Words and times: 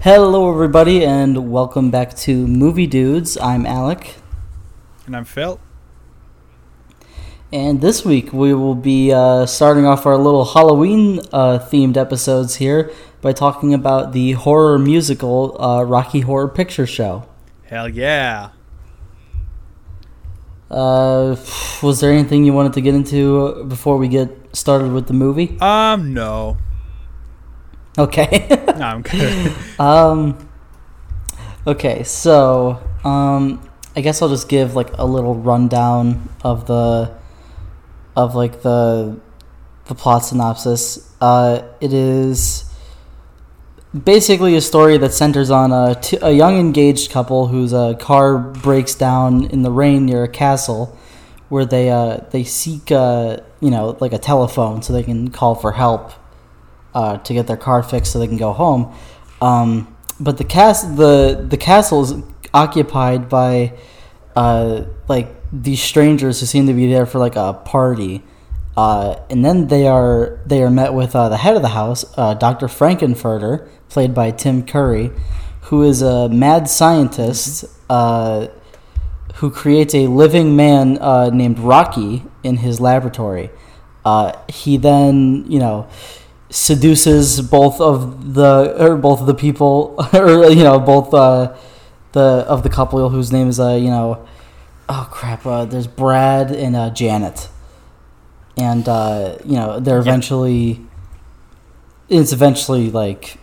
Hello, 0.00 0.50
everybody, 0.50 1.04
and 1.04 1.50
welcome 1.50 1.90
back 1.90 2.14
to 2.18 2.46
Movie 2.46 2.86
Dudes. 2.86 3.36
I'm 3.38 3.66
Alec, 3.66 4.14
And 5.06 5.16
I'm 5.16 5.24
Phil. 5.24 5.60
and 7.52 7.80
this 7.80 8.04
week 8.04 8.32
we 8.32 8.54
will 8.54 8.74
be 8.74 9.12
uh, 9.12 9.44
starting 9.46 9.86
off 9.86 10.06
our 10.06 10.16
little 10.16 10.44
Halloween 10.44 11.20
uh, 11.32 11.58
themed 11.58 11.96
episodes 11.96 12.56
here 12.56 12.90
by 13.20 13.32
talking 13.32 13.74
about 13.74 14.12
the 14.12 14.32
horror 14.32 14.78
musical 14.78 15.60
uh, 15.60 15.82
Rocky 15.82 16.20
Horror 16.20 16.48
Picture 16.48 16.86
Show. 16.86 17.26
Hell 17.64 17.88
yeah. 17.88 18.50
Uh, 20.70 21.36
was 21.82 22.00
there 22.00 22.12
anything 22.12 22.44
you 22.44 22.52
wanted 22.52 22.74
to 22.74 22.80
get 22.80 22.94
into 22.94 23.64
before 23.64 23.96
we 23.96 24.08
get 24.08 24.30
started 24.52 24.92
with 24.92 25.06
the 25.06 25.14
movie? 25.14 25.56
Um, 25.60 26.12
no. 26.12 26.58
Okay. 27.96 28.46
No, 28.78 28.84
I'm 28.84 29.02
good. 29.02 29.52
Um. 29.80 30.48
Okay, 31.66 32.04
so 32.04 32.80
um, 33.02 33.68
I 33.96 34.00
guess 34.00 34.22
I'll 34.22 34.28
just 34.28 34.48
give 34.48 34.76
like 34.76 34.96
a 34.96 35.04
little 35.04 35.34
rundown 35.34 36.28
of 36.44 36.68
the 36.68 37.12
of 38.14 38.36
like 38.36 38.62
the 38.62 39.18
the 39.86 39.94
plot 39.94 40.24
synopsis. 40.24 41.12
Uh, 41.20 41.62
it 41.80 41.92
is 41.92 42.67
basically 44.04 44.56
a 44.56 44.60
story 44.60 44.98
that 44.98 45.12
centers 45.12 45.50
on 45.50 45.72
a, 45.72 45.94
t- 45.94 46.18
a 46.20 46.30
young 46.30 46.58
engaged 46.58 47.10
couple 47.10 47.48
whose 47.48 47.72
uh, 47.72 47.94
car 47.94 48.38
breaks 48.38 48.94
down 48.94 49.44
in 49.44 49.62
the 49.62 49.70
rain 49.70 50.06
near 50.06 50.24
a 50.24 50.28
castle, 50.28 50.96
where 51.48 51.64
they 51.64 51.90
uh, 51.90 52.18
they 52.30 52.44
seek 52.44 52.92
uh, 52.92 53.38
you 53.60 53.70
know 53.70 53.96
like 54.00 54.12
a 54.12 54.18
telephone 54.18 54.82
so 54.82 54.92
they 54.92 55.02
can 55.02 55.30
call 55.30 55.54
for 55.54 55.72
help 55.72 56.12
uh, 56.94 57.16
to 57.18 57.32
get 57.32 57.46
their 57.46 57.56
car 57.56 57.82
fixed 57.82 58.12
so 58.12 58.18
they 58.18 58.26
can 58.26 58.36
go 58.36 58.52
home. 58.52 58.94
Um, 59.40 59.96
but 60.20 60.36
the 60.38 60.44
cast 60.44 60.96
the 60.96 61.46
the 61.48 61.56
castle 61.56 62.02
is 62.02 62.14
occupied 62.52 63.28
by 63.28 63.78
uh, 64.36 64.84
like 65.08 65.34
these 65.52 65.82
strangers 65.82 66.40
who 66.40 66.46
seem 66.46 66.66
to 66.66 66.74
be 66.74 66.86
there 66.86 67.06
for 67.06 67.18
like 67.18 67.36
a 67.36 67.54
party. 67.54 68.22
Uh, 68.78 69.20
and 69.28 69.44
then 69.44 69.66
they 69.66 69.88
are 69.88 70.38
they 70.46 70.62
are 70.62 70.70
met 70.70 70.94
with 70.94 71.16
uh, 71.16 71.28
the 71.28 71.36
head 71.36 71.56
of 71.56 71.62
the 71.62 71.70
house, 71.70 72.04
uh, 72.16 72.32
Dr. 72.34 72.68
Frank-N-Furter, 72.68 73.68
played 73.88 74.14
by 74.14 74.30
Tim 74.30 74.64
Curry, 74.64 75.10
who 75.62 75.82
is 75.82 76.00
a 76.00 76.28
mad 76.28 76.68
scientist 76.70 77.64
uh, 77.90 78.46
who 79.34 79.50
creates 79.50 79.96
a 79.96 80.06
living 80.06 80.54
man 80.54 80.96
uh, 80.98 81.28
named 81.30 81.58
Rocky 81.58 82.22
in 82.44 82.58
his 82.58 82.80
laboratory. 82.80 83.50
Uh, 84.04 84.38
he 84.48 84.76
then, 84.76 85.44
you 85.50 85.58
know, 85.58 85.88
seduces 86.48 87.40
both 87.40 87.80
of 87.80 88.34
the 88.34 88.76
or 88.78 88.94
both 88.94 89.20
of 89.20 89.26
the 89.26 89.34
people, 89.34 89.96
or 90.12 90.50
you 90.50 90.62
know, 90.62 90.78
both 90.78 91.10
the 91.10 92.20
of 92.20 92.62
the 92.62 92.70
couple 92.70 93.08
whose 93.08 93.32
name 93.32 93.48
is 93.48 93.58
you 93.58 93.90
know, 93.90 94.24
oh 94.88 95.08
crap, 95.10 95.42
there's 95.68 95.88
Brad 95.88 96.52
and 96.52 96.94
Janet, 96.94 97.48
and 98.58 98.88
uh, 98.88 99.36
you 99.44 99.54
know 99.56 99.80
they're 99.80 99.98
eventually. 99.98 100.80
It's 102.08 102.32
eventually 102.32 102.90
like, 102.90 103.36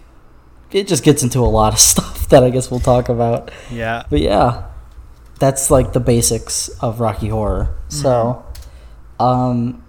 it 0.71 0.87
just 0.87 1.03
gets 1.03 1.21
into 1.21 1.39
a 1.39 1.45
lot 1.45 1.73
of 1.73 1.79
stuff 1.91 2.27
that 2.29 2.43
I 2.43 2.49
guess 2.49 2.71
we'll 2.71 2.79
talk 2.79 3.09
about. 3.09 3.51
yeah. 3.71 4.03
But 4.09 4.21
yeah, 4.21 4.65
that's 5.39 5.69
like 5.69 5.93
the 5.93 5.99
basics 5.99 6.69
of 6.81 6.99
Rocky 6.99 7.27
Horror. 7.27 7.75
So, 7.89 8.43
um, 9.19 9.83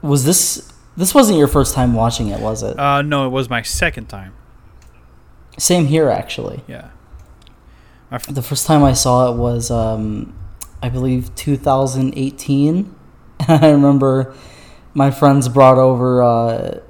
was 0.00 0.24
this 0.24 0.72
this 0.96 1.12
wasn't 1.12 1.38
your 1.38 1.48
first 1.48 1.74
time 1.74 1.94
watching 1.94 2.28
it, 2.28 2.38
was 2.40 2.62
it? 2.62 2.78
Uh, 2.78 3.02
no, 3.02 3.26
it 3.26 3.30
was 3.30 3.50
my 3.50 3.62
second 3.62 4.08
time. 4.08 4.32
Same 5.58 5.86
here, 5.86 6.08
actually. 6.08 6.62
Yeah. 6.68 6.90
My 8.12 8.16
f- 8.16 8.26
The 8.26 8.42
first 8.42 8.66
time 8.66 8.84
I 8.84 8.92
saw 8.92 9.32
it 9.32 9.36
was, 9.36 9.70
um, 9.72 10.34
I 10.82 10.88
believe, 10.88 11.34
2018. 11.34 12.94
I 13.48 13.70
remember 13.70 14.34
my 14.94 15.10
friends 15.10 15.48
brought 15.48 15.78
over. 15.78 16.22
Uh, 16.22 16.80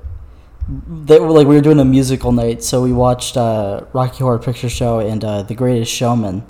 they 0.68 1.18
were 1.20 1.30
like 1.30 1.46
we 1.46 1.54
were 1.56 1.60
doing 1.60 1.80
a 1.80 1.84
musical 1.84 2.32
night, 2.32 2.62
so 2.62 2.82
we 2.82 2.92
watched 2.92 3.36
uh, 3.36 3.82
Rocky 3.92 4.18
Horror 4.18 4.38
Picture 4.38 4.68
Show 4.70 4.98
and 5.00 5.22
uh, 5.24 5.42
The 5.42 5.54
Greatest 5.54 5.92
Showman. 5.92 6.44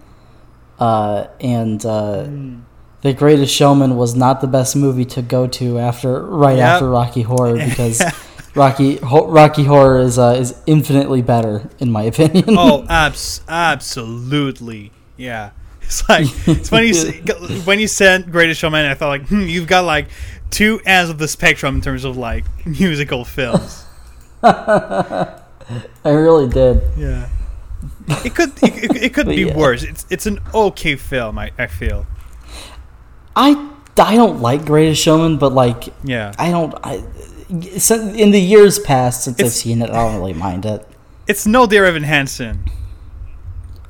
Uh, 0.78 1.28
and 1.40 1.84
uh, 1.86 2.26
The 3.02 3.12
Greatest 3.12 3.54
Showman 3.54 3.96
was 3.96 4.14
not 4.14 4.40
the 4.40 4.46
best 4.46 4.76
movie 4.76 5.04
to 5.06 5.22
go 5.22 5.46
to 5.46 5.78
after 5.78 6.24
right 6.24 6.56
Yep. 6.56 6.66
after 6.68 6.90
Rocky 6.90 7.22
Horror 7.22 7.54
because 7.56 8.02
Rocky 8.54 8.96
Ho- 8.98 9.26
Rocky 9.28 9.64
Horror 9.64 9.98
is 9.98 10.18
uh, 10.18 10.36
is 10.38 10.54
infinitely 10.66 11.22
better 11.22 11.68
in 11.80 11.90
my 11.90 12.02
opinion. 12.04 12.44
oh, 12.50 12.84
abs- 12.88 13.40
absolutely. 13.48 14.92
Yeah. 15.16 15.50
It's 15.82 16.08
like 16.08 16.26
it's 16.48 16.68
funny 16.70 16.88
you 16.88 17.60
when 17.64 17.78
you 17.78 17.86
said 17.88 18.30
Greatest 18.32 18.60
Showman. 18.60 18.86
I 18.86 18.94
thought 18.94 19.08
like 19.08 19.28
hmm, 19.28 19.42
you've 19.42 19.66
got 19.66 19.84
like 19.84 20.06
two 20.54 20.80
ends 20.86 21.10
of 21.10 21.18
the 21.18 21.26
spectrum 21.26 21.74
in 21.76 21.80
terms 21.80 22.04
of 22.04 22.16
like 22.16 22.44
musical 22.64 23.24
films. 23.24 23.84
I 24.42 25.40
really 26.04 26.48
did. 26.48 26.80
Yeah. 26.96 27.28
It 28.24 28.34
could 28.34 28.50
it, 28.62 28.84
it, 28.84 29.02
it 29.02 29.14
could 29.14 29.26
be 29.40 29.42
yeah. 29.46 29.56
worse. 29.56 29.82
It's 29.82 30.06
it's 30.10 30.26
an 30.26 30.38
okay 30.54 30.94
film. 30.96 31.38
I, 31.38 31.50
I 31.58 31.66
feel. 31.66 32.06
I 33.34 33.70
I 33.98 34.14
don't 34.16 34.40
like 34.40 34.64
Greatest 34.64 35.02
Showman, 35.02 35.38
but 35.38 35.52
like 35.52 35.88
Yeah. 36.04 36.32
I 36.38 36.50
don't. 36.50 36.74
I 36.84 37.02
sin- 37.78 38.14
in 38.14 38.30
the 38.30 38.40
years 38.40 38.78
past 38.78 39.24
since 39.24 39.40
I've 39.40 39.50
seen 39.50 39.82
it, 39.82 39.90
I 39.90 39.94
don't 39.94 40.16
really 40.16 40.34
mind 40.34 40.64
it. 40.66 40.86
It's 41.26 41.46
no 41.46 41.66
Dear 41.66 41.84
Evan 41.86 42.04
Hansen. 42.04 42.64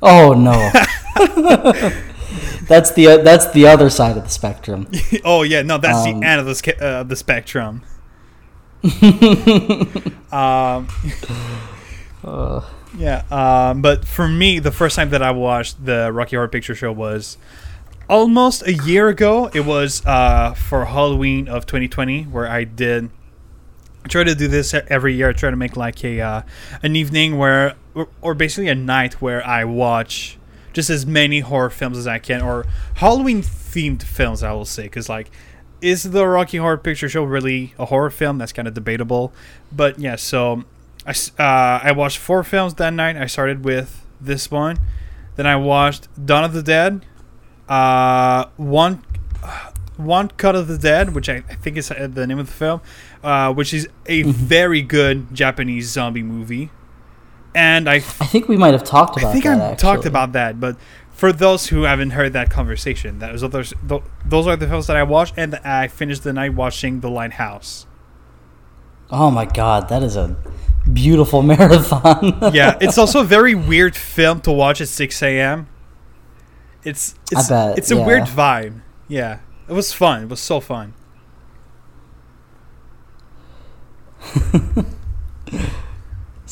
Oh 0.01 0.33
no, 0.33 0.71
that's 2.67 2.91
the 2.91 3.17
that's 3.23 3.51
the 3.51 3.67
other 3.67 3.89
side 3.89 4.17
of 4.17 4.23
the 4.23 4.29
spectrum. 4.29 4.87
oh 5.25 5.43
yeah, 5.43 5.61
no, 5.61 5.77
that's 5.77 6.05
Um, 6.05 6.19
the 6.19 6.27
end 6.27 6.39
of 6.41 6.45
the 6.45 6.83
uh, 6.85 7.03
the 7.03 7.15
spectrum. 7.15 7.83
um, 10.31 10.87
Uh, 12.23 12.61
yeah, 12.97 13.23
um, 13.29 13.81
but 13.81 14.05
for 14.05 14.27
me, 14.27 14.59
the 14.59 14.71
first 14.71 14.95
time 14.95 15.09
that 15.11 15.21
I 15.21 15.31
watched 15.31 15.85
the 15.85 16.11
Rocky 16.11 16.35
Horror 16.35 16.47
Picture 16.47 16.73
Show 16.73 16.91
was 16.91 17.37
almost 18.09 18.65
a 18.65 18.73
year 18.73 19.09
ago. 19.09 19.49
It 19.53 19.65
was 19.65 20.03
uh, 20.05 20.53
for 20.53 20.85
Halloween 20.85 21.47
of 21.47 21.65
2020, 21.65 22.23
where 22.23 22.47
I 22.47 22.63
did. 22.63 23.09
I 24.03 24.07
try 24.07 24.23
to 24.23 24.35
do 24.35 24.47
this 24.47 24.73
every 24.73 25.13
year. 25.15 25.29
I 25.29 25.33
try 25.33 25.49
to 25.49 25.55
make 25.55 25.75
like 25.75 26.03
a 26.03 26.21
uh, 26.21 26.41
an 26.83 26.95
evening 26.95 27.37
where, 27.37 27.75
or, 27.93 28.07
or 28.21 28.33
basically 28.33 28.69
a 28.69 28.75
night 28.75 29.15
where 29.21 29.45
I 29.45 29.65
watch 29.65 30.37
just 30.75 30.89
as 30.89 31.05
many 31.05 31.39
horror 31.39 31.69
films 31.69 31.97
as 31.97 32.05
I 32.05 32.19
can, 32.19 32.41
or 32.41 32.65
Halloween 32.95 33.41
themed 33.41 34.03
films. 34.03 34.43
I 34.43 34.51
will 34.51 34.65
say, 34.65 34.83
because 34.83 35.09
like, 35.09 35.31
is 35.81 36.03
the 36.03 36.27
Rocky 36.27 36.57
Horror 36.57 36.77
Picture 36.77 37.07
Show 37.07 37.23
really 37.23 37.73
a 37.79 37.85
horror 37.85 38.09
film? 38.09 38.37
That's 38.37 38.51
kind 38.51 38.67
of 38.67 38.73
debatable. 38.73 39.33
But 39.71 39.97
yeah, 39.97 40.17
so 40.17 40.65
I 41.07 41.11
uh, 41.39 41.79
I 41.83 41.91
watched 41.93 42.17
four 42.17 42.43
films 42.43 42.75
that 42.75 42.93
night. 42.93 43.15
I 43.15 43.25
started 43.25 43.63
with 43.63 44.05
this 44.19 44.51
one, 44.51 44.77
then 45.37 45.47
I 45.47 45.55
watched 45.55 46.07
Dawn 46.23 46.43
of 46.43 46.53
the 46.53 46.61
Dead, 46.63 47.05
uh, 47.69 48.45
one 48.57 49.03
one 49.97 50.27
Cut 50.29 50.55
of 50.55 50.67
the 50.67 50.77
Dead, 50.77 51.15
which 51.15 51.29
I, 51.29 51.37
I 51.49 51.55
think 51.55 51.77
is 51.77 51.89
uh, 51.89 52.07
the 52.11 52.27
name 52.27 52.39
of 52.39 52.47
the 52.47 52.53
film, 52.53 52.81
uh, 53.23 53.53
which 53.53 53.73
is 53.73 53.87
a 54.07 54.23
very 54.23 54.81
good 54.81 55.33
Japanese 55.33 55.89
zombie 55.89 56.23
movie. 56.23 56.69
And 57.55 57.89
I, 57.89 57.95
I 57.95 57.99
think 58.01 58.49
we 58.49 58.57
might 58.57 58.73
have 58.73 58.83
talked 58.83 59.17
about. 59.17 59.33
That. 59.33 59.37
I 59.37 59.41
think 59.41 59.45
I 59.45 59.73
talked 59.75 60.05
about 60.05 60.33
that, 60.33 60.59
but 60.59 60.75
for 61.15 61.31
those 61.31 61.67
who 61.67 61.83
haven't 61.83 62.09
heard 62.11 62.33
that 62.33 62.49
conversation, 62.49 63.19
that 63.19 63.31
was 63.31 63.41
those 63.41 63.73
tho- 63.81 64.03
those 64.25 64.45
are 64.45 64.57
the 64.57 64.67
films 64.67 64.87
that 64.87 64.97
I 64.97 65.03
watched, 65.03 65.35
and 65.37 65.55
I 65.55 65.87
finished 65.87 66.23
the 66.23 66.33
night 66.33 66.53
watching 66.53 66.99
The 66.99 67.09
Lighthouse. 67.09 67.87
Oh 69.09 69.31
my 69.31 69.45
god, 69.45 69.87
that 69.87 70.03
is 70.03 70.17
a 70.17 70.35
beautiful 70.91 71.41
marathon. 71.53 72.53
yeah, 72.53 72.77
it's 72.81 72.97
also 72.97 73.21
a 73.21 73.23
very 73.23 73.55
weird 73.55 73.95
film 73.95 74.41
to 74.41 74.51
watch 74.51 74.81
at 74.81 74.89
6 74.89 75.23
a.m. 75.23 75.69
It's 76.83 77.15
it's 77.31 77.47
bet, 77.47 77.77
it's 77.77 77.89
a 77.89 77.95
yeah. 77.95 78.05
weird 78.05 78.23
vibe. 78.23 78.81
Yeah, 79.07 79.39
it 79.69 79.73
was 79.73 79.93
fun. 79.93 80.23
It 80.23 80.29
was 80.29 80.41
so 80.41 80.59
fun. 80.59 80.93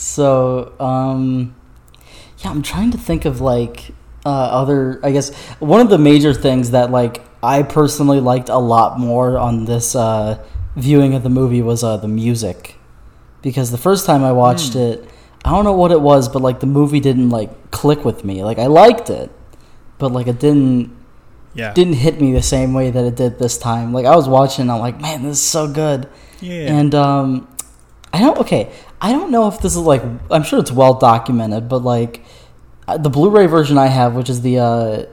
So, 0.03 0.73
um, 0.79 1.55
yeah, 2.39 2.51
I'm 2.51 2.61
trying 2.61 2.91
to 2.91 2.97
think 2.97 3.23
of 3.23 3.39
like 3.39 3.91
uh, 4.25 4.29
other. 4.29 4.99
I 5.01 5.11
guess 5.11 5.33
one 5.59 5.79
of 5.79 5.89
the 5.89 5.97
major 5.97 6.33
things 6.33 6.71
that 6.71 6.91
like 6.91 7.21
I 7.41 7.63
personally 7.63 8.19
liked 8.19 8.49
a 8.49 8.57
lot 8.57 8.99
more 8.99 9.37
on 9.39 9.65
this 9.65 9.95
uh, 9.95 10.43
viewing 10.75 11.13
of 11.13 11.23
the 11.23 11.29
movie 11.29 11.61
was 11.61 11.83
uh, 11.83 11.97
the 11.97 12.09
music, 12.09 12.75
because 13.41 13.71
the 13.71 13.77
first 13.77 14.05
time 14.05 14.23
I 14.23 14.33
watched 14.33 14.75
it, 14.75 15.09
I 15.45 15.51
don't 15.51 15.63
know 15.63 15.73
what 15.73 15.91
it 15.91 16.01
was, 16.01 16.27
but 16.27 16.41
like 16.41 16.59
the 16.59 16.67
movie 16.67 16.99
didn't 16.99 17.29
like 17.29 17.71
click 17.71 18.03
with 18.03 18.25
me. 18.25 18.43
Like 18.43 18.59
I 18.59 18.67
liked 18.67 19.09
it, 19.09 19.31
but 19.97 20.11
like 20.11 20.27
it 20.27 20.39
didn't. 20.39 20.97
Yeah. 21.55 21.71
didn't 21.71 21.93
hit 21.93 22.19
me 22.19 22.33
the 22.33 22.41
same 22.41 22.73
way 22.73 22.89
that 22.89 23.05
it 23.05 23.15
did 23.15 23.37
this 23.37 23.59
time. 23.59 23.93
Like 23.93 24.07
I 24.07 24.15
was 24.15 24.27
watching, 24.27 24.71
I'm 24.71 24.79
like, 24.79 24.99
man, 24.99 25.21
this 25.21 25.37
is 25.37 25.45
so 25.47 25.71
good. 25.71 26.09
Yeah. 26.41 26.73
And 26.79 26.95
um, 26.95 27.47
I 28.11 28.19
don't. 28.21 28.39
Okay, 28.39 28.73
I 29.03 29.11
don't 29.11 29.31
know 29.31 29.47
if 29.49 29.59
this 29.59 29.73
is 29.75 29.81
like. 29.81 30.01
I'm 30.31 30.43
sure 30.43 30.59
it's 30.59 30.71
well 30.71 30.93
documented, 30.95 31.67
but 31.69 31.79
like 31.83 32.23
uh, 32.87 32.97
the 32.97 33.09
Blu-ray 33.09 33.47
version 33.47 33.77
I 33.77 33.87
have, 33.87 34.15
which 34.15 34.29
is 34.29 34.41
the 34.41 34.59
uh, 34.59 35.05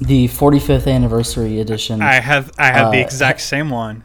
the 0.00 0.28
45th 0.28 0.86
anniversary 0.92 1.60
edition, 1.60 2.00
I 2.02 2.14
have 2.14 2.52
I 2.58 2.66
have 2.72 2.90
the 2.90 2.98
uh, 2.98 3.02
exact 3.04 3.40
same 3.42 3.70
one. 3.70 4.02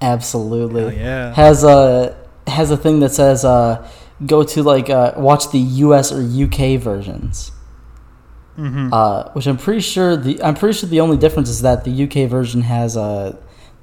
absolutely 0.00 0.82
Hell 0.82 0.92
yeah. 0.92 1.34
has 1.34 1.64
a 1.64 2.16
has 2.46 2.70
a 2.70 2.76
thing 2.76 3.00
that 3.00 3.10
says 3.10 3.44
uh, 3.44 3.88
go 4.24 4.44
to 4.44 4.62
like 4.62 4.88
uh, 4.88 5.14
watch 5.16 5.50
the 5.50 5.58
U.S. 5.58 6.12
or 6.12 6.22
U.K. 6.22 6.76
versions. 6.76 7.50
hmm 8.56 8.88
uh, 8.92 9.30
which 9.32 9.46
I'm 9.46 9.58
pretty 9.58 9.80
sure 9.80 10.16
the 10.16 10.42
I'm 10.42 10.54
pretty 10.54 10.78
sure 10.78 10.88
the 10.88 11.00
only 11.00 11.16
difference 11.16 11.48
is 11.50 11.62
that 11.62 11.84
the 11.84 12.04
UK 12.04 12.30
version 12.30 12.62
has 12.62 12.96
uh, 12.96 13.36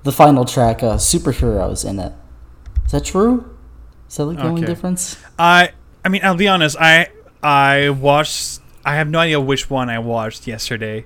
the 0.03 0.11
final 0.11 0.45
track 0.45 0.81
uh, 0.81 0.95
superheroes 0.95 1.87
in 1.87 1.99
it. 1.99 2.13
Is 2.85 2.91
that 2.93 3.05
true? 3.05 3.52
Is 4.13 4.17
that 4.17 4.25
like 4.25 4.37
the 4.37 4.43
only 4.43 4.61
difference? 4.61 5.17
I 5.39 5.71
I 6.05 6.09
mean 6.09 6.21
I'll 6.23 6.35
be 6.35 6.47
honest. 6.47 6.77
I 6.79 7.09
I 7.41 7.89
watched. 7.89 8.59
I 8.85 8.93
have 8.97 9.09
no 9.09 9.17
idea 9.17 9.41
which 9.41 9.71
one 9.71 9.89
I 9.89 9.97
watched 9.97 10.45
yesterday. 10.45 11.05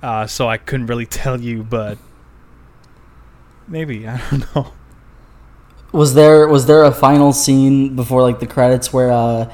Uh, 0.00 0.28
so 0.28 0.48
I 0.48 0.58
couldn't 0.58 0.86
really 0.86 1.06
tell 1.22 1.40
you, 1.40 1.64
but 1.64 1.98
maybe 3.66 4.06
I 4.06 4.22
don't 4.30 4.54
know. 4.54 4.72
Was 5.90 6.14
there 6.14 6.46
was 6.46 6.66
there 6.66 6.84
a 6.84 6.92
final 6.92 7.32
scene 7.32 7.96
before 7.96 8.22
like 8.22 8.38
the 8.38 8.46
credits 8.46 8.92
where 8.92 9.10
uh, 9.10 9.52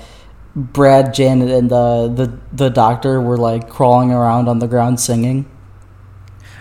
Brad, 0.54 1.14
Janet, 1.14 1.49
and 1.49 1.72
uh, 1.72 2.08
the 2.08 2.38
the 2.52 2.69
doctor 2.69 3.19
were 3.19 3.38
like 3.38 3.70
crawling 3.70 4.12
around 4.12 4.46
on 4.46 4.58
the 4.58 4.69
ground 4.69 5.00
singing? 5.00 5.50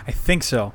I 0.06 0.12
think 0.12 0.42
so. 0.42 0.72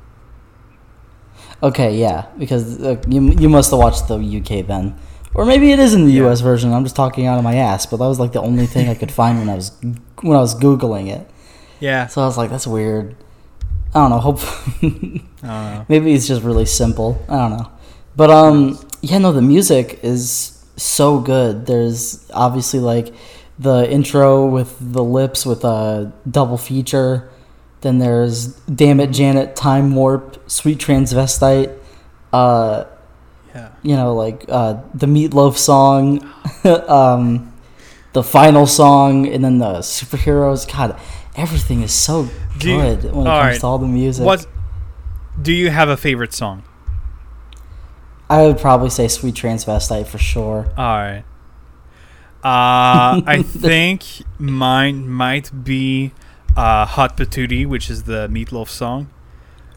Okay, 1.63 1.95
yeah, 1.97 2.25
because 2.37 2.81
uh, 2.83 3.01
you 3.07 3.21
you 3.39 3.47
must 3.49 3.71
have 3.71 3.79
watched 3.79 4.07
the 4.09 4.17
UK 4.17 4.67
then, 4.67 4.95
or 5.33 5.45
maybe 5.45 5.71
it 5.71 5.79
is 5.79 5.93
in 5.93 6.05
the 6.05 6.11
Yeah. 6.11 6.27
US 6.29 6.41
version. 6.41 6.73
I'm 6.73 6.83
just 6.83 6.95
talking 6.95 7.25
out 7.25 7.37
of 7.37 7.43
my 7.43 7.55
ass, 7.55 7.85
but 7.85 7.97
that 7.97 8.07
was 8.07 8.19
like 8.19 8.33
the 8.33 8.41
only 8.41 8.65
thing 8.67 8.89
I 8.89 8.95
could 8.95 9.11
find 9.21 9.39
when 9.39 9.49
I 9.49 9.55
was 9.55 9.71
when 10.21 10.35
I 10.37 10.41
was 10.41 10.53
googling 10.55 11.07
it. 11.07 11.25
Yeah. 11.79 12.07
So 12.07 12.21
I 12.21 12.25
was 12.25 12.37
like, 12.37 12.49
that's 12.49 12.67
weird. 12.67 13.15
I 13.95 13.99
don't 14.01 14.09
know. 14.09 14.19
Hope 14.19 14.39
I 14.81 14.81
don't 14.81 15.41
know. 15.41 15.85
maybe 15.87 16.13
it's 16.13 16.27
just 16.27 16.41
really 16.43 16.65
simple. 16.65 17.23
I 17.29 17.37
don't 17.37 17.57
know. 17.57 17.71
But 18.15 18.29
um, 18.29 18.77
yeah, 19.01 19.19
no, 19.19 19.31
the 19.31 19.41
music 19.41 19.99
is 20.03 20.63
so 20.75 21.19
good. 21.19 21.65
There's 21.65 22.29
obviously 22.33 22.79
like 22.79 23.13
the 23.59 23.89
intro 23.89 24.45
with 24.47 24.75
the 24.79 25.03
lips 25.03 25.45
with 25.45 25.63
a 25.63 26.11
double 26.29 26.57
feature. 26.57 27.29
Then 27.83 27.99
there's 27.99 28.47
Damn 28.65 28.99
It 28.99 29.11
Janet, 29.11 29.55
Time 29.55 29.93
Warp, 29.93 30.49
Sweet 30.49 30.79
Transvestite. 30.79 31.77
Uh, 32.33 32.85
Yeah. 33.53 33.69
you 33.83 33.95
know, 33.95 34.15
like 34.15 34.45
uh, 34.49 34.81
the 34.95 35.05
Meatloaf 35.05 35.55
song, 35.57 36.27
um, 36.87 37.53
the 38.13 38.23
final 38.23 38.65
song, 38.65 39.27
and 39.27 39.43
then 39.45 39.59
the 39.59 39.79
superheroes. 39.79 40.65
God, 40.71 40.99
everything 41.35 41.83
is 41.83 41.93
so 41.93 42.29
Do 42.57 42.71
you- 42.71 42.77
good 42.81 43.03
when 43.03 43.27
it 43.27 43.29
comes 43.29 43.45
right. 43.51 43.59
to 43.59 43.65
all 43.67 43.77
the 43.77 43.87
music. 43.87 44.25
What 44.25 44.47
do 45.39 45.51
you 45.53 45.69
have 45.69 45.89
a 45.89 45.97
favorite 45.97 46.33
song? 46.33 46.63
I 48.29 48.43
would 48.47 48.57
probably 48.57 48.89
say 48.89 49.07
Sweet 49.07 49.35
Transvestite 49.35 50.07
for 50.07 50.17
sure. 50.17 50.67
All 50.77 50.97
right. 50.97 51.23
Uh, 52.43 53.21
I 53.25 53.43
think 53.45 54.03
mine 54.39 55.07
might 55.07 55.63
be 55.63 56.11
uh, 56.55 56.85
"Hot 56.85 57.17
Patootie," 57.17 57.65
which 57.65 57.89
is 57.89 58.03
the 58.03 58.27
Meatloaf 58.29 58.69
song, 58.69 59.09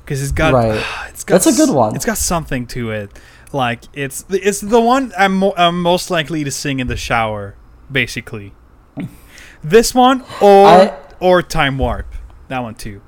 because 0.04 0.22
it's 0.22 0.32
got 0.32 0.52
Right. 0.54 0.84
it's 1.08 1.24
got 1.24 1.34
That's 1.42 1.46
a 1.46 1.52
good 1.52 1.74
one. 1.74 1.94
It's 1.94 2.04
got 2.04 2.18
something 2.18 2.66
to 2.68 2.90
it. 2.90 3.10
Like 3.52 3.84
it's 3.92 4.24
it's 4.30 4.60
the 4.60 4.80
one 4.80 5.12
I'm 5.18 5.36
mo- 5.36 5.54
I'm 5.56 5.80
most 5.80 6.10
likely 6.10 6.44
to 6.44 6.50
sing 6.50 6.80
in 6.80 6.86
the 6.88 6.96
shower, 6.96 7.54
basically. 7.90 8.52
This 9.62 9.94
one 9.94 10.22
or 10.40 10.66
I- 10.66 10.94
or 11.20 11.42
Time 11.42 11.78
Warp, 11.78 12.06
that 12.48 12.60
one 12.62 12.74
too. 12.74 13.00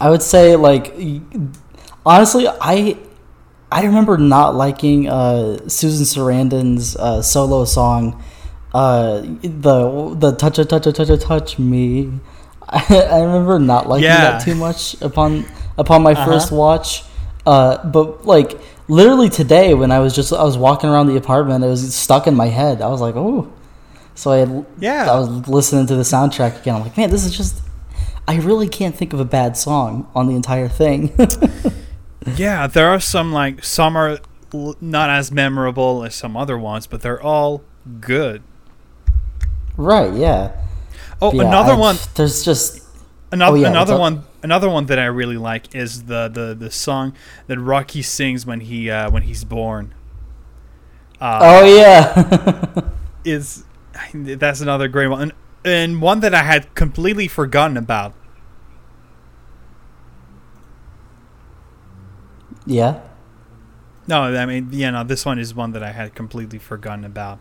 I 0.00 0.10
would 0.10 0.22
say 0.22 0.56
like 0.56 0.94
honestly, 2.04 2.48
I 2.48 2.98
I 3.70 3.84
remember 3.84 4.18
not 4.18 4.54
liking 4.54 5.08
uh, 5.08 5.68
Susan 5.68 6.04
Sarandon's 6.04 6.96
uh, 6.96 7.22
solo 7.22 7.64
song, 7.64 8.22
uh, 8.74 9.20
the 9.42 10.14
the 10.18 10.32
touch 10.32 10.58
a 10.58 10.64
touch 10.64 10.86
a 10.86 10.92
touch 10.92 11.08
a 11.08 11.16
touch 11.16 11.58
me. 11.58 12.12
I, 12.68 13.08
I 13.12 13.20
remember 13.22 13.58
not 13.58 13.88
liking 13.88 14.04
Yeah. 14.04 14.32
that 14.32 14.42
too 14.44 14.54
much 14.54 15.00
upon 15.00 15.44
upon 15.78 16.02
my 16.02 16.12
Uh-huh. 16.12 16.26
first 16.26 16.50
watch. 16.52 17.04
Uh, 17.46 17.84
but 17.86 18.26
like 18.26 18.58
literally 18.88 19.28
today, 19.28 19.74
when 19.74 19.90
I 19.92 19.98
was 20.00 20.14
just 20.14 20.32
I 20.32 20.42
was 20.42 20.58
walking 20.58 20.90
around 20.90 21.06
the 21.06 21.16
apartment, 21.16 21.62
it 21.64 21.68
was 21.68 21.94
stuck 21.94 22.26
in 22.26 22.34
my 22.34 22.48
head. 22.48 22.82
I 22.82 22.88
was 22.88 23.00
like, 23.00 23.14
oh. 23.16 23.50
So 24.16 24.30
I 24.30 24.36
had, 24.38 24.66
Yeah. 24.78 25.10
I 25.10 25.18
was 25.18 25.48
listening 25.48 25.86
to 25.86 25.94
the 25.96 26.02
soundtrack 26.02 26.60
again. 26.60 26.76
I'm 26.76 26.82
like, 26.82 26.96
man, 26.96 27.10
this 27.10 27.24
is 27.24 27.36
just. 27.36 27.62
I 28.26 28.36
really 28.36 28.68
can't 28.68 28.94
think 28.96 29.12
of 29.12 29.20
a 29.20 29.24
bad 29.24 29.56
song 29.56 30.08
on 30.14 30.26
the 30.28 30.34
entire 30.34 30.68
thing. 30.68 31.12
Yeah, 32.36 32.66
there 32.66 32.88
are 32.88 33.00
some 33.00 33.32
like 33.34 33.62
some 33.62 33.98
are 33.98 34.18
not 34.80 35.10
as 35.10 35.30
memorable 35.30 36.04
as 36.04 36.14
some 36.14 36.36
other 36.38 36.56
ones, 36.56 36.86
but 36.86 37.02
they're 37.02 37.20
all 37.22 37.62
good. 38.00 38.42
Right? 39.76 40.12
Yeah. 40.12 40.52
Oh, 41.20 41.32
Yeah, 41.32 41.42
another 41.42 41.72
I- 41.72 41.78
one, 41.78 41.96
There's 42.14 42.44
just 42.44 42.82
another 43.32 43.56
Oh, 43.56 43.60
yeah, 43.60 43.68
another 43.68 43.98
one, 43.98 44.24
another 44.42 44.68
one 44.68 44.86
that 44.86 44.98
I 44.98 45.06
really 45.06 45.36
like 45.38 45.74
is 45.74 46.04
the 46.04 46.28
the 46.28 46.54
the 46.54 46.70
song 46.70 47.14
that 47.46 47.58
Rocky 47.58 48.02
sings 48.02 48.46
when 48.46 48.60
he 48.60 48.90
uh, 48.90 49.10
when 49.10 49.22
he's 49.22 49.44
born. 49.44 49.94
Uh, 51.20 51.38
oh 51.42 51.64
yeah. 51.64 52.90
is 53.24 53.64
that's 54.12 54.60
another 54.60 54.88
great 54.88 55.06
one, 55.06 55.22
and, 55.22 55.32
and 55.64 56.02
one 56.02 56.20
that 56.20 56.34
I 56.34 56.42
had 56.42 56.74
completely 56.74 57.28
forgotten 57.28 57.76
about. 57.76 58.14
yeah. 62.66 63.00
No, 64.06 64.22
I 64.24 64.44
mean, 64.44 64.68
yeah, 64.72 64.90
no, 64.90 65.02
this 65.04 65.24
one 65.24 65.38
is 65.38 65.54
one 65.54 65.72
that 65.72 65.82
I 65.82 65.92
had 65.92 66.14
completely 66.14 66.58
forgotten 66.58 67.04
about. 67.04 67.38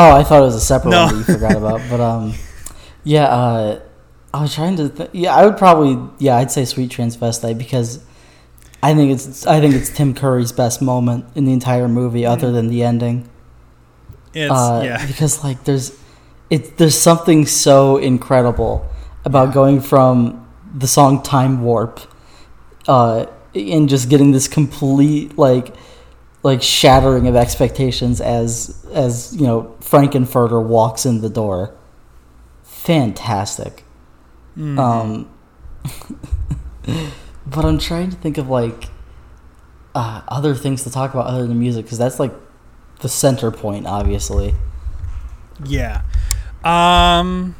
Oh, 0.00 0.12
I 0.14 0.22
thought 0.22 0.42
it 0.42 0.44
was 0.46 0.54
a 0.54 0.60
separate 0.60 0.92
No. 0.92 1.06
one 1.06 1.14
that 1.14 1.28
you 1.28 1.34
forgot 1.34 1.56
about, 1.56 1.80
but 1.90 2.00
um, 2.00 2.34
yeah. 3.02 3.24
Uh, 3.24 3.80
I 4.32 4.42
was 4.42 4.54
trying 4.54 4.76
to. 4.76 4.88
Th- 4.90 5.10
yeah, 5.12 5.34
I 5.34 5.44
would 5.44 5.56
probably. 5.56 5.98
Yeah, 6.18 6.36
I'd 6.36 6.50
say 6.52 6.64
Sweet 6.64 6.90
Transvestite 6.90 7.58
because 7.58 7.98
I 8.82 8.94
think 8.94 9.10
it's. 9.12 9.46
I 9.46 9.58
think 9.60 9.74
it's 9.74 9.90
Tim 9.90 10.14
Curry's 10.14 10.52
best 10.52 10.80
moment 10.80 11.24
in 11.34 11.44
the 11.46 11.52
entire 11.52 11.88
movie, 11.88 12.24
other 12.24 12.52
than 12.52 12.68
the 12.68 12.84
ending. 12.84 13.28
It's 14.34 14.52
uh, 14.52 14.82
yeah, 14.84 15.04
because 15.12 15.42
like 15.42 15.64
there's 15.64 15.98
it 16.50 16.76
there's 16.76 16.94
something 16.96 17.44
so 17.46 17.96
incredible 17.96 18.86
about 19.24 19.52
going 19.52 19.80
from 19.80 20.46
the 20.72 20.86
song 20.86 21.22
time 21.22 21.62
warp 21.62 21.98
uh 22.86 23.24
and 23.54 23.88
just 23.88 24.08
getting 24.10 24.30
this 24.32 24.46
complete 24.46 25.36
like 25.38 25.74
like 26.42 26.62
shattering 26.62 27.26
of 27.26 27.34
expectations 27.36 28.20
as 28.20 28.84
as 28.92 29.34
you 29.36 29.46
know 29.46 29.74
Frank-N-Furter 29.80 30.64
walks 30.64 31.04
in 31.06 31.20
the 31.20 31.28
door 31.28 31.74
fantastic 32.62 33.84
Mhm. 34.56 34.78
um 34.78 35.28
but 37.46 37.64
i'm 37.64 37.78
trying 37.78 38.10
to 38.10 38.16
think 38.16 38.38
of 38.38 38.48
like 38.48 38.88
uh, 39.94 40.22
other 40.28 40.54
things 40.54 40.84
to 40.84 40.90
talk 40.90 41.12
about 41.12 41.26
other 41.26 41.46
than 41.46 41.58
music 41.58 41.84
because 41.84 41.98
that's 41.98 42.18
like 42.20 42.32
the 43.00 43.08
center 43.08 43.50
point 43.50 43.86
obviously 43.86 44.54
Yeah. 45.64 46.02
Um 46.62 47.56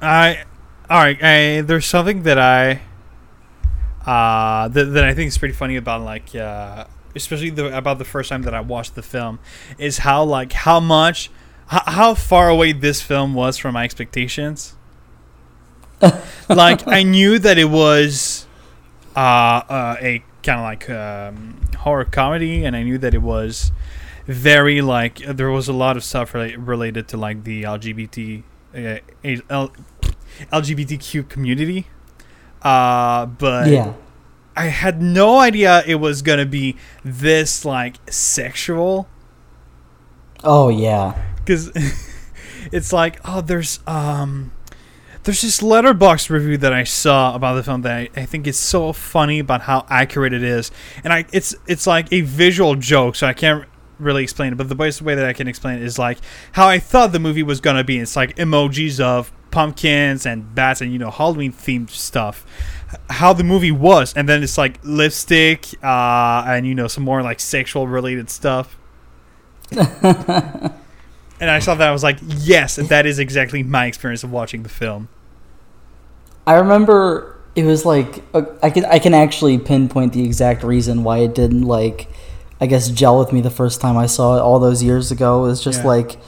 I 0.00 0.44
all 0.90 0.98
right, 1.00 1.18
I, 1.22 1.60
there's 1.62 1.86
something 1.86 2.24
that 2.24 2.38
I 2.38 2.82
uh 4.06 4.68
that, 4.68 4.84
that 4.84 5.04
I 5.04 5.14
think 5.14 5.28
is 5.28 5.38
pretty 5.38 5.54
funny 5.54 5.76
about 5.76 6.02
like 6.02 6.34
uh 6.34 6.84
especially 7.14 7.50
the 7.50 7.76
about 7.76 7.98
the 7.98 8.04
first 8.04 8.28
time 8.28 8.42
that 8.42 8.54
I 8.54 8.60
watched 8.60 8.94
the 8.94 9.02
film 9.02 9.38
is 9.78 9.98
how 9.98 10.24
like 10.24 10.52
how 10.52 10.80
much 10.80 11.30
how, 11.66 11.82
how 11.86 12.14
far 12.14 12.48
away 12.48 12.72
this 12.72 13.02
film 13.02 13.34
was 13.34 13.56
from 13.56 13.74
my 13.74 13.84
expectations. 13.84 14.74
like 16.48 16.86
I 16.86 17.02
knew 17.14 17.38
that 17.38 17.58
it 17.58 17.70
was 17.70 18.46
uh, 19.16 19.18
uh, 19.18 19.96
a 20.00 20.24
kind 20.42 20.60
of 20.60 20.64
like 20.64 20.90
um, 20.90 21.60
horror 21.78 22.04
comedy, 22.04 22.64
and 22.64 22.76
I 22.76 22.82
knew 22.82 22.98
that 22.98 23.14
it 23.14 23.22
was 23.22 23.72
very 24.26 24.80
like 24.82 25.18
there 25.18 25.50
was 25.50 25.68
a 25.68 25.72
lot 25.72 25.96
of 25.96 26.04
stuff 26.04 26.32
rela- 26.32 26.54
related 26.58 27.08
to 27.08 27.16
like 27.16 27.44
the 27.44 27.62
LGBT 27.62 28.42
uh, 28.74 28.98
L- 29.50 29.72
LGBTQ 30.52 31.28
community. 31.28 31.86
Uh, 32.64 33.26
but 33.26 33.68
yeah 33.68 33.92
I 34.56 34.66
had 34.66 35.02
no 35.02 35.38
idea 35.38 35.82
it 35.86 35.96
was 35.96 36.22
gonna 36.22 36.46
be 36.46 36.76
this 37.04 37.64
like 37.64 37.96
sexual. 38.10 39.08
Oh 40.42 40.68
yeah. 40.68 41.20
because 41.36 41.70
it's 42.72 42.92
like 42.92 43.18
oh 43.24 43.40
there's 43.40 43.80
um 43.86 44.52
there's 45.24 45.40
this 45.40 45.60
Letterboxd 45.60 46.28
review 46.28 46.58
that 46.58 46.72
I 46.74 46.84
saw 46.84 47.34
about 47.34 47.54
the 47.54 47.62
film 47.62 47.80
that 47.82 47.92
I, 47.92 48.10
I 48.14 48.26
think 48.26 48.46
is 48.46 48.58
so 48.58 48.92
funny 48.92 49.38
about 49.38 49.62
how 49.62 49.86
accurate 49.88 50.34
it 50.34 50.42
is, 50.42 50.70
and 51.02 51.12
I 51.12 51.24
it's 51.32 51.54
it's 51.66 51.86
like 51.86 52.12
a 52.12 52.20
visual 52.20 52.76
joke, 52.76 53.16
so 53.16 53.26
I 53.26 53.32
can't 53.32 53.66
really 53.98 54.22
explain 54.22 54.52
it. 54.52 54.56
But 54.56 54.68
the 54.68 54.74
best 54.74 55.02
way 55.02 55.14
that 55.14 55.24
I 55.24 55.32
can 55.32 55.48
explain 55.48 55.78
it 55.78 55.82
is 55.82 55.98
like 55.98 56.18
how 56.52 56.68
I 56.68 56.78
thought 56.78 57.12
the 57.12 57.18
movie 57.18 57.42
was 57.42 57.60
gonna 57.60 57.84
be. 57.84 57.98
It's 57.98 58.16
like 58.16 58.36
emojis 58.36 59.00
of 59.00 59.32
pumpkins 59.54 60.26
and 60.26 60.54
bats 60.54 60.80
and 60.80 60.92
you 60.92 60.98
know 60.98 61.10
Halloween 61.10 61.52
themed 61.52 61.90
stuff. 61.90 62.44
How 63.10 63.32
the 63.32 63.44
movie 63.44 63.72
was, 63.72 64.12
and 64.14 64.28
then 64.28 64.42
it's 64.42 64.58
like 64.58 64.78
lipstick 64.84 65.66
uh, 65.82 66.44
and 66.46 66.66
you 66.66 66.74
know 66.74 66.86
some 66.88 67.04
more 67.04 67.22
like 67.22 67.40
sexual 67.40 67.86
related 67.88 68.30
stuff. 68.30 68.76
And 71.40 71.50
I 71.50 71.58
saw 71.58 71.74
that 71.74 71.88
I 71.88 71.90
was 71.90 72.04
like, 72.04 72.18
yes, 72.22 72.76
that 72.76 73.06
is 73.06 73.18
exactly 73.18 73.62
my 73.64 73.86
experience 73.86 74.22
of 74.22 74.30
watching 74.30 74.62
the 74.62 74.68
film. 74.68 75.08
I 76.46 76.54
remember 76.54 77.36
it 77.56 77.64
was 77.64 77.84
like 77.84 78.22
I 78.62 78.70
can 78.70 78.84
I 78.84 78.98
can 79.00 79.14
actually 79.14 79.58
pinpoint 79.58 80.12
the 80.12 80.24
exact 80.24 80.62
reason 80.62 81.02
why 81.02 81.18
it 81.18 81.34
didn't 81.34 81.62
like 81.62 82.08
I 82.60 82.66
guess 82.66 82.88
gel 82.88 83.18
with 83.18 83.32
me 83.32 83.40
the 83.40 83.50
first 83.50 83.80
time 83.80 83.96
I 83.96 84.06
saw 84.06 84.36
it 84.36 84.40
all 84.40 84.60
those 84.60 84.82
years 84.82 85.10
ago. 85.10 85.44
It 85.44 85.48
was 85.48 85.62
just 85.62 85.80
Yeah. 85.80 85.88
like 85.88 86.18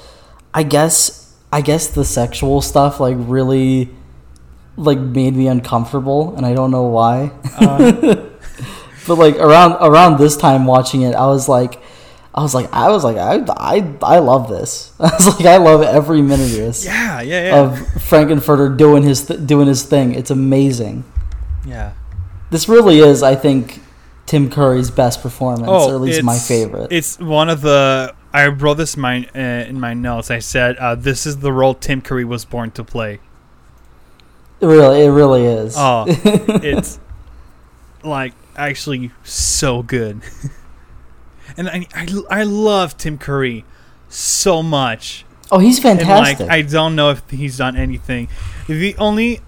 I 0.52 0.64
guess 0.64 1.25
I 1.56 1.60
guess 1.62 1.88
the 1.88 2.04
sexual 2.04 2.60
stuff 2.60 3.00
like 3.00 3.16
really 3.18 3.88
like 4.76 4.98
made 4.98 5.34
me 5.34 5.46
uncomfortable 5.48 6.36
and 6.36 6.44
I 6.44 6.52
don't 6.54 6.70
know 6.70 6.86
why. 6.98 7.30
Uh, 7.58 8.22
But 9.06 9.18
like 9.18 9.36
around 9.36 9.72
around 9.80 10.18
this 10.18 10.36
time 10.36 10.66
watching 10.66 11.02
it, 11.02 11.14
I 11.14 11.26
was 11.26 11.48
like 11.48 11.80
I 12.34 12.42
was 12.42 12.54
like 12.56 12.68
I 12.72 12.90
was 12.90 13.04
like 13.04 13.16
I 13.16 13.36
I, 13.56 13.94
I 14.02 14.18
love 14.18 14.48
this. 14.48 14.92
I 15.00 15.10
was 15.14 15.26
like 15.28 15.46
I 15.46 15.58
love 15.58 15.80
every 15.82 16.22
minute 16.22 16.46
of 16.50 16.56
this. 16.56 16.84
yeah, 16.84 17.20
yeah, 17.20 17.44
yeah, 17.44 17.60
Of 17.60 18.02
Frank-N-Furter 18.02 18.76
doing 18.76 19.04
his 19.04 19.26
th- 19.28 19.46
doing 19.46 19.68
his 19.68 19.84
thing. 19.84 20.12
It's 20.16 20.32
amazing. 20.32 21.04
yeah. 21.64 21.92
This 22.50 22.68
really 22.68 22.98
is, 22.98 23.22
I 23.22 23.36
think, 23.36 23.80
Tim 24.26 24.50
Curry's 24.50 24.90
best 24.90 25.22
performance, 25.22 25.68
or 25.70 25.94
at 25.94 26.00
least 26.00 26.25
my 26.25 26.34
Oh, 26.34 26.38
favorite. 26.38 26.90
It's 26.90 27.16
one 27.20 27.48
of 27.48 27.60
the. 27.60 28.12
I 28.37 28.49
wrote 28.49 28.75
this 28.75 28.95
in 28.97 29.00
my 29.02 29.28
uh, 29.35 29.38
in 29.40 29.81
my 29.81 29.95
notes. 29.95 30.31
I 30.31 30.40
said, 30.40 30.76
uh, 30.76 30.95
"This 30.95 31.26
is 31.26 31.38
the 31.38 31.52
role 31.52 31.75
Tim 31.75 32.02
Curry 32.02 32.25
was 32.25 32.45
born 32.45 32.71
to 32.73 32.85
play." 32.85 33.21
It 34.61 34.66
really, 34.66 35.05
it 35.05 35.11
really 35.11 35.45
is. 35.45 35.75
Oh, 35.76 36.05
it's 36.09 36.99
like 38.05 38.35
actually 38.57 39.11
so 39.25 39.83
good, 39.83 40.21
and 41.57 41.69
I, 41.69 41.87
I 41.95 42.07
I 42.31 42.43
love 42.43 42.97
Tim 42.97 43.19
Curry 43.19 43.64
so 44.09 44.62
much. 44.62 45.25
oh, 45.50 45.59
he's 45.59 45.83
And 45.85 45.99
fantastic. 46.00 46.40
like, 46.40 46.50
I 46.50 46.62
don't 46.62 46.95
know 46.97 47.11
if 47.11 47.28
he's 47.31 47.59
done 47.59 47.76
anything. 47.76 48.28
The 48.66 48.95
only, 48.99 49.40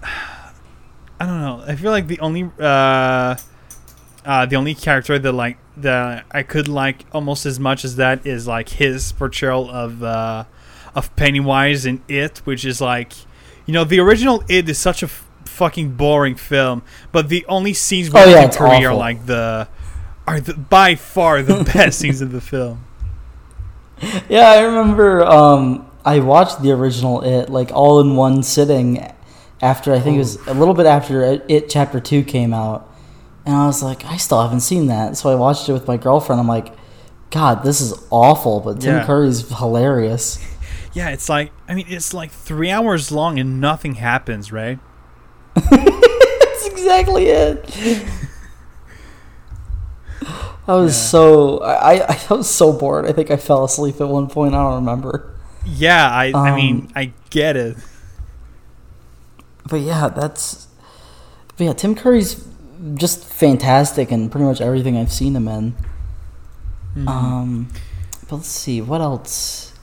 I 1.19 1.25
don't 1.25 1.41
know. 1.41 1.63
I 1.67 1.75
feel 1.75 1.91
like 1.91 2.07
the 2.07 2.19
only, 2.19 2.49
uh, 2.59 3.35
uh, 4.25 4.45
the 4.45 4.55
only 4.55 4.75
character 4.75 5.17
that 5.19 5.31
like 5.31 5.57
that 5.81 6.25
I 6.31 6.43
could 6.43 6.67
like 6.67 7.05
almost 7.11 7.45
as 7.45 7.59
much 7.59 7.83
as 7.85 7.95
that 7.97 8.25
is 8.25 8.47
like 8.47 8.69
his 8.69 9.11
portrayal 9.13 9.69
of 9.69 10.03
uh, 10.03 10.45
of 10.95 11.15
Pennywise 11.15 11.85
in 11.85 12.01
It, 12.07 12.39
which 12.39 12.65
is 12.65 12.81
like, 12.81 13.13
you 13.65 13.73
know, 13.73 13.83
the 13.83 13.99
original 13.99 14.43
It 14.49 14.67
is 14.69 14.77
such 14.77 15.03
a 15.03 15.05
f- 15.07 15.25
fucking 15.45 15.91
boring 15.95 16.35
film, 16.35 16.81
but 17.11 17.29
the 17.29 17.45
only 17.47 17.73
scenes 17.73 18.09
with 18.09 18.23
Oh, 18.23 18.29
yeah, 18.29 18.49
Curry 18.49 18.85
are 18.85 18.93
like 18.93 19.25
the 19.25 19.67
are 20.27 20.39
the, 20.39 20.53
by 20.53 20.95
far 20.95 21.41
the 21.41 21.63
best 21.73 21.99
scenes 21.99 22.21
of 22.21 22.31
the 22.31 22.41
film. 22.41 22.85
yeah, 24.29 24.47
I 24.49 24.61
remember. 24.61 25.23
Um, 25.25 25.85
I 26.05 26.19
watched 26.19 26.61
the 26.61 26.71
original 26.71 27.21
It 27.21 27.49
like 27.49 27.71
all 27.71 27.99
in 27.99 28.15
one 28.15 28.43
sitting. 28.43 29.05
After 29.61 29.93
I 29.93 29.99
think 29.99 30.15
it 30.15 30.19
was 30.19 30.47
a 30.47 30.53
little 30.53 30.73
bit 30.73 30.85
after 30.85 31.21
It, 31.21 31.45
it 31.49 31.69
Chapter 31.69 31.99
Two 31.99 32.23
came 32.23 32.53
out, 32.53 32.88
and 33.49 33.57
I 33.57 33.65
was 33.65 33.81
like, 33.83 34.05
I 34.05 34.17
still 34.17 34.41
haven't 34.41 34.61
seen 34.61 34.87
that. 34.87 35.17
So 35.17 35.29
I 35.29 35.35
watched 35.35 35.67
it 35.67 35.73
with 35.73 35.87
my 35.87 35.97
girlfriend. 35.97 36.39
I'm 36.39 36.47
like, 36.47 36.73
God, 37.31 37.63
this 37.63 37.81
is 37.81 37.93
awful, 38.11 38.59
but 38.61 38.79
Tim 38.81 38.97
Yeah. 38.97 39.05
Curry's 39.05 39.47
hilarious. 39.57 40.39
Yeah, 40.91 41.09
it's 41.09 41.29
like 41.29 41.51
I 41.67 41.75
mean, 41.75 41.85
it's 41.87 42.15
like 42.15 42.31
three 42.31 42.71
hours 42.71 43.11
long 43.11 43.37
and 43.39 43.61
nothing 43.61 43.93
happens, 43.95 44.51
right? 44.51 44.79
That's 45.53 46.65
exactly 46.65 47.27
it. 47.27 47.63
I 50.67 50.73
was 50.75 50.95
Yeah. 50.95 51.03
so 51.09 51.59
I, 51.59 51.95
I 52.11 52.19
I 52.29 52.33
was 52.33 52.49
so 52.49 52.73
bored. 52.73 53.05
I 53.05 53.11
think 53.13 53.29
I 53.31 53.37
fell 53.37 53.63
asleep 53.63 54.01
at 54.01 54.07
one 54.07 54.27
point. 54.27 54.55
I 54.55 54.63
don't 54.63 54.75
remember. 54.75 55.31
Yeah, 55.65 56.09
I 56.09 56.31
I 56.33 56.55
mean, 56.55 56.75
Um, 56.87 56.91
I 56.95 57.13
get 57.29 57.55
it. 57.55 57.77
But 59.69 59.81
yeah, 59.81 60.09
that's. 60.09 60.67
But 61.57 61.65
yeah, 61.65 61.73
Tim 61.73 61.93
Curry's 61.95 62.35
just 62.95 63.25
fantastic 63.25 64.11
in 64.11 64.29
pretty 64.29 64.45
much 64.45 64.61
everything 64.61 64.97
I've 64.97 65.11
seen 65.11 65.35
him 65.35 65.47
in. 65.47 65.75
Mhm. 66.95 67.07
Um, 67.07 67.67
but 68.29 68.37
let's 68.37 68.47
see 68.47 68.81
what 68.81 69.01
else. 69.01 69.73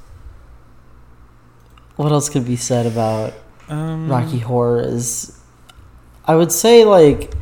What 1.97 2.13
else 2.13 2.29
could 2.29 2.45
be 2.47 2.57
said 2.57 2.87
about 2.87 3.33
Um, 3.69 4.09
Rocky 4.09 4.39
Horror 4.39 4.81
is 4.81 5.33
I 6.27 6.35
would 6.37 6.53
say 6.53 6.85
like 6.85 7.35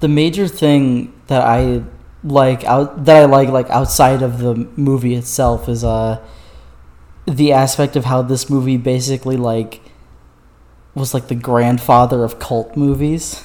the 0.00 0.08
major 0.08 0.46
thing 0.46 1.12
that 1.26 1.42
I 1.42 1.82
like 2.24 2.64
out 2.64 3.04
that 3.04 3.22
I 3.22 3.24
like 3.26 3.48
like 3.48 3.68
outside 3.70 4.22
of 4.22 4.38
the 4.38 4.68
movie 4.76 5.14
itself 5.16 5.68
is 5.68 5.82
uh 5.82 6.18
the 7.26 7.52
aspect 7.52 7.96
of 7.96 8.04
how 8.04 8.22
this 8.22 8.48
movie 8.48 8.76
basically 8.76 9.36
like 9.36 9.80
was 10.94 11.14
like 11.14 11.26
the 11.28 11.34
grandfather 11.34 12.22
of 12.22 12.38
cult 12.38 12.76
movies 12.76 13.42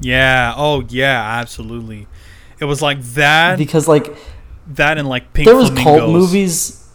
Yeah. 0.00 0.54
Oh, 0.56 0.82
yeah. 0.88 1.38
Absolutely. 1.40 2.06
It 2.58 2.64
was 2.64 2.82
like 2.82 3.00
that. 3.14 3.58
because 3.58 3.86
like 3.88 4.14
that 4.68 4.98
and 4.98 5.08
like 5.08 5.32
Pink 5.32 5.46
there 5.46 5.56
was 5.56 5.68
Flamingos. 5.70 5.98
cult 6.00 6.10
movies 6.12 6.88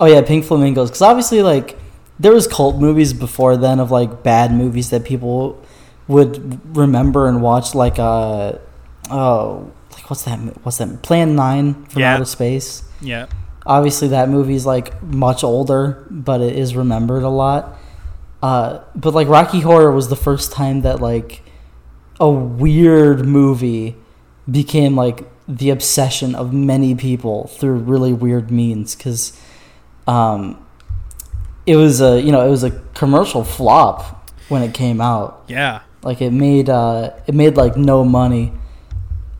oh 0.00 0.06
yeah 0.06 0.20
pink 0.20 0.44
flamingos 0.44 0.90
because 0.90 1.02
obviously 1.02 1.42
like 1.42 1.78
there 2.18 2.32
was 2.32 2.48
cult 2.48 2.76
movies 2.80 3.12
before 3.12 3.56
then 3.56 3.78
of 3.78 3.92
like 3.92 4.24
bad 4.24 4.50
movies 4.50 4.90
that 4.90 5.04
people 5.04 5.62
would 6.08 6.60
remember 6.76 7.28
and 7.28 7.40
watch 7.40 7.72
like 7.72 8.00
uh 8.00 8.52
oh 9.10 9.70
like 9.92 10.10
what's 10.10 10.24
that 10.24 10.38
what's 10.64 10.78
that 10.78 11.02
plan 11.02 11.36
9 11.36 11.84
from 11.84 12.00
Yeah. 12.02 12.14
outer 12.14 12.24
space 12.24 12.82
Yeah. 13.00 13.26
obviously 13.64 14.08
that 14.08 14.28
movie's 14.28 14.66
like 14.66 15.00
much 15.00 15.44
older 15.44 16.04
but 16.10 16.40
it 16.40 16.56
is 16.56 16.74
remembered 16.74 17.22
a 17.22 17.28
lot 17.28 17.78
uh 18.42 18.80
but 18.96 19.14
like 19.14 19.28
rocky 19.28 19.60
horror 19.60 19.92
was 19.92 20.08
the 20.08 20.16
first 20.16 20.50
time 20.50 20.80
that 20.80 20.98
like 21.00 21.42
a 22.20 22.30
weird 22.30 23.24
movie 23.26 23.96
became 24.50 24.94
like 24.96 25.26
the 25.48 25.70
obsession 25.70 26.34
of 26.34 26.52
many 26.52 26.94
people 26.94 27.48
through 27.48 27.74
really 27.76 28.12
weird 28.12 28.50
means 28.50 28.94
because 28.94 29.38
um 30.06 30.64
it 31.66 31.76
was 31.76 32.00
a 32.00 32.20
you 32.20 32.30
know 32.32 32.46
it 32.46 32.50
was 32.50 32.62
a 32.62 32.70
commercial 32.94 33.42
flop 33.44 34.30
when 34.48 34.62
it 34.62 34.72
came 34.74 35.00
out 35.00 35.44
Yeah. 35.48 35.80
like 36.02 36.20
it 36.22 36.30
made 36.30 36.68
uh 36.70 37.10
it 37.26 37.34
made 37.34 37.56
like 37.56 37.76
no 37.76 38.04
money 38.04 38.52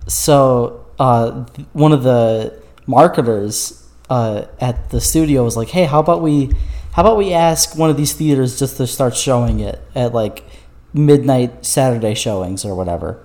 so 0.06 0.84
uh 0.98 1.44
one 1.72 1.92
of 1.92 2.02
the 2.02 2.60
marketers 2.86 3.86
uh 4.10 4.44
at 4.60 4.90
the 4.90 5.00
studio 5.00 5.42
was 5.44 5.56
like 5.56 5.68
hey 5.68 5.84
how 5.84 6.00
about 6.00 6.20
we 6.22 6.50
how 6.92 7.02
about 7.02 7.16
we 7.16 7.32
ask 7.32 7.76
one 7.76 7.90
of 7.90 7.96
these 7.96 8.12
theaters 8.12 8.58
just 8.58 8.76
to 8.76 8.86
start 8.86 9.16
showing 9.16 9.60
it 9.60 9.80
at 9.94 10.12
like 10.12 10.44
midnight 10.94 11.66
saturday 11.66 12.14
showings 12.14 12.64
or 12.64 12.74
whatever 12.74 13.18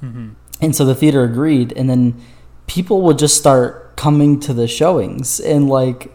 hmm 0.00 0.28
and 0.62 0.76
so 0.76 0.84
the 0.84 0.94
theater 0.94 1.24
agreed, 1.24 1.72
and 1.74 1.88
then 1.88 2.20
people 2.66 3.00
would 3.00 3.18
just 3.18 3.34
start 3.38 3.96
coming 3.96 4.38
to 4.40 4.52
the 4.52 4.68
showings 4.68 5.40
and 5.40 5.70
like 5.70 6.12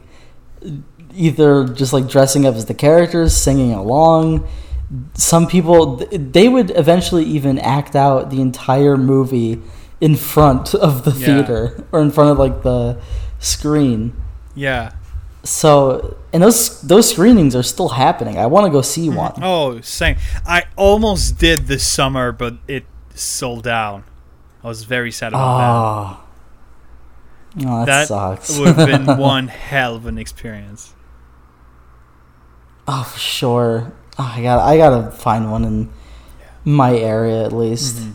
either 1.16 1.66
just 1.68 1.94
like 1.94 2.08
dressing 2.08 2.46
up 2.46 2.54
as 2.54 2.66
the 2.66 2.76
characters, 2.76 3.36
singing 3.36 3.74
along. 3.74 4.48
Some 5.16 5.48
people 5.48 5.96
they 6.12 6.48
would 6.48 6.72
eventually 6.78 7.24
even 7.24 7.58
act 7.58 7.96
out 7.96 8.30
the 8.30 8.40
entire 8.40 8.98
movie 8.98 9.64
in 10.00 10.16
front 10.16 10.76
of 10.76 11.06
the 11.06 11.12
Yeah. 11.12 11.26
theater 11.26 11.84
or 11.92 12.02
in 12.02 12.12
front 12.12 12.30
of 12.30 12.38
like 12.38 12.62
the 12.62 13.00
screen. 13.40 14.14
Yeah. 14.54 14.92
So, 15.46 16.18
and 16.34 16.42
those 16.42 16.82
those 16.82 17.12
screenings 17.12 17.56
are 17.56 17.62
still 17.64 17.90
happening. 17.90 18.38
I 18.38 18.48
want 18.48 18.66
to 18.66 18.72
go 18.72 18.82
see 18.82 19.10
one. 19.10 19.34
Oh, 19.44 19.80
same. 19.82 20.18
I 20.46 20.64
almost 20.76 21.38
did 21.38 21.68
this 21.68 21.88
summer, 21.88 22.32
but 22.32 22.56
it 22.68 22.86
sold 23.14 23.68
out. 23.68 24.04
I 24.64 24.68
was 24.68 24.84
very 24.86 25.12
sad 25.12 25.34
about 25.34 26.18
Oh, 27.60 27.68
oh 27.68 27.86
that, 27.86 27.86
that. 27.86 28.08
sucks. 28.08 28.58
Would 28.58 28.76
have 28.76 28.88
been 28.88 29.18
one 29.20 29.48
hell 29.50 29.96
of 29.96 30.08
an 30.08 30.18
experience. 30.18 30.94
Oh, 32.88 33.04
for 33.04 33.20
sure. 33.20 33.94
Oh, 34.18 34.34
I 34.36 34.42
got. 34.42 34.60
I 34.68 34.78
gotta 34.78 35.12
find 35.12 35.52
one 35.52 35.64
in 35.64 35.90
my 36.64 36.96
area 36.98 37.44
at 37.46 37.54
least. 37.54 37.98
Mhm. 37.98 38.14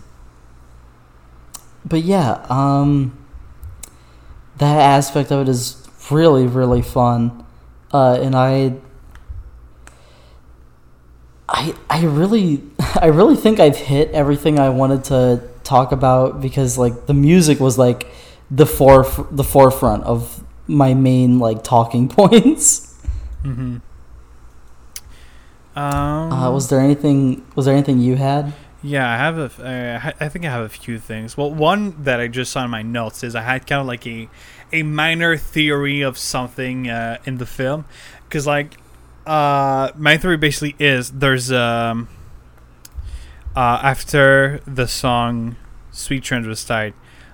But 1.85 2.03
yeah, 2.03 2.45
um, 2.49 3.17
that 4.59 4.77
aspect 4.81 5.31
of 5.31 5.43
it 5.43 5.49
is 5.49 5.77
really, 6.11 6.47
really 6.47 6.83
fun. 6.83 7.45
uh, 7.93 8.15
and 8.21 8.35
I, 8.37 8.75
I, 11.49 11.75
I 11.89 12.05
really, 12.05 12.63
I 13.01 13.07
really 13.07 13.37
think 13.37 13.59
I've 13.61 13.77
hit 13.77 14.11
everything 14.13 14.59
I 14.59 14.69
wanted 14.71 15.05
to 15.05 15.43
talk 15.65 15.93
about 15.93 16.41
because 16.41 16.79
like 16.79 17.07
the 17.07 17.15
music 17.15 17.61
was 17.61 17.79
like 17.79 18.07
the 18.51 18.65
foref- 18.65 19.29
the 19.35 19.45
forefront 19.45 20.05
of 20.05 20.45
my 20.67 20.95
main 20.95 21.39
like 21.39 21.63
talking 21.65 22.09
points. 22.21 22.95
Mm-hmm. 23.45 23.79
Um, 25.77 26.33
Uh, 26.33 26.51
was 26.51 26.69
there 26.69 26.81
anything? 26.81 27.45
Was 27.55 27.67
there 27.67 27.75
anything 27.75 27.99
you 28.01 28.17
had? 28.17 28.53
Yeah, 28.83 29.09
I 29.09 29.17
have 29.19 29.39
a. 29.39 29.65
uh, 29.65 30.13
I 30.25 30.29
think 30.29 30.45
I 30.45 30.51
have 30.51 30.65
a 30.65 30.69
few 30.69 30.99
things. 30.99 31.37
Well, 31.37 31.53
one 31.53 32.03
that 32.05 32.19
I 32.19 32.29
just 32.29 32.51
saw 32.51 32.65
in 32.65 32.71
my 32.71 32.83
notes 32.83 33.23
is 33.23 33.35
I 33.37 33.43
had 33.43 33.67
kind 33.67 33.81
of 33.81 33.87
like 33.87 34.07
a, 34.07 34.29
a 34.73 34.83
minor 34.83 35.37
theory 35.37 36.01
of 36.03 36.17
something 36.19 36.89
uh, 36.89 37.19
in 37.25 37.39
the 37.39 37.47
film, 37.47 37.85
because 38.29 38.47
like, 38.47 38.77
uh, 39.27 39.91
my 39.97 40.17
theory 40.17 40.37
basically 40.37 40.75
is 40.79 41.11
there's 41.11 41.51
um. 41.53 42.09
Uh, 43.57 43.81
after 43.83 44.61
the 44.67 44.87
song 44.87 45.57
"Sweet 45.91 46.23
Transvestite," 46.23 46.93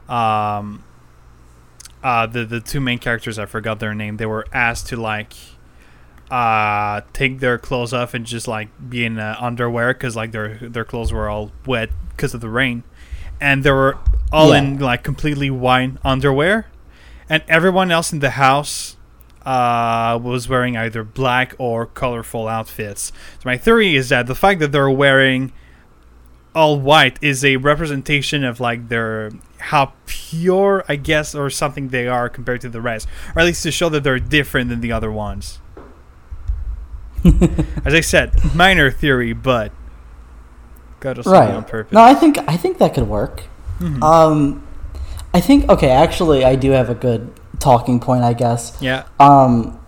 um, 0.09 0.83
uh, 2.03 2.27
the 2.27 2.45
the 2.47 2.61
two 2.61 2.81
main 2.81 2.99
characters 2.99 3.39
I 3.39 3.45
forgot 3.47 3.81
their 3.81 3.95
name. 3.95 4.17
They 4.17 4.25
were 4.27 4.47
asked 4.53 4.87
to 4.89 4.97
like 4.97 5.35
uh 6.31 7.03
take 7.13 7.39
their 7.39 7.57
clothes 7.57 7.93
off 7.93 8.13
and 8.13 8.27
just 8.27 8.49
like 8.49 8.69
be 8.91 9.05
in 9.05 9.17
uh, 9.19 9.37
underwear 9.39 9.93
because 9.95 10.17
like 10.17 10.33
their 10.33 10.57
their 10.57 10.85
clothes 10.85 11.13
were 11.13 11.29
all 11.29 11.53
wet 11.67 11.89
because 12.11 12.35
of 12.35 12.41
the 12.41 12.49
rain 12.49 12.83
and 13.41 13.63
they 13.63 13.71
were 13.71 13.97
all 14.33 14.51
Yeah. 14.51 14.59
in 14.59 14.79
like 14.81 15.05
completely 15.05 15.51
white 15.51 15.93
underwear 16.05 16.67
and 17.29 17.43
everyone 17.49 17.91
else 17.91 18.13
in 18.13 18.21
the 18.21 18.31
house 18.31 18.97
uh 19.45 20.19
was 20.23 20.49
wearing 20.49 20.77
either 20.77 21.05
black 21.05 21.55
or 21.59 21.87
colorful 21.87 22.49
outfits 22.49 23.13
so 23.39 23.43
my 23.45 23.57
theory 23.57 23.95
is 23.97 24.09
that 24.09 24.27
the 24.27 24.35
fact 24.35 24.59
that 24.61 24.73
they're 24.73 24.91
wearing 24.91 25.53
all 26.55 26.81
white 26.81 27.19
is 27.23 27.45
a 27.45 27.57
representation 27.57 28.43
of 28.43 28.59
like 28.61 28.89
their 28.89 29.31
how 29.59 29.93
pure 30.07 30.85
i 30.89 30.97
guess 30.97 31.35
or 31.35 31.49
something 31.51 31.89
they 31.89 32.09
are 32.09 32.29
compared 32.29 32.61
to 32.61 32.69
the 32.69 32.81
rest 32.81 33.07
or 33.35 33.41
at 33.41 33.45
least 33.45 33.63
to 33.63 33.71
show 33.71 33.89
that 33.89 34.03
they're 34.03 34.19
different 34.19 34.69
than 34.69 34.81
the 34.81 34.91
other 34.91 35.13
ones 35.13 35.61
as 37.85 37.93
I 37.95 38.01
said, 38.03 38.33
minor 38.55 38.91
theory, 38.91 39.33
but 39.33 39.73
got 41.01 41.19
us 41.19 41.27
right 41.27 41.51
on 41.53 41.65
purpose. 41.65 41.93
No, 41.93 42.01
I 42.03 42.15
think 42.15 42.39
I 42.47 42.57
think 42.57 42.79
that 42.79 42.95
could 42.95 43.09
work. 43.09 43.45
Mhm. 43.81 44.03
Um, 44.03 44.66
I 45.37 45.41
think 45.41 45.69
okay. 45.69 45.91
Actually, 45.91 46.45
I 46.45 46.57
do 46.57 46.71
have 46.71 46.89
a 46.89 46.95
good 46.95 47.31
talking 47.61 48.01
point. 48.01 48.25
I 48.25 48.33
guess. 48.33 48.77
yeah. 48.81 49.05
Um, 49.21 49.79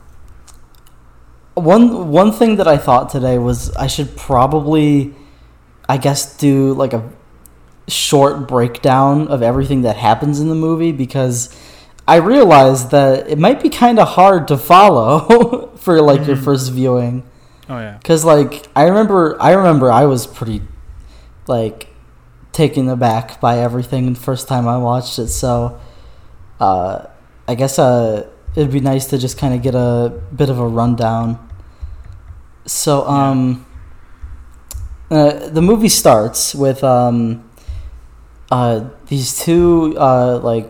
one 1.55 2.09
one 2.11 2.33
thing 2.33 2.57
that 2.57 2.69
I 2.69 2.77
thought 2.77 3.09
today 3.11 3.39
was 3.39 3.75
I 3.77 3.87
should 3.87 4.17
probably, 4.17 5.15
I 5.89 5.97
guess, 5.97 6.37
do 6.37 6.75
like 6.75 6.93
a 6.93 7.03
short 7.89 8.47
breakdown 8.47 9.29
of 9.29 9.43
everything 9.43 9.83
that 9.83 9.97
happens 9.97 10.39
in 10.41 10.49
the 10.51 10.55
movie 10.55 10.93
because 10.93 11.49
I 12.07 12.17
realized 12.17 12.91
that 12.91 13.29
it 13.29 13.39
might 13.39 13.63
be 13.63 13.71
kind 13.71 13.99
of 13.99 14.09
hard 14.09 14.49
to 14.49 14.59
follow 14.59 15.73
for 15.77 16.01
like 16.03 16.27
your 16.27 16.37
Mhm. 16.37 16.45
first 16.45 16.73
viewing. 16.73 17.23
Oh 17.69 17.79
yeah. 17.79 17.99
Cause 18.05 18.25
like 18.25 18.67
I 18.77 18.85
remember, 18.85 19.37
I 19.41 19.53
remember 19.53 19.91
I 19.91 20.05
was 20.05 20.27
pretty 20.27 20.63
like 21.47 21.88
taken 22.59 22.89
aback 22.89 23.41
by 23.41 23.61
everything 23.61 24.13
the 24.15 24.19
first 24.19 24.49
time 24.49 24.67
I 24.67 24.79
watched 24.79 25.21
it. 25.21 25.29
So 25.29 25.79
uh, 26.59 27.07
I 27.47 27.55
guess 27.55 27.79
uh, 27.79 28.29
it'd 28.57 28.73
be 28.73 28.81
nice 28.81 29.07
to 29.07 29.17
just 29.17 29.39
kind 29.39 29.55
of 29.55 29.63
get 29.63 29.77
a 29.77 30.21
bit 30.35 30.51
of 30.51 30.59
a 30.59 30.67
rundown. 30.67 31.39
So 32.67 33.07
um, 33.07 33.65
uh, 35.09 35.49
the 35.49 35.63
movie 35.63 35.89
starts 35.89 36.53
with 36.53 36.83
um, 36.83 37.49
uh, 38.51 38.91
these 39.07 39.39
two 39.39 39.95
uh, 39.97 40.41
like 40.43 40.69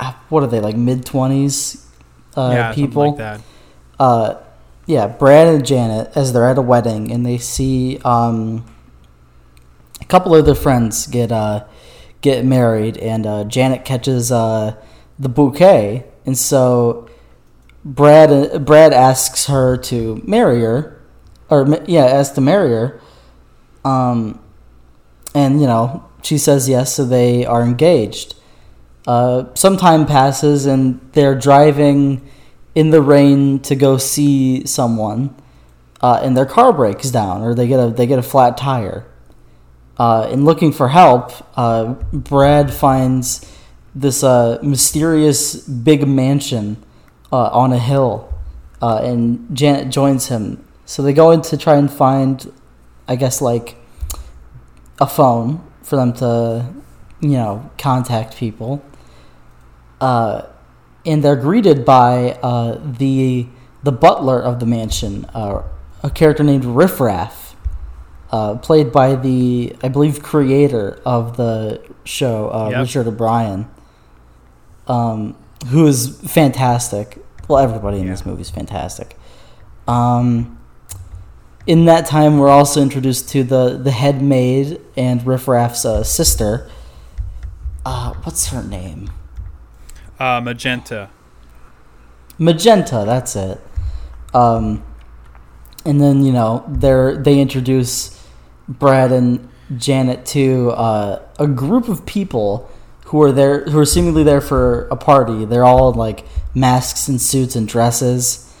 uh, 0.00 0.12
what 0.28 0.42
are 0.42 0.48
they 0.48 0.60
like 0.60 0.76
mid 0.76 1.06
twenties 1.06 1.86
uh, 2.36 2.50
yeah, 2.52 2.74
people 2.74 3.06
like 3.06 3.16
that. 3.16 3.40
uh, 4.00 4.34
yeah, 4.86 5.06
Brad 5.06 5.46
and 5.46 5.64
Janet 5.64 6.10
as 6.16 6.32
they're 6.32 6.50
at 6.50 6.58
a 6.58 6.62
wedding 6.62 7.12
and 7.12 7.24
they 7.24 7.38
see 7.38 7.98
um, 8.04 8.66
couple 10.08 10.34
of 10.34 10.46
their 10.46 10.54
friends 10.54 11.06
get 11.06 11.32
uh, 11.32 11.64
get 12.20 12.44
married, 12.44 12.96
and 12.98 13.26
uh, 13.26 13.44
Janet 13.44 13.84
catches 13.84 14.32
uh, 14.32 14.76
the 15.18 15.28
bouquet, 15.28 16.04
and 16.24 16.36
so 16.36 17.08
Brad 17.84 18.64
Brad 18.64 18.92
asks 18.92 19.46
her 19.46 19.76
to 19.76 20.22
marry 20.24 20.60
her, 20.60 21.00
or 21.48 21.66
yeah, 21.86 22.04
asks 22.04 22.34
to 22.34 22.40
marry 22.40 22.70
her, 22.70 23.00
um, 23.84 24.40
and 25.34 25.60
you 25.60 25.66
know 25.66 26.04
she 26.22 26.38
says 26.38 26.68
yes, 26.68 26.94
so 26.94 27.04
they 27.04 27.46
are 27.46 27.62
engaged. 27.62 28.34
Uh, 29.06 29.54
some 29.54 29.76
time 29.76 30.04
passes, 30.04 30.66
and 30.66 31.00
they're 31.12 31.38
driving 31.38 32.28
in 32.74 32.90
the 32.90 33.00
rain 33.00 33.60
to 33.60 33.76
go 33.76 33.96
see 33.96 34.66
someone, 34.66 35.34
uh, 36.00 36.20
and 36.22 36.36
their 36.36 36.44
car 36.44 36.72
breaks 36.72 37.10
down, 37.10 37.42
or 37.42 37.54
they 37.54 37.68
get 37.68 37.78
a 37.78 37.90
they 37.90 38.06
get 38.06 38.18
a 38.18 38.22
flat 38.22 38.56
tire. 38.56 39.06
Uh, 39.98 40.28
in 40.30 40.44
looking 40.44 40.72
for 40.72 40.88
help, 40.88 41.32
uh, 41.58 41.94
Brad 42.12 42.72
finds 42.72 43.50
this 43.94 44.22
uh, 44.22 44.58
mysterious 44.62 45.56
big 45.66 46.06
mansion 46.06 46.76
uh, 47.32 47.48
on 47.48 47.72
a 47.72 47.78
hill, 47.78 48.32
uh, 48.82 49.00
and 49.02 49.56
Janet 49.56 49.88
joins 49.88 50.28
him. 50.28 50.62
So 50.84 51.02
they 51.02 51.14
go 51.14 51.30
in 51.30 51.40
to 51.42 51.56
try 51.56 51.76
and 51.76 51.90
find, 51.90 52.52
I 53.08 53.16
guess, 53.16 53.40
like 53.40 53.76
a 55.00 55.06
phone 55.06 55.66
for 55.82 55.96
them 55.96 56.12
to, 56.14 56.74
you 57.20 57.30
know, 57.30 57.70
contact 57.78 58.36
people. 58.36 58.84
Uh, 60.00 60.42
and 61.06 61.24
they're 61.24 61.36
greeted 61.36 61.84
by 61.84 62.38
the 62.98 63.46
the 63.82 63.92
butler 63.92 64.40
of 64.40 64.58
the 64.58 64.66
mansion, 64.66 65.24
a 65.32 66.10
character 66.12 66.42
named 66.42 66.64
Riff 66.64 66.98
Raff, 66.98 67.45
uh, 68.30 68.56
played 68.56 68.92
by 68.92 69.14
the 69.14 69.74
I 69.82 69.88
believe 69.88 70.22
creator 70.22 71.00
of 71.04 71.36
the 71.36 71.80
show, 72.04 72.48
uh, 72.50 72.68
Yep. 72.70 72.80
Richard 72.80 73.06
O'Brien, 73.08 73.68
um, 74.88 75.36
who 75.68 75.86
is 75.86 76.18
fantastic. 76.20 77.24
Well, 77.48 77.58
everybody 77.58 77.98
in 77.98 78.04
Yeah. 78.06 78.10
this 78.12 78.26
movie 78.26 78.42
is 78.42 78.50
fantastic. 78.50 79.16
Um, 79.86 80.58
in 81.66 81.84
that 81.86 82.06
time, 82.06 82.38
we're 82.38 82.48
also 82.48 82.80
introduced 82.82 83.28
to 83.30 83.42
the 83.44 83.76
the 83.82 83.90
head 83.92 84.22
maid 84.22 84.80
and 84.96 85.24
Riff 85.26 85.46
Raff's 85.48 85.84
uh, 85.84 86.02
sister. 86.04 86.68
Uh, 87.84 88.14
what's 88.24 88.48
her 88.48 88.62
name? 88.62 89.10
Uh, 90.18 90.40
magenta. 90.40 91.10
Magenta, 92.38 93.04
that's 93.06 93.36
it. 93.36 93.60
Um, 94.34 94.82
and 95.84 96.00
then 96.00 96.24
you 96.24 96.32
know 96.32 96.64
they 96.68 97.16
they 97.18 97.40
introduce 97.40 98.15
Brad 98.68 99.12
and 99.12 99.48
Janet 99.76 100.24
to 100.26 100.70
uh, 100.70 101.22
a 101.38 101.46
group 101.46 101.88
of 101.88 102.06
people 102.06 102.70
who 103.06 103.22
are 103.22 103.32
there 103.32 103.64
who 103.64 103.78
are 103.78 103.84
seemingly 103.86 104.22
there 104.24 104.40
for 104.40 104.86
a 104.88 104.96
party. 104.96 105.44
They're 105.44 105.64
all 105.64 105.92
in, 105.92 105.98
like 105.98 106.24
masks 106.54 107.08
and 107.08 107.20
suits 107.20 107.54
and 107.56 107.66
dresses, 107.68 108.52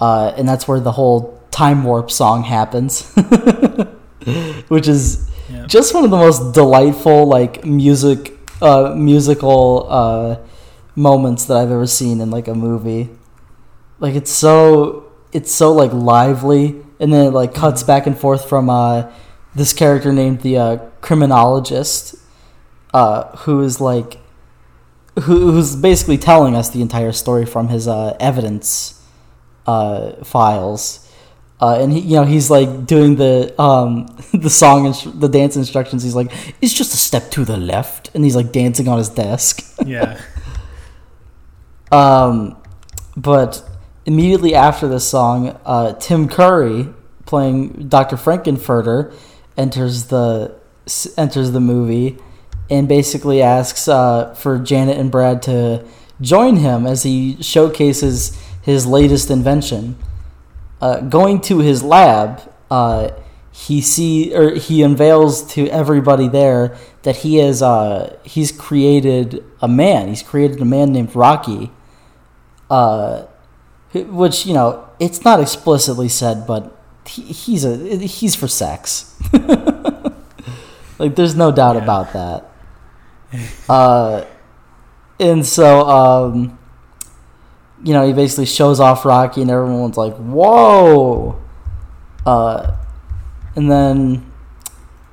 uh, 0.00 0.32
and 0.36 0.48
that's 0.48 0.66
where 0.68 0.80
the 0.80 0.92
whole 0.92 1.42
time 1.50 1.84
warp 1.84 2.10
song 2.10 2.42
happens, 2.44 3.10
which 4.68 4.88
is 4.88 5.28
Yeah. 5.50 5.66
just 5.66 5.94
one 5.94 6.04
of 6.04 6.10
the 6.10 6.16
most 6.16 6.52
delightful 6.54 7.26
like 7.26 7.64
music 7.64 8.32
uh, 8.60 8.94
musical 8.96 9.86
uh, 9.88 10.36
moments 10.94 11.44
that 11.46 11.56
I've 11.58 11.70
ever 11.70 11.86
seen 11.86 12.20
in 12.20 12.30
like 12.30 12.48
a 12.48 12.54
movie. 12.54 13.10
Like 14.00 14.14
it's 14.14 14.30
so 14.30 15.12
it's 15.32 15.52
so 15.54 15.72
like 15.72 15.92
lively, 15.92 16.76
and 17.00 17.12
then 17.12 17.26
it 17.26 17.30
like 17.30 17.54
cuts 17.54 17.82
back 17.82 18.06
and 18.06 18.18
forth 18.18 18.48
from 18.48 18.68
uh, 18.68 19.10
this 19.56 19.72
character 19.72 20.12
named 20.12 20.42
the 20.42 20.58
uh, 20.58 20.76
criminologist, 21.00 22.14
uh, 22.92 23.34
who 23.38 23.62
is 23.62 23.80
like 23.80 24.18
who, 25.20 25.52
who's 25.52 25.74
basically 25.74 26.18
telling 26.18 26.54
us 26.54 26.68
the 26.70 26.82
entire 26.82 27.12
story 27.12 27.46
from 27.46 27.68
his 27.68 27.88
uh, 27.88 28.16
evidence 28.20 29.02
uh, 29.66 30.12
files. 30.24 31.02
Uh, 31.58 31.78
and 31.80 31.90
he, 31.90 32.00
you 32.00 32.16
know, 32.16 32.24
he's 32.24 32.50
like 32.50 32.84
doing 32.84 33.16
the 33.16 33.58
um, 33.60 34.06
the 34.34 34.50
song 34.50 34.86
and 34.86 34.94
the 35.20 35.28
dance 35.28 35.56
instructions. 35.56 36.02
He's 36.02 36.14
like, 36.14 36.30
"It's 36.60 36.74
just 36.74 36.92
a 36.92 36.98
step 36.98 37.30
to 37.30 37.46
the 37.46 37.56
left," 37.56 38.10
and 38.14 38.22
he's 38.22 38.36
like 38.36 38.52
dancing 38.52 38.88
on 38.88 38.98
his 38.98 39.08
desk. 39.08 39.62
Yeah. 39.86 40.20
Um, 41.92 42.56
but 43.16 43.62
immediately 44.04 44.56
after 44.56 44.88
this 44.88 45.06
song, 45.08 45.56
uh, 45.64 45.92
Tim 45.92 46.28
Curry 46.28 46.88
playing 47.24 47.88
Dr. 47.88 48.16
Frank-N-Furter 48.16 49.12
enters 49.56 50.06
the 50.06 50.54
enters 51.16 51.50
the 51.50 51.60
movie 51.60 52.16
and 52.70 52.88
basically 52.88 53.42
asks 53.42 53.88
uh, 53.88 54.34
for 54.34 54.58
Janet 54.58 54.98
and 54.98 55.10
Brad 55.10 55.42
to 55.42 55.84
join 56.20 56.56
him 56.56 56.86
as 56.86 57.02
he 57.02 57.40
showcases 57.42 58.36
his 58.62 58.86
latest 58.86 59.30
invention. 59.30 59.96
Uh, 60.80 61.00
going 61.00 61.40
to 61.40 61.58
his 61.58 61.82
lab, 61.82 62.42
uh, 62.70 63.10
he 63.50 63.80
see 63.80 64.34
or 64.34 64.54
he 64.54 64.82
unveils 64.82 65.46
to 65.54 65.68
everybody 65.68 66.28
there 66.28 66.76
that 67.02 67.16
he 67.16 67.36
has 67.36 67.62
uh, 67.62 68.18
he's 68.24 68.52
created 68.52 69.42
a 69.62 69.68
man. 69.68 70.08
He's 70.08 70.22
created 70.22 70.60
a 70.60 70.64
man 70.64 70.92
named 70.92 71.14
Rocky. 71.16 71.70
Uh, 72.68 73.26
which 73.94 74.44
you 74.44 74.52
know 74.52 74.88
it's 74.98 75.24
not 75.24 75.40
explicitly 75.40 76.08
said, 76.08 76.46
but 76.46 76.75
he, 77.08 77.22
he's 77.22 77.64
a 77.64 77.76
he's 77.98 78.34
for 78.34 78.48
sex. 78.48 79.14
like 80.98 81.14
there's 81.16 81.34
no 81.36 81.50
doubt 81.52 81.76
Yeah. 81.76 81.82
about 81.82 82.12
that. 82.12 82.50
Uh, 83.68 84.24
and 85.20 85.44
so 85.44 85.80
um, 85.88 86.58
you 87.82 87.92
know 87.92 88.06
he 88.06 88.12
basically 88.12 88.46
shows 88.46 88.80
off 88.80 89.04
Rocky, 89.04 89.42
and 89.42 89.50
everyone's 89.50 89.96
like, 89.96 90.14
"Whoa!" 90.16 91.40
Uh, 92.24 92.76
and 93.54 93.70
then 93.70 94.30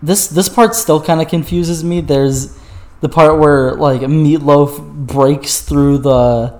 this 0.02 0.28
this 0.28 0.50
part 0.50 0.76
still 0.76 1.02
kind 1.02 1.22
of 1.22 1.28
confuses 1.28 1.84
me. 1.84 2.02
There's 2.02 2.58
the 3.02 3.10
part 3.10 3.40
where 3.40 3.74
like 3.76 4.02
Meatloaf 4.02 5.06
breaks 5.08 5.62
through 5.62 6.00
the 6.00 6.60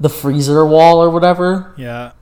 the 0.00 0.08
freezer 0.08 0.64
wall 0.66 1.02
or 1.02 1.10
whatever 1.10 1.72
Yeah. 1.76 2.12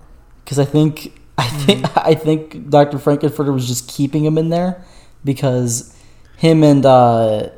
because 0.44 0.58
I 0.58 0.64
think 0.64 1.20
I 1.38 1.48
think 1.48 1.96
I 1.96 2.14
think 2.14 2.70
Dr. 2.70 2.98
Frank-N-Furter 2.98 3.52
was 3.52 3.68
just 3.68 3.88
keeping 3.88 4.24
him 4.24 4.38
in 4.38 4.48
there 4.48 4.84
because 5.24 5.94
him 6.36 6.62
and 6.62 6.84
uh, 6.86 7.50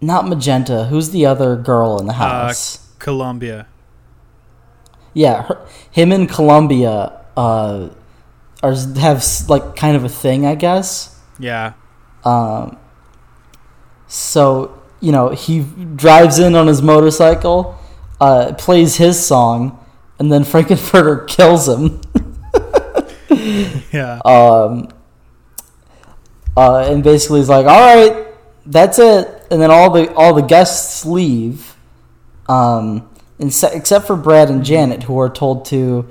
not 0.00 0.26
Magenta, 0.28 0.84
who's 0.86 1.10
the 1.10 1.26
other 1.26 1.56
girl 1.56 1.98
in 1.98 2.06
the 2.06 2.14
house? 2.14 2.78
Columbia. 2.98 3.66
yeah, 5.14 5.42
her, 5.42 5.66
him 5.90 6.12
and 6.12 6.28
Columbia 6.28 7.24
uh, 7.36 7.90
are 8.62 8.74
have 8.96 9.24
like 9.48 9.76
kind 9.76 9.96
of 9.96 10.04
a 10.04 10.08
thing, 10.08 10.46
I 10.46 10.54
guess. 10.54 11.18
Yeah. 11.38 11.74
Um, 12.24 12.78
so 14.08 14.82
you 15.00 15.12
know 15.12 15.30
he 15.30 15.60
drives 15.94 16.38
in 16.38 16.54
on 16.54 16.66
his 16.66 16.82
motorcycle, 16.82 17.78
uh, 18.20 18.54
plays 18.58 18.96
his 18.96 19.24
song, 19.24 19.78
and 20.18 20.32
then 20.32 20.44
Frank-N-Furter 20.44 21.28
kills 21.36 21.68
him. 21.68 22.00
Yeah. 23.92 24.20
um, 24.24 24.88
uh, 26.56 26.86
and 26.88 27.02
basically 27.04 27.40
he's 27.40 27.48
like, 27.48 27.66
"All 27.66 27.96
right, 27.96 28.26
that's 28.64 28.98
it." 28.98 29.46
And 29.50 29.60
then 29.60 29.70
all 29.70 29.90
the 29.90 30.12
all 30.14 30.34
the 30.34 30.42
guests 30.42 31.04
leave, 31.04 31.76
um, 32.48 33.08
se- 33.48 33.72
except 33.74 34.06
for 34.06 34.16
Brad 34.16 34.48
and 34.48 34.64
Janet, 34.64 35.04
who 35.04 35.18
are 35.20 35.28
told 35.28 35.66
to 35.66 36.06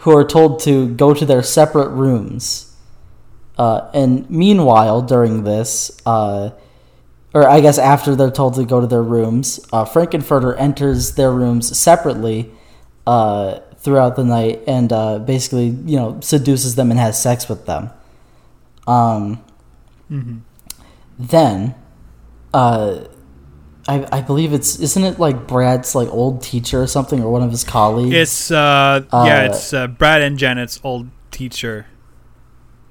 who 0.00 0.16
are 0.16 0.24
told 0.24 0.60
to 0.60 0.88
go 0.88 1.14
to 1.14 1.24
their 1.24 1.42
separate 1.42 1.90
rooms. 1.90 2.74
Uh, 3.56 3.88
and 3.94 4.28
meanwhile, 4.28 5.00
during 5.02 5.44
this, 5.44 5.90
uh, 6.04 6.50
or 7.32 7.48
I 7.48 7.60
guess 7.60 7.78
after 7.78 8.16
they're 8.16 8.30
told 8.30 8.54
to 8.54 8.64
go 8.64 8.80
to 8.80 8.86
their 8.86 9.02
rooms, 9.02 9.60
uh, 9.72 9.84
Frank-N-Furter 9.84 10.58
enters 10.58 11.14
their 11.14 11.30
rooms 11.30 11.78
separately 11.78 12.50
uh, 13.06 13.60
throughout 13.84 14.16
the 14.16 14.24
night 14.24 14.62
and 14.66 14.92
uh, 14.92 15.18
basically, 15.18 15.66
you 15.66 15.96
know, 15.96 16.18
seduces 16.20 16.74
them 16.74 16.90
and 16.90 16.98
has 16.98 17.20
sex 17.20 17.48
with 17.48 17.66
them. 17.66 17.90
Um, 18.86 19.44
hmm 20.08 20.38
then, 21.16 21.76
uh, 22.52 23.04
I, 23.86 24.06
I 24.10 24.20
believe 24.20 24.52
it's 24.52 24.80
isn't 24.80 25.04
it 25.04 25.20
like 25.20 25.46
Brad's 25.46 25.94
like 25.94 26.08
old 26.08 26.42
teacher 26.42 26.82
or 26.82 26.86
something 26.86 27.22
or 27.22 27.30
one 27.30 27.42
of 27.42 27.50
his 27.50 27.64
colleagues? 27.64 28.14
It's 28.14 28.50
uh, 28.50 29.04
yeah, 29.12 29.18
Uh, 29.18 29.44
it's 29.44 29.72
uh, 29.72 29.86
Brad 29.86 30.22
and 30.22 30.38
Janet's 30.38 30.80
old 30.82 31.08
teacher. 31.30 31.86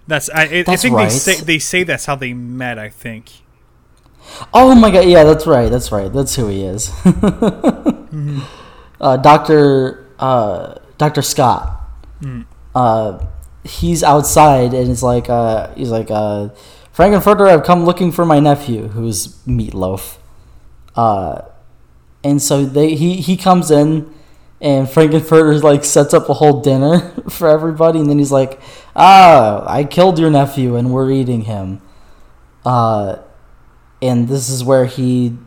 That's 0.07 0.29
I. 0.29 0.43
I, 0.43 0.63
I 0.67 0.75
think 0.75 0.95
right. 0.95 1.09
they 1.09 1.17
say 1.17 1.35
they 1.41 1.59
say 1.59 1.83
that's 1.83 2.05
how 2.05 2.15
they 2.15 2.33
met. 2.33 2.77
I 2.77 2.89
think. 2.89 3.31
Oh 4.53 4.73
my 4.75 4.89
god, 4.89 5.05
yeah, 5.05 5.23
that's 5.23 5.45
right, 5.45 5.69
that's 5.69 5.91
right, 5.91 6.11
that's 6.11 6.35
who 6.35 6.47
he 6.47 6.63
is. 6.63 6.89
uh, 9.01 9.17
Doctor 9.17 10.07
uh, 10.17 10.75
Doctor 10.97 11.21
Scott. 11.21 11.81
Mm. 12.21 12.45
Uh, 12.73 13.25
he's 13.63 14.03
outside 14.03 14.73
and 14.73 14.89
it's 14.89 15.03
like 15.03 15.29
uh, 15.29 15.73
he's 15.75 15.89
like 15.89 16.09
uh, 16.09 16.49
Frank-N-Furter, 16.91 17.47
I've 17.47 17.63
come 17.63 17.85
looking 17.85 18.11
for 18.11 18.23
my 18.23 18.39
nephew, 18.39 18.89
who's 18.89 19.27
Meatloaf. 19.47 20.17
Uh, 20.95 21.41
and 22.23 22.41
so 22.41 22.65
they 22.65 22.95
he 22.95 23.17
he 23.17 23.35
comes 23.35 23.71
in. 23.71 24.13
And 24.61 24.89
Frank-N-Furter 24.89 25.61
like 25.61 25.83
sets 25.83 26.13
up 26.13 26.29
a 26.29 26.35
whole 26.35 26.61
dinner 26.61 27.11
for 27.29 27.49
everybody, 27.49 27.99
and 27.99 28.09
then 28.09 28.17
he's 28.17 28.31
like, 28.31 28.61
"Ah, 28.95 29.65
I 29.67 29.83
killed 29.83 30.17
your 30.17 30.29
nephew, 30.29 30.77
and 30.77 30.93
we're 30.93 31.11
eating 31.11 31.41
him." 31.41 31.81
Uh, 32.65 33.17
and 34.01 34.29
this 34.29 34.47
is 34.47 34.63
where 34.63 34.85
he 34.85 35.37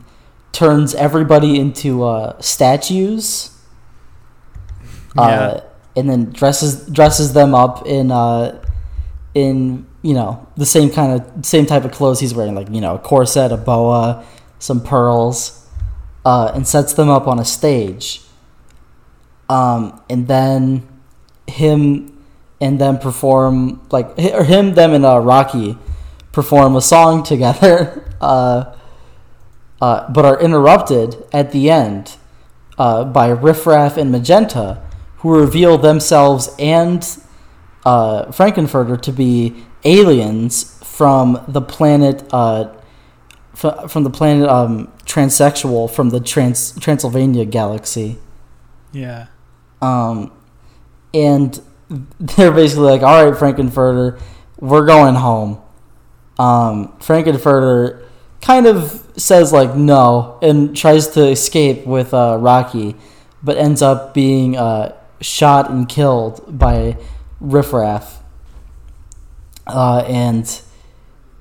turns 0.53 0.95
everybody 0.95 1.59
into 1.59 2.05
uh, 2.05 2.39
statues. 2.43 3.56
Uh, 5.19 5.61
and 5.97 6.11
then 6.11 6.31
dresses 6.31 6.87
dresses 6.87 7.33
them 7.33 7.55
up 7.55 7.87
in 7.87 8.11
uh, 8.11 8.63
in 9.35 9.87
you 10.03 10.15
know 10.15 10.47
the 10.57 10.67
same 10.67 10.91
kind 10.91 11.21
of 11.21 11.47
same 11.47 11.67
type 11.67 11.85
of 11.85 11.93
clothes 11.93 12.21
he's 12.21 12.35
wearing, 12.35 12.55
like 12.55 12.69
you 12.71 12.81
know 12.81 12.97
a 12.97 12.99
corset, 12.99 13.53
a 13.53 13.57
boa, 13.57 14.25
some 14.59 14.83
pearls, 14.83 15.69
uh, 16.25 16.53
and 16.55 16.67
sets 16.67 16.93
them 16.93 17.09
up 17.09 17.27
on 17.27 17.39
a 17.39 17.45
stage. 17.45 18.23
Um, 19.49 20.03
and 20.11 20.27
then 20.27 20.87
him 21.47 22.25
and 22.61 22.81
them 22.81 22.99
perform 22.99 23.87
like 23.91 24.19
or 24.19 24.45
him, 24.45 24.75
them, 24.75 24.93
and 24.93 25.05
uh, 25.05 25.19
Rocky 25.19 25.79
perform 26.33 26.77
a 26.77 26.83
song 26.83 27.23
together, 27.33 28.13
uh, 28.21 28.75
uh, 29.81 30.11
but 30.11 30.25
are 30.25 30.41
interrupted 30.41 31.25
at 31.33 31.53
the 31.53 31.71
end 31.71 32.17
uh, 32.79 33.05
by 33.05 33.29
Riff 33.29 33.67
Raff 33.67 33.97
and 33.97 34.13
Magenta, 34.13 34.83
who 35.27 35.41
reveal 35.41 35.77
themselves 35.77 36.55
and 36.59 37.05
uh, 37.85 38.31
Frank-N-Furter 38.31 39.01
to 39.03 39.13
be 39.13 39.65
aliens 39.85 40.79
from 40.85 41.45
the 41.49 41.61
planet 41.61 42.23
uh, 42.33 42.73
fr- 43.55 43.89
from 43.89 44.05
the 44.05 44.11
planet 44.11 44.49
um, 44.49 44.93
transsexual 45.05 45.91
from 45.91 46.11
the 46.11 46.21
Trans- 46.21 46.79
Transylvania 46.79 47.45
galaxy. 47.45 48.19
Yeah. 48.93 49.27
Um, 49.83 50.33
and 51.13 51.61
they're 51.89 52.53
basically 52.53 52.85
like, 52.85 53.03
"All 53.03 53.25
right, 53.25 53.37
Frank-N-Furter, 53.37 54.21
we're 54.59 54.87
going 54.87 55.17
home." 55.17 55.61
Um, 56.39 56.97
Frank-N-Furter 57.01 58.05
kind 58.41 58.67
of 58.67 59.03
says 59.17 59.53
like 59.53 59.75
no 59.75 60.39
and 60.41 60.77
tries 60.77 61.09
to 61.09 61.27
escape 61.27 61.85
with 61.85 62.15
uh, 62.15 62.39
Rocky, 62.41 62.95
but 63.43 63.57
ends 63.57 63.83
up 63.83 64.15
being 64.15 64.57
uh, 64.57 64.95
shot 65.21 65.71
and 65.71 65.89
killed 65.89 66.59
by 66.59 66.97
Riffraff. 67.41 68.23
Uh, 69.67 70.05
and 70.07 70.61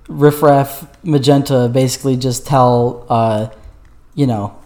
Riffraff 0.07 0.87
Magenta 1.03 1.69
basically 1.71 2.17
just 2.17 2.45
tell, 2.47 3.05
uh, 3.09 3.49
you 4.15 4.27
know, 4.27 4.57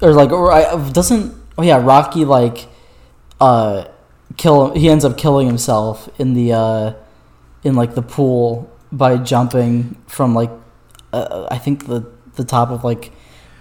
or 0.00 0.12
like, 0.12 0.30
or 0.30 0.52
I, 0.52 0.90
doesn't, 0.90 1.34
oh 1.56 1.62
yeah, 1.62 1.82
Rocky 1.82 2.24
like, 2.24 2.66
uh, 3.40 3.84
kill 4.36 4.72
he 4.72 4.88
ends 4.88 5.04
up 5.04 5.16
killing 5.16 5.46
himself 5.46 6.08
in 6.18 6.34
the, 6.34 6.52
uh, 6.52 6.92
in 7.62 7.74
like 7.74 7.94
the 7.94 8.02
pool 8.02 8.70
by 8.90 9.16
jumping 9.16 10.00
from 10.06 10.34
like, 10.34 10.50
uh, 11.12 11.46
I 11.50 11.58
think 11.58 11.86
the, 11.86 12.10
the 12.34 12.44
top 12.44 12.70
of 12.70 12.84
like 12.84 13.12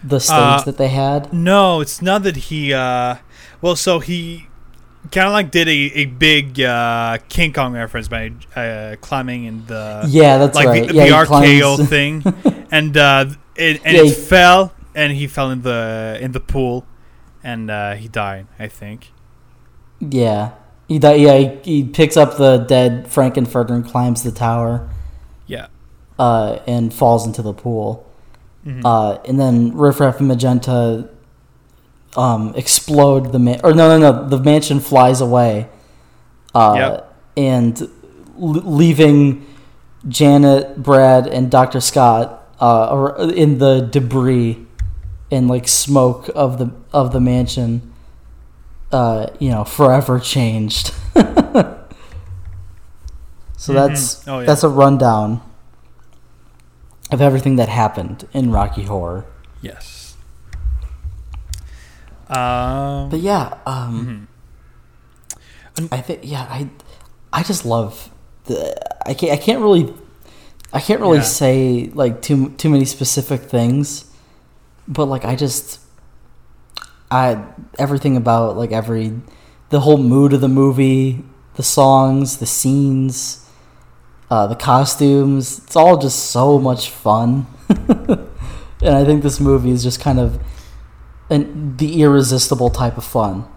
the 0.03 0.19
stage 0.19 0.37
Uh, 0.37 0.61
that 0.63 0.77
they 0.77 0.89
had. 0.89 1.31
No, 1.33 1.81
it's 1.81 2.01
not 2.01 2.23
that 2.23 2.35
he. 2.35 2.73
uh 2.73 3.15
Well, 3.61 3.75
so 3.75 3.99
he 3.99 4.47
kind 5.11 5.27
of 5.27 5.33
like 5.33 5.51
did 5.51 5.67
a, 5.67 5.71
a 5.71 6.05
big 6.05 6.59
uh 6.61 7.17
King 7.29 7.53
Kong 7.53 7.73
reference 7.73 8.07
by 8.07 8.31
uh, 8.55 8.95
climbing 9.01 9.45
in 9.45 9.65
the 9.67 10.05
Yeah, 10.07 10.37
that's 10.37 10.55
like 10.55 10.67
right. 10.67 10.87
the, 10.87 10.93
yeah, 10.93 11.05
the 11.09 11.17
he 11.19 11.25
climbs- 11.25 11.47
RKO 11.47 11.87
thing, 11.87 12.65
and 12.71 12.95
uh, 12.97 13.25
it 13.55 13.81
and 13.85 13.95
Yeah, 13.97 14.03
it 14.03 14.05
he- 14.07 14.11
fell, 14.13 14.73
and 14.93 15.13
he 15.13 15.27
fell 15.27 15.51
in 15.51 15.61
the 15.61 16.17
in 16.21 16.31
the 16.31 16.39
pool, 16.39 16.85
and 17.43 17.69
uh, 17.71 17.93
he 17.95 18.07
died. 18.07 18.47
I 18.59 18.67
think. 18.67 19.11
Yeah, 19.99 20.51
he 20.87 20.99
di- 20.99 21.15
yeah 21.15 21.37
he, 21.37 21.59
he 21.63 21.83
picks 21.85 22.17
up 22.17 22.37
the 22.37 22.57
dead 22.57 23.07
Frank-N-Furter 23.07 23.71
and 23.71 23.85
climbs 23.85 24.23
the 24.23 24.31
tower, 24.31 24.89
Yeah. 25.47 25.67
uh, 26.19 26.59
and 26.67 26.93
falls 26.93 27.25
into 27.25 27.41
the 27.41 27.53
pool. 27.53 28.05
Mhm. 28.65 28.81
Uh, 28.83 29.19
and 29.25 29.39
then 29.39 29.73
Riff 29.75 29.99
Raff 29.99 30.19
and 30.19 30.27
Magenta 30.27 31.09
um, 32.17 32.53
explode 32.55 33.31
the 33.31 33.39
man. 33.39 33.59
Or 33.63 33.73
no, 33.73 33.87
no, 33.97 34.11
no. 34.11 34.27
The 34.29 34.39
mansion 34.39 34.79
flies 34.79 35.21
away. 35.21 35.67
Uh, 36.53 36.75
Yep. 36.77 37.15
And 37.37 37.81
l- 37.81 37.89
leaving 38.37 39.45
Janet, 40.07 40.81
Brad, 40.81 41.27
and 41.27 41.51
Dr. 41.51 41.81
Scott 41.81 42.47
uh, 42.61 43.31
in 43.35 43.57
the 43.57 43.81
debris 43.81 44.65
and 45.31 45.47
like 45.49 45.67
smoke 45.67 46.29
of 46.35 46.57
the 46.59 46.71
of 46.93 47.11
the 47.11 47.19
mansion. 47.19 47.91
uh, 48.91 49.27
you 49.39 49.49
know, 49.49 49.63
forever 49.65 50.19
changed. 50.19 50.93
so 53.57 53.73
that's 53.73 54.25
Oh, 54.27 54.39
yeah. 54.39 54.45
that's 54.45 54.63
a 54.63 54.69
rundown 54.69 55.41
of 57.11 57.21
everything 57.21 57.55
that 57.57 57.67
happened 57.69 58.27
in 58.33 58.51
Rocky 58.51 58.83
Horror. 58.83 59.25
Yes. 59.61 59.94
Um, 62.29 63.09
But 63.09 63.19
yeah, 63.19 63.57
um, 63.65 64.27
I 65.91 66.01
think 66.01 66.21
yeah, 66.23 66.47
I 66.49 66.69
I 67.33 67.43
just 67.43 67.65
love 67.65 68.09
the 68.45 68.75
I 69.05 69.13
can't 69.13 69.31
I 69.33 69.37
can't 69.37 69.61
really 69.61 69.93
I 70.73 70.79
can't 70.79 71.01
really 71.01 71.17
Yeah. 71.17 71.23
say 71.23 71.91
like 71.93 72.21
too 72.21 72.49
too 72.57 72.69
many 72.69 72.85
specific 72.85 73.41
things, 73.41 74.05
but 74.87 75.05
like 75.05 75.25
I 75.25 75.35
just 75.35 75.79
I 77.11 77.43
everything 77.77 78.17
about 78.17 78.57
like 78.57 78.71
every 78.71 79.13
the 79.69 79.81
whole 79.81 79.97
mood 79.97 80.33
of 80.33 80.41
the 80.41 80.47
movie, 80.47 81.23
the 81.55 81.63
songs, 81.63 82.37
the 82.37 82.45
scenes, 82.45 83.45
uh, 84.31 84.47
the 84.47 84.55
costumes, 84.55 85.59
it's 85.59 85.75
all 85.75 85.97
just 85.97 86.31
so 86.31 86.57
much 86.59 86.89
fun. 86.89 87.45
and 88.81 88.95
I 88.95 89.03
think 89.05 89.23
this 89.23 89.39
movie 89.39 89.71
is 89.71 89.83
just 89.83 89.99
kind 89.99 90.19
of 90.19 90.39
an 91.29 91.77
the 91.77 92.01
irresistible 92.01 92.69
type 92.69 92.97
of 92.97 93.03
fun. 93.03 93.47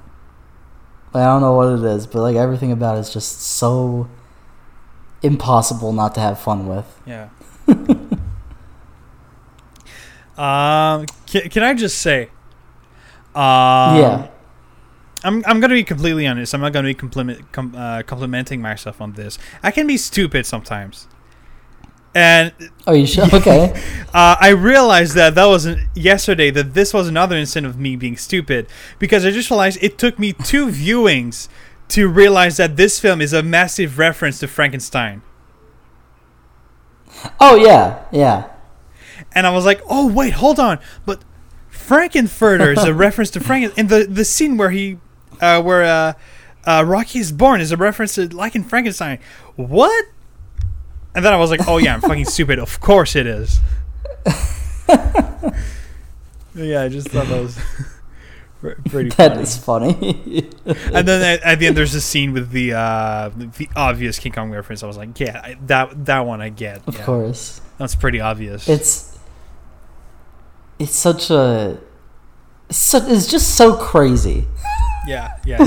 I 1.15 1.25
don't 1.25 1.41
know 1.41 1.55
what 1.55 1.79
it 1.79 1.85
is, 1.85 2.07
but 2.07 2.21
like 2.21 2.37
everything 2.37 2.71
about 2.73 2.97
it 2.97 3.01
is 3.01 3.13
just 3.13 3.41
so 3.41 4.09
impossible 5.23 5.93
not 5.93 6.15
to 6.15 6.21
have 6.21 6.39
fun 6.39 6.67
with. 6.67 7.01
Yeah. 7.07 7.29
um, 10.37 11.07
can, 11.27 11.49
can 11.49 11.63
I 11.63 11.75
just 11.75 11.99
say? 11.99 12.31
Um, 13.35 13.97
yeah. 13.97 14.29
I'm 15.25 15.43
I'm 15.47 15.61
gonna 15.61 15.75
be 15.75 15.85
completely 15.85 16.27
honest. 16.27 16.55
I'm 16.55 16.61
not 16.61 16.73
gonna 16.73 16.89
be 16.89 16.95
compliment, 16.95 17.51
com, 17.53 17.75
uh, 17.75 18.03
complimenting 18.03 18.61
myself 18.61 19.01
on 19.01 19.15
this. 19.15 19.39
I 19.63 19.71
can 19.71 19.87
be 19.87 19.97
stupid 19.97 20.47
sometimes, 20.47 21.09
and 22.15 22.53
Oh, 22.87 22.93
you 22.93 23.07
should. 23.07 23.33
Okay. 23.35 23.73
uh, 24.15 24.37
I 24.41 24.49
realized 24.51 25.15
that 25.15 25.35
that 25.35 25.45
was 25.47 25.67
an, 25.67 25.89
yesterday. 25.95 26.51
That 26.51 26.75
this 26.75 26.93
was 26.95 27.09
another 27.09 27.37
instance 27.37 27.67
of 27.67 27.79
me 27.79 27.97
being 27.97 28.17
stupid 28.17 28.67
because 28.99 29.25
I 29.27 29.31
just 29.31 29.51
realized 29.51 29.79
it 29.83 29.99
took 29.99 30.19
me 30.19 30.33
two 30.33 30.67
viewings 30.69 31.49
to 31.89 32.09
realize 32.09 32.57
that 32.59 32.77
this 32.77 32.99
film 33.01 33.21
is 33.21 33.33
a 33.33 33.43
massive 33.43 33.99
reference 33.99 34.39
to 34.41 34.49
Frankenstein. 34.49 35.23
oh 37.41 37.57
yeah, 37.57 38.05
yeah. 38.13 38.51
and 39.33 39.47
I 39.47 39.51
was 39.51 39.65
like, 39.65 39.81
"Oh 39.89 40.07
wait, 40.07 40.35
hold 40.35 40.59
on!" 40.61 40.79
But 41.07 41.23
Frank-N-Furter 41.69 42.77
is 42.77 42.85
a 42.85 42.93
reference 43.07 43.31
to 43.31 43.41
Franken, 43.41 43.73
and 43.77 43.89
the 43.89 44.05
the 44.05 44.25
scene 44.25 44.57
where 44.57 44.71
he, 44.71 44.99
uh, 45.41 45.63
where 45.63 45.85
uh, 45.85 46.13
uh, 46.65 46.85
Rocky 46.87 47.19
is 47.19 47.33
born 47.33 47.61
is 47.61 47.73
a 47.73 47.77
reference 47.77 48.15
to 48.17 48.29
like 48.29 48.55
in 48.55 48.65
Frankenstein. 48.65 49.19
What? 49.57 50.07
And 51.15 51.25
then 51.25 51.33
I 51.33 51.37
was 51.37 51.51
like, 51.51 51.67
"Oh 51.69 51.79
yeah, 51.79 51.95
I'm 51.95 52.01
fucking 52.01 52.25
stupid. 52.37 52.59
Of 52.59 52.81
course 52.81 53.17
it 53.17 53.27
is." 53.27 53.61
yeah, 56.55 56.83
I 56.83 56.89
just 56.89 57.09
thought 57.09 57.27
that 57.27 57.41
was 57.41 57.59
pretty 58.89 59.11
That 59.11 59.31
funny. 59.33 59.43
is 59.43 59.57
funny. 59.57 60.51
and 60.93 61.07
then 61.09 61.23
at, 61.23 61.43
at 61.43 61.59
the 61.59 61.67
end, 61.69 61.77
there's 61.77 61.95
a 61.95 62.01
scene 62.01 62.33
with 62.33 62.51
the 62.51 62.73
uh, 62.75 63.31
the 63.37 63.69
obvious 63.77 64.19
King 64.19 64.33
Kong 64.33 64.51
reference. 64.51 64.83
I 64.83 64.87
was 64.87 64.97
like, 64.97 65.19
"Yeah, 65.21 65.41
I, 65.43 65.57
that 65.67 66.07
that 66.07 66.21
one 66.27 66.41
I 66.41 66.49
get. 66.51 66.87
of 66.87 66.95
yeah. 66.95 67.05
course. 67.05 67.61
that's 67.79 67.95
pretty 67.95 68.21
obvious." 68.21 68.69
It's 68.69 69.19
it's 70.79 70.97
such 70.97 71.31
a 71.31 71.79
it's, 72.69 72.79
so, 72.79 72.99
it's 73.07 73.27
just 73.27 73.57
so 73.57 73.77
crazy. 73.77 74.47
yeah, 75.07 75.37
yeah. 75.45 75.59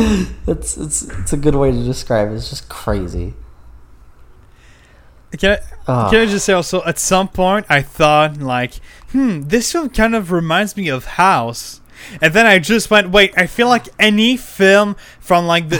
It's 0.47 0.77
it's 0.77 1.03
it's 1.03 1.33
a 1.33 1.37
good 1.37 1.55
way 1.55 1.71
to 1.71 1.83
describe 1.83 2.31
it. 2.31 2.35
It's 2.35 2.49
just 2.49 2.69
crazy. 2.69 3.33
Can 5.37 5.51
I, 5.51 5.59
Ah. 5.87 6.09
can 6.09 6.19
I 6.19 6.25
just 6.25 6.45
say 6.45 6.53
also, 6.53 6.83
at 6.85 6.99
some 6.99 7.27
point, 7.27 7.65
I 7.69 7.81
thought, 7.81 8.37
like, 8.37 8.75
hmm, 9.11 9.41
this 9.43 9.71
film 9.71 9.89
kind 9.89 10.15
of 10.15 10.31
reminds 10.31 10.75
me 10.77 10.89
of 10.89 11.05
House. 11.05 11.79
And 12.21 12.33
then 12.33 12.45
I 12.47 12.57
just 12.59 12.89
went, 12.89 13.11
wait, 13.11 13.31
I 13.37 13.45
feel 13.47 13.67
like 13.67 13.87
any 13.99 14.35
film 14.35 14.95
from, 15.19 15.45
like, 15.47 15.69
the, 15.69 15.77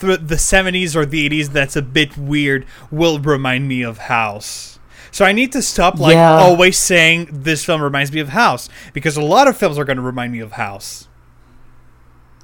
the, 0.00 0.16
the 0.18 0.34
70s 0.34 0.94
or 0.96 1.06
the 1.06 1.28
80s 1.28 1.48
that's 1.52 1.76
a 1.76 1.82
bit 1.82 2.16
weird 2.18 2.66
will 2.90 3.18
remind 3.20 3.68
me 3.68 3.82
of 3.82 3.98
House. 3.98 4.78
So 5.12 5.24
I 5.24 5.32
need 5.32 5.52
to 5.52 5.62
stop, 5.62 5.98
like, 5.98 6.14
Yeah. 6.14 6.36
always 6.38 6.76
saying 6.78 7.28
this 7.30 7.64
film 7.64 7.80
reminds 7.82 8.12
me 8.12 8.20
of 8.20 8.30
House. 8.30 8.68
Because 8.92 9.16
a 9.16 9.22
lot 9.22 9.48
of 9.48 9.56
films 9.56 9.78
are 9.78 9.84
going 9.84 9.96
to 9.96 10.02
remind 10.02 10.32
me 10.32 10.40
of 10.40 10.52
House. 10.52 11.08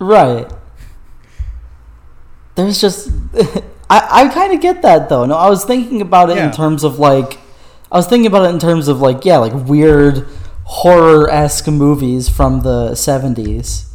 Right. 0.01 0.49
There's 2.55 2.81
just 2.81 3.11
I, 3.89 4.25
I 4.25 4.29
kind 4.29 4.53
of 4.53 4.61
get 4.61 4.83
that 4.83 5.09
though. 5.09 5.25
No, 5.27 5.37
I 5.37 5.49
was 5.49 5.65
thinking 5.65 6.01
about 6.01 6.31
it 6.31 6.37
Yeah. 6.37 6.47
in 6.47 6.53
terms 6.53 6.83
of 6.85 6.99
like 6.99 7.39
I 7.93 7.97
was 7.97 8.07
thinking 8.07 8.27
about 8.27 8.45
it 8.47 8.51
in 8.55 8.59
terms 8.59 8.89
of 8.89 9.01
like 9.01 9.25
yeah, 9.25 9.39
like 9.39 9.53
weird 9.55 10.27
horror 10.65 11.31
esque 11.31 11.69
movies 11.69 12.29
from 12.29 12.61
the 12.63 12.95
seventies 12.97 13.87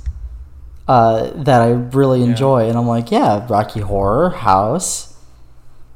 uh, 0.88 1.32
that 1.36 1.62
I 1.62 1.70
really 1.72 2.20
Yeah. 2.22 2.28
enjoy, 2.28 2.70
and 2.70 2.78
I'm 2.78 2.88
like, 2.88 3.12
yeah, 3.12 3.46
Rocky 3.50 3.82
Horror 3.82 4.30
House. 4.30 5.14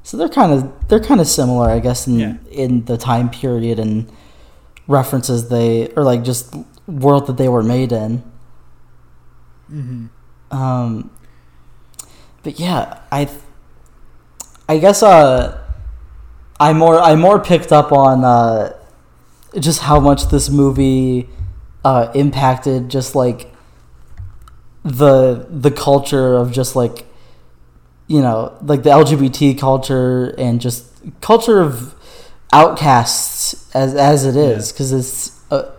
So 0.04 0.18
they're 0.18 0.30
kind 0.30 0.52
of 0.52 0.88
they're 0.90 1.00
kind 1.00 1.20
of 1.22 1.28
similar, 1.28 1.70
I 1.70 1.80
guess, 1.80 2.06
in 2.08 2.20
Yeah. 2.20 2.34
in 2.52 2.86
the 2.86 2.98
time 2.98 3.30
period 3.30 3.80
and 3.80 4.12
references 4.88 5.50
they 5.50 5.88
or 5.96 6.04
like 6.04 6.24
just 6.24 6.54
world 6.88 7.26
that 7.28 7.38
they 7.38 7.48
were 7.50 7.64
made 7.64 7.92
in. 7.92 8.22
Mm-hmm. 9.72 10.56
Um, 10.56 11.10
but 12.44 12.60
yeah, 12.60 13.00
I, 13.12 13.28
I 14.68 14.78
guess 14.80 15.04
uh, 15.04 15.62
I 16.60 16.74
more 16.74 17.00
I 17.00 17.16
more 17.16 17.40
picked 17.40 17.72
up 17.72 17.92
on 17.92 18.24
uh, 18.24 18.74
just 19.60 19.82
how 19.82 20.00
much 20.00 20.30
this 20.30 20.50
movie 20.50 21.30
uh, 21.84 22.12
impacted 22.16 22.90
just 22.90 23.16
like 23.16 23.52
the 24.84 25.48
the 25.50 25.72
culture 25.72 26.36
of 26.36 26.52
just 26.52 26.76
like 26.76 27.06
you 28.08 28.22
know 28.22 28.58
like 28.62 28.84
the 28.84 28.90
LGBT 28.90 29.58
culture 29.58 30.34
and 30.38 30.60
just 30.62 30.86
culture 31.22 31.62
of 31.62 31.94
outcasts 32.52 33.70
as 33.76 33.94
as 33.94 34.26
it 34.26 34.36
is 34.36 34.72
because 34.72 34.92
it's 34.92 35.40
a, 35.52 35.72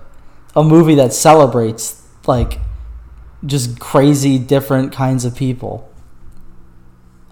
a 0.54 0.62
movie 0.62 0.94
that 0.94 1.12
celebrates 1.12 2.02
like 2.26 2.60
just 3.44 3.80
crazy 3.80 4.38
different 4.38 4.92
kinds 4.92 5.24
of 5.24 5.34
people. 5.34 5.90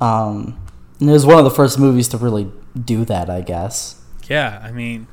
Um, 0.01 0.61
and 1.01 1.11
it 1.11 1.13
was 1.13 1.27
one 1.27 1.39
of 1.39 1.45
the 1.45 1.51
first 1.51 1.79
movies 1.79 2.09
to 2.09 2.19
really 2.19 2.51
do 2.79 3.05
that, 3.05 3.29
I 3.29 3.41
guess. 3.41 4.01
Yeah, 4.29 4.61
I 4.63 4.71
mean, 4.71 5.07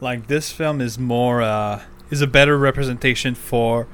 like 0.00 0.26
this 0.28 0.50
film 0.52 0.80
is 0.80 0.98
more 0.98 1.42
uh, 1.42 1.82
is 2.10 2.22
a 2.22 2.26
better 2.26 2.56
representation 2.56 3.34
for 3.34 3.86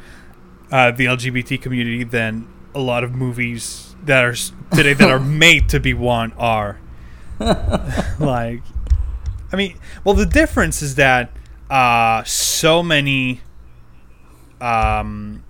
uh, 0.70 0.90
the 0.90 1.06
LGBT 1.06 1.60
community 1.60 2.04
than 2.04 2.48
a 2.74 2.80
lot 2.80 3.04
of 3.04 3.14
movies 3.14 3.94
that 4.04 4.24
are 4.24 4.34
today 4.74 4.94
that 4.94 5.10
are 5.10 5.20
made 5.44 5.68
to 5.70 5.80
be 5.80 5.94
one 5.94 6.32
are. 6.38 6.80
like, 7.40 8.62
I 9.52 9.56
mean, 9.56 9.78
well, 10.04 10.14
the 10.14 10.26
difference 10.26 10.80
is 10.82 10.94
that 10.96 11.30
uh, 11.70 12.22
so 12.24 12.82
many, 12.82 13.40
um, 14.60 15.42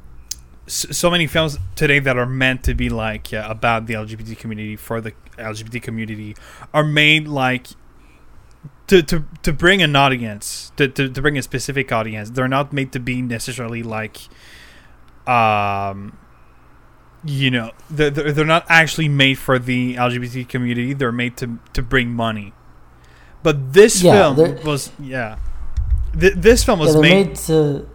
so 0.66 1.10
many 1.10 1.26
films 1.26 1.58
today 1.74 1.98
that 1.98 2.16
are 2.16 2.26
meant 2.26 2.64
to 2.64 2.74
be 2.74 2.88
like 2.88 3.32
yeah, 3.32 3.50
about 3.50 3.86
the 3.86 3.94
LGBT 3.94 4.36
community 4.36 4.76
for 4.76 5.00
the 5.00 5.12
LGBT 5.38 5.80
community 5.80 6.36
are 6.72 6.84
made 6.84 7.28
like 7.28 7.68
to, 8.88 9.02
to, 9.02 9.24
to 9.42 9.52
bring 9.52 9.82
an 9.82 9.96
audience 9.96 10.72
to, 10.76 10.88
to, 10.88 11.08
to 11.08 11.22
bring 11.22 11.38
a 11.38 11.42
specific 11.42 11.90
audience 11.92 12.30
they're 12.30 12.48
not 12.48 12.72
made 12.72 12.92
to 12.92 13.00
be 13.00 13.22
necessarily 13.22 13.82
like 13.82 14.18
um 15.26 16.18
you 17.24 17.50
know 17.50 17.72
they're, 17.90 18.10
they're 18.10 18.44
not 18.44 18.64
actually 18.68 19.08
made 19.08 19.38
for 19.38 19.58
the 19.58 19.94
lgbt 19.96 20.48
community 20.48 20.92
they're 20.92 21.12
made 21.12 21.36
to 21.36 21.58
to 21.72 21.82
bring 21.82 22.10
money 22.10 22.52
but 23.42 23.72
this 23.74 24.02
Yeah, 24.02 24.02
film 24.02 24.58
was 24.64 24.92
yeah 24.98 25.38
Th- 26.18 26.34
this 26.34 26.64
film 26.64 26.78
was 26.80 26.94
they're 26.94 27.02
made, 27.02 27.28
made 27.28 27.36
to. 27.46 27.88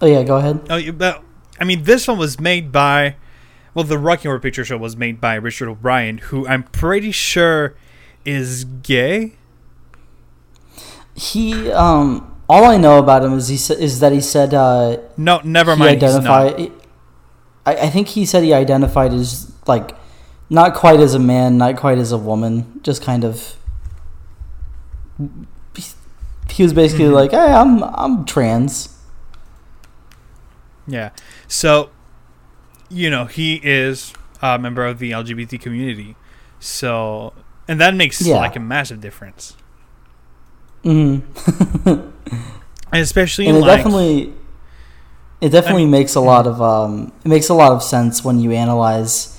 Oh 0.00 0.06
yeah, 0.06 0.22
go 0.24 0.36
ahead. 0.36 0.60
oh, 0.70 0.92
but, 0.92 1.22
i 1.60 1.64
mean 1.64 1.82
this 1.84 2.06
one 2.08 2.18
was 2.18 2.38
made 2.40 2.70
by 2.72 3.16
well 3.74 3.84
the 3.84 3.98
rocky 3.98 4.28
horror 4.28 4.38
picture 4.40 4.64
show 4.64 4.76
was 4.76 4.96
made 4.96 5.20
by 5.20 5.34
richard 5.34 5.68
o'brien 5.68 6.18
who 6.18 6.46
i'm 6.48 6.62
pretty 6.64 7.10
sure 7.12 7.74
is 8.24 8.64
gay 8.64 9.32
He 11.14 11.70
um. 11.72 12.32
All 12.48 12.64
I 12.64 12.76
know 12.76 12.98
about 13.00 13.24
him 13.24 13.32
is 13.32 13.48
he 13.48 13.56
sa- 13.56 13.74
is 13.74 13.98
that 14.00 14.12
he 14.12 14.20
said 14.20 14.54
uh, 14.54 14.98
no 15.16 15.40
never 15.42 15.74
mind 15.74 16.00
identified. 16.02 16.70
I, 17.64 17.74
I 17.74 17.90
think 17.90 18.06
he 18.08 18.24
said 18.24 18.44
he 18.44 18.52
identified 18.54 19.12
as 19.12 19.50
like 19.66 19.96
not 20.48 20.74
quite 20.74 21.00
as 21.00 21.12
a 21.14 21.18
man, 21.18 21.58
not 21.58 21.76
quite 21.76 21.98
as 21.98 22.12
a 22.12 22.18
woman, 22.18 22.78
just 22.84 23.02
kind 23.02 23.24
of. 23.24 23.56
He 26.50 26.62
was 26.62 26.72
basically 26.72 27.06
Mhm. 27.06 27.14
like, 27.14 27.30
"Hey, 27.32 27.52
I'm 27.52 27.82
I'm 27.82 28.24
trans." 28.24 28.90
Yeah. 30.86 31.10
So 31.48 31.90
you 32.88 33.10
know, 33.10 33.24
he 33.24 33.60
is 33.64 34.12
a 34.40 34.58
member 34.58 34.86
of 34.86 34.98
the 35.00 35.10
LGBT 35.10 35.60
community. 35.60 36.14
So, 36.60 37.32
and 37.66 37.80
that 37.80 37.94
makes 37.94 38.22
Yeah. 38.22 38.36
like 38.36 38.54
a 38.56 38.60
massive 38.60 39.00
difference. 39.00 39.56
hmm 40.84 41.18
And 42.92 43.02
especially 43.02 43.48
and 43.48 43.56
it 43.56 43.60
like 43.60 43.78
definitely 43.78 44.32
it 45.40 45.50
definitely 45.50 45.82
mean- 45.82 45.90
makes 45.90 46.14
a 46.14 46.20
lot 46.20 46.46
of 46.46 46.62
um 46.62 47.12
it 47.24 47.28
makes 47.28 47.48
a 47.48 47.54
lot 47.54 47.72
of 47.72 47.82
sense 47.82 48.22
when 48.24 48.38
you 48.38 48.52
analyze 48.52 49.36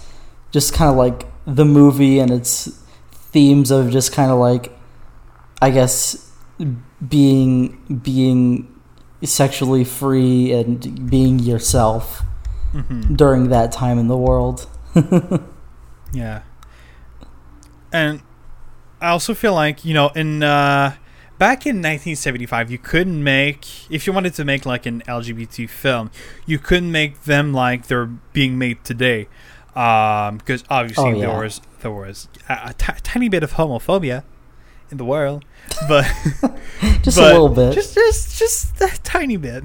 just 0.52 0.74
kind 0.74 0.92
of 0.92 0.98
like 0.98 1.26
the 1.46 1.64
movie 1.66 2.20
and 2.20 2.30
its 2.32 2.70
themes 3.12 3.72
of 3.72 3.90
just 3.90 4.12
kind 4.12 4.30
of 4.32 4.38
like 4.38 4.78
i 5.62 5.70
guess 5.70 6.30
being 7.08 7.78
being 8.04 8.68
sexually 9.24 9.84
free 9.84 10.52
and 10.52 11.10
being 11.10 11.40
yourself 11.40 12.22
mhm. 12.74 13.18
during 13.18 13.50
that 13.50 13.72
time 13.72 13.98
in 13.98 14.08
the 14.08 14.18
world 14.18 14.68
Yeah. 16.14 16.42
And 17.92 18.22
I 19.02 19.10
also 19.10 19.34
feel 19.34 19.54
like, 19.54 19.86
you 19.86 19.94
know, 19.94 20.10
in 20.10 20.44
uh 20.44 20.96
back 21.38 21.66
in 21.66 21.78
1975, 21.78 22.72
you 22.72 22.78
couldn't 22.78 23.24
make 23.24 23.90
if 23.92 24.08
you 24.08 24.14
wanted 24.14 24.34
to 24.36 24.46
make 24.46 24.66
like 24.66 24.86
an 24.86 25.02
LGBT 25.08 25.70
film, 25.70 26.12
you 26.46 26.60
couldn't 26.60 26.92
make 26.92 27.24
them 27.24 27.54
like 27.54 27.88
they're 27.88 28.06
being 28.34 28.58
made 28.58 28.84
today. 28.84 29.28
Um 29.76 30.38
because 30.38 30.64
obviously 30.70 31.12
Oh, 31.12 31.16
yeah. 31.16 31.28
there 31.28 31.40
was 31.40 31.62
there 31.82 31.92
was 31.92 32.28
a, 32.50 32.70
a 32.70 32.74
tiny 32.74 33.30
bit 33.30 33.44
of 33.44 33.54
homophobia 33.54 34.24
in 34.90 34.98
the 34.98 35.06
world, 35.06 35.46
but 35.88 36.04
just 37.02 37.18
but 37.18 37.32
a 37.32 37.34
little 37.34 37.50
bit 37.50 37.74
Just, 37.74 37.94
just, 37.96 38.40
just 38.40 38.82
a 38.82 38.90
tiny 39.04 39.38
bit. 39.38 39.64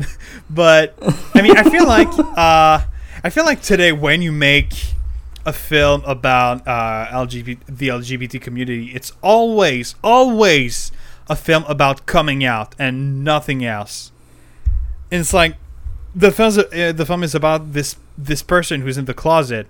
But 0.49 0.95
I 1.35 1.43
mean, 1.43 1.57
I 1.57 1.69
feel 1.69 1.87
like, 1.87 2.09
uh, 2.19 2.85
I 3.25 3.31
feel 3.31 3.45
like 3.45 3.62
today 3.62 3.93
when 3.93 4.23
you 4.23 4.33
make 4.33 4.73
a 5.45 5.53
film 5.53 6.03
about 6.05 6.67
uh, 6.67 7.07
LGBT, 7.11 7.59
the 7.67 7.88
LGBT 7.88 8.41
community, 8.41 8.93
it's 8.95 9.12
always, 9.23 9.95
always 10.03 10.93
a 11.29 11.37
film 11.37 11.65
about 11.65 12.07
coming 12.07 12.45
out 12.45 12.75
and 12.79 13.25
nothing 13.25 13.65
else. 13.65 14.12
And 15.11 15.21
it's 15.21 15.35
like 15.35 15.57
the 16.15 16.31
film's, 16.31 16.59
uh, 16.59 16.93
the 16.95 17.07
film 17.07 17.23
is 17.23 17.35
about 17.35 17.73
this 17.73 17.97
this 18.17 18.43
person 18.43 18.83
who's 18.83 18.99
in 18.99 19.07
the 19.07 19.15
closet, 19.15 19.67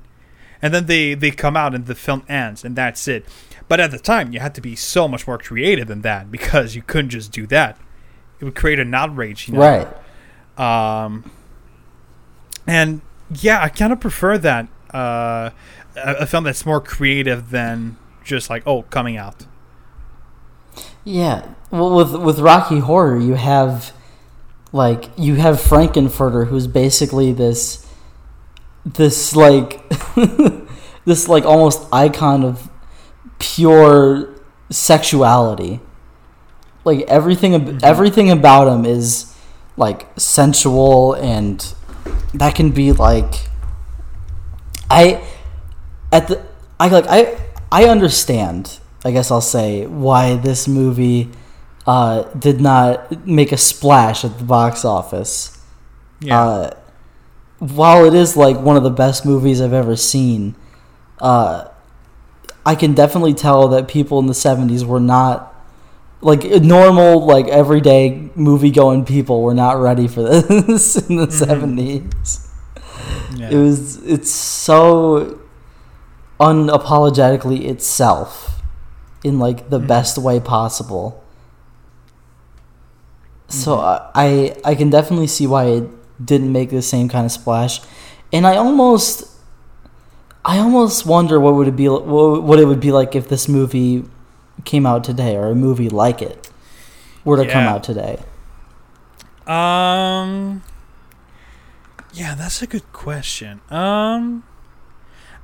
and 0.61 0.75
then 0.75 0.87
they 0.87 1.15
they 1.15 1.31
come 1.31 1.57
out 1.57 1.75
and 1.75 1.87
the 1.87 1.95
film 1.95 2.25
ends 2.29 2.65
and 2.65 2.77
that's 2.77 3.07
it. 3.09 3.25
But 3.73 3.81
at 3.81 3.91
the 3.91 3.99
time, 3.99 4.35
you 4.35 4.39
had 4.39 4.55
to 4.57 4.61
be 4.61 4.77
so 4.77 5.09
much 5.09 5.27
more 5.27 5.39
creative 5.39 5.89
than 5.89 6.03
that 6.03 6.31
because 6.31 6.75
you 6.75 6.83
couldn't 6.83 7.09
just 7.09 7.33
do 7.33 7.47
that. 7.47 7.79
It 8.39 8.45
would 8.45 8.55
create 8.55 8.79
an 8.79 8.95
outrage, 8.95 9.49
you 9.49 9.55
know. 9.55 9.61
right 9.61 9.89
Um, 10.61 11.31
and 12.67 13.01
yeah, 13.31 13.63
I 13.63 13.71
kind 13.71 13.91
of 13.91 13.99
prefer 13.99 14.37
that 14.37 14.69
uh, 14.93 15.53
a, 15.97 16.27
film 16.27 16.45
that's 16.45 16.67
more 16.67 16.83
creative 16.83 17.49
than 17.49 17.97
just 18.23 18.51
like 18.51 18.63
oh 18.67 18.83
coming 18.83 19.17
out. 19.17 19.47
Yeah, 21.03 21.49
well, 21.71 21.97
with 21.97 22.15
with 22.15 22.41
Rocky 22.41 22.81
Horror, 22.81 23.19
you 23.19 23.37
have 23.37 23.95
like 24.71 25.09
you 25.17 25.37
have 25.37 25.59
Frank-N-Furter, 25.59 26.49
who's 26.49 26.67
basically 26.67 27.33
this 27.33 27.91
this 28.85 29.35
like 29.35 29.89
this 31.07 31.27
like 31.27 31.47
almost 31.47 31.89
icon 31.91 32.45
of 32.45 32.69
pure 33.43 34.33
sexuality. 34.71 35.81
Like 36.85 37.01
everything, 37.03 37.55
ab- 37.55 37.83
everything 37.85 38.31
about 38.31 38.69
him 38.69 38.87
is 38.87 39.35
like 39.77 40.07
sensual, 40.17 41.15
and 41.15 41.59
that 42.35 42.55
can 42.55 42.71
be 42.71 42.93
like 42.93 43.49
I 44.91 45.23
at 46.11 46.29
the 46.29 46.45
I 46.81 46.89
like 46.89 47.07
I 47.09 47.39
I 47.71 47.85
understand. 47.85 48.79
I 49.05 49.11
guess 49.11 49.31
I'll 49.31 49.41
say 49.41 49.87
why 49.87 50.37
this 50.37 50.69
movie 50.69 51.31
uh, 51.87 52.23
did 52.39 52.61
not 52.61 53.27
make 53.27 53.51
a 53.53 53.57
splash 53.57 54.25
at 54.25 54.39
the 54.39 54.45
box 54.45 54.85
office. 54.85 55.59
Yeah, 56.21 56.41
Uh, 56.41 56.71
while 57.59 58.05
it 58.05 58.15
is 58.15 58.37
like 58.37 58.59
one 58.61 58.77
of 58.77 58.85
the 58.85 58.91
best 58.91 59.27
movies 59.27 59.61
I've 59.61 59.73
ever 59.73 59.97
seen, 59.97 60.55
uh, 61.21 61.65
I 62.65 62.75
can 62.75 62.95
definitely 62.95 63.35
tell 63.35 63.69
that 63.69 63.89
people 63.89 64.19
in 64.19 64.27
the 64.27 64.35
'70s 64.35 64.85
were 64.85 65.01
not 65.01 65.49
like 66.21 66.45
normal, 66.63 67.25
like 67.27 67.49
everyday 67.49 68.31
movie 68.37 68.71
going 68.71 69.05
people 69.05 69.43
were 69.43 69.55
not 69.55 69.81
ready 69.81 70.07
for 70.07 70.23
this 70.41 70.97
in 70.97 71.17
the 71.17 71.27
Mhm. 71.27 71.47
'70s. 71.47 72.49
yeah. 73.37 73.51
It 73.51 73.57
was 73.57 73.97
it's 74.05 74.31
so 74.31 75.39
unapologetically 76.39 77.65
itself 77.65 78.63
in 79.25 79.39
like 79.39 79.71
the 79.71 79.81
Mhm. 79.81 79.87
best 79.87 80.19
way 80.19 80.39
possible. 80.41 81.21
So 83.49 83.77
Mhm. 83.77 84.03
I 84.15 84.55
I 84.65 84.75
can 84.75 84.91
definitely 84.91 85.27
see 85.27 85.47
why 85.47 85.65
it 85.65 85.89
didn't 86.25 86.53
make 86.53 86.71
the 86.71 86.83
same 86.83 87.09
kind 87.09 87.27
of 87.27 87.33
splash, 87.33 87.81
and 88.33 88.47
I 88.47 88.57
almost 88.57 89.25
I 90.45 90.59
almost 90.59 91.07
wonder 91.07 91.39
what 91.39 91.55
would 91.55 91.69
it 91.69 91.77
be 91.77 91.89
what 91.89 92.59
it 92.59 92.65
would 92.65 92.81
be 92.81 92.91
like 92.93 93.15
if 93.15 93.29
this 93.29 93.49
movie 93.49 94.05
came 94.65 94.87
out 94.87 95.05
today 95.05 95.37
or 95.37 95.51
a 95.51 95.55
movie 95.55 95.89
like 95.89 96.21
it 96.23 96.51
were 97.25 97.37
to 97.37 97.51
come 97.51 97.65
out 97.65 97.85
today. 97.85 98.19
Um. 99.47 100.63
Yeah, 102.15 102.35
that's 102.35 102.61
a 102.61 102.67
good 102.67 102.93
question. 102.93 103.61
Um, 103.71 104.45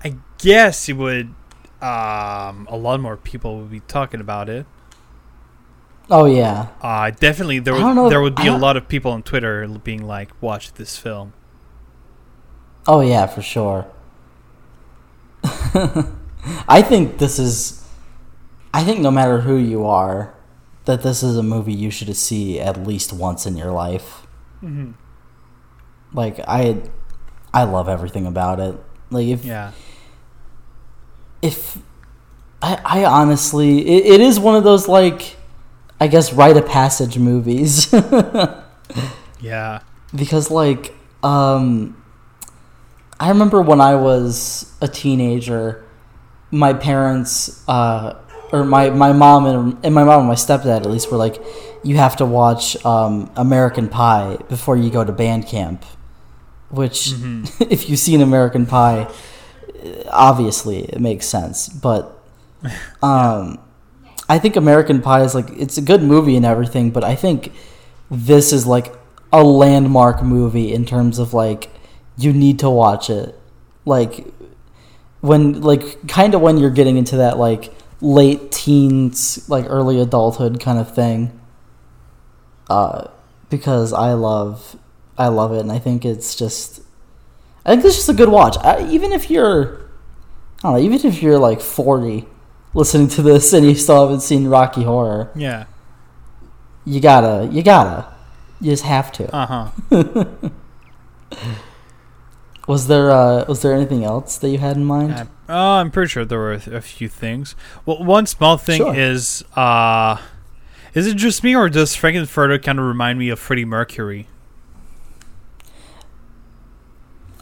I 0.04 0.16
guess 0.38 0.88
it 0.88 0.94
would. 0.94 1.34
Um, 1.80 2.66
a 2.68 2.76
lot 2.76 3.00
more 3.00 3.16
people 3.16 3.58
would 3.58 3.70
be 3.70 3.80
talking 3.80 4.20
about 4.20 4.48
it. 4.48 4.66
Oh 6.10 6.24
yeah, 6.24 6.68
Uh, 6.80 7.10
definitely 7.10 7.58
there 7.58 7.74
would 7.74 7.94
know 7.94 8.08
there 8.08 8.20
would 8.20 8.34
be 8.34 8.46
a 8.46 8.56
lot 8.56 8.76
of 8.76 8.88
people 8.88 9.12
on 9.12 9.22
Twitter 9.22 9.66
being 9.68 10.06
like, 10.06 10.30
"Watch 10.40 10.72
this 10.74 10.96
film." 10.96 11.32
Oh 12.86 13.00
yeah, 13.00 13.26
for 13.26 13.42
sure. 13.42 13.86
I 16.68 16.82
think 16.82 17.18
this 17.18 17.38
is 17.38 17.84
I 18.72 18.84
think 18.84 19.00
no 19.00 19.10
matter 19.10 19.40
who 19.40 19.56
you 19.56 19.86
are, 19.86 20.34
that 20.84 21.02
this 21.02 21.22
is 21.22 21.36
a 21.36 21.42
movie 21.42 21.72
you 21.72 21.90
should 21.90 22.14
see 22.16 22.60
at 22.60 22.86
least 22.86 23.12
once 23.12 23.46
in 23.46 23.56
your 23.56 23.72
life. 23.72 24.26
Mm-hmm. 24.62 24.92
Like 26.12 26.40
I 26.46 26.82
I 27.52 27.64
love 27.64 27.88
everything 27.88 28.26
about 28.26 28.60
it. 28.60 28.76
Like 29.10 29.26
if 29.28 29.44
Yeah. 29.44 29.72
if 31.42 31.78
I 32.62 32.80
I 32.84 33.04
honestly 33.04 33.80
it, 33.86 34.06
it 34.14 34.20
is 34.20 34.38
one 34.40 34.56
of 34.56 34.64
those 34.64 34.88
like 34.88 35.36
I 36.00 36.06
guess 36.08 36.32
rite 36.32 36.56
of 36.56 36.66
passage 36.66 37.18
movies. 37.18 37.92
Yeah. 39.40 39.80
because 40.14 40.50
like 40.50 40.94
um 41.22 41.97
i 43.20 43.28
remember 43.28 43.60
when 43.60 43.80
i 43.80 43.94
was 43.94 44.72
a 44.80 44.88
teenager 44.88 45.84
my 46.50 46.72
parents 46.72 47.62
uh 47.68 48.14
or 48.50 48.64
my, 48.64 48.88
my 48.88 49.12
mom 49.12 49.44
and, 49.44 49.76
and 49.84 49.94
my 49.94 50.04
mom 50.04 50.20
and 50.20 50.28
my 50.28 50.34
stepdad 50.34 50.78
at 50.80 50.86
least 50.86 51.10
were 51.10 51.18
like 51.18 51.42
you 51.84 51.96
have 51.96 52.16
to 52.16 52.24
watch 52.24 52.82
um, 52.86 53.30
american 53.36 53.88
pie 53.88 54.36
before 54.48 54.76
you 54.76 54.90
go 54.90 55.04
to 55.04 55.12
band 55.12 55.46
camp 55.46 55.84
which 56.70 57.08
Mhm. 57.10 57.66
if 57.70 57.88
you've 57.88 57.98
seen 57.98 58.20
american 58.20 58.66
pie 58.66 59.06
obviously 60.10 60.84
it 60.84 61.00
makes 61.00 61.26
sense 61.26 61.68
but 61.68 62.18
um 63.02 63.58
i 64.28 64.38
think 64.38 64.56
american 64.56 65.00
pie 65.00 65.22
is 65.22 65.34
like 65.34 65.48
it's 65.50 65.78
a 65.78 65.82
good 65.82 66.02
movie 66.02 66.36
and 66.36 66.44
everything 66.46 66.90
but 66.90 67.04
i 67.04 67.14
think 67.14 67.52
this 68.10 68.52
is 68.52 68.66
like 68.66 68.92
a 69.32 69.42
landmark 69.42 70.22
movie 70.22 70.72
in 70.72 70.84
terms 70.84 71.18
of 71.18 71.34
like 71.34 71.70
you 72.18 72.32
need 72.32 72.58
to 72.58 72.68
watch 72.68 73.08
it 73.10 73.34
like 73.84 74.26
when 75.20 75.60
like 75.62 76.06
kind 76.08 76.34
of 76.34 76.40
when 76.40 76.58
you're 76.58 76.70
getting 76.70 76.96
into 76.98 77.16
that 77.16 77.38
like 77.38 77.72
late 78.00 78.50
teens 78.52 79.48
like 79.48 79.64
early 79.68 80.00
adulthood 80.00 80.60
kind 80.60 80.78
of 80.78 80.94
thing 80.94 81.38
uh 82.70 83.06
because 83.50 83.92
i 83.92 84.12
love 84.12 84.76
i 85.16 85.26
love 85.28 85.52
it 85.52 85.60
and 85.60 85.72
i 85.72 85.78
think 85.78 86.04
it's 86.04 86.34
just 86.34 86.80
i 87.64 87.70
think 87.70 87.84
it's 87.84 87.96
just 87.96 88.08
a 88.08 88.14
good 88.14 88.28
watch 88.28 88.56
I, 88.62 88.86
even 88.90 89.12
if 89.12 89.30
you're 89.30 89.80
i 90.58 90.62
don't 90.62 90.72
know 90.74 90.78
even 90.80 91.00
if 91.10 91.22
you're 91.22 91.38
like 91.38 91.60
40 91.60 92.26
listening 92.74 93.08
to 93.08 93.22
this 93.22 93.52
and 93.52 93.64
you 93.66 93.74
still 93.74 94.02
haven't 94.06 94.20
seen 94.20 94.46
rocky 94.48 94.82
horror 94.84 95.30
Yeah. 95.34 95.64
you 96.84 97.00
gotta 97.00 97.48
you 97.52 97.62
gotta 97.62 98.06
you 98.60 98.70
just 98.72 98.84
have 98.84 99.10
to 99.12 99.34
Uh 99.34 99.46
huh. 99.90 100.24
Was 102.68 102.86
there 102.86 103.10
uh, 103.10 103.44
was 103.48 103.62
there 103.62 103.72
anything 103.72 104.04
else 104.04 104.36
that 104.38 104.50
you 104.50 104.58
had 104.58 104.76
in 104.76 104.84
mind? 104.84 105.12
Uh, 105.14 105.24
oh, 105.48 105.72
I'm 105.80 105.90
pretty 105.90 106.10
sure 106.10 106.24
there 106.24 106.38
were 106.38 106.52
a, 106.52 106.76
a 106.76 106.80
few 106.82 107.08
things. 107.08 107.56
Well, 107.86 108.04
one 108.04 108.26
small 108.26 108.58
thing 108.58 108.76
Sure. 108.76 108.94
is, 108.94 109.42
uh, 109.56 110.18
is 110.92 111.06
it 111.06 111.16
just 111.16 111.42
me 111.42 111.56
or 111.56 111.70
does 111.70 111.94
Frank-N-Furter 111.96 112.62
kind 112.62 112.78
of 112.78 112.84
remind 112.84 113.18
me 113.18 113.30
of 113.30 113.38
Freddie 113.38 113.64
Mercury? 113.64 114.28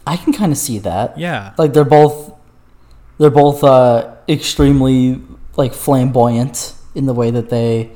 I 0.05 0.15
can 0.15 0.31
kind 0.31 0.51
of 0.53 0.57
see 0.57 0.79
that. 0.79 1.17
Yeah. 1.19 1.53
Like 1.57 1.73
they're 1.73 1.83
both 1.83 2.33
they're 3.17 3.29
both 3.29 3.63
uh, 3.63 4.15
extremely 4.29 5.21
like 5.57 5.73
flamboyant 5.73 6.73
in 6.95 7.05
the 7.05 7.13
way 7.13 7.31
that 7.31 7.49
they 7.49 7.91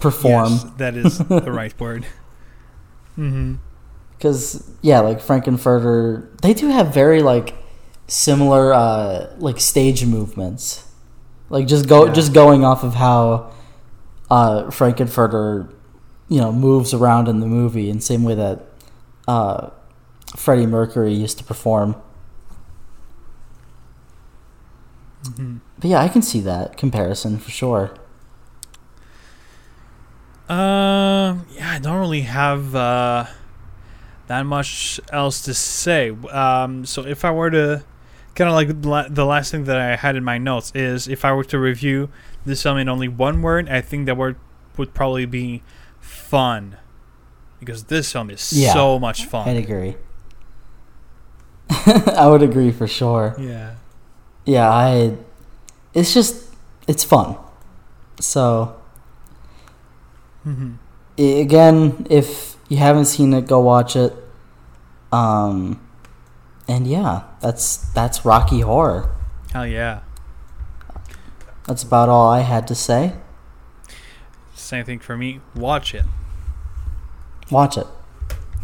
perform. 0.00 0.52
Yes, 0.52 0.64
that 0.78 0.96
is 0.96 1.18
the 1.18 1.40
right 1.52 1.78
word. 1.78 2.06
Mm-hmm. 3.16 3.54
Because 4.16 4.68
yeah, 4.82 5.00
like 5.00 5.20
Frank-N-Furter, 5.20 6.40
they 6.40 6.54
do 6.54 6.68
have 6.68 6.92
very 6.94 7.22
like 7.22 7.54
similar 8.08 8.72
uh, 8.72 9.34
like 9.38 9.60
stage 9.60 10.04
movements. 10.06 10.84
Like 11.50 11.66
just 11.66 11.88
go 11.88 12.06
Yeah. 12.06 12.12
just 12.12 12.32
going 12.32 12.64
off 12.64 12.82
of 12.82 12.94
how 12.94 13.52
uh, 14.30 14.70
Frank-N-Furter, 14.70 15.72
you 16.28 16.40
know, 16.40 16.50
moves 16.52 16.92
around 16.94 17.28
in 17.28 17.40
the 17.40 17.46
movie, 17.46 17.90
in 17.90 17.96
the 17.96 18.02
same 18.02 18.24
way 18.24 18.34
that 18.34 18.62
uh, 19.28 19.70
Freddie 20.36 20.66
Mercury 20.66 21.12
used 21.12 21.38
to 21.38 21.44
perform. 21.44 21.94
Mm-hmm. 25.24 25.56
But 25.78 25.90
yeah, 25.90 26.00
I 26.00 26.08
can 26.08 26.22
see 26.22 26.40
that 26.40 26.76
comparison 26.76 27.38
for 27.38 27.50
sure. 27.50 27.90
Um, 30.48 31.46
yeah, 31.52 31.72
I 31.72 31.78
don't 31.82 31.98
really 31.98 32.20
have 32.22 32.74
uh, 32.74 33.26
that 34.26 34.42
much 34.42 35.00
else 35.12 35.42
to 35.42 35.54
say. 35.54 36.10
Um, 36.10 36.84
so 36.84 37.06
if 37.06 37.24
I 37.24 37.30
were 37.30 37.50
to 37.50 37.84
kind 38.34 38.48
of 38.48 38.54
like 38.54 38.82
the 38.82 38.88
la- 38.88 39.08
the 39.08 39.24
last 39.24 39.50
thing 39.50 39.64
that 39.64 39.78
I 39.78 39.96
had 39.96 40.16
in 40.16 40.24
my 40.24 40.38
notes 40.38 40.72
is 40.74 41.08
if 41.08 41.24
I 41.24 41.32
were 41.32 41.44
to 41.44 41.58
review 41.58 42.10
this 42.44 42.62
film 42.62 42.78
in 42.78 42.88
only 42.88 43.08
one 43.08 43.42
word, 43.42 43.68
I 43.68 43.80
think 43.80 44.06
that 44.06 44.16
word 44.16 44.36
would 44.76 44.94
probably 44.94 45.26
be 45.26 45.62
fun, 46.00 46.76
because 47.58 47.84
this 47.84 48.12
film 48.12 48.30
is 48.30 48.52
Yeah. 48.52 48.72
so 48.72 48.98
much 48.98 49.24
fun. 49.24 49.48
I'd 49.48 49.56
agree. 49.56 49.96
I 52.16 52.26
would 52.28 52.42
agree 52.42 52.70
for 52.70 52.86
sure. 52.86 53.34
Yeah. 53.38 53.74
Yeah, 54.44 54.70
I. 54.70 55.16
It's 55.94 56.14
just 56.14 56.54
it's 56.86 57.02
fun. 57.04 57.36
So 58.20 58.76
mm-hmm. 60.46 60.74
again, 61.18 62.06
if 62.08 62.55
you 62.68 62.76
haven't 62.78 63.06
seen 63.06 63.32
it, 63.32 63.46
go 63.46 63.60
watch 63.60 63.96
it. 63.96 64.14
Um, 65.12 65.80
and 66.68 66.86
yeah, 66.86 67.24
that's 67.40 67.76
that's 67.92 68.24
Rocky 68.24 68.60
Horror. 68.60 69.14
Hell 69.52 69.66
yeah. 69.66 70.00
That's 71.64 71.82
about 71.82 72.08
all 72.08 72.28
I 72.28 72.40
had 72.40 72.66
to 72.68 72.74
say. 72.74 73.14
Same 74.54 74.84
thing 74.84 74.98
for 74.98 75.16
me. 75.16 75.40
Watch 75.54 75.94
it. 75.94 76.04
Watch 77.50 77.76
it. 77.76 77.86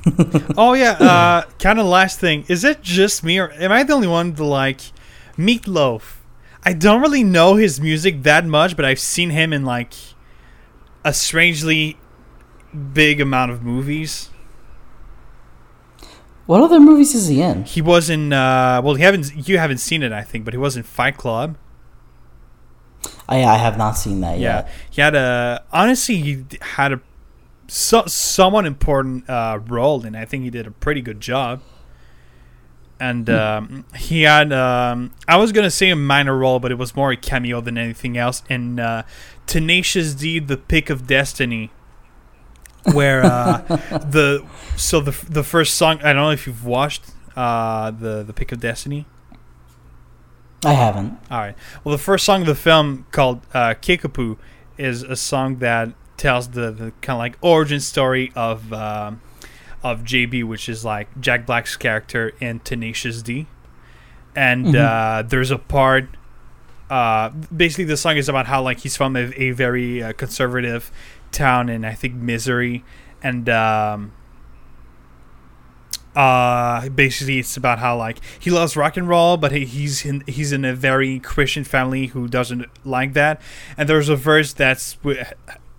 oh 0.57 0.73
yeah. 0.75 0.93
Uh, 0.93 1.43
kind 1.59 1.79
of 1.79 1.87
last 1.87 2.19
thing. 2.19 2.45
Is 2.49 2.65
it 2.65 2.83
just 2.83 3.23
me, 3.23 3.39
or 3.39 3.51
am 3.53 3.71
I 3.71 3.85
the 3.85 3.93
only 3.93 4.09
one 4.09 4.35
to 4.35 4.45
like 4.45 4.81
Meat 5.37 5.67
Loaf? 5.67 6.21
I 6.65 6.73
don't 6.73 7.01
really 7.01 7.25
know 7.25 7.57
his 7.57 7.81
music 7.81 8.23
that 8.23 8.45
much, 8.47 8.77
but 8.77 8.85
I've 8.85 9.01
seen 9.01 9.31
him 9.31 9.53
in 9.53 9.65
like 9.65 9.95
a 11.05 11.13
strangely 11.13 11.97
big 12.93 13.21
amount 13.21 13.51
of 13.53 13.63
movies. 13.63 14.31
What 16.47 16.61
other 16.61 16.81
movies 16.81 17.15
is 17.15 17.29
he 17.29 17.41
in? 17.41 17.65
He 17.65 17.81
was 17.81 18.11
in. 18.11 18.33
Uh, 18.33 18.81
well, 18.83 18.97
you 18.99 19.05
haven't 19.05 19.49
you 19.49 19.59
haven't 19.59 19.79
seen 19.79 20.03
it, 20.03 20.13
I 20.13 20.23
think, 20.23 20.45
but 20.45 20.53
he 20.55 20.59
was 20.59 20.77
in 20.77 20.83
Fight 20.83 21.17
Club. 21.17 21.57
I 23.29 23.45
I 23.45 23.57
have 23.59 23.79
not 23.79 23.93
seen 23.93 24.21
that 24.21 24.39
Yeah, 24.39 24.57
yet. 24.57 24.71
he 24.91 25.01
had 25.01 25.15
a. 25.15 25.65
Honestly, 25.73 26.17
he 26.17 26.45
had 26.61 26.93
a 26.95 27.01
so, 27.69 28.05
somewhat 28.07 28.67
important 28.67 29.29
uh, 29.31 29.61
role, 29.67 30.05
and 30.05 30.17
I 30.17 30.25
think 30.25 30.43
he 30.45 30.51
did 30.51 30.67
a 30.67 30.71
pretty 30.73 31.01
good 31.01 31.21
job. 31.21 31.63
And 32.99 33.31
um, 33.31 33.85
he 33.97 34.23
had. 34.23 34.53
Um, 34.53 35.13
I 35.29 35.37
was 35.37 35.53
gonna 35.53 35.71
say 35.71 35.91
a 35.91 35.97
minor 35.97 36.37
role, 36.37 36.59
but 36.59 36.71
it 36.73 36.77
was 36.79 36.95
more 36.97 37.13
a 37.13 37.17
cameo 37.17 37.61
than 37.61 37.79
anything 37.79 38.17
else 38.19 38.43
in 38.49 38.79
uh, 38.81 39.05
Tenacious 39.47 40.15
D: 40.15 40.39
The 40.41 40.57
Pick 40.57 40.91
of 40.91 41.07
Destiny, 41.07 41.71
where 42.93 43.25
uh, 43.25 43.59
the 44.11 44.45
so 44.77 45.01
the 45.01 45.13
the 45.29 45.43
first 45.45 45.75
song. 45.77 45.99
I 46.03 46.13
don't 46.13 46.23
know 46.23 46.31
if 46.31 46.47
you've 46.47 46.65
watched 46.65 47.05
uh, 47.37 47.91
the 47.91 48.23
the 48.23 48.33
Pick 48.33 48.53
of 48.53 48.61
Destiny. 48.61 49.07
I 50.65 50.75
haven't. 50.75 51.19
All 51.31 51.39
right. 51.41 51.57
Well, 51.83 51.93
the 51.93 52.03
first 52.03 52.25
song 52.25 52.43
of 52.43 52.47
the 52.47 52.55
film 52.55 53.07
called 53.11 53.41
uh, 53.53 53.75
Kickapoo 53.81 54.39
is 54.79 55.03
a 55.03 55.17
song 55.17 55.57
that 55.59 55.91
tells 56.17 56.51
the, 56.51 56.71
the 56.71 56.93
kind 57.01 57.17
of 57.17 57.19
like 57.19 57.37
origin 57.41 57.81
story 57.81 58.31
of 58.37 58.73
um, 58.73 59.21
of 59.83 60.01
JB, 60.05 60.45
which 60.45 60.69
is 60.69 60.85
like 60.85 61.09
Jack 61.21 61.47
Black's 61.47 61.77
character 61.77 62.33
in 62.41 62.61
Tenacious 62.61 63.23
D. 63.23 63.47
And 64.37 64.67
Mhm. 64.67 64.77
uh, 64.77 65.23
there's 65.23 65.51
a 65.51 65.59
part. 65.59 66.09
Uh, 66.89 67.31
basically, 67.55 67.85
the 67.85 67.97
song 67.97 68.17
is 68.17 68.29
about 68.29 68.47
how 68.47 68.63
like 68.63 68.81
he's 68.81 68.97
from 68.97 69.17
a, 69.17 69.33
a 69.37 69.51
very 69.51 70.01
uh, 70.03 70.13
conservative 70.13 70.93
town 71.33 71.69
in 71.69 71.85
I 71.85 71.95
think 71.95 72.15
Missouri, 72.15 72.85
and 73.23 73.49
um, 73.49 74.13
uh 76.15 76.89
basically 76.91 77.39
it's 77.39 77.57
about 77.57 77.79
how 77.79 77.97
like 77.97 78.19
he 78.39 78.51
loves 78.51 78.77
rock 78.77 78.99
and 78.99 79.09
roll 79.09 79.39
but 79.39 79.51
he, 79.51 79.65
he's 79.65 80.05
in 80.05 80.23
he's 80.27 80.53
in 80.53 80.63
a 80.63 80.75
very 80.75 81.19
christian 81.19 81.65
family 81.65 82.07
who 82.09 82.29
doesn't 82.29 82.67
like 82.85 83.15
that. 83.15 83.41
And 83.77 83.89
there's 83.89 84.09
a 84.09 84.17
verse 84.17 84.53
that's 84.53 84.99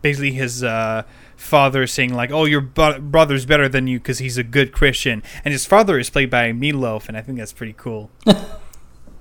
basically 0.01 0.31
his 0.31 0.63
uh 0.63 1.03
father 1.37 1.85
saying 1.85 2.13
like 2.13 2.31
oh 2.31 2.45
your 2.45 2.61
bu- 2.61 2.99
brother's 2.99 3.45
better 3.45 3.69
than 3.69 3.85
you 3.85 3.99
because 3.99 4.17
he's 4.19 4.37
a 4.37 4.43
good 4.43 4.71
christian. 4.71 5.21
And 5.45 5.51
his 5.51 5.65
father 5.65 5.99
is 5.99 6.09
played 6.09 6.31
by 6.31 6.51
Meat 6.51 6.75
Loaf 6.75 7.07
and 7.07 7.17
i 7.17 7.21
think 7.21 7.37
that's 7.37 7.53
pretty 7.53 7.75
cool. 7.77 8.09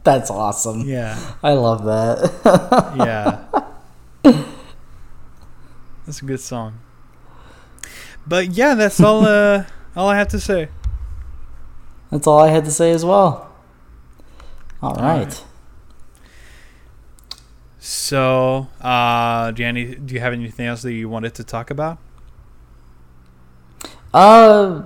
That's 0.04 0.30
awesome. 0.30 0.88
yeah. 0.88 1.34
I 1.44 1.52
love 1.52 1.84
that. 1.84 2.96
yeah 4.24 4.42
that's 6.06 6.20
a 6.22 6.24
good 6.24 6.40
song 6.40 6.78
but 8.26 8.50
yeah 8.52 8.74
that's 8.74 9.00
all 9.00 9.24
uh 9.24 9.64
all 9.96 10.08
i 10.08 10.16
have 10.16 10.28
to 10.28 10.40
say 10.40 10.68
That's 12.12 12.26
all 12.26 12.40
I 12.40 12.48
had 12.50 12.66
to 12.66 12.70
say 12.70 12.90
as 12.92 13.06
well. 13.06 13.50
All 14.82 14.94
right. 14.96 15.24
right. 15.24 15.44
So, 17.78 18.68
uh, 18.82 19.50
do 19.52 19.62
you, 19.62 19.68
any, 19.68 19.94
do 19.94 20.12
you 20.14 20.20
have 20.20 20.34
anything 20.34 20.66
else 20.66 20.82
that 20.82 20.92
you 20.92 21.08
wanted 21.08 21.34
to 21.36 21.42
talk 21.42 21.70
about? 21.70 21.96
Uh, 24.12 24.82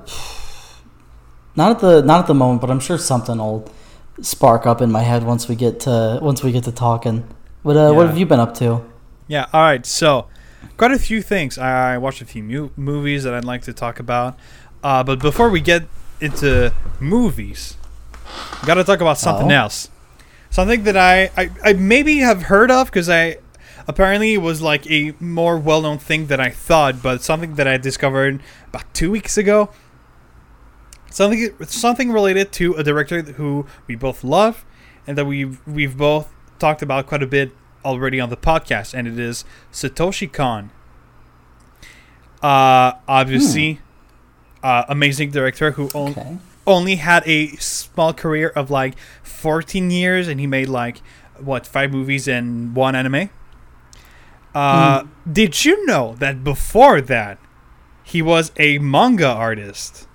not 1.57 1.73
at 1.73 1.79
the 1.81 2.03
not 2.03 2.21
at 2.21 2.27
the 2.29 2.35
moment, 2.35 2.61
but 2.61 2.71
I'm 2.71 2.79
sure 2.79 2.97
something 2.97 3.39
will 3.39 3.69
spark 4.23 4.65
up 4.65 4.81
in 4.81 4.93
my 4.93 5.03
head 5.03 5.25
once 5.25 5.49
we 5.49 5.57
get 5.57 5.81
to 5.81 6.21
once 6.23 6.45
we 6.45 6.53
get 6.53 6.63
to 6.65 6.73
talking. 6.73 7.27
What 7.65 7.77
uh, 7.77 7.93
what 7.93 8.07
have 8.07 8.17
you 8.17 8.27
been 8.27 8.39
up 8.39 8.55
to? 8.63 8.85
Yeah, 9.27 9.47
all 9.53 9.63
right. 9.63 9.85
So, 9.85 10.29
quite 10.77 10.93
a 10.93 10.99
few 10.99 11.23
things. 11.23 11.59
I 11.59 11.99
watched 11.99 12.21
a 12.23 12.25
few 12.27 12.43
mu- 12.43 12.71
movies 12.77 13.25
that 13.25 13.35
I'd 13.35 13.45
like 13.45 13.63
to 13.63 13.73
talk 13.73 13.99
about. 14.01 14.39
Uh, 14.83 15.03
but 15.03 15.19
before 15.21 15.51
we 15.51 15.61
get 15.61 15.85
into 16.21 16.73
movies, 17.01 17.77
got 18.65 18.75
to 18.75 18.85
talk 18.85 19.01
about 19.01 19.19
something 19.19 19.51
Oh. 19.51 19.63
else. 19.63 19.91
Something 20.51 20.85
that 20.85 20.97
I, 20.97 21.31
I, 21.37 21.51
I 21.65 21.73
maybe 21.75 22.19
have 22.19 22.45
heard 22.45 22.71
of 22.71 22.87
because 22.87 23.09
I 23.11 23.39
apparently 23.89 24.35
it 24.35 24.39
was 24.39 24.63
like 24.63 24.89
a 24.91 25.15
more 25.21 25.59
well 25.59 25.83
known 25.83 25.99
thing 25.99 26.27
than 26.29 26.41
I 26.41 26.51
thought, 26.51 27.03
but 27.03 27.23
something 27.23 27.55
that 27.57 27.67
I 27.69 27.77
discovered 27.77 28.41
about 28.69 28.85
two 28.95 29.11
weeks 29.11 29.37
ago. 29.37 29.71
Something 31.11 31.51
something 31.65 32.13
related 32.13 32.53
to 32.53 32.75
a 32.75 32.83
director 32.85 33.23
who 33.23 33.67
we 33.87 33.95
both 33.97 34.23
love 34.23 34.65
and 35.07 35.17
that 35.17 35.25
we've 35.25 35.61
we've 35.67 35.97
both 35.97 36.33
talked 36.59 36.83
about 36.83 37.07
quite 37.07 37.23
a 37.23 37.27
bit 37.27 37.53
already 37.87 38.19
on 38.21 38.29
the 38.29 38.37
podcast, 38.37 38.93
and 38.93 39.07
it 39.09 39.19
is 39.19 39.45
Satoshi 39.73 40.31
Kon. 40.31 40.71
Uh, 42.43 42.93
obviously, 43.09 43.81
uh, 44.63 44.85
amazing 44.89 45.31
director 45.31 45.71
who 45.73 45.89
on- 45.95 46.11
Okay. 46.11 46.37
only 46.67 46.97
had 46.97 47.23
a 47.27 47.55
small 47.57 48.13
career 48.13 48.49
of 48.51 48.71
like 48.71 48.95
14 49.23 49.91
years, 49.91 50.29
and 50.29 50.41
he 50.41 50.47
made 50.47 50.69
like 50.69 51.01
what 51.39 51.67
five 51.67 51.93
movies 51.93 52.27
and 52.29 52.75
one 52.75 52.95
anime. 52.95 53.31
Uh, 54.55 55.05
Did 55.31 55.65
you 55.65 55.85
know 55.87 56.17
that 56.19 56.43
before 56.43 57.01
that, 57.03 57.39
he 58.03 58.23
was 58.23 58.53
a 58.59 58.79
manga 58.79 59.29
artist? 59.29 60.07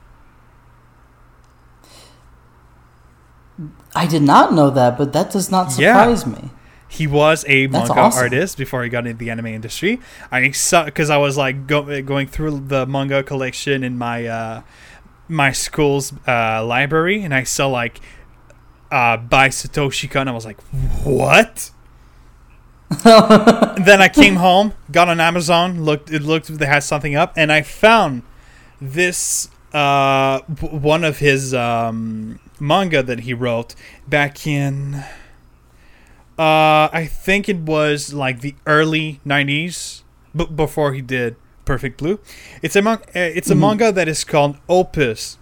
I 3.95 4.07
did 4.07 4.21
not 4.23 4.53
know 4.53 4.69
that, 4.71 4.97
but 4.97 5.13
that 5.13 5.31
does 5.31 5.51
not 5.51 5.77
Yeah. 5.77 5.93
surprise 5.93 6.25
me. 6.25 6.49
He 6.91 7.07
was 7.07 7.45
a 7.47 7.67
That's 7.67 7.87
manga 7.87 8.01
awesome. 8.01 8.23
artist 8.23 8.57
before 8.57 8.83
he 8.83 8.89
got 8.89 9.07
into 9.07 9.17
the 9.17 9.29
anime 9.29 9.47
industry. 9.47 10.01
I 10.29 10.51
saw 10.51 10.83
because 10.83 11.09
I 11.09 11.15
was 11.15 11.37
like 11.37 11.65
go, 11.65 12.01
going 12.01 12.27
through 12.27 12.65
the 12.67 12.85
manga 12.85 13.23
collection 13.23 13.81
in 13.83 13.97
my 13.97 14.27
uh, 14.27 14.61
my 15.29 15.53
school's 15.53 16.11
uh, 16.27 16.63
library, 16.65 17.23
and 17.23 17.33
I 17.33 17.43
saw 17.43 17.67
like 17.67 18.01
uh, 18.91 19.15
by 19.15 19.47
Satoshi 19.47 20.11
Kon. 20.11 20.27
I 20.27 20.31
was 20.33 20.45
like, 20.45 20.59
what? 21.03 21.71
then 23.03 24.01
I 24.01 24.09
came 24.13 24.35
home, 24.35 24.73
got 24.91 25.07
on 25.07 25.21
Amazon, 25.21 25.85
looked 25.85 26.11
it 26.11 26.23
looked 26.23 26.49
if 26.49 26.57
they 26.57 26.65
had 26.65 26.83
something 26.83 27.15
up, 27.15 27.31
and 27.37 27.53
I 27.53 27.61
found 27.61 28.23
this 28.81 29.49
uh, 29.73 30.41
one 30.41 31.05
of 31.05 31.19
his 31.19 31.53
um, 31.53 32.37
manga 32.59 33.01
that 33.01 33.21
he 33.21 33.33
wrote 33.33 33.75
back 34.09 34.45
in, 34.45 35.05
uh, 36.39 36.89
I 36.91 37.07
think 37.09 37.47
it 37.49 37.57
was 37.57 38.13
like 38.13 38.41
the 38.41 38.55
early 38.65 39.19
'90s, 39.25 40.03
b- 40.35 40.45
before 40.45 40.93
he 40.93 41.01
did 41.01 41.35
Perfect 41.65 41.97
Blue. 41.97 42.19
It's 42.61 42.75
a 42.75 42.81
mon- 42.81 42.99
uh, 43.15 43.19
it's 43.37 43.49
a 43.49 43.55
Mhm. 43.55 43.59
manga 43.59 43.91
that 43.91 44.07
is 44.07 44.23
called 44.23 44.57
Opus, 44.67 45.37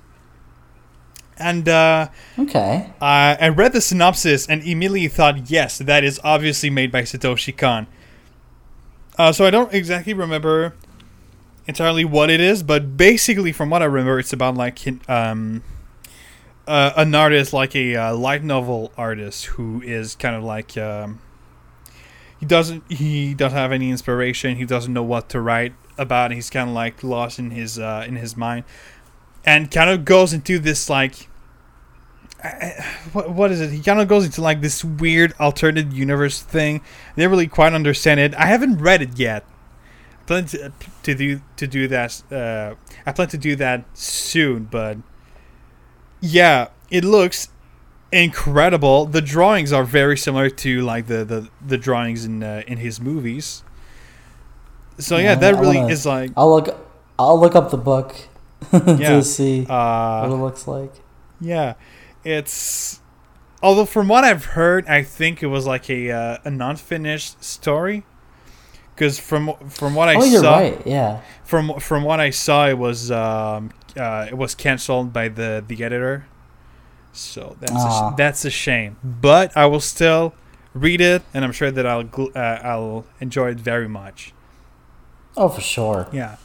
and 1.37 1.69
uh, 1.69 2.09
Okay. 2.37 2.89
I 3.01 3.37
I 3.39 3.47
read 3.49 3.73
the 3.73 3.81
synopsis 3.81 4.45
and 4.47 4.61
immediately 4.63 5.07
thought, 5.07 5.49
yes, 5.49 5.77
that 5.77 6.03
is 6.03 6.19
obviously 6.23 6.69
made 6.69 6.91
by 6.91 7.03
Satoshi 7.03 7.55
Kon. 7.55 7.87
Uh, 9.17 9.31
so 9.31 9.45
I 9.45 9.49
don't 9.49 9.73
exactly 9.73 10.13
remember 10.13 10.73
entirely 11.67 12.03
what 12.05 12.29
it 12.29 12.39
is, 12.41 12.63
but 12.63 12.97
basically, 12.97 13.51
from 13.51 13.69
what 13.69 13.81
I 13.81 13.85
remember, 13.85 14.19
it's 14.19 14.33
about 14.33 14.55
like 14.55 14.79
um, 15.09 15.61
uh, 16.69 16.93
an 16.97 17.15
artist, 17.15 17.51
like 17.51 17.75
a 17.75 17.95
uh, 17.95 18.15
light 18.15 18.43
novel 18.43 18.91
artist, 18.95 19.45
who 19.45 19.81
is 19.81 20.15
kind 20.15 20.35
of 20.35 20.43
like 20.43 20.77
um, 20.77 21.19
he 22.39 22.45
doesn't 22.45 22.89
he 22.91 23.33
doesn't 23.33 23.57
have 23.57 23.71
any 23.71 23.89
inspiration. 23.89 24.55
He 24.55 24.65
doesn't 24.65 24.93
know 24.93 25.03
what 25.03 25.29
to 25.29 25.41
write 25.41 25.73
about. 25.97 26.31
He's 26.31 26.51
kind 26.51 26.69
of 26.69 26.75
like 26.75 27.03
lost 27.03 27.39
in 27.39 27.49
his 27.49 27.79
uh, 27.79 28.05
in 28.07 28.17
his 28.17 28.37
mind, 28.37 28.65
and 29.43 29.71
kind 29.71 29.89
of 29.89 30.05
goes 30.05 30.31
into 30.31 30.59
this 30.59 30.91
like 30.91 31.27
what 33.13 33.31
what 33.31 33.51
is 33.51 33.61
it? 33.61 33.71
He 33.71 33.81
kind 33.81 33.99
of 33.99 34.07
goes 34.07 34.25
into 34.25 34.41
like 34.41 34.61
this 34.61 34.83
weird 34.83 35.33
alternate 35.39 35.91
universe 35.91 36.39
thing. 36.39 36.81
I 37.13 37.15
didn't 37.15 37.31
really 37.31 37.47
quite 37.47 37.73
understand 37.73 38.19
it. 38.19 38.35
I 38.35 38.45
haven't 38.45 38.77
read 38.77 39.01
it 39.01 39.17
yet. 39.17 39.43
Plan 40.27 40.45
to, 40.45 40.71
to 41.01 41.15
do 41.15 41.41
to 41.57 41.65
do 41.65 41.87
that. 41.87 42.21
Uh, 42.31 42.75
I 43.07 43.11
plan 43.11 43.29
to 43.29 43.39
do 43.39 43.55
that 43.55 43.85
soon, 43.97 44.65
but 44.65 44.97
yeah, 46.21 46.67
it 46.89 47.03
looks 47.03 47.49
incredible. 48.11 49.05
The 49.05 49.21
drawings 49.21 49.71
are 49.71 49.83
very 49.83 50.17
similar 50.17 50.49
to 50.49 50.81
like 50.81 51.07
the 51.07 51.23
the, 51.25 51.49
the 51.65 51.77
drawings 51.77 52.25
in 52.25 52.43
uh, 52.43 52.63
in 52.67 52.77
his 52.77 52.99
movies. 52.99 53.63
So 54.97 55.17
yeah, 55.17 55.23
Yeah, 55.23 55.35
that 55.35 55.55
I 55.55 55.59
really 55.59 55.77
wanna- 55.77 55.93
is 55.93 56.05
like 56.05 56.31
I'll 56.35 56.49
look. 56.49 56.75
I'll 57.17 57.39
look 57.39 57.55
up 57.55 57.69
the 57.69 57.77
book 57.77 58.15
Yeah. 58.73 58.95
to 59.17 59.23
see 59.23 59.65
uh, 59.69 60.27
what 60.27 60.33
it 60.35 60.37
looks 60.41 60.67
like. 60.67 60.93
Yeah, 61.41 61.73
it's 62.23 62.99
although 63.61 63.85
from 63.85 64.07
what 64.07 64.23
I've 64.23 64.45
heard, 64.45 64.85
I 64.87 65.03
think 65.03 65.43
it 65.43 65.47
was 65.47 65.65
like 65.67 65.89
a 65.89 66.11
uh, 66.11 66.37
a 66.45 66.51
non-finished 66.51 67.43
story. 67.43 68.05
Because 68.95 69.17
from 69.17 69.53
from 69.69 69.95
what 69.95 70.09
I 70.09 70.15
oh, 70.15 70.25
you're 70.25 70.41
saw, 70.41 70.57
right. 70.57 70.81
Yeah. 70.85 71.21
from 71.45 71.79
from 71.79 72.03
what 72.03 72.19
I 72.19 72.31
saw, 72.31 72.67
it 72.67 72.77
was 72.77 73.09
um, 73.11 73.71
uh, 73.99 74.25
it 74.29 74.37
was 74.37 74.55
canceled 74.55 75.13
by 75.13 75.27
the 75.29 75.63
the 75.67 75.83
editor. 75.83 76.25
So 77.11 77.55
that's 77.59 77.71
a 77.73 77.75
Ah. 77.77 78.11
sh- 78.11 78.15
that's 78.17 78.45
a 78.45 78.49
shame. 78.49 78.97
But 79.03 79.55
I 79.57 79.65
will 79.65 79.79
still 79.81 80.33
read 80.73 81.01
it, 81.01 81.21
and 81.33 81.43
I'm 81.45 81.51
sure 81.51 81.71
that 81.71 81.85
I'll 81.85 82.03
gl- 82.05 82.35
uh, 82.35 82.59
I'll 82.67 83.05
enjoy 83.19 83.49
it 83.51 83.59
very 83.59 83.87
much. 83.89 84.33
Oh, 85.37 85.49
for 85.49 85.61
sure. 85.61 86.07
Yeah. 86.11 86.35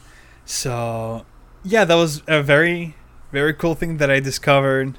So, 0.45 1.25
yeah, 1.63 1.85
that 1.85 1.95
was 1.95 2.21
a 2.27 2.41
very, 2.43 2.95
very 3.31 3.53
cool 3.53 3.75
thing 3.75 3.97
that 3.97 4.09
I 4.11 4.19
discovered. 4.19 4.97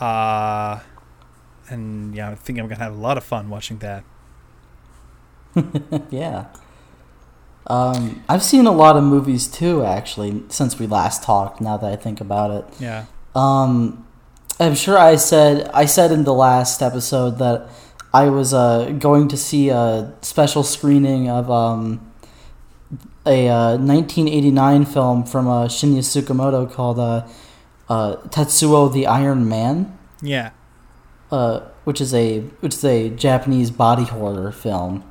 Uh, 0.00 0.80
and 1.68 2.14
yeah, 2.14 2.30
I 2.30 2.34
think 2.34 2.58
I'm 2.58 2.66
gonna 2.68 2.82
have 2.82 2.94
a 2.94 3.00
lot 3.00 3.16
of 3.16 3.24
fun 3.24 3.48
watching 3.50 3.78
that. 3.78 4.04
yeah. 6.10 6.46
Um, 7.66 8.22
I've 8.28 8.42
seen 8.42 8.66
a 8.66 8.72
lot 8.72 8.96
of 8.96 9.04
movies 9.04 9.46
too, 9.46 9.84
actually, 9.84 10.42
since 10.48 10.78
we 10.78 10.86
last 10.86 11.22
talked. 11.22 11.60
Now 11.60 11.76
that 11.76 11.92
I 11.92 11.96
think 11.96 12.20
about 12.20 12.50
it, 12.50 12.64
Yeah. 12.80 13.04
um, 13.34 14.04
I'm 14.60 14.74
sure 14.74 14.98
I 14.98 15.16
said 15.16 15.70
I 15.72 15.86
said 15.86 16.12
in 16.12 16.24
the 16.24 16.34
last 16.34 16.82
episode 16.82 17.38
that 17.38 17.68
I 18.12 18.28
was 18.28 18.52
uh, 18.52 18.90
going 18.98 19.28
to 19.28 19.36
see 19.36 19.70
a 19.70 20.12
special 20.22 20.62
screening 20.62 21.28
of 21.30 21.50
um, 21.50 22.00
a 23.24 23.48
uh, 23.48 23.76
1989 23.78 24.84
film 24.84 25.24
from 25.24 25.48
uh, 25.48 25.66
Shinya 25.66 26.00
Tsukamoto 26.00 26.70
called 26.70 26.98
uh, 26.98 27.26
uh, 27.88 28.16
Tetsuo 28.28 28.92
the 28.92 29.06
Iron 29.06 29.48
Man. 29.48 29.96
Yeah. 30.20 30.50
uh, 31.30 31.60
which 31.84 32.00
is 32.00 32.12
a 32.14 32.40
which 32.60 32.74
is 32.74 32.84
a 32.84 33.08
Japanese 33.10 33.70
body 33.72 34.04
horror 34.04 34.52
film, 34.52 35.02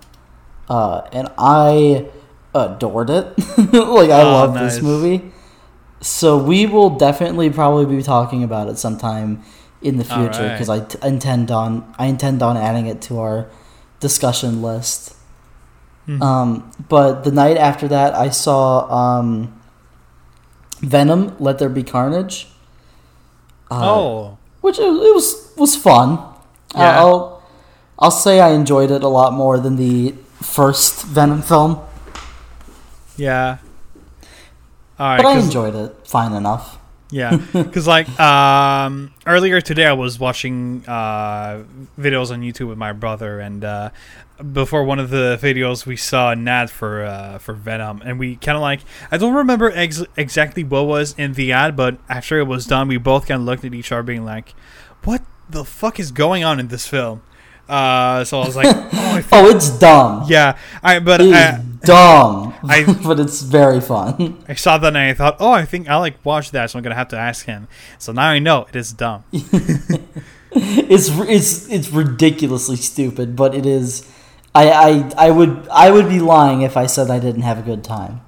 uh, 0.69 1.01
and 1.11 1.27
I 1.37 2.05
adored 2.53 3.09
it. 3.09 3.37
like 3.57 4.09
I 4.09 4.21
Oh, 4.21 4.31
love 4.33 4.53
nice. 4.55 4.75
this 4.75 4.83
movie. 4.83 5.31
So 6.01 6.37
we 6.37 6.65
will 6.65 6.91
definitely 6.97 7.49
probably 7.49 7.85
be 7.85 8.01
talking 8.03 8.43
about 8.43 8.67
it 8.69 8.77
sometime 8.77 9.43
in 9.81 9.97
the 9.97 10.03
future 10.03 10.49
because 10.49 10.69
I 10.69 10.79
t- 10.81 10.97
intend 11.03 11.51
on 11.51 11.91
I 11.97 12.05
intend 12.07 12.41
on 12.43 12.57
adding 12.57 12.87
it 12.87 13.01
to 13.03 13.19
our 13.19 13.47
discussion 13.99 14.61
list. 14.61 15.15
Mhm. 16.07 16.21
Um, 16.21 16.71
but 16.89 17.23
the 17.23 17.31
night 17.31 17.57
after 17.57 17.87
that, 17.87 18.15
I 18.15 18.29
saw 18.29 18.89
um, 18.91 19.53
Venom: 20.81 21.35
Let 21.39 21.59
There 21.59 21.69
Be 21.69 21.83
Carnage. 21.83 22.47
Uh, 23.69 23.79
oh. 23.89 24.37
which 24.61 24.79
it, 24.79 24.83
it 24.83 25.13
was 25.15 25.53
was 25.57 25.75
fun. 25.75 26.17
Yeah. 26.75 26.99
I'll 26.99 27.43
I'll 27.99 28.11
say 28.11 28.39
I 28.39 28.49
enjoyed 28.51 28.89
it 28.91 29.03
a 29.03 29.07
lot 29.07 29.33
more 29.33 29.59
than 29.59 29.75
the 29.75 30.15
first 30.41 31.03
Venom 31.05 31.41
film, 31.43 31.79
Yeah. 33.17 33.57
All 34.99 35.07
right. 35.07 35.17
but 35.17 35.25
I 35.25 35.39
enjoyed 35.39 35.75
it 35.75 36.07
fine 36.07 36.33
enough. 36.33 36.77
Yeah, 37.09 37.35
because 37.53 37.87
like 37.87 38.07
um, 38.19 39.13
earlier 39.27 39.59
today, 39.59 39.85
I 39.85 39.93
was 39.93 40.17
watching 40.17 40.85
uh, 40.87 41.63
videos 41.99 42.31
on 42.31 42.41
YouTube 42.41 42.69
with 42.69 42.77
my 42.77 42.93
brother, 42.93 43.39
and 43.41 43.65
uh, 43.65 43.89
before 44.53 44.85
one 44.85 44.97
of 44.97 45.09
the 45.09 45.37
videos, 45.41 45.85
we 45.85 45.97
saw 45.97 46.31
an 46.31 46.47
ad 46.47 46.69
for 46.71 47.03
uh, 47.03 47.37
for 47.39 47.53
Venom, 47.53 48.01
and 48.05 48.17
we 48.17 48.37
kind 48.37 48.55
of 48.55 48.61
like 48.61 48.79
I 49.11 49.17
don't 49.17 49.33
remember 49.33 49.71
ex- 49.71 50.05
exactly 50.15 50.63
what 50.63 50.87
was 50.87 51.13
in 51.17 51.33
the 51.33 51.51
ad, 51.51 51.75
but 51.75 51.97
after 52.07 52.39
it 52.39 52.45
was 52.45 52.65
done, 52.65 52.87
we 52.87 52.97
both 52.97 53.27
kind 53.27 53.41
of 53.41 53.45
looked 53.45 53.65
at 53.65 53.73
each 53.73 53.91
other, 53.91 54.03
being 54.03 54.23
like, 54.23 54.53
"What 55.03 55.21
the 55.49 55.65
fuck 55.65 55.99
is 55.99 56.11
going 56.11 56.45
on 56.45 56.61
in 56.61 56.69
this 56.69 56.87
film?" 56.87 57.23
Uh, 57.71 58.25
so 58.27 58.41
I 58.41 58.45
was 58.45 58.55
like, 58.59 58.67
"Oh, 58.93 59.21
Oh, 59.31 59.47
it's 59.49 59.69
dumb. 59.79 60.25
yeah." 60.27 60.57
I 60.83 60.99
but 60.99 61.21
It 61.21 61.33
I, 61.33 61.63
dumb, 61.87 62.53
I- 62.67 62.83
but 63.03 63.19
it's 63.19 63.41
very 63.41 63.79
fun. 63.79 64.43
I 64.47 64.55
saw 64.55 64.77
that 64.77 64.87
and 64.89 64.97
I 64.97 65.13
thought, 65.15 65.37
"Oh, 65.39 65.51
I 65.55 65.63
think 65.63 65.87
I 65.87 65.95
like 65.95 66.19
watch 66.25 66.51
that," 66.51 66.69
so 66.69 66.77
I'm 66.77 66.83
gonna 66.83 66.95
have 66.99 67.07
to 67.15 67.17
ask 67.17 67.45
him. 67.45 67.67
So 67.97 68.11
now 68.11 68.27
I 68.27 68.39
know 68.39 68.65
it 68.69 68.75
is 68.75 68.91
dumb. 68.91 69.23
it's 70.51 71.07
it's 71.09 71.69
it's 71.71 71.89
ridiculously 71.89 72.75
stupid, 72.75 73.35
but 73.35 73.55
it 73.55 73.65
is. 73.65 74.03
I, 74.53 74.67
I 74.69 75.27
I 75.27 75.31
would 75.31 75.67
I 75.71 75.91
would 75.91 76.09
be 76.09 76.19
lying 76.19 76.61
if 76.61 76.75
I 76.75 76.85
said 76.87 77.09
I 77.09 77.19
didn't 77.19 77.43
have 77.43 77.57
a 77.57 77.61
good 77.63 77.83
time. 77.85 78.19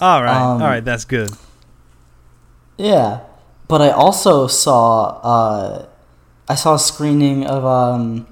All 0.00 0.20
right, 0.22 0.34
Um, 0.36 0.60
all 0.60 0.68
right, 0.68 0.84
that's 0.84 1.04
good. 1.06 1.30
Yeah, 2.76 3.20
but 3.68 3.80
I 3.80 3.90
also 3.90 4.46
saw 4.48 5.20
uh, 5.22 5.86
I 6.48 6.54
saw 6.54 6.74
a 6.74 6.78
screening 6.78 7.46
of 7.46 7.64
um, 7.64 8.26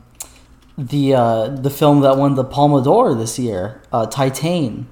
the 0.79 1.15
uh, 1.15 1.49
the 1.49 1.71
film 1.71 2.01
that 2.01 2.17
won 2.17 2.35
the 2.35 2.45
Palme 2.45 2.83
d'Or 2.83 3.15
this 3.15 3.39
year, 3.39 3.83
uh, 3.93 4.07
Titane. 4.07 4.87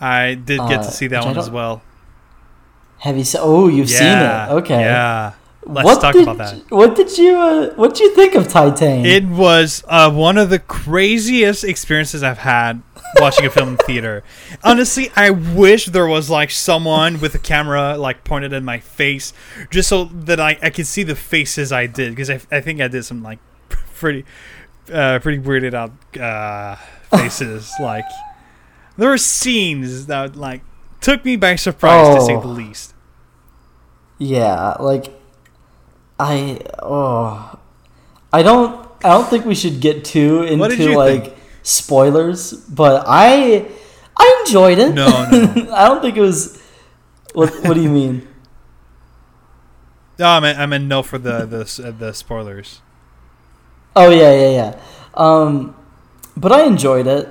I 0.00 0.34
did 0.34 0.58
get 0.68 0.80
uh, 0.80 0.82
to 0.84 0.90
see 0.90 1.06
that 1.08 1.24
one 1.24 1.36
as 1.36 1.50
well. 1.50 1.82
Have 2.98 3.16
you 3.16 3.24
seen? 3.24 3.40
Oh, 3.44 3.68
you've 3.68 3.90
yeah, 3.90 4.46
seen 4.46 4.56
it. 4.56 4.58
Okay. 4.60 4.80
Yeah. 4.80 5.32
Let's 5.68 5.84
what 5.84 6.00
talk 6.00 6.14
did, 6.14 6.22
about 6.22 6.38
that. 6.38 6.70
What 6.70 6.96
did 6.96 7.16
you 7.18 7.36
uh, 7.36 7.74
What 7.74 7.90
did 7.94 8.00
you 8.00 8.14
think 8.14 8.34
of 8.34 8.48
Titane? 8.48 9.04
It 9.04 9.26
was 9.26 9.84
uh, 9.86 10.10
one 10.10 10.38
of 10.38 10.48
the 10.48 10.58
craziest 10.58 11.62
experiences 11.62 12.22
I've 12.22 12.38
had 12.38 12.82
watching 13.20 13.44
a 13.44 13.50
film 13.50 13.70
in 13.70 13.76
theater. 13.76 14.24
Honestly, 14.64 15.10
I 15.14 15.28
wish 15.30 15.86
there 15.86 16.06
was 16.06 16.30
like 16.30 16.50
someone 16.50 17.20
with 17.20 17.34
a 17.34 17.38
camera 17.38 17.98
like 17.98 18.24
pointed 18.24 18.54
at 18.54 18.62
my 18.62 18.78
face, 18.78 19.34
just 19.70 19.90
so 19.90 20.04
that 20.06 20.40
I, 20.40 20.58
I 20.62 20.70
could 20.70 20.86
see 20.86 21.02
the 21.02 21.14
faces 21.14 21.70
I 21.70 21.86
did 21.86 22.10
because 22.12 22.30
I, 22.30 22.40
I 22.50 22.60
think 22.62 22.80
I 22.80 22.88
did 22.88 23.04
some 23.04 23.22
like 23.22 23.38
pretty 23.68 24.24
uh, 24.90 25.18
pretty 25.18 25.38
weirded 25.42 25.74
out 25.74 25.92
uh, 26.18 26.76
faces. 27.14 27.70
like 27.80 28.06
there 28.96 29.10
were 29.10 29.18
scenes 29.18 30.06
that 30.06 30.34
like 30.34 30.62
took 31.02 31.26
me 31.26 31.36
by 31.36 31.56
surprise 31.56 32.14
to 32.14 32.20
say 32.22 32.36
Oh. 32.36 32.40
the 32.40 32.48
least. 32.48 32.94
Yeah, 34.18 34.72
like 34.80 35.12
I 36.18 36.60
oh 36.82 37.58
I 38.32 38.42
don't 38.42 38.88
I 39.04 39.10
don't 39.10 39.28
think 39.28 39.44
we 39.44 39.54
should 39.54 39.80
get 39.80 40.04
too 40.04 40.42
into 40.42 40.96
like 40.96 41.24
think? 41.24 41.36
spoilers, 41.62 42.52
but 42.52 43.04
I 43.06 43.66
I 44.16 44.42
enjoyed 44.44 44.78
it. 44.78 44.94
No, 44.94 45.06
no. 45.30 45.72
I 45.74 45.86
don't 45.86 46.02
think 46.02 46.16
it 46.16 46.20
was 46.20 46.60
what 47.34 47.52
what 47.64 47.74
do 47.74 47.82
you 47.82 47.90
mean? 47.90 48.26
No, 50.18 50.26
I 50.26 50.40
meant 50.40 50.58
I 50.58 50.66
meant 50.66 50.84
no 50.84 51.02
for 51.02 51.18
the 51.18 51.46
the 51.46 51.88
uh, 51.88 51.90
the 51.92 52.12
spoilers. 52.12 52.80
Oh 53.94 54.10
yeah, 54.10 54.32
yeah, 54.32 54.50
yeah. 54.50 54.80
Um 55.14 55.76
but 56.36 56.52
I 56.52 56.64
enjoyed 56.64 57.06
it. 57.06 57.28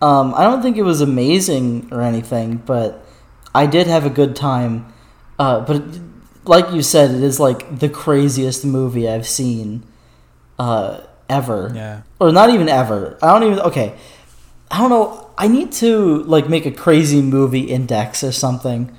Um 0.00 0.34
I 0.34 0.44
don't 0.44 0.62
think 0.62 0.76
it 0.76 0.82
was 0.82 1.00
amazing 1.00 1.88
or 1.90 2.02
anything, 2.02 2.58
but 2.58 3.04
I 3.54 3.66
did 3.66 3.86
have 3.88 4.06
a 4.06 4.10
good 4.10 4.36
time. 4.36 4.92
Uh, 5.38 5.60
but 5.60 5.82
like 6.48 6.72
you 6.72 6.82
said, 6.82 7.10
it 7.12 7.22
is 7.22 7.38
like 7.38 7.78
the 7.78 7.88
craziest 7.88 8.64
movie 8.64 9.08
I've 9.08 9.26
seen 9.26 9.82
uh, 10.58 11.00
ever, 11.28 11.70
Yeah. 11.74 12.02
or 12.18 12.32
not 12.32 12.50
even 12.50 12.68
ever. 12.68 13.16
I 13.22 13.26
don't 13.38 13.44
even. 13.44 13.60
Okay, 13.60 13.94
I 14.70 14.78
don't 14.78 14.90
know. 14.90 15.30
I 15.38 15.46
need 15.46 15.70
to 15.72 16.22
like 16.24 16.48
make 16.48 16.66
a 16.66 16.72
crazy 16.72 17.22
movie 17.22 17.60
index 17.70 18.24
or 18.24 18.32
something, 18.32 18.90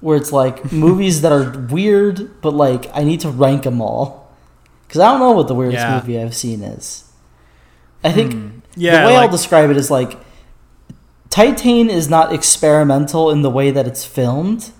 where 0.00 0.16
it's 0.16 0.30
like 0.32 0.72
movies 0.86 1.22
that 1.22 1.32
are 1.32 1.50
weird, 1.70 2.40
but 2.42 2.54
like 2.54 2.86
I 2.94 3.02
need 3.02 3.20
to 3.20 3.30
rank 3.30 3.62
them 3.64 3.80
all 3.80 4.30
because 4.86 5.00
I 5.00 5.10
don't 5.10 5.20
know 5.20 5.32
what 5.32 5.48
the 5.48 5.54
weirdest 5.54 5.82
Yeah. 5.82 5.96
movie 5.98 6.20
I've 6.20 6.36
seen 6.36 6.62
is. 6.62 7.04
I 8.04 8.12
think 8.12 8.32
Hmm. 8.34 8.48
Yeah. 8.76 9.00
the 9.02 9.06
way 9.08 9.14
like- 9.14 9.22
I'll 9.24 9.32
describe 9.32 9.70
it 9.70 9.76
is 9.76 9.90
like 9.90 10.18
Titane 11.30 11.88
is 11.88 12.08
not 12.08 12.32
experimental 12.32 13.30
in 13.30 13.42
the 13.42 13.50
way 13.50 13.70
that 13.72 13.86
it's 13.88 14.04
filmed, 14.04 14.70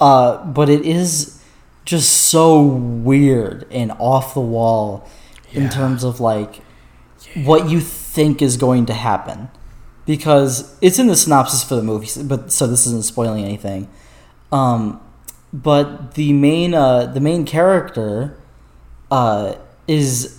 uh, 0.00 0.44
but 0.44 0.68
it 0.68 0.84
is 0.84 1.42
just 1.84 2.12
so 2.12 2.60
weird 2.62 3.66
and 3.70 3.92
off 3.98 4.34
the 4.34 4.40
wall 4.40 5.08
in 5.52 5.68
terms 5.68 6.02
of 6.04 6.20
like 6.20 6.62
what 7.44 7.70
you 7.70 7.80
think 7.80 8.42
is 8.42 8.56
going 8.56 8.86
to 8.86 8.94
happen. 8.94 9.48
Because 10.04 10.76
it's 10.80 11.00
in 11.00 11.08
the 11.08 11.16
synopsis 11.16 11.64
for 11.64 11.74
the 11.74 11.82
movie 11.82 12.22
but 12.22 12.52
so 12.52 12.66
this 12.66 12.86
isn't 12.86 13.04
spoiling 13.04 13.44
anything. 13.44 13.88
Um, 14.52 15.00
but 15.52 16.14
the 16.14 16.32
main 16.32 16.74
uh, 16.74 17.06
the 17.06 17.20
main 17.20 17.44
character 17.44 18.36
uh, 19.10 19.54
is 19.88 20.38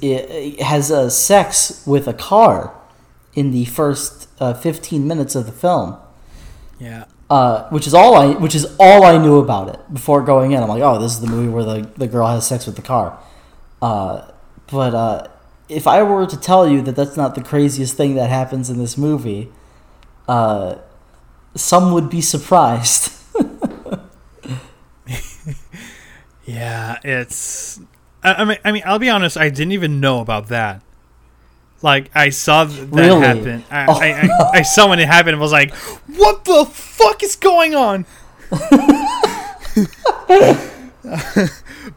has 0.62 0.91
a 0.91 1.10
sex 1.10 1.84
with 1.86 2.08
a 2.08 2.14
car 2.14 2.74
in 3.34 3.51
the 3.51 3.66
first 3.66 4.28
uh, 4.39 4.53
15 4.53 5.08
minutes 5.08 5.36
of 5.36 5.45
the 5.45 5.51
film. 5.51 5.97
Yeah. 6.80 7.05
Uh, 7.30 7.67
which 7.69 7.88
is 7.88 7.93
all 7.93 8.15
I 8.15 8.28
which 8.36 8.55
is 8.55 8.75
all 8.80 9.03
I 9.03 9.17
knew 9.17 9.39
about 9.39 9.69
it 9.69 9.93
before 9.93 10.21
going 10.21 10.51
in. 10.51 10.61
I'm 10.61 10.69
like, 10.69 10.82
oh, 10.82 10.99
this 10.99 11.13
is 11.13 11.21
the 11.21 11.28
movie 11.28 11.49
where 11.49 11.63
the, 11.63 11.89
the 11.97 12.07
girl 12.07 12.28
has 12.28 12.47
sex 12.47 12.65
with 12.65 12.75
the 12.75 12.82
car. 12.82 13.19
Uh, 13.82 14.30
but 14.71 14.93
uh, 14.93 15.28
if 15.69 15.88
I 15.88 16.03
were 16.03 16.25
to 16.25 16.39
tell 16.39 16.67
you 16.67 16.82
that 16.84 16.95
that's 16.95 17.17
not 17.17 17.36
the 17.36 17.43
craziest 17.43 17.95
thing 17.95 18.15
that 18.15 18.30
happens 18.30 18.69
in 18.69 18.78
this 18.80 18.97
movie, 18.97 19.51
uh, 20.28 20.75
some 21.55 21.91
would 21.93 22.09
be 22.09 22.21
surprised. 22.21 23.13
Yeah, 26.47 26.97
it's. 27.03 27.80
I, 28.23 28.36
I 28.36 28.45
mean, 28.45 28.57
I 28.63 28.71
mean, 28.71 28.84
I'll 28.86 28.99
be 28.99 29.09
honest. 29.09 29.38
I 29.38 29.49
didn't 29.49 29.73
even 29.73 29.99
know 29.99 30.21
about 30.21 30.47
that. 30.47 30.82
Like, 31.82 32.09
I 32.15 32.30
saw 32.30 32.65
th- 32.65 32.80
that 32.80 32.88
Really? 32.89 33.21
happen. 33.21 33.63
I, 33.69 33.86
Oh. 33.88 33.93
I, 33.99 34.07
I, 34.07 34.30
I 34.59 34.61
saw 34.63 34.89
when 34.89 34.99
it 34.99 35.07
happened. 35.07 35.34
and 35.34 35.41
was 35.41 35.51
like, 35.51 35.73
"What 36.07 36.45
the 36.45 36.65
fuck 36.65 37.21
is 37.23 37.36
going 37.36 37.75
on?" 37.75 38.05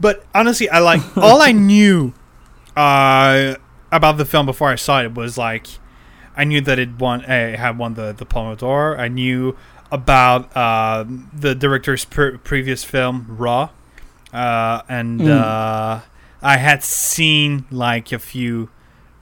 but 0.00 0.24
honestly, 0.34 0.68
I 0.68 0.78
like 0.80 1.00
all 1.16 1.40
I 1.42 1.52
knew 1.52 2.12
uh, 2.76 3.56
about 3.90 4.16
the 4.18 4.24
film 4.24 4.46
before 4.46 4.68
I 4.70 4.76
saw 4.76 5.02
it 5.02 5.14
was 5.14 5.36
like 5.38 5.66
I 6.36 6.44
knew 6.44 6.60
that 6.62 6.78
it 6.78 6.98
won. 6.98 7.22
Uh, 7.22 7.50
it 7.54 7.58
had 7.58 7.78
won 7.78 7.94
the 7.94 8.12
the 8.12 8.24
Palme 8.26 8.56
d'Or. 8.56 8.98
I 8.98 9.08
knew 9.08 9.56
about 9.90 10.54
uh, 10.56 11.04
the 11.32 11.54
director's 11.54 12.04
pre- 12.04 12.38
previous 12.38 12.84
film 12.84 13.26
Raw, 13.28 13.70
uh, 14.32 14.82
and 14.88 15.20
Mm. 15.20 15.40
uh, 15.40 16.00
I 16.42 16.56
had 16.56 16.82
seen 16.84 17.66
like 17.70 18.12
a 18.12 18.18
few 18.18 18.70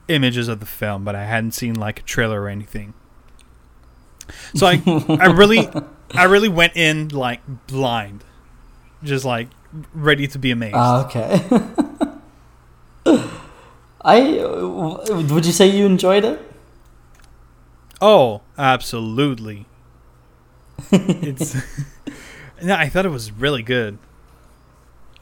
images 0.09 0.47
of 0.47 0.59
the 0.59 0.65
film, 0.65 1.03
but 1.03 1.15
I 1.15 1.25
hadn't 1.25 1.51
seen 1.51 1.75
like 1.75 1.99
a 1.99 2.03
trailer 2.03 2.41
or 2.41 2.49
anything. 2.49 2.93
So 4.55 4.67
I, 4.67 4.81
I 5.19 5.27
really, 5.27 5.69
I 6.13 6.25
really 6.25 6.49
went 6.49 6.75
in 6.75 7.09
like 7.09 7.41
blind, 7.67 8.23
just 9.03 9.25
like 9.25 9.47
ready 9.93 10.27
to 10.27 10.39
be 10.39 10.51
amazed. 10.51 10.75
Ah, 10.75 11.05
okay. 11.05 11.41
I 14.01 14.39
uh, 14.39 15.23
would 15.29 15.45
you 15.45 15.51
say 15.51 15.67
you 15.67 15.85
enjoyed 15.85 16.23
it? 16.23 16.39
Oh, 18.01 18.41
absolutely. 18.57 19.65
it's 20.91 21.55
no, 22.63 22.75
I 22.75 22.89
thought 22.89 23.05
it 23.05 23.09
was 23.09 23.31
really 23.31 23.63
good. 23.63 23.97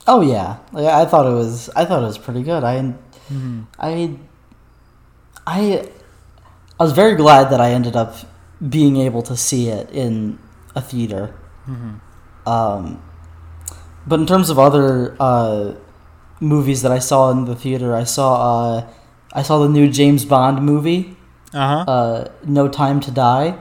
Oh 0.07 0.21
yeah, 0.21 0.57
like, 0.71 0.85
I 0.85 1.05
thought 1.05 1.25
it 1.25 1.33
was. 1.33 1.69
I 1.75 1.85
thought 1.85 2.01
it 2.01 2.07
was 2.07 2.17
pretty 2.17 2.43
good. 2.43 2.63
I, 2.63 2.93
I, 3.77 4.15
I, 5.47 5.87
I 6.79 6.83
was 6.83 6.91
very 6.91 7.15
glad 7.15 7.49
that 7.51 7.61
I 7.61 7.71
ended 7.71 7.95
up 7.95 8.15
being 8.77 8.97
able 8.97 9.21
to 9.23 9.35
see 9.37 9.69
it 9.69 9.89
in 9.91 10.37
a 10.75 10.81
theater. 10.81 11.33
Um, 12.45 13.01
but 14.05 14.19
in 14.19 14.25
terms 14.25 14.49
of 14.49 14.59
other 14.59 15.15
uh, 15.19 15.73
movies 16.39 16.81
that 16.81 16.91
I 16.91 16.99
saw 16.99 17.31
in 17.31 17.45
the 17.45 17.55
theater, 17.55 17.95
I 17.95 18.03
saw 18.03 18.29
uh, 18.77 18.87
I 19.33 19.41
saw 19.43 19.59
the 19.59 19.69
new 19.69 19.89
James 19.89 20.23
Bond 20.25 20.61
movie, 20.63 21.15
Uh 21.53 21.83
huh. 21.85 21.91
uh, 21.91 22.27
No 22.45 22.67
Time 22.69 22.99
to 23.01 23.11
Die, 23.11 23.57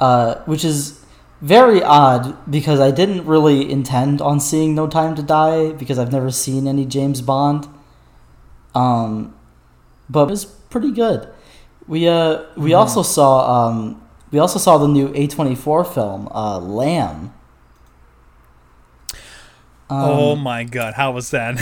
uh, 0.00 0.34
which 0.46 0.64
is 0.64 1.04
very 1.40 1.82
odd 1.82 2.36
because 2.50 2.78
I 2.80 2.90
didn't 2.90 3.26
really 3.26 3.70
intend 3.70 4.20
on 4.20 4.38
seeing 4.40 4.74
No 4.74 4.86
Time 4.86 5.14
to 5.16 5.22
Die 5.22 5.72
because 5.72 5.98
I've 5.98 6.12
never 6.12 6.30
seen 6.30 6.66
any 6.68 6.86
James 6.86 7.20
Bond. 7.20 7.66
Um, 8.74 9.34
but 10.08 10.24
it 10.24 10.30
was 10.30 10.44
pretty 10.74 10.90
good. 10.90 11.28
We 11.86 12.08
uh 12.08 12.42
we 12.56 12.74
also 12.74 13.02
saw 13.04 13.68
um 13.68 14.02
we 14.32 14.40
also 14.40 14.58
saw 14.58 14.76
the 14.76 14.88
new 14.88 15.08
A24 15.10 15.94
film 15.94 16.26
uh 16.34 16.58
Lamb. 16.58 17.32
Um, 19.88 20.02
oh 20.02 20.34
my 20.34 20.64
god, 20.64 20.94
how 20.94 21.12
was 21.12 21.30
that? 21.30 21.60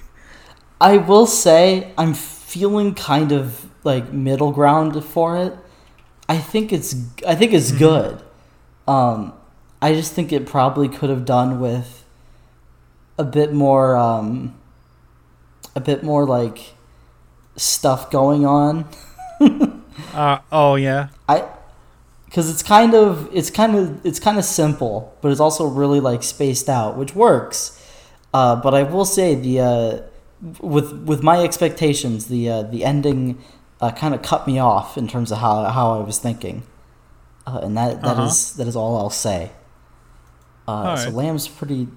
I 0.80 0.96
will 0.96 1.26
say 1.26 1.92
I'm 1.98 2.14
feeling 2.14 2.94
kind 2.94 3.32
of 3.32 3.68
like 3.84 4.14
middle 4.14 4.50
ground 4.50 5.04
for 5.04 5.36
it. 5.36 5.52
I 6.26 6.38
think 6.38 6.72
it's 6.72 6.96
I 7.28 7.34
think 7.34 7.52
it's 7.52 7.70
good. 7.70 8.22
Um, 8.88 9.34
I 9.82 9.92
just 9.92 10.14
think 10.14 10.32
it 10.32 10.46
probably 10.46 10.88
could 10.88 11.10
have 11.10 11.26
done 11.26 11.60
with 11.60 12.06
a 13.18 13.24
bit 13.24 13.52
more 13.52 13.94
um, 13.94 14.58
a 15.76 15.80
bit 15.80 16.02
more 16.02 16.24
like 16.24 16.74
stuff 17.56 18.10
going 18.10 18.44
on. 18.46 18.86
uh, 20.14 20.38
oh 20.50 20.74
yeah. 20.76 21.08
I 21.28 21.44
because 22.26 22.48
it's 22.48 22.62
kind 22.62 22.94
of 22.94 23.28
it's 23.34 23.50
kind 23.50 23.76
of 23.76 24.04
it's 24.06 24.18
kind 24.18 24.38
of 24.38 24.44
simple, 24.44 25.16
but 25.20 25.30
it's 25.30 25.40
also 25.40 25.66
really 25.66 26.00
like 26.00 26.22
spaced 26.22 26.68
out, 26.68 26.96
which 26.96 27.14
works. 27.14 27.78
Uh, 28.32 28.56
but 28.56 28.74
I 28.74 28.82
will 28.84 29.04
say 29.04 29.34
the 29.34 29.60
uh, 29.60 30.00
with 30.60 30.92
with 31.04 31.22
my 31.22 31.42
expectations, 31.42 32.26
the 32.26 32.48
uh, 32.48 32.62
the 32.62 32.84
ending 32.84 33.42
uh, 33.80 33.90
kind 33.90 34.14
of 34.14 34.22
cut 34.22 34.46
me 34.46 34.58
off 34.58 34.96
in 34.96 35.06
terms 35.08 35.30
of 35.30 35.38
how 35.38 35.64
how 35.64 35.92
I 35.92 36.02
was 36.02 36.18
thinking, 36.18 36.62
uh, 37.46 37.60
and 37.62 37.76
that 37.76 38.00
that 38.02 38.18
is 38.18 38.52
Uh-huh. 38.52 38.56
that 38.62 38.68
is 38.68 38.76
all 38.76 38.96
I'll 38.96 39.10
say. 39.10 39.50
Uh, 40.66 40.96
so. 40.96 41.10
Lamb's 41.10 41.48
pretty, 41.48 41.88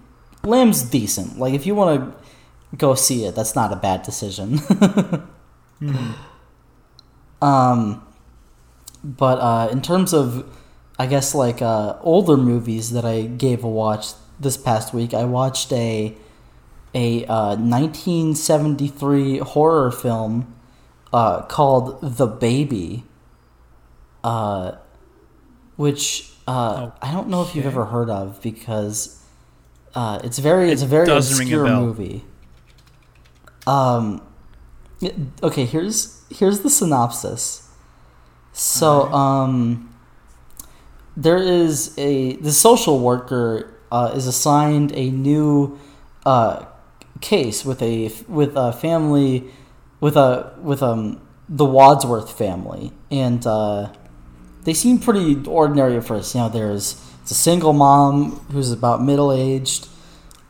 Lamb's 0.44 0.82
decent. 0.84 1.40
Like 1.40 1.54
if 1.54 1.66
you 1.66 1.76
want 1.76 2.02
to 2.02 2.76
go 2.76 2.96
see 2.96 3.24
it, 3.26 3.36
that's 3.36 3.56
not 3.56 3.72
a 3.72 3.76
bad 3.76 4.04
decision. 4.04 4.60
Um, 7.42 8.06
but 9.04 9.40
uh, 9.40 9.70
in 9.72 9.82
terms 9.82 10.14
of, 10.14 10.46
I 10.98 11.06
guess 11.06 11.36
like 11.36 11.62
uh, 11.62 11.98
older 12.02 12.38
movies 12.38 12.92
that 12.92 13.06
I 13.06 13.24
gave 13.24 13.64
a 13.64 13.70
watch 13.70 14.14
this 14.40 14.58
past 14.58 14.94
week, 14.94 15.14
I 15.14 15.26
watched 15.26 15.72
a 15.72 16.16
a 16.94 17.26
uh, 17.26 17.58
1973 17.58 19.40
horror 19.40 19.92
film 19.92 20.56
uh, 21.12 21.42
called 21.42 22.00
The 22.02 22.26
Baby, 22.26 23.04
uh, 24.24 24.74
which 25.76 26.32
uh, 26.48 26.92
I 27.02 27.12
don't 27.12 27.28
know 27.28 27.42
if 27.44 27.54
you've 27.54 27.66
ever 27.66 27.86
heard 27.86 28.10
of 28.10 28.42
because 28.42 29.22
uh, 29.94 30.20
it's 30.24 30.40
very 30.40 30.72
it's 30.72 30.84
a 30.84 30.88
very 30.88 31.06
doesn't 31.06 31.38
a 31.38 31.42
obscure 31.42 31.68
movie. 31.68 32.24
Um, 33.68 34.25
okay, 35.44 35.66
here's 35.66 36.24
here's 36.30 36.62
the 36.62 36.70
synopsis. 36.70 37.70
So, 38.54 39.12
um, 39.12 39.94
there 41.18 41.38
is 41.38 41.94
a 41.98 42.36
the 42.38 42.52
social 42.52 43.00
worker 43.00 43.74
uh, 43.92 44.12
is 44.16 44.28
assigned 44.28 44.92
a 44.94 45.10
new 45.10 45.80
uh, 46.26 46.66
case 47.22 47.66
with 47.66 47.82
a 47.82 48.12
with 48.28 48.56
a 48.56 48.74
family 48.74 49.52
with 50.00 50.16
a 50.16 50.54
with 50.62 50.82
um 50.84 51.22
the 51.48 51.66
Wadsworth 51.66 52.36
family, 52.38 52.92
and 53.12 53.46
uh, 53.46 53.94
they 54.64 54.74
seem 54.74 55.00
pretty 55.00 55.46
ordinary 55.48 55.96
at 55.96 56.06
first. 56.06 56.34
You 56.34 56.42
know, 56.42 56.50
there's 56.50 57.02
it's 57.22 57.32
a 57.32 57.36
single 57.36 57.74
mom 57.74 58.32
who's 58.52 58.72
about 58.72 59.02
middle 59.02 59.32
aged, 59.32 59.88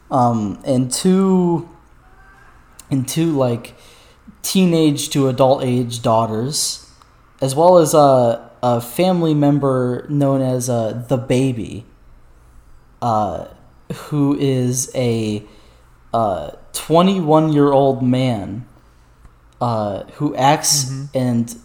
um, 0.10 0.62
and 0.66 0.91
two 0.91 1.70
and 2.89 3.08
two 3.08 3.38
like 3.38 3.76
teenage 4.46 5.10
to 5.10 5.28
adult 5.28 5.64
age 5.64 6.02
daughters, 6.02 6.89
as 7.41 7.56
well 7.56 7.78
as 7.78 7.93
a, 7.93 8.50
a 8.62 8.80
family 8.82 9.34
member 9.34 10.06
known 10.10 10.41
as 10.41 10.70
uh, 10.70 11.04
the 11.08 11.18
baby. 11.18 11.86
Uh, 13.02 13.48
who 13.93 14.36
is 14.38 14.91
a 14.96 15.43
uh, 16.14 16.52
21 16.74 17.54
year 17.54 17.72
old 17.72 18.02
man 18.02 18.66
uh, 19.62 20.04
who 20.14 20.36
acts 20.36 20.91
and 21.14 21.56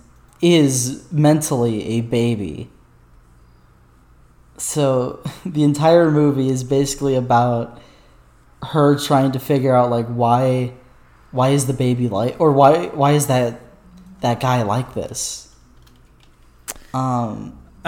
is 0.40 1.06
mentally 1.12 1.84
a 1.84 2.00
baby. 2.00 2.68
So 4.56 5.22
the 5.46 5.62
entire 5.62 6.10
movie 6.10 6.48
is 6.48 6.64
basically 6.64 7.14
about 7.14 7.80
her 8.62 8.98
trying 8.98 9.32
to 9.32 9.38
figure 9.38 9.74
out 9.74 9.90
like 9.90 10.06
why 10.06 10.74
why 11.32 11.50
is 11.50 11.66
the 11.66 11.72
baby 11.72 12.08
like 12.08 12.40
or 12.40 12.52
why 12.52 12.86
why 12.88 13.12
is 13.12 13.26
that 13.28 13.60
that 14.20 14.40
guy 14.40 14.62
like 14.62 14.94
this? 14.94 15.54
Um 16.92 17.58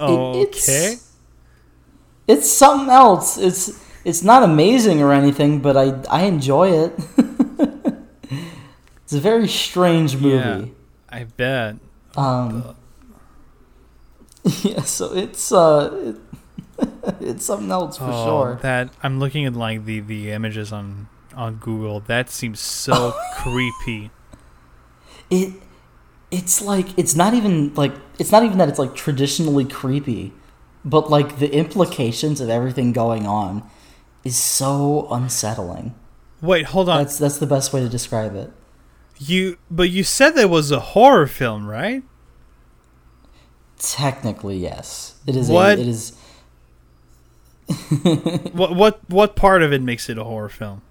okay. 0.00 0.40
it's- 0.42 1.04
it's 2.28 2.52
something 2.52 2.90
else. 2.90 3.38
It's 3.38 3.82
it's 4.04 4.22
not 4.22 4.42
amazing 4.42 5.02
or 5.02 5.12
anything, 5.12 5.60
but 5.60 5.76
I 5.76 5.98
I 6.08 6.24
enjoy 6.24 6.70
it. 6.70 6.92
it's 9.02 9.14
a 9.14 9.20
very 9.20 9.48
strange 9.48 10.16
movie. 10.16 10.74
I 11.08 11.24
bet. 11.24 11.76
Um, 12.16 12.76
yeah, 14.62 14.82
so 14.82 15.14
it's 15.14 15.50
uh, 15.50 16.14
it, 16.78 16.86
it's 17.20 17.44
something 17.46 17.70
else 17.70 17.96
for 17.96 18.04
oh, 18.12 18.24
sure. 18.24 18.58
That 18.62 18.90
I'm 19.02 19.18
looking 19.18 19.46
at 19.46 19.56
like 19.56 19.86
the 19.86 20.00
the 20.00 20.30
images 20.30 20.70
on 20.70 21.08
on 21.38 21.54
Google. 21.56 22.00
That 22.00 22.28
seems 22.28 22.60
so 22.60 23.14
creepy. 23.36 24.10
It 25.30 25.54
it's 26.30 26.60
like 26.60 26.86
it's 26.98 27.14
not 27.14 27.32
even 27.32 27.72
like 27.74 27.92
it's 28.18 28.32
not 28.32 28.42
even 28.44 28.58
that 28.58 28.68
it's 28.68 28.78
like 28.78 28.94
traditionally 28.94 29.64
creepy, 29.64 30.32
but 30.84 31.08
like 31.08 31.38
the 31.38 31.50
implications 31.52 32.40
of 32.40 32.50
everything 32.50 32.92
going 32.92 33.26
on 33.26 33.68
is 34.24 34.36
so 34.36 35.08
unsettling. 35.10 35.94
Wait, 36.42 36.66
hold 36.66 36.88
on. 36.88 36.98
That's 36.98 37.18
that's 37.18 37.38
the 37.38 37.46
best 37.46 37.72
way 37.72 37.80
to 37.80 37.88
describe 37.88 38.34
it. 38.34 38.52
You 39.18 39.58
but 39.70 39.90
you 39.90 40.04
said 40.04 40.30
there 40.30 40.48
was 40.48 40.70
a 40.70 40.80
horror 40.80 41.26
film, 41.26 41.66
right? 41.66 42.02
Technically, 43.78 44.58
yes, 44.58 45.14
it 45.26 45.36
is. 45.36 45.48
What? 45.48 45.78
A, 45.78 45.80
it 45.80 45.88
is. 45.88 46.16
what 48.52 48.74
what 48.74 49.00
what 49.08 49.36
part 49.36 49.62
of 49.62 49.72
it 49.72 49.82
makes 49.82 50.08
it 50.08 50.18
a 50.18 50.24
horror 50.24 50.48
film? 50.48 50.82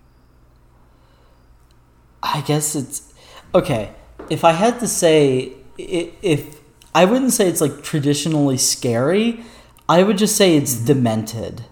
I 2.24 2.42
guess 2.42 2.76
it's 2.76 3.14
okay. 3.54 3.94
If 4.30 4.44
I 4.44 4.52
had 4.54 4.80
to 4.80 4.88
say, 4.88 5.54
if 5.78 6.60
I 6.94 7.06
wouldn't 7.06 7.32
say 7.34 7.48
it's 7.48 7.62
like 7.62 7.84
traditionally 7.84 8.58
scary, 8.58 9.44
I 9.88 10.04
would 10.04 10.18
just 10.18 10.36
say 10.36 10.58
it's 10.58 10.76
demented. 10.76 11.66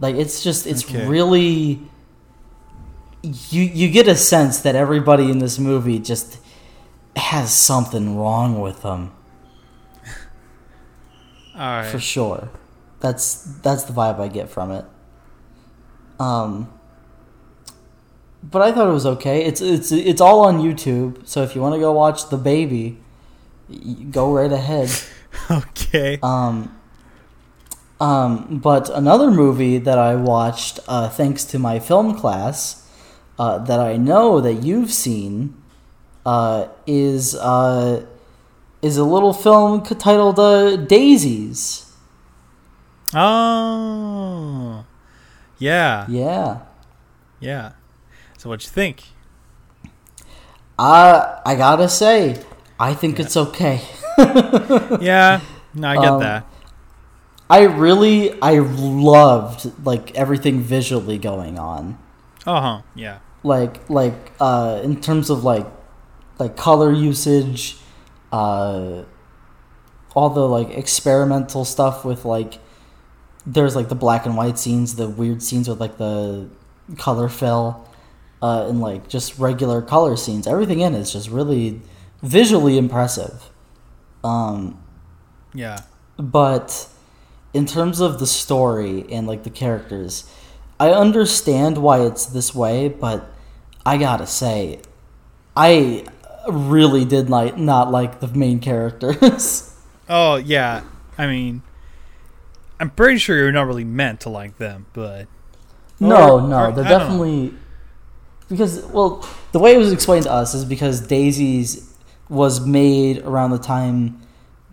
Like 0.00 0.16
it's 0.16 0.42
just 0.42 0.66
it's 0.66 0.84
Okay. 0.84 1.06
really 1.06 1.80
you 3.50 3.62
you 3.62 3.90
get 3.90 4.06
a 4.08 4.14
sense 4.16 4.60
that 4.60 4.74
everybody 4.76 5.30
in 5.30 5.38
this 5.38 5.58
movie 5.58 5.98
just 5.98 6.38
has 7.16 7.52
something 7.52 8.16
wrong 8.16 8.60
with 8.60 8.82
them 8.82 9.10
All 11.54 11.60
right. 11.60 11.86
for 11.86 11.98
sure. 11.98 12.48
That's 13.00 13.34
that's 13.62 13.84
the 13.84 13.92
vibe 13.92 14.20
I 14.20 14.28
get 14.28 14.48
from 14.50 14.70
it. 14.70 14.84
Um, 16.20 16.72
but 18.42 18.62
I 18.62 18.72
thought 18.72 18.88
it 18.88 18.92
was 18.92 19.06
okay. 19.06 19.44
It's 19.44 19.60
it's 19.60 19.92
it's 19.92 20.20
all 20.20 20.40
on 20.40 20.58
YouTube, 20.58 21.26
so 21.26 21.42
if 21.42 21.54
you 21.54 21.60
want 21.60 21.74
to 21.74 21.80
go 21.80 21.92
watch 21.92 22.28
the 22.28 22.36
baby, 22.36 22.98
go 24.10 24.32
right 24.32 24.52
ahead. 24.52 24.90
okay. 25.50 26.18
Um, 26.22 26.74
um, 28.00 28.58
but 28.62 28.90
another 28.90 29.30
movie 29.30 29.78
that 29.78 29.98
I 29.98 30.14
watched, 30.14 30.78
uh, 30.86 31.08
thanks 31.08 31.44
to 31.46 31.58
my 31.58 31.78
film 31.78 32.14
class, 32.14 32.88
uh, 33.38 33.58
that 33.58 33.80
I 33.80 33.96
know 33.96 34.40
that 34.40 34.62
you've 34.62 34.92
seen, 34.92 35.60
uh, 36.24 36.68
is 36.86 37.34
uh, 37.34 38.06
is 38.82 38.96
a 38.96 39.04
little 39.04 39.32
film 39.32 39.82
titled 39.82 40.38
uh, 40.38 40.76
Daisies. 40.76 41.92
Oh. 43.14 44.84
Yeah. 45.58 46.06
Yeah. 46.08 46.60
Yeah. 47.40 47.72
So 48.38 48.48
what 48.48 48.64
you 48.64 48.70
think? 48.70 49.02
Uh, 50.78 51.40
I 51.44 51.54
gotta 51.56 51.88
say, 51.88 52.40
I 52.78 52.94
think 52.94 53.18
it's 53.18 53.36
okay. 53.36 53.82
yeah. 55.00 55.40
No, 55.74 55.88
I 55.88 55.94
get 55.96 56.04
Um, 56.12 56.20
that. 56.20 56.46
I 57.50 57.62
really, 57.62 58.40
I 58.40 58.58
loved 58.60 59.72
like 59.84 60.14
everything 60.14 60.60
visually 60.60 61.18
going 61.18 61.58
on. 61.58 61.98
Uh 62.46 62.60
huh. 62.60 62.82
Yeah. 62.94 63.18
Like, 63.42 63.90
like 63.90 64.32
uh, 64.40 64.80
in 64.84 65.00
terms 65.00 65.30
of 65.30 65.42
like, 65.44 65.66
like 66.38 66.56
color 66.56 66.92
usage, 66.92 67.76
uh, 68.30 69.02
all 70.14 70.30
the 70.30 70.46
like 70.48 70.70
experimental 70.70 71.64
stuff 71.64 72.04
with 72.04 72.24
like, 72.24 72.60
there's 73.46 73.74
like 73.74 73.88
the 73.88 73.94
black 73.96 74.26
and 74.26 74.36
white 74.36 74.58
scenes, 74.58 74.94
the 74.94 75.08
weird 75.08 75.42
scenes 75.42 75.68
with 75.68 75.80
like 75.80 75.96
the 75.98 76.48
color 76.98 77.28
fill, 77.28 77.87
uh, 78.42 78.66
and 78.68 78.80
like 78.80 79.08
just 79.08 79.38
regular 79.38 79.82
color 79.82 80.16
scenes. 80.16 80.46
Everything 80.46 80.80
in 80.80 80.94
it 80.94 80.98
is 81.00 81.12
just 81.12 81.28
really 81.30 81.80
visually 82.22 82.76
impressive. 82.78 83.50
Um, 84.24 84.82
Yeah. 85.54 85.80
but 86.18 86.88
in 87.54 87.64
terms 87.66 88.00
of 88.00 88.18
the 88.18 88.26
story 88.26 89.06
and 89.10 89.26
like 89.26 89.42
the 89.44 89.50
characters 89.50 90.24
i 90.78 90.90
understand 90.90 91.78
why 91.78 92.00
it's 92.02 92.26
this 92.26 92.54
way 92.54 92.88
but 92.88 93.30
i 93.86 93.96
gotta 93.96 94.26
say 94.26 94.80
i 95.56 96.04
really 96.48 97.04
did 97.06 97.30
like 97.30 97.56
not 97.56 97.90
like 97.90 98.20
the 98.20 98.28
main 98.28 98.58
characters 98.60 99.74
Oh 100.10 100.36
yeah. 100.36 100.82
I 101.18 101.26
mean, 101.26 101.60
I'm 102.80 102.88
pretty 102.90 103.18
sure 103.18 103.36
you're 103.36 103.52
not 103.52 103.66
really 103.66 103.84
meant 103.84 104.20
to 104.20 104.30
like 104.30 104.56
them, 104.58 104.86
but 104.94 105.26
no 106.00 106.38
Or- 106.38 106.48
no 106.48 106.66
or- 106.66 106.72
they're 106.72 106.84
know. 106.84 107.08
Because 108.48 108.84
well 108.86 109.26
the 109.52 109.58
way 109.58 109.74
it 109.74 109.78
was 109.78 109.92
explained 109.92 110.24
to 110.24 110.32
us 110.32 110.54
is 110.54 110.64
because 110.64 111.00
daisies 111.06 111.94
was 112.28 112.64
made 112.66 113.18
around 113.18 113.50
the 113.50 113.58
time 113.58 114.20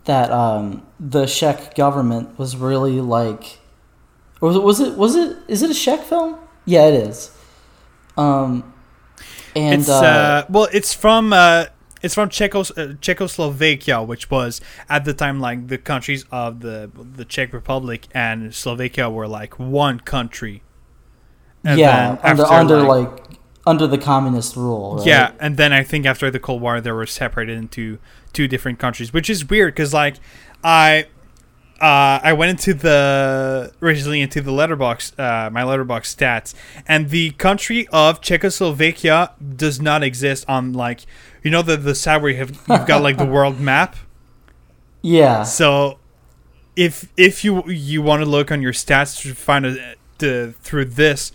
that 0.06 0.30
um, 0.32 0.86
the 1.00 1.26
Czech 1.26 1.74
government 1.76 2.38
was 2.38 2.56
really 2.58 3.02
like 3.02 3.60
or 4.42 4.50
was 4.50 4.56
it 4.56 4.64
was 4.64 4.80
it 4.80 4.98
was 4.98 5.16
it 5.16 5.38
is 5.48 5.62
it 5.64 5.70
a 5.70 5.74
Czech 5.74 6.02
film? 6.02 6.38
Yeah, 6.66 6.88
it 6.88 6.94
is. 6.94 7.32
Um 8.18 8.74
and 9.56 9.82
it's 9.82 9.90
uh, 9.90 9.96
uh, 9.96 10.46
well, 10.50 10.68
it's 10.74 10.94
from 10.94 11.32
uh, 11.32 11.66
it's 12.02 12.14
from 12.14 12.30
Czechos- 12.30 12.78
uh, 12.78 12.96
Czechoslovakia, 13.00 14.04
which 14.04 14.30
was 14.30 14.60
at 14.90 15.06
the 15.06 15.14
time 15.14 15.40
like 15.40 15.68
the 15.68 15.78
countries 15.78 16.26
of 16.32 16.60
the 16.60 16.92
the 16.94 17.24
Czech 17.24 17.54
Republic 17.54 18.08
and 18.14 18.54
Slovakia 18.54 19.10
were 19.10 19.28
like 19.28 19.58
one 19.58 20.00
country. 20.00 20.62
And 21.64 21.80
yeah, 21.80 22.18
under 22.22 22.44
after, 22.44 22.54
under 22.54 22.82
like, 22.84 23.25
under 23.68 23.88
the 23.88 23.98
communist 23.98 24.56
rule, 24.56 24.98
right? 24.98 25.08
Yeah, 25.08 25.32
and 25.40 25.58
then 25.58 25.74
I 25.74 25.84
think 25.84 26.06
after 26.06 26.30
the 26.30 26.40
Cold 26.40 26.62
War, 26.62 26.82
they 26.82 26.92
were 26.92 27.06
separated 27.06 27.58
into 27.58 28.00
two 28.34 28.48
different 28.48 28.80
countries, 28.80 29.14
which 29.14 29.30
is 29.30 29.48
weird 29.50 29.74
because 29.74 29.94
like 29.94 30.16
I. 30.64 31.08
Uh, 31.82 32.22
I 32.24 32.32
went 32.32 32.52
into 32.52 32.74
the 32.74 33.74
originally 33.82 34.22
into 34.22 34.40
the 34.40 34.50
Letterboxd, 34.50 35.20
uh, 35.20 35.50
my 35.50 35.62
Letterboxd 35.64 36.16
stats, 36.16 36.54
and 36.88 37.10
the 37.10 37.32
country 37.32 37.86
of 37.92 38.22
Czechoslovakia 38.22 39.34
does 39.58 39.82
not 39.82 40.02
exist 40.02 40.46
on 40.48 40.72
like 40.72 41.02
you 41.44 41.52
know 41.52 41.62
the 41.62 41.76
the 41.76 41.94
side 41.94 42.22
where 42.22 42.32
you 42.32 42.38
have 42.38 42.52
you've 42.52 42.88
got 42.88 43.02
like 43.02 43.18
the 43.18 43.26
world 43.36 43.60
map. 43.60 43.98
Yeah. 45.02 45.44
So 45.44 46.00
if 46.76 47.12
if 47.18 47.44
you 47.44 47.70
you 47.70 48.02
want 48.02 48.24
to 48.24 48.30
look 48.30 48.52
on 48.52 48.62
your 48.62 48.74
stats 48.74 49.22
to 49.22 49.34
find 49.34 49.66
a 49.66 49.96
to, 50.20 50.54
through 50.62 50.86
this 50.86 51.32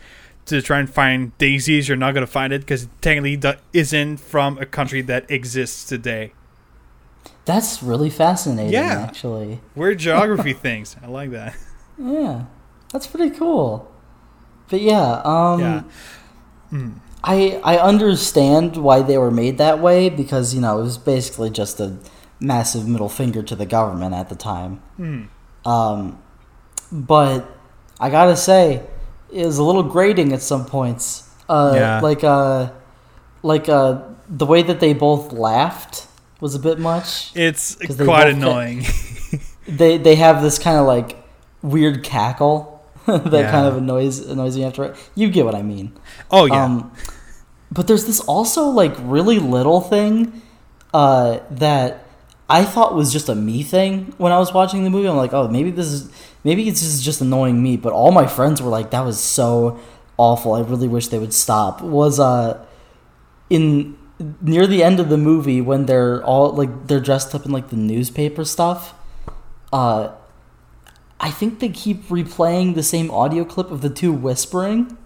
to 0.51 0.62
try 0.62 0.78
and 0.78 0.88
find 0.88 1.36
daisies, 1.38 1.88
you're 1.88 1.96
not 1.96 2.14
gonna 2.14 2.26
find 2.26 2.53
it 2.53 2.61
because 2.61 2.84
it 2.84 2.90
technically 3.01 3.40
isn't 3.72 4.18
from 4.18 4.59
a 4.59 4.66
country 4.66 5.01
that 5.03 5.30
exists 5.30 5.84
today. 5.84 6.32
That's 7.44 7.82
really 7.82 8.11
fascinating 8.11 8.72
Yeah. 8.72 9.07
actually. 9.09 9.61
Weird 9.74 9.98
geography 10.07 10.53
things. 10.53 10.96
I 11.03 11.07
like 11.07 11.30
that. 11.30 11.57
Yeah. 11.98 12.44
That's 12.92 13.07
pretty 13.07 13.30
cool. 13.36 13.90
But 14.68 14.80
yeah, 14.80 15.20
um 15.24 15.61
Yeah. 15.61 15.82
Hmm. 16.70 16.90
I 17.22 17.61
I 17.64 17.76
understand 17.78 18.76
why 18.76 19.03
they 19.03 19.18
were 19.18 19.30
made 19.30 19.59
that 19.59 19.80
way 19.80 20.09
because 20.09 20.55
you 20.55 20.61
know 20.61 20.78
it 20.78 20.82
was 20.82 20.96
basically 20.98 21.51
just 21.51 21.80
a 21.80 21.96
massive 22.40 22.88
middle 22.88 23.09
finger 23.11 23.42
to 23.42 23.55
the 23.55 23.66
government 23.66 24.14
at 24.14 24.28
the 24.30 24.34
time. 24.36 24.80
Hmm. 24.96 25.24
Um, 25.66 26.18
but 26.90 27.46
I 28.01 28.09
gotta 28.09 28.36
say, 28.36 28.82
was 29.32 29.58
a 29.58 29.62
little 29.64 29.82
grating 29.82 30.32
at 30.32 30.42
some 30.42 30.64
points. 30.66 31.28
Uh, 31.48 31.72
Yeah. 31.74 32.00
Like 32.00 32.22
uh, 32.24 32.70
like 33.42 33.68
uh, 33.68 34.02
the 34.28 34.46
way 34.46 34.62
that 34.62 34.80
they 34.80 34.92
both 34.94 35.32
laughed 35.32 36.06
was 36.40 36.54
a 36.54 36.58
bit 36.58 36.78
much. 36.78 37.32
It's 37.34 37.76
quite 37.96 38.28
annoying. 38.28 38.84
They 39.68 39.98
they 39.98 40.16
have 40.16 40.42
this 40.42 40.58
kind 40.58 40.78
of 40.78 40.86
like 40.86 41.16
weird 41.62 42.02
cackle. 42.02 42.82
that 43.06 43.30
Yeah. 43.32 43.50
kind 43.50 43.66
of 43.66 43.76
annoys 43.76 44.18
annoys 44.18 44.56
me 44.56 44.64
after. 44.64 44.96
You 45.14 45.30
get 45.30 45.44
what 45.44 45.54
I 45.54 45.62
mean. 45.62 45.92
Oh 46.30 46.46
yeah. 46.46 46.64
Um, 46.64 46.90
but 47.70 47.86
there's 47.86 48.04
this 48.06 48.20
also 48.20 48.64
like 48.64 48.94
really 48.98 49.38
little 49.38 49.80
thing 49.80 50.42
uh, 50.92 51.38
that 51.52 52.04
I 52.48 52.64
thought 52.64 52.94
was 52.96 53.12
just 53.12 53.28
a 53.28 53.34
me 53.36 53.62
thing 53.62 54.12
when 54.18 54.32
I 54.32 54.38
was 54.38 54.52
watching 54.52 54.82
the 54.82 54.90
movie. 54.90 55.06
I'm 55.08 55.16
like, 55.16 55.32
oh, 55.32 55.46
maybe 55.46 55.70
this 55.70 55.86
is 55.86 56.10
maybe 56.45 56.68
it's 56.68 56.80
just 56.80 57.03
just 57.03 57.20
annoying 57.20 57.62
me. 57.62 57.76
But 57.76 57.93
all 57.93 58.12
my 58.12 58.26
friends 58.26 58.61
were 58.61 58.70
like, 58.70 58.91
that 58.91 59.05
was 59.05 59.20
so 59.20 59.80
awful. 60.16 60.55
I 60.55 60.61
really 60.61 60.88
wish 60.88 61.09
they 61.09 61.18
would 61.18 61.34
stop. 61.34 61.82
Was 61.82 62.20
uh 62.20 62.64
in 63.49 63.97
near 64.41 64.66
the 64.66 64.82
end 64.82 65.01
of 65.01 65.09
the 65.09 65.16
movie 65.16 65.61
when 65.61 65.86
they're 65.86 66.22
all 66.24 66.53
like 66.53 66.86
they're 66.86 67.01
dressed 67.01 67.34
up 67.34 67.45
in 67.47 67.53
like 67.53 67.68
the 67.70 67.76
newspaper 67.76 68.45
stuff. 68.45 68.95
Uh, 69.72 70.12
I 71.20 71.30
think 71.30 71.61
they 71.61 71.68
keep 71.68 72.09
replaying 72.09 72.74
the 72.74 72.82
same 72.82 73.11
audio 73.11 73.45
clip 73.45 73.70
of 73.70 73.82
the 73.82 73.91
two 73.91 74.12
whispering 74.12 74.97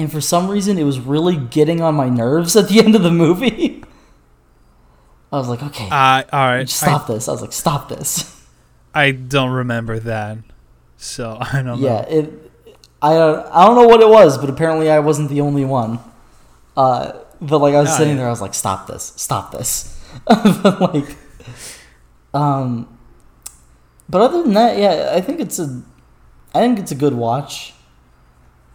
and 0.00 0.10
for 0.10 0.20
some 0.20 0.48
reason 0.48 0.78
it 0.78 0.84
was 0.84 0.98
really 0.98 1.36
getting 1.36 1.82
on 1.82 1.94
my 1.94 2.08
nerves 2.08 2.56
at 2.56 2.68
the 2.68 2.80
end 2.80 2.94
of 2.94 3.02
the 3.02 3.10
movie. 3.10 3.84
I 5.32 5.36
was 5.36 5.46
like, 5.46 5.62
okay, 5.62 5.88
uh, 5.90 6.22
all 6.32 6.46
right. 6.46 6.68
stop 6.68 7.06
this. 7.06 7.28
I 7.28 7.32
was 7.32 7.42
like, 7.42 7.52
stop 7.52 7.88
this. 7.88 8.36
I, 8.94 9.10
don't 9.12 9.50
remember 9.50 9.98
that, 10.00 10.38
so 10.96 11.38
I 11.52 11.62
don't 11.62 11.78
Yeah, 11.78 12.00
know. 12.02 12.06
it. 12.08 12.50
I 13.02 13.14
don't. 13.14 13.46
I 13.52 13.64
don't 13.66 13.76
know 13.76 13.86
what 13.88 14.00
it 14.00 14.08
was, 14.08 14.36
but 14.38 14.50
apparently 14.50 14.90
I 14.90 14.98
wasn't 14.98 15.30
the 15.30 15.40
only 15.40 15.64
one. 15.64 16.00
Uh, 16.76 17.12
but 17.40 17.58
like 17.60 17.74
I 17.74 17.80
was 17.80 17.90
Oh, 17.90 17.96
sitting 17.96 18.14
yeah. 18.14 18.18
there, 18.20 18.26
I 18.26 18.30
was 18.30 18.40
like, 18.42 18.54
stop 18.54 18.86
this, 18.86 19.12
stop 19.16 19.52
this. 19.52 19.98
but 20.26 20.80
like, 20.94 21.16
um, 22.34 22.98
but 24.08 24.20
other 24.20 24.42
than 24.42 24.54
that, 24.54 24.76
yeah, 24.78 25.12
I 25.14 25.20
think 25.20 25.40
it's 25.40 25.58
a, 25.58 25.82
I 26.54 26.60
think 26.60 26.78
it's 26.78 26.90
a 26.92 26.94
good 26.96 27.14
watch. 27.14 27.72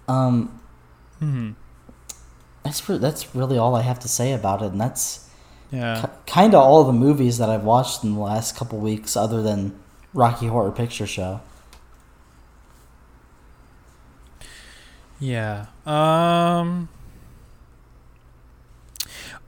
Um, 0.08 0.60
hmm 1.20 1.52
that's 2.64 2.88
re- 2.90 2.98
that's 2.98 3.36
really 3.36 3.58
all 3.60 3.76
I 3.76 3.82
have 3.84 4.00
to 4.00 4.08
say 4.08 4.34
about 4.34 4.62
it, 4.62 4.72
and 4.72 4.82
that's. 4.82 5.22
Yeah. 5.72 6.10
kind 6.26 6.54
of 6.56 6.62
all 6.62 6.84
the 6.86 6.94
movies 6.94 7.38
that 7.40 7.50
I've 7.50 7.64
watched 7.64 8.04
in 8.04 8.14
the 8.14 8.20
last 8.22 8.56
couple 8.56 8.78
weeks, 8.80 9.18
other 9.18 9.42
than 9.42 9.78
Rocky 10.16 10.48
Horror 10.48 10.72
Picture 10.72 11.06
Show. 11.06 11.42
Yeah. 15.20 15.68
Um. 15.86 16.90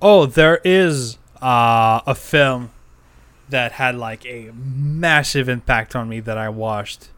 Oh, 0.02 0.26
there 0.28 0.62
is 0.64 1.18
uh, 1.42 2.02
a 2.06 2.14
film 2.14 2.70
that 3.50 3.74
had 3.74 3.96
like 3.96 4.26
a 4.26 4.52
massive 4.54 5.50
impact 5.50 5.96
on 5.96 6.08
me 6.10 6.20
that 6.20 6.38
I 6.38 6.50
watched. 6.50 7.10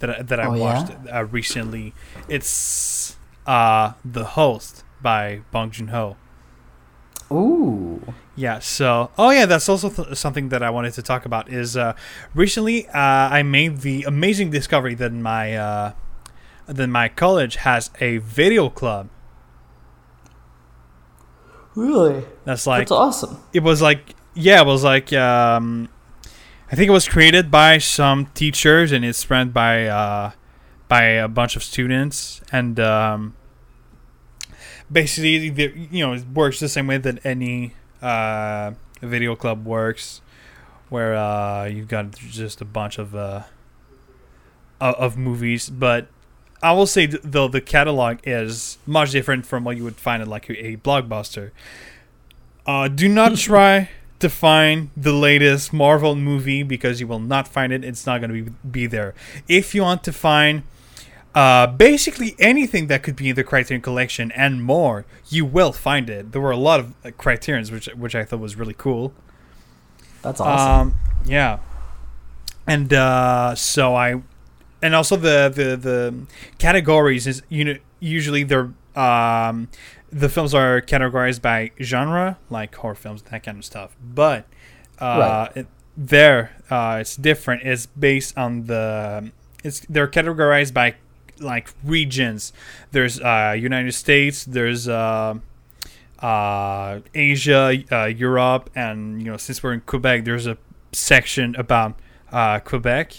That 0.00 0.10
I, 0.18 0.22
that 0.22 0.40
I 0.40 0.46
Oh, 0.46 0.54
yeah? 0.54 0.60
watched 0.60 0.92
uh, 1.12 1.24
recently. 1.26 1.94
It's 2.28 3.16
uh, 3.46 3.92
The 4.04 4.24
Host 4.24 4.84
by 5.00 5.42
Bong 5.52 5.70
Joon 5.70 5.88
Ho. 5.88 6.16
Ooh, 7.30 8.14
Yeah. 8.36 8.60
So, 8.60 9.10
oh 9.18 9.30
yeah, 9.30 9.46
that's 9.46 9.68
also 9.68 9.90
th- 9.90 10.16
something 10.16 10.50
that 10.50 10.62
I 10.62 10.70
wanted 10.70 10.92
to 10.94 11.02
talk 11.02 11.24
about. 11.26 11.48
Is 11.50 11.76
uh, 11.76 11.94
recently 12.34 12.86
uh, 12.88 12.92
I 12.98 13.42
made 13.42 13.78
the 13.78 14.04
amazing 14.04 14.50
discovery 14.50 14.94
that 14.94 15.12
my 15.12 15.56
uh, 15.56 15.92
that 16.66 16.86
my 16.88 17.08
college 17.08 17.56
has 17.56 17.90
a 18.00 18.18
video 18.18 18.68
club. 18.68 19.08
really? 21.74 22.24
That's 22.44 22.66
like 22.66 22.82
That's 22.88 22.92
awesome. 22.92 23.42
it 23.52 23.62
was 23.62 23.82
like 23.82 24.14
yeah, 24.34 24.60
it 24.60 24.66
was 24.66 24.84
like 24.84 25.12
um, 25.12 25.88
I 26.70 26.76
think 26.76 26.88
it 26.88 26.92
was 26.92 27.08
created 27.08 27.50
by 27.50 27.78
some 27.78 28.26
teachers 28.34 28.92
and 28.92 29.04
it's 29.04 29.28
run 29.30 29.50
by 29.50 29.86
uh, 29.86 30.30
by 30.88 31.02
a 31.02 31.28
bunch 31.28 31.56
of 31.56 31.62
students 31.62 32.40
and 32.52 32.78
um, 32.80 33.34
basically 34.90 35.48
the, 35.50 35.72
you 35.90 36.06
know 36.06 36.12
it 36.12 36.26
works 36.28 36.60
the 36.60 36.68
same 36.68 36.86
way 36.86 36.98
that 36.98 37.24
any 37.24 37.74
uh, 38.02 38.72
video 39.00 39.36
club 39.36 39.64
works, 39.64 40.20
where 40.88 41.14
uh, 41.14 41.64
you've 41.64 41.88
got 41.88 42.16
just 42.16 42.60
a 42.60 42.64
bunch 42.64 42.98
of 42.98 43.14
uh, 43.14 43.42
of 44.80 45.16
movies, 45.16 45.70
but. 45.70 46.08
I 46.62 46.72
will 46.72 46.86
say 46.86 47.04
though 47.04 47.48
the 47.48 47.60
catalog 47.60 48.20
is 48.24 48.78
much 48.86 49.10
different 49.10 49.44
from 49.44 49.62
what 49.62 49.76
you 49.76 49.84
would 49.84 49.96
find 49.96 50.22
at 50.22 50.26
like 50.26 50.48
a, 50.48 50.68
a 50.68 50.76
blockbuster. 50.78 51.50
Uh, 52.64 52.88
do 52.88 53.10
not 53.10 53.36
try 53.36 53.90
to 54.18 54.28
find 54.28 54.90
the 54.96 55.12
latest 55.12 55.72
Marvel 55.72 56.14
movie 56.16 56.62
because 56.62 57.00
you 57.00 57.06
will 57.06 57.20
not 57.20 57.46
find 57.46 57.72
it. 57.72 57.84
It's 57.84 58.06
not 58.06 58.20
going 58.20 58.32
to 58.32 58.50
be, 58.50 58.56
be 58.68 58.86
there. 58.86 59.14
If 59.48 59.74
you 59.74 59.82
want 59.82 60.02
to 60.04 60.12
find 60.12 60.62
uh, 61.36 61.66
basically 61.66 62.34
anything 62.38 62.86
that 62.86 63.02
could 63.02 63.14
be 63.14 63.28
in 63.28 63.36
the 63.36 63.44
Criterion 63.44 63.82
Collection 63.82 64.32
and 64.32 64.64
more, 64.64 65.04
you 65.28 65.44
will 65.44 65.70
find 65.70 66.08
it. 66.08 66.32
There 66.32 66.40
were 66.40 66.50
a 66.50 66.56
lot 66.56 66.80
of 66.80 66.94
uh, 67.04 67.10
Criterions, 67.10 67.70
which 67.70 67.86
which 67.88 68.14
I 68.14 68.24
thought 68.24 68.40
was 68.40 68.56
really 68.56 68.72
cool. 68.72 69.12
That's 70.22 70.40
awesome. 70.40 70.88
Um, 70.88 70.94
yeah, 71.26 71.58
and 72.66 72.90
uh, 72.90 73.54
so 73.54 73.94
I, 73.94 74.22
and 74.80 74.94
also 74.94 75.16
the 75.16 75.52
the 75.54 75.76
the 75.76 76.14
categories 76.56 77.26
is 77.26 77.42
you 77.50 77.64
know 77.66 77.76
usually 78.00 78.42
they're 78.42 78.72
um 78.94 79.68
the 80.10 80.30
films 80.30 80.54
are 80.54 80.80
categorized 80.80 81.42
by 81.42 81.70
genre 81.82 82.38
like 82.48 82.74
horror 82.76 82.94
films 82.94 83.20
that 83.20 83.42
kind 83.42 83.58
of 83.58 83.64
stuff, 83.66 83.94
but 84.02 84.46
uh, 85.00 85.48
it, 85.54 85.66
there 85.98 86.56
uh, 86.70 86.96
it's 87.02 87.14
different. 87.14 87.62
It's 87.62 87.84
based 87.84 88.38
on 88.38 88.64
the 88.64 89.32
it's 89.62 89.80
they're 89.80 90.08
categorized 90.08 90.72
by 90.72 90.94
like 91.40 91.72
regions. 91.84 92.52
There's 92.92 93.20
uh, 93.20 93.56
United 93.58 93.92
States. 93.92 94.44
There's 94.44 94.88
uh, 94.88 95.34
uh, 96.20 97.00
Asia, 97.14 97.82
uh, 97.92 98.04
Europe, 98.06 98.70
and 98.74 99.22
you 99.22 99.30
know 99.30 99.36
since 99.36 99.62
we're 99.62 99.74
in 99.74 99.80
Quebec, 99.82 100.24
there's 100.24 100.46
a 100.46 100.56
section 100.92 101.54
about 101.56 101.98
uh, 102.32 102.58
Quebec, 102.60 103.14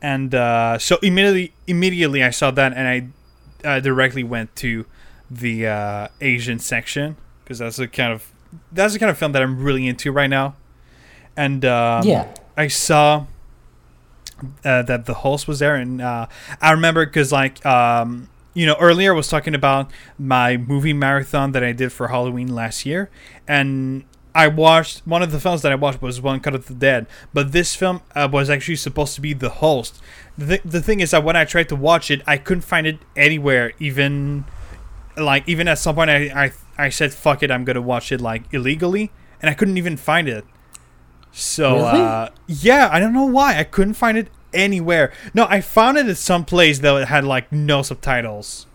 and 0.00 0.34
uh, 0.34 0.78
so 0.78 0.98
immediately 1.02 1.52
immediately 1.66 2.22
I 2.22 2.30
saw 2.30 2.50
that 2.52 2.72
and 2.72 2.88
I 2.88 3.68
uh, 3.68 3.80
directly 3.80 4.22
went 4.22 4.54
to 4.56 4.86
the 5.30 5.66
uh, 5.66 6.08
Asian 6.20 6.58
section 6.58 7.16
because 7.42 7.58
that's 7.58 7.76
the 7.76 7.88
kind 7.88 8.12
of 8.12 8.32
that's 8.72 8.92
the 8.92 8.98
kind 8.98 9.10
of 9.10 9.18
film 9.18 9.32
that 9.32 9.42
I'm 9.42 9.62
really 9.62 9.86
into 9.86 10.12
right 10.12 10.30
now, 10.30 10.54
and 11.36 11.64
um, 11.64 12.06
yeah. 12.06 12.32
I 12.56 12.68
saw 12.68 13.26
uh, 14.64 14.82
that 14.82 15.06
the 15.06 15.14
host 15.14 15.48
was 15.48 15.58
there, 15.58 15.74
and 15.74 16.00
uh, 16.00 16.26
I 16.60 16.72
remember 16.72 17.06
because 17.06 17.32
like 17.32 17.64
um, 17.64 18.28
you 18.54 18.66
know 18.66 18.76
earlier 18.80 19.12
I 19.12 19.16
was 19.16 19.28
talking 19.28 19.54
about 19.54 19.90
my 20.18 20.56
movie 20.56 20.92
marathon 20.92 21.52
that 21.52 21.64
I 21.64 21.72
did 21.72 21.92
for 21.92 22.08
Halloween 22.08 22.48
last 22.54 22.84
year, 22.86 23.10
and 23.46 24.04
I 24.34 24.48
watched 24.48 25.06
one 25.06 25.22
of 25.22 25.32
the 25.32 25.40
films 25.40 25.62
that 25.62 25.72
I 25.72 25.74
watched 25.74 26.02
was 26.02 26.20
One 26.20 26.40
Cut 26.40 26.54
of 26.54 26.66
the 26.66 26.74
Dead, 26.74 27.06
but 27.32 27.52
this 27.52 27.74
film 27.74 28.02
uh, 28.14 28.28
was 28.30 28.48
actually 28.48 28.76
supposed 28.76 29.14
to 29.16 29.20
be 29.20 29.32
the 29.32 29.48
host. 29.48 30.00
The, 30.38 30.46
th- 30.46 30.62
the 30.64 30.80
thing 30.80 31.00
is 31.00 31.10
that 31.10 31.24
when 31.24 31.36
I 31.36 31.44
tried 31.44 31.68
to 31.70 31.76
watch 31.76 32.10
it, 32.10 32.22
I 32.26 32.36
couldn't 32.36 32.62
find 32.62 32.86
it 32.86 32.98
anywhere, 33.16 33.72
even 33.78 34.44
like 35.16 35.48
even 35.48 35.68
at 35.68 35.78
some 35.78 35.94
point 35.96 36.10
I 36.10 36.44
I, 36.44 36.52
I 36.78 36.88
said 36.88 37.12
fuck 37.12 37.42
it, 37.42 37.50
I'm 37.50 37.64
gonna 37.64 37.82
watch 37.82 38.12
it 38.12 38.20
like 38.20 38.44
illegally, 38.52 39.10
and 39.42 39.50
I 39.50 39.54
couldn't 39.54 39.78
even 39.78 39.96
find 39.96 40.28
it. 40.28 40.44
So 41.32 41.74
Really? 41.76 42.00
uh, 42.00 42.28
yeah, 42.46 42.88
I 42.90 42.98
don't 43.00 43.12
know 43.12 43.24
why 43.26 43.58
I 43.58 43.64
couldn't 43.64 43.94
find 43.94 44.18
it 44.18 44.28
anywhere. 44.52 45.12
No, 45.32 45.46
I 45.48 45.60
found 45.60 45.96
it 45.98 46.06
at 46.06 46.16
some 46.16 46.44
place 46.44 46.80
that 46.80 47.08
had 47.08 47.24
like 47.24 47.50
no 47.52 47.82
subtitles. 47.82 48.66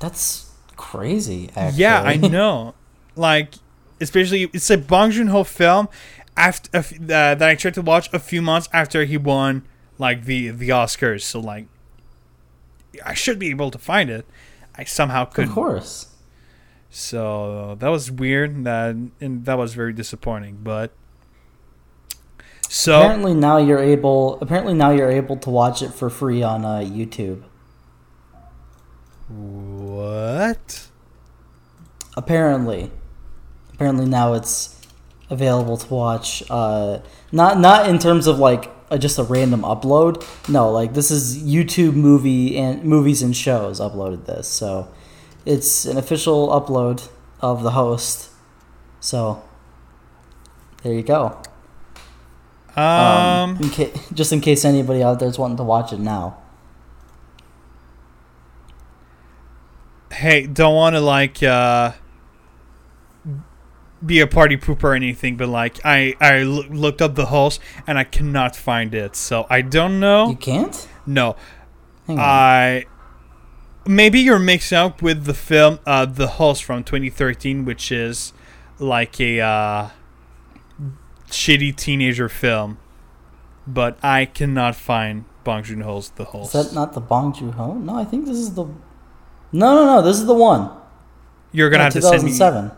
That's 0.00 0.50
crazy. 0.76 1.50
Actually. 1.56 1.80
Yeah, 1.80 2.02
I 2.02 2.16
know. 2.16 2.74
like 3.16 3.54
especially 4.00 4.50
it's 4.52 4.68
a 4.70 4.76
Bong 4.78 5.10
Joon 5.12 5.28
Ho 5.28 5.44
film 5.44 5.88
after 6.36 6.78
uh, 6.78 6.82
that 6.98 7.42
I 7.42 7.54
tried 7.54 7.74
to 7.74 7.82
watch 7.82 8.12
a 8.12 8.18
few 8.18 8.42
months 8.42 8.68
after 8.72 9.04
he 9.04 9.16
won 9.16 9.62
like 9.98 10.24
the 10.24 10.50
the 10.50 10.68
Oscars. 10.70 11.22
So 11.22 11.40
like 11.40 11.66
I 13.04 13.14
should 13.14 13.38
be 13.38 13.50
able 13.50 13.70
to 13.70 13.78
find 13.78 14.10
it. 14.10 14.26
I 14.76 14.84
somehow 14.84 15.24
couldn't. 15.24 15.50
Of 15.50 15.54
course. 15.54 16.08
So 16.90 17.76
that 17.80 17.88
was 17.88 18.10
weird. 18.10 18.64
That 18.64 18.94
and 19.20 19.44
that 19.46 19.56
was 19.56 19.74
very 19.74 19.92
disappointing. 19.92 20.58
But 20.62 20.92
so 22.74 23.00
apparently 23.00 23.34
now 23.34 23.58
you're 23.58 23.78
able. 23.78 24.36
Apparently 24.40 24.74
now 24.74 24.90
you're 24.90 25.10
able 25.10 25.36
to 25.36 25.48
watch 25.48 25.80
it 25.80 25.94
for 25.94 26.10
free 26.10 26.42
on 26.42 26.64
uh, 26.64 26.80
YouTube. 26.80 27.44
what? 29.28 30.88
Apparently, 32.16 32.90
apparently 33.72 34.06
now 34.06 34.32
it's 34.34 34.80
available 35.30 35.76
to 35.76 35.94
watch. 35.94 36.42
Uh, 36.50 36.98
not 37.30 37.60
not 37.60 37.88
in 37.88 38.00
terms 38.00 38.26
of 38.26 38.40
like 38.40 38.72
uh, 38.90 38.98
just 38.98 39.20
a 39.20 39.22
random 39.22 39.62
upload. 39.62 40.26
No, 40.48 40.68
like 40.72 40.94
this 40.94 41.12
is 41.12 41.40
YouTube 41.44 41.94
movie 41.94 42.58
and 42.58 42.82
movies 42.82 43.22
and 43.22 43.36
shows 43.36 43.78
uploaded 43.78 44.26
this, 44.26 44.48
so 44.48 44.92
it's 45.46 45.84
an 45.84 45.96
official 45.96 46.48
upload 46.48 47.08
of 47.40 47.62
the 47.62 47.70
host. 47.70 48.30
So 48.98 49.44
there 50.82 50.92
you 50.92 51.04
go. 51.04 51.40
Um, 52.76 52.84
um 52.84 53.56
in 53.62 53.70
ca- 53.70 53.92
just 54.12 54.32
in 54.32 54.40
case 54.40 54.64
anybody 54.64 55.02
out 55.02 55.20
there's 55.20 55.38
wanting 55.38 55.56
to 55.58 55.62
watch 55.64 55.92
it 55.92 56.00
now. 56.00 56.38
Hey, 60.12 60.46
don't 60.46 60.74
want 60.74 60.94
to 60.94 61.00
like 61.00 61.42
uh, 61.42 61.92
be 64.04 64.20
a 64.20 64.26
party 64.26 64.56
pooper 64.56 64.84
or 64.84 64.94
anything, 64.94 65.36
but 65.36 65.48
like 65.48 65.84
I 65.84 66.14
I 66.20 66.40
l- 66.40 66.64
looked 66.68 67.02
up 67.02 67.14
the 67.16 67.26
host 67.26 67.60
and 67.86 67.98
I 67.98 68.04
cannot 68.04 68.54
find 68.54 68.94
it, 68.94 69.16
so 69.16 69.46
I 69.50 69.60
don't 69.60 69.98
know. 69.98 70.30
You 70.30 70.36
can't. 70.36 70.88
No, 71.06 71.36
I 72.08 72.86
maybe 73.86 74.20
you're 74.20 74.38
mixing 74.38 74.78
up 74.78 75.02
with 75.02 75.24
the 75.24 75.34
film 75.34 75.80
uh, 75.84 76.06
the 76.06 76.26
host 76.28 76.62
from 76.64 76.84
2013, 76.84 77.64
which 77.64 77.90
is 77.90 78.32
like 78.78 79.20
a. 79.20 79.40
Uh, 79.40 79.88
shitty 81.28 81.74
teenager 81.76 82.28
film, 82.28 82.78
but 83.66 83.98
I 84.02 84.24
cannot 84.26 84.76
find 84.76 85.24
Bong 85.44 85.62
Joon 85.62 85.80
Ho's 85.80 86.10
The 86.10 86.24
Host 86.24 86.54
Is 86.54 86.68
that 86.68 86.74
not 86.74 86.92
the 86.94 87.00
Bong 87.00 87.32
Joon 87.34 87.52
Ho? 87.52 87.74
No, 87.74 87.96
I 87.96 88.04
think 88.04 88.26
this 88.26 88.36
is 88.38 88.54
the. 88.54 88.64
No, 89.52 89.74
no, 89.74 89.84
no. 89.84 90.02
This 90.02 90.18
is 90.18 90.26
the 90.26 90.34
one. 90.34 90.70
you're 91.52 91.70
gonna 91.70 91.82
Yeah, 91.82 91.84
have 91.84 91.92
to 91.94 92.02
send 92.02 92.22
me. 92.24 92.30
2007. 92.30 92.70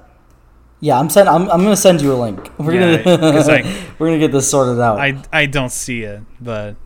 Yeah, 0.80 0.98
I'm 0.98 1.08
send. 1.08 1.28
I'm, 1.28 1.42
I'm 1.50 1.62
gonna 1.62 1.76
send 1.76 2.02
you 2.02 2.12
a 2.12 2.16
link. 2.20 2.50
We're 2.58 2.74
Yeah, 2.74 3.02
gonna 3.02 3.38
like, 3.46 3.64
we're 3.98 4.08
gonna 4.08 4.18
get 4.18 4.32
this 4.32 4.50
sorted 4.50 4.78
out. 4.80 4.98
I 4.98 5.22
I 5.32 5.46
don't 5.46 5.72
see 5.72 6.02
it, 6.02 6.20
but 6.40 6.76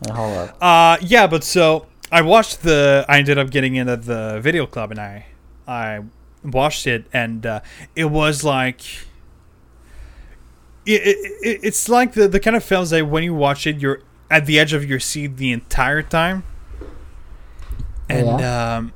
Wait, 0.00 0.10
hold 0.12 0.36
up. 0.36 0.56
uh 0.60 0.96
yeah, 1.00 1.26
but 1.26 1.44
so 1.44 1.86
I 2.10 2.22
watched 2.22 2.62
the. 2.62 3.04
I 3.08 3.18
ended 3.18 3.38
up 3.38 3.50
getting 3.50 3.76
into 3.76 3.96
the 3.96 4.40
video 4.42 4.66
club 4.66 4.90
and 4.90 5.00
I 5.00 5.26
I 5.66 6.00
watched 6.44 6.86
it 6.86 7.06
and 7.12 7.46
uh, 7.46 7.60
it 7.94 8.06
was 8.06 8.42
like. 8.44 8.82
It, 10.86 11.02
it, 11.02 11.16
it, 11.42 11.60
it's 11.64 11.88
like 11.88 12.12
the, 12.12 12.28
the 12.28 12.40
kind 12.40 12.56
of 12.56 12.62
films 12.64 12.90
that 12.90 13.06
when 13.06 13.24
you 13.24 13.34
watch 13.34 13.66
it, 13.66 13.80
you're 13.80 14.00
at 14.30 14.46
the 14.46 14.58
edge 14.58 14.72
of 14.72 14.84
your 14.84 15.00
seat 15.00 15.36
the 15.36 15.52
entire 15.52 16.02
time. 16.02 16.44
And 18.08 18.40
um, 18.40 18.92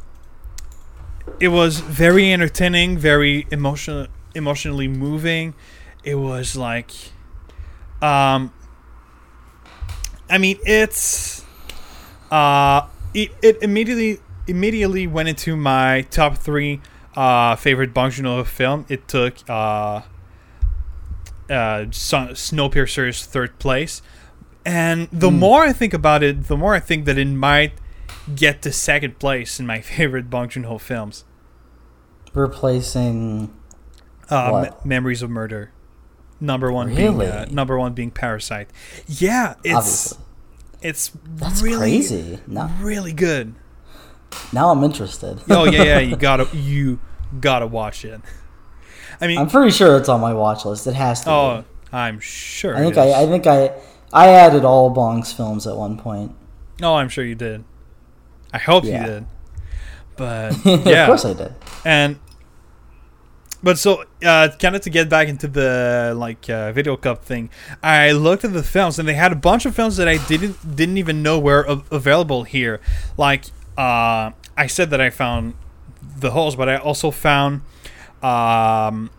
it 1.40 1.48
was 1.48 1.80
very 1.80 2.32
entertaining, 2.32 2.96
very 2.96 3.46
emotional, 3.50 4.06
emotionally 4.34 4.86
moving. 4.86 5.54
It 6.04 6.14
was 6.14 6.56
like, 6.56 6.92
um, 8.00 8.52
I 10.28 10.38
mean, 10.38 10.58
it's, 10.64 11.44
uh, 12.30 12.86
it, 13.12 13.32
it 13.42 13.62
immediately 13.62 14.20
immediately 14.46 15.06
went 15.06 15.28
into 15.28 15.56
my 15.56 16.02
top 16.10 16.36
three 16.36 16.80
uh, 17.16 17.56
favorite 17.56 17.92
Bong 17.92 18.10
Joon-ho 18.10 18.44
film. 18.44 18.86
It 18.88 19.08
took 19.08 19.34
uh, 19.48 20.02
uh, 21.50 21.84
Snowpiercer's 21.90 23.26
third 23.26 23.58
place, 23.58 24.00
and 24.64 25.08
the 25.12 25.30
more 25.30 25.62
I 25.62 25.72
think 25.72 25.92
about 25.92 26.22
it, 26.22 26.44
the 26.48 26.56
more 26.56 26.74
I 26.74 26.80
think 26.80 27.04
that 27.06 27.18
it 27.18 27.26
might 27.26 27.72
get 28.34 28.62
to 28.62 28.72
second 28.72 29.18
place 29.18 29.58
in 29.60 29.66
my 29.66 29.80
favorite 29.82 30.30
Bong 30.30 30.48
Joon-ho 30.48 30.78
films. 30.78 31.24
Replacing. 32.32 33.52
Uh? 34.28 34.66
Me- 34.70 34.76
Memories 34.84 35.22
of 35.22 35.30
Murder. 35.30 35.72
Number 36.40 36.72
one 36.72 36.94
being 36.94 37.16
uh, 37.16 37.18
Really? 37.18 37.52
number 37.54 37.78
one 37.78 37.92
being 37.92 38.10
Parasite. 38.10 38.70
Yeah, 39.06 39.56
it's 39.62 39.74
Obviously, 40.14 40.18
it's 40.80 41.12
that's 41.36 41.60
really 41.60 41.76
crazy. 41.78 42.38
Now, 42.46 42.74
really 42.80 43.12
good. 43.12 43.54
now 44.52 44.70
I'm 44.70 44.82
interested. 44.82 45.40
Oh 45.50 45.64
yeah, 45.64 45.82
yeah, 45.82 45.98
you 45.98 46.16
gotta 46.28 46.48
you 46.56 46.98
gotta 47.40 47.66
watch 47.66 48.06
it. 48.06 48.22
I 49.20 49.26
mean, 49.26 49.38
I'm 49.38 49.48
pretty 49.48 49.70
sure 49.70 49.96
it's 49.98 50.08
on 50.08 50.20
my 50.20 50.32
watch 50.34 50.64
list. 50.64 50.86
It 50.86 50.94
has 50.94 51.20
to. 51.20 51.26
Be. 51.26 51.30
Oh, 51.30 51.64
I'm 51.92 52.20
sure. 52.20 52.76
I 52.76 52.80
think. 52.80 52.96
I, 52.96 53.22
I 53.22 53.26
think 53.26 53.46
I 53.46 53.72
I 54.12 54.28
added 54.30 54.64
all 54.64 54.90
Bong's 54.90 55.32
films 55.32 55.66
at 55.66 55.76
one 55.76 55.98
point. 55.98 56.34
Oh, 56.82 56.94
I'm 56.94 57.08
sure 57.08 57.24
you 57.24 57.34
did. 57.34 57.64
I 58.52 58.58
hope 58.58 58.84
Yeah. 58.84 59.00
you 59.00 59.06
did. 59.06 59.26
But 60.16 60.64
yeah, 60.86 61.02
of 61.02 61.06
course 61.06 61.24
I 61.24 61.34
did. 61.34 61.54
and 61.84 62.18
but 63.62 63.78
so 63.78 64.04
uh, 64.24 64.48
kind 64.58 64.74
of 64.74 64.80
to 64.82 64.90
get 64.90 65.10
back 65.10 65.28
into 65.28 65.46
the 65.46 66.14
like 66.16 66.48
uh, 66.48 66.72
video 66.72 66.96
cup 66.96 67.24
thing, 67.24 67.50
I 67.82 68.12
looked 68.12 68.44
at 68.44 68.52
the 68.54 68.62
films 68.62 68.98
and 68.98 69.06
they 69.06 69.14
had 69.14 69.32
a 69.32 69.36
bunch 69.36 69.66
of 69.66 69.74
films 69.74 69.98
that 69.98 70.08
I 70.08 70.16
didn't 70.26 70.76
didn't 70.76 70.96
even 70.96 71.22
know 71.22 71.38
were 71.38 71.68
av- 71.68 71.86
available 71.92 72.44
here. 72.44 72.80
Like 73.18 73.44
uh, 73.76 74.30
I 74.56 74.66
said 74.66 74.88
that 74.90 75.00
I 75.00 75.10
found 75.10 75.54
The 76.18 76.30
Host, 76.30 76.56
but 76.56 76.68
I 76.70 76.76
also 76.76 77.10
found 77.10 77.60
um, 78.22 79.10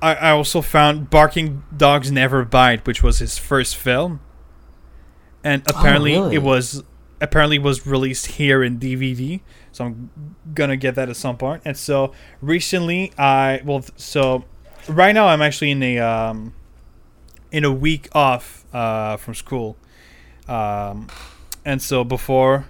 I, 0.00 0.14
I 0.14 0.30
also 0.30 0.60
found 0.60 1.10
Barking 1.10 1.64
Dogs 1.76 2.12
Never 2.12 2.44
Bite, 2.44 2.86
which 2.86 3.02
was 3.02 3.18
his 3.18 3.38
first 3.38 3.76
film, 3.76 4.20
and 5.42 5.62
apparently 5.66 6.12
really? 6.12 6.36
it 6.36 6.42
was 6.42 6.84
apparently 7.20 7.58
was 7.58 7.86
released 7.86 8.26
here 8.26 8.62
in 8.62 8.78
DVD. 8.78 9.40
So 9.72 9.86
I'm 9.86 10.36
gonna 10.52 10.76
get 10.76 10.94
that 10.96 11.08
at 11.08 11.16
some 11.16 11.36
point. 11.36 11.62
And 11.64 11.76
so 11.76 12.12
recently, 12.40 13.12
I 13.18 13.62
well, 13.64 13.84
so 13.96 14.44
right 14.88 15.12
now 15.12 15.26
I'm 15.28 15.42
actually 15.42 15.70
in 15.70 15.82
a 15.82 15.98
um, 15.98 16.54
in 17.50 17.64
a 17.64 17.72
week 17.72 18.08
off 18.12 18.64
uh, 18.74 19.16
from 19.16 19.34
school, 19.34 19.76
um, 20.48 21.08
and 21.64 21.80
so 21.80 22.04
before 22.04 22.66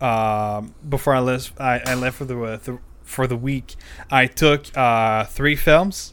um, 0.00 0.74
before 0.88 1.14
I 1.14 1.20
left, 1.20 1.58
I, 1.60 1.80
I 1.84 1.94
left 1.94 2.18
for 2.18 2.24
the, 2.24 2.40
uh, 2.40 2.56
the 2.58 2.78
for 3.06 3.26
the 3.26 3.36
week. 3.36 3.76
I 4.10 4.26
took 4.26 4.76
uh, 4.76 5.24
three 5.24 5.56
films 5.56 6.12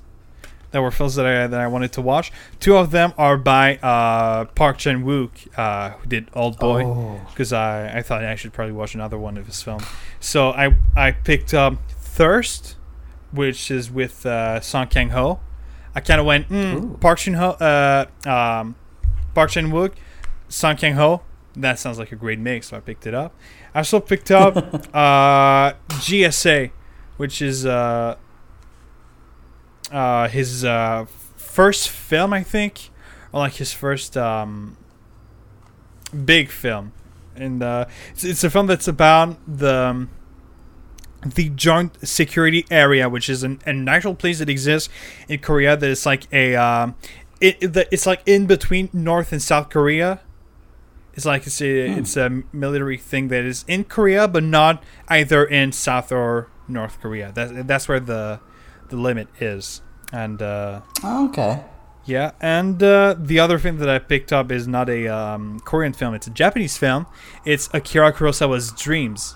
that 0.71 0.81
were 0.81 0.89
films 0.91 1.15
that 1.15 1.25
I 1.25 1.45
that 1.47 1.59
I 1.59 1.67
wanted 1.67 1.91
to 1.93 2.01
watch. 2.01 2.31
Two 2.61 2.77
of 2.77 2.91
them 2.91 3.13
are 3.17 3.37
by 3.37 3.75
uh, 3.77 4.45
Park 4.55 4.77
Chan 4.77 5.03
Wook, 5.03 5.31
uh, 5.57 5.89
who 5.97 6.07
did 6.07 6.29
Old 6.33 6.57
Boy 6.57 6.83
Oh. 6.85 7.21
because 7.29 7.51
I, 7.51 7.97
I 7.97 8.01
thought 8.01 8.23
I 8.23 8.35
should 8.35 8.53
probably 8.53 8.73
watch 8.73 8.95
another 8.95 9.17
one 9.19 9.37
of 9.37 9.45
his 9.45 9.61
films. 9.61 9.83
So 10.21 10.51
I 10.51 10.75
I 10.95 11.11
picked 11.11 11.53
up 11.53 11.75
Thirst, 11.89 12.75
which 13.31 13.69
is 13.69 13.91
with 13.91 14.25
uh, 14.25 14.61
Song 14.61 14.87
Kang 14.87 15.09
Ho. 15.09 15.39
I 15.95 15.99
kind 15.99 16.19
of 16.19 16.25
went 16.25 16.49
mm, 16.49 16.99
Park 16.99 17.19
Chan 17.19 17.35
Ho, 17.35 17.49
uh, 17.51 18.05
um, 18.27 18.75
Park 19.35 19.51
Chan 19.51 19.67
Wook, 19.71 19.93
Song 20.49 20.75
Kang 20.75 20.93
Ho. 20.93 21.21
That 21.55 21.77
sounds 21.77 21.99
like 21.99 22.11
a 22.11 22.15
great 22.15 22.39
mix, 22.39 22.69
so 22.69 22.77
I 22.77 22.79
picked 22.79 23.05
it 23.05 23.13
up. 23.13 23.35
I 23.75 23.79
also 23.79 23.99
picked 23.99 24.31
up 24.31 24.57
uh, 24.95 25.73
JSA, 26.01 26.71
which 27.17 27.41
is 27.41 27.65
uh, 27.65 28.15
uh, 29.91 30.27
his 30.27 30.65
uh, 30.65 31.05
first 31.35 31.89
film, 31.89 32.33
I 32.33 32.43
think, 32.43 32.89
or 33.31 33.41
like 33.41 33.53
his 33.53 33.73
first 33.73 34.17
um, 34.17 34.77
big 36.25 36.49
film, 36.49 36.93
and 37.35 37.61
uh, 37.61 37.85
it's, 38.11 38.23
it's 38.23 38.43
a 38.43 38.49
film 38.49 38.67
that's 38.67 38.87
about 38.87 39.37
the 39.47 39.75
um, 39.75 40.09
the 41.25 41.49
joint 41.49 42.07
security 42.07 42.65
area, 42.69 43.07
which 43.07 43.29
is 43.29 43.43
an, 43.43 43.61
an 43.65 43.87
actual 43.87 44.15
place 44.15 44.39
that 44.39 44.49
exists 44.49 44.89
in 45.27 45.39
Korea. 45.39 45.77
That 45.77 45.89
is 45.89 46.05
like 46.05 46.31
a 46.33 46.55
um, 46.55 46.95
it, 47.39 47.57
it 47.61 47.87
it's 47.91 48.05
like 48.05 48.21
in 48.25 48.47
between 48.47 48.89
North 48.93 49.31
and 49.31 49.41
South 49.41 49.69
Korea. 49.69 50.21
It's 51.13 51.25
like 51.25 51.45
it's 51.45 51.61
a 51.61 51.89
it's 51.99 52.17
a 52.17 52.41
military 52.51 52.97
thing 52.97 53.27
that 53.27 53.43
is 53.43 53.63
in 53.67 53.83
Korea, 53.83 54.27
but 54.27 54.43
not 54.43 54.83
either 55.07 55.45
in 55.45 55.71
South 55.71 56.11
or 56.11 56.47
North 56.67 56.99
Korea. 57.01 57.31
That's 57.33 57.51
that's 57.65 57.87
where 57.87 57.99
the 57.99 58.39
the 58.89 58.95
limit 58.97 59.27
is. 59.39 59.81
And 60.11 60.41
uh, 60.41 60.81
Oh, 61.03 61.27
okay. 61.29 61.63
yeah, 62.05 62.31
and 62.39 62.81
uh, 62.83 63.15
the 63.17 63.39
other 63.39 63.57
film 63.57 63.77
that 63.77 63.89
I 63.89 63.97
picked 63.99 64.31
up 64.31 64.51
is 64.51 64.67
not 64.67 64.89
a 64.89 65.07
um, 65.07 65.59
Korean 65.61 65.93
film; 65.93 66.13
it's 66.13 66.27
a 66.27 66.31
Japanese 66.31 66.77
film. 66.77 67.07
It's 67.45 67.67
Akira 67.73 68.13
Kurosawa's 68.13 68.71
Dreams. 68.71 69.35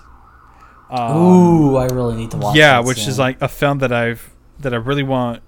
Um, 0.90 1.16
Ooh, 1.16 1.76
I 1.76 1.86
really 1.86 2.14
need 2.16 2.30
to 2.30 2.36
watch. 2.36 2.54
That. 2.54 2.58
Yeah, 2.60 2.80
that 2.80 2.86
which 2.86 2.98
soon. 3.00 3.08
is 3.10 3.18
like 3.18 3.42
a 3.42 3.48
film 3.48 3.78
that 3.78 3.92
I've 3.92 4.30
that 4.60 4.72
I 4.72 4.76
really 4.76 5.02
want 5.02 5.42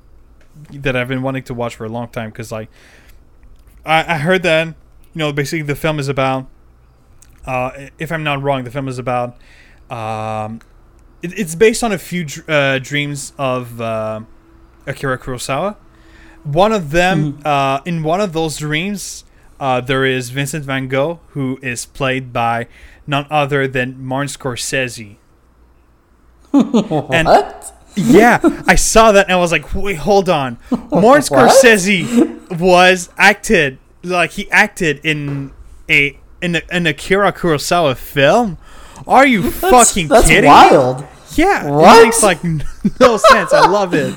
that 0.72 0.96
I've 0.96 1.08
been 1.08 1.22
wanting 1.22 1.44
to 1.44 1.54
watch 1.54 1.76
for 1.76 1.84
a 1.84 1.88
long 1.88 2.08
time 2.08 2.30
because 2.30 2.50
like 2.52 2.68
I, 3.86 4.14
I 4.14 4.18
heard 4.18 4.42
that 4.42 4.66
you 4.66 4.74
know 5.14 5.32
basically 5.32 5.62
the 5.62 5.76
film 5.76 5.98
is 5.98 6.08
about 6.08 6.46
uh, 7.46 7.70
if 7.98 8.12
I'm 8.12 8.22
not 8.24 8.42
wrong 8.42 8.64
the 8.64 8.70
film 8.70 8.88
is 8.88 8.98
about 8.98 9.38
um, 9.90 10.60
it, 11.22 11.38
it's 11.38 11.54
based 11.54 11.82
on 11.82 11.92
a 11.92 11.98
few 11.98 12.24
dr- 12.24 12.48
uh, 12.48 12.78
dreams 12.78 13.32
of 13.38 13.80
uh, 13.80 14.20
Akira 14.86 15.18
Kurosawa. 15.18 15.76
One 16.44 16.72
of 16.72 16.90
them 16.90 17.40
uh, 17.44 17.80
in 17.84 18.02
one 18.02 18.20
of 18.20 18.32
those 18.32 18.56
dreams 18.58 19.24
uh, 19.58 19.80
there 19.82 20.04
is 20.06 20.30
Vincent 20.30 20.64
Van 20.64 20.88
Gogh 20.88 21.20
who 21.28 21.58
is 21.62 21.84
played 21.84 22.32
by 22.32 22.66
none 23.06 23.26
other 23.30 23.68
than 23.68 24.02
Martin 24.02 24.28
Scorsese. 24.28 25.16
and- 26.52 27.28
what? 27.28 27.76
Yeah, 27.96 28.38
I 28.68 28.76
saw 28.76 29.10
that 29.12 29.26
and 29.26 29.32
I 29.32 29.36
was 29.36 29.50
like, 29.50 29.74
wait, 29.74 29.96
hold 29.96 30.28
on. 30.28 30.58
Martin? 30.70 31.22
Scorsese 31.22 32.58
was 32.58 33.10
acted 33.18 33.78
like 34.04 34.30
he 34.30 34.48
acted 34.50 35.00
in 35.04 35.52
a 35.88 36.16
in 36.40 36.54
a, 36.56 36.62
an 36.70 36.86
Akira 36.86 37.32
Kurosawa 37.32 37.96
film. 37.96 38.58
Are 39.06 39.26
you 39.26 39.42
That's, 39.42 39.58
fucking 39.90 40.08
that's 40.08 40.26
kidding? 40.26 40.42
me? 40.42 40.48
wild. 40.48 41.06
Yeah, 41.34 41.70
What? 41.70 42.00
it 42.00 42.04
makes 42.04 42.22
like 42.22 42.42
no 43.00 43.16
sense. 43.16 43.52
I 43.52 43.66
love 43.68 43.94
it. 43.94 44.14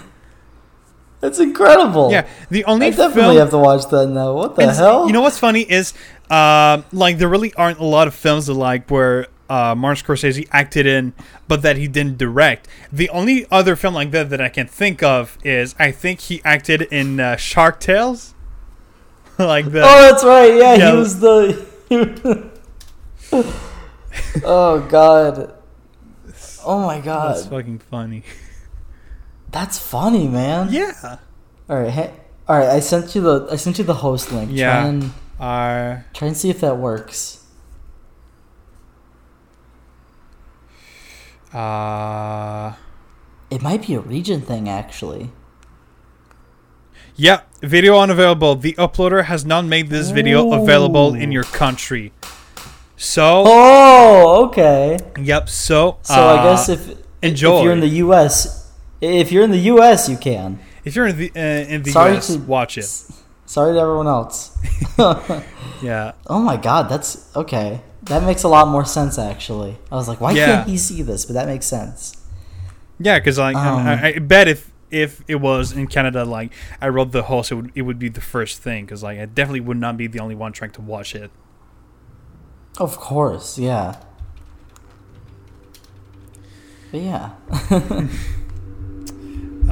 That's 1.21 1.39
incredible. 1.39 2.11
Yeah, 2.11 2.27
the 2.49 2.65
only 2.65 2.87
I 2.87 2.89
definitely 2.89 3.21
film. 3.21 3.37
have 3.37 3.49
to 3.51 3.57
watch 3.57 3.87
that 3.91 4.07
now. 4.07 4.33
What 4.33 4.55
the 4.55 4.73
hell? 4.73 5.07
You 5.07 5.13
know 5.13 5.21
what's 5.21 5.37
funny 5.37 5.61
is, 5.61 5.93
um, 6.29 6.83
like 6.91 7.17
there 7.17 7.29
really 7.29 7.53
aren't 7.53 7.79
a 7.79 7.85
lot 7.85 8.07
of 8.07 8.13
films 8.15 8.47
that 8.47 8.55
like 8.55 8.89
where 8.89 9.27
uh, 9.49 9.73
Martin 9.75 10.03
Scorsese 10.05 10.47
acted 10.51 10.85
in, 10.85 11.13
but 11.47 11.61
that 11.61 11.77
he 11.77 11.87
didn't 11.87 12.17
direct. 12.17 12.67
The 12.91 13.09
only 13.09 13.45
other 13.51 13.75
film 13.77 13.93
like 13.93 14.11
that 14.11 14.29
that 14.31 14.41
I 14.41 14.49
can 14.49 14.67
think 14.67 15.01
of 15.03 15.37
is 15.45 15.75
I 15.79 15.91
think 15.91 16.19
he 16.21 16.41
acted 16.43 16.81
in 16.81 17.19
uh, 17.21 17.35
Shark 17.37 17.79
Tales. 17.79 18.33
like 19.39 19.71
the 19.71 19.81
Oh, 19.81 20.01
that's 20.11 20.23
right. 20.25 20.55
Yeah, 20.57 20.73
Yeah. 20.75 20.91
he 20.93 20.97
was 20.97 21.19
the. 21.21 22.51
oh 24.43 24.79
God. 24.89 25.53
Oh 26.65 26.79
my 26.85 26.99
God. 27.01 27.35
that's 27.35 27.47
fucking 27.47 27.79
funny. 27.79 28.23
That's 29.51 29.77
funny, 29.79 30.27
man. 30.27 30.69
Yeah. 30.71 31.17
All 31.69 31.79
right. 31.79 31.89
Hey, 31.91 32.13
all 32.47 32.57
right. 32.57 32.69
I 32.69 32.79
sent 32.79 33.15
you 33.15 33.21
the 33.21 33.47
I 33.51 33.55
sent 33.57 33.77
you 33.77 33.83
the 33.83 33.95
host 33.95 34.31
link. 34.31 34.49
Yeah. 34.53 34.71
Try 34.81 34.87
and 34.89 35.03
Uh, 35.39 36.01
try 36.13 36.27
and 36.29 36.37
see 36.37 36.49
if 36.49 36.59
that 36.61 36.77
works. 36.77 37.39
uh, 41.53 42.73
It 43.49 43.61
might 43.61 43.85
be 43.85 43.93
a 43.93 43.99
region 43.99 44.41
thing, 44.41 44.67
actually. 44.69 45.29
yeah. 47.15 47.41
Video 47.61 47.99
unavailable. 47.99 48.55
The 48.55 48.73
uploader 48.73 49.25
has 49.25 49.45
not 49.45 49.65
made 49.65 49.89
this 49.89 50.09
video 50.09 50.51
available 50.51 51.13
in 51.13 51.31
your 51.31 51.43
country. 51.43 52.11
So, 53.03 53.43
Oh, 53.45 54.45
okay. 54.47 54.97
yep. 55.19 55.49
So, 55.49 55.97
So 56.03 56.13
I 56.13 56.37
uh, 56.39 56.43
guess 56.43 56.69
if 56.69 56.97
enjoy. 57.21 57.57
if 57.57 57.63
you're 57.65 57.73
in 57.73 57.79
the 57.81 57.95
U.S. 58.07 58.71
If 59.01 59.29
you're 59.29 59.43
in 59.43 59.51
the 59.51 59.65
U.S., 59.75 60.07
you 60.07 60.15
can. 60.15 60.59
if 60.85 60.95
you're 60.95 61.07
in 61.07 61.17
the 61.17 61.29
uh, 61.35 61.39
in 61.73 61.83
the 61.83 61.91
Sorry 61.91 62.15
US, 62.15 62.27
to- 62.27 62.39
watch 62.39 62.77
it. 62.77 62.85
Sorry 63.45 63.73
to 63.73 63.79
everyone 63.79 64.07
else. 64.07 64.57
Yeah. 65.83 66.13
oh 66.27 66.39
my 66.39 66.55
God, 66.55 66.87
that's 66.87 67.29
okay. 67.35 67.81
That 68.03 68.23
makes 68.23 68.43
a 68.43 68.47
lot 68.47 68.69
more 68.69 68.85
sense, 68.85 69.19
actually. 69.19 69.75
I 69.91 69.95
was 69.95 70.07
like, 70.07 70.21
why 70.21 70.31
Yeah. 70.31 70.45
can't 70.45 70.69
he 70.69 70.77
see 70.77 71.01
this? 71.01 71.25
But 71.25 71.33
that 71.33 71.47
makes 71.47 71.65
sense. 71.65 72.15
Yeah, 72.99 73.19
because 73.19 73.37
like 73.37 73.57
Um, 73.57 73.85
I, 73.85 74.13
I 74.15 74.19
bet 74.19 74.47
if 74.47 74.71
if 74.91 75.21
it 75.27 75.41
was 75.41 75.73
in 75.73 75.87
Canada, 75.87 76.23
like 76.23 76.53
I 76.79 76.87
wrote 76.87 77.11
the 77.11 77.23
host, 77.23 77.51
it 77.51 77.55
would 77.55 77.71
it 77.75 77.81
would 77.81 77.99
be 77.99 78.07
the 78.07 78.21
first 78.21 78.61
thing 78.61 78.85
because 78.85 79.03
like 79.03 79.19
I 79.19 79.25
definitely 79.25 79.59
would 79.67 79.75
not 79.77 79.97
be 79.97 80.07
the 80.07 80.21
only 80.21 80.35
one 80.35 80.53
trying 80.53 80.71
to 80.71 80.81
watch 80.81 81.13
it. 81.15 81.29
Of 82.79 82.97
course, 82.97 83.57
yeah. 83.57 83.97
But 86.91 87.01
yeah. 87.01 87.31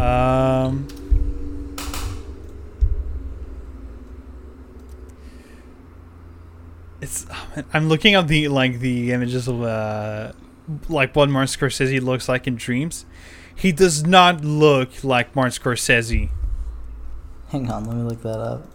Um. 0.02 0.88
It's. 7.02 7.26
I'm 7.74 7.90
looking 7.90 8.16
at 8.16 8.28
the 8.28 8.48
like 8.48 8.80
the 8.80 9.12
images 9.12 9.48
of 9.48 9.62
uh, 9.62 10.32
like 10.88 11.16
what 11.16 11.30
Martin 11.30 11.48
Scorsese 11.48 12.02
looks 12.02 12.30
like 12.30 12.48
in 12.48 12.56
dreams. 12.56 13.06
He 13.54 13.72
does 13.72 14.06
not 14.08 14.44
look 14.44 15.04
like 15.04 15.36
Martin 15.36 15.52
Scorsese. 15.62 16.30
Hang 17.50 17.70
on, 17.70 17.86
let 17.86 17.98
me 17.98 18.04
look 18.04 18.22
that 18.24 18.40
up. 18.40 18.71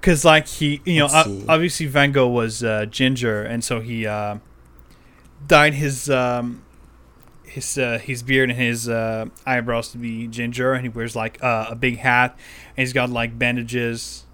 Because 0.00 0.24
like 0.24 0.46
he 0.46 0.80
you 0.84 0.98
know 1.00 1.06
Let's 1.06 1.28
o- 1.28 1.44
obviously 1.48 1.86
van 1.86 2.12
gogh 2.12 2.28
was 2.28 2.62
uh, 2.64 2.86
ginger 2.86 3.42
and 3.42 3.62
so 3.62 3.80
he 3.80 4.06
uh, 4.06 4.36
dyed 5.46 5.74
his 5.74 6.08
um, 6.10 6.62
his 7.44 7.76
uh, 7.78 7.98
his 8.02 8.22
beard 8.22 8.50
and 8.50 8.58
his 8.58 8.88
uh, 8.88 9.26
eyebrows 9.46 9.90
to 9.92 9.98
be 9.98 10.26
ginger 10.26 10.72
and 10.72 10.82
he 10.82 10.88
wears 10.88 11.14
like 11.16 11.42
uh, 11.42 11.66
a 11.70 11.74
big 11.74 11.98
hat 11.98 12.38
and 12.76 12.78
he's 12.86 12.92
got 12.92 13.10
like 13.10 13.38
bandages 13.38 14.24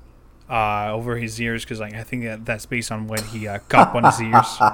uh, 0.51 0.91
over 0.93 1.17
his 1.17 1.41
ears 1.41 1.65
because 1.65 1.81
like 1.81 1.95
i 1.95 2.03
think 2.05 2.23
that 2.23 2.45
that's 2.45 2.67
based 2.67 2.93
on 2.93 3.09
when 3.09 3.23
he 3.25 3.49
uh, 3.49 3.59
cut 3.69 3.93
one 3.95 4.05
of 4.05 4.17
his 4.17 4.23
ears 4.29 4.59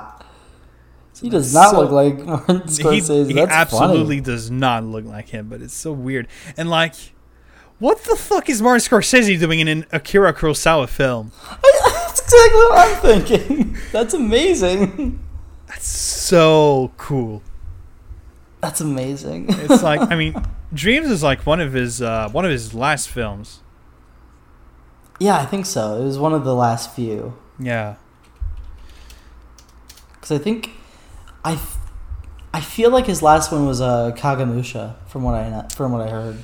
He 1.20 1.28
does 1.28 1.52
not 1.52 1.70
So- 1.72 1.80
look 1.82 1.90
like 1.90 2.18
Martin 2.24 2.56
he, 2.62 2.64
Scorsese. 2.68 3.26
he 3.28 3.32
That's 3.34 3.52
absolutely 3.52 4.16
funny. 4.16 4.20
does 4.22 4.50
not 4.50 4.82
look 4.84 5.04
like 5.04 5.28
him 5.28 5.46
but 5.48 5.60
it's 5.60 5.74
so 5.74 5.92
weird 5.92 6.26
and 6.56 6.70
like 6.70 6.94
what 7.82 8.02
the 8.04 8.14
fuck 8.16 8.48
is 8.48 8.62
Martin 8.62 8.80
Scorsese 8.80 9.38
doing 9.40 9.58
in 9.60 9.66
an 9.68 9.86
Akira 9.90 10.32
Kurosawa 10.32 10.88
film? 10.88 11.32
That's 11.62 12.20
exactly 12.22 12.60
what 12.60 12.78
I'm 12.78 12.96
thinking. 13.02 13.76
That's 13.90 14.14
amazing. 14.14 15.18
That's 15.66 15.86
so 15.88 16.92
cool. 16.96 17.42
That's 18.60 18.80
amazing. 18.80 19.46
It's 19.48 19.82
like 19.82 20.00
I 20.12 20.14
mean, 20.16 20.34
Dreams 20.72 21.08
is 21.10 21.22
like 21.22 21.44
one 21.46 21.60
of 21.60 21.72
his 21.72 22.00
uh, 22.00 22.28
one 22.30 22.44
of 22.44 22.50
his 22.50 22.72
last 22.74 23.08
films. 23.08 23.60
yeah, 25.18 25.36
I 25.38 25.46
think 25.46 25.66
so. 25.66 26.00
It 26.00 26.04
was 26.04 26.18
one 26.18 26.32
of 26.32 26.44
the 26.44 26.54
last 26.54 26.94
few. 26.94 27.34
Yeah, 27.58 27.96
Because 30.14 30.32
I 30.32 30.38
think, 30.38 30.70
I, 31.44 31.52
f- 31.52 31.76
I 32.52 32.60
feel 32.60 32.90
like 32.90 33.06
his 33.06 33.22
last 33.22 33.52
one 33.52 33.66
was 33.66 33.80
uh, 33.80 34.12
Kagemusha, 34.16 34.94
from 35.06 35.22
what 35.22 35.34
I 35.34 35.66
from 35.74 35.92
what 35.92 36.00
I 36.06 36.10
heard. 36.10 36.38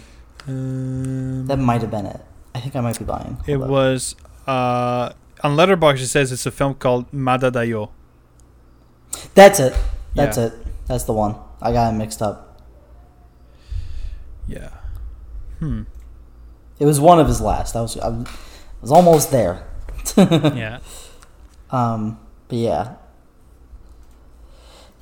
Um, 0.49 1.47
That 1.47 1.59
might 1.59 1.81
have 1.83 1.91
been 1.91 2.07
it. 2.07 2.21
I 2.55 2.61
think 2.61 2.75
I 2.77 2.81
might 2.81 2.99
be 2.99 3.05
lying. 3.05 3.39
it 3.47 3.61
up. 3.61 3.69
was 3.69 4.17
uh, 4.47 5.13
on 5.45 5.57
Letterboxd. 5.57 6.01
It 6.01 6.07
says 6.09 6.33
it's 6.33 6.47
a 6.47 6.51
film 6.51 6.75
called 6.75 7.11
Madadayo. 7.13 7.91
That's 9.35 9.61
it. 9.61 9.75
That's 10.15 10.37
Yeah. 10.39 10.47
it. 10.47 10.53
That's 10.87 11.05
the 11.05 11.13
one. 11.13 11.37
I 11.61 11.73
got 11.73 11.93
it 11.93 11.97
mixed 11.97 12.23
up. 12.23 12.61
Yeah. 14.47 14.71
Hmm. 15.59 15.83
It 16.79 16.87
was 16.87 16.99
one 17.01 17.19
of 17.21 17.27
his 17.27 17.41
last. 17.41 17.77
I 17.77 17.81
was 17.83 17.97
I 17.99 18.09
was, 18.09 18.27
I 18.27 18.31
was 18.81 18.93
almost 18.93 19.31
there. 19.31 19.67
yeah. 20.17 20.79
Um, 21.71 22.19
but 22.49 22.59
yeah, 22.59 22.95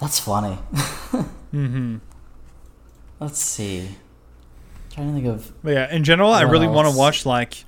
that's 0.01 0.18
funny. 0.18 0.59
Mm-hmm. 1.55 1.99
Let's 3.20 3.38
see. 3.38 3.88
Trying 4.97 5.09
to 5.09 5.14
think 5.14 5.26
of. 5.26 5.53
But 5.62 5.74
yeah, 5.74 5.94
in 5.94 6.03
general, 6.03 6.32
I 6.32 6.42
really 6.42 6.66
want 6.66 6.88
to 6.90 6.97
watch 6.99 7.24
like, 7.24 7.64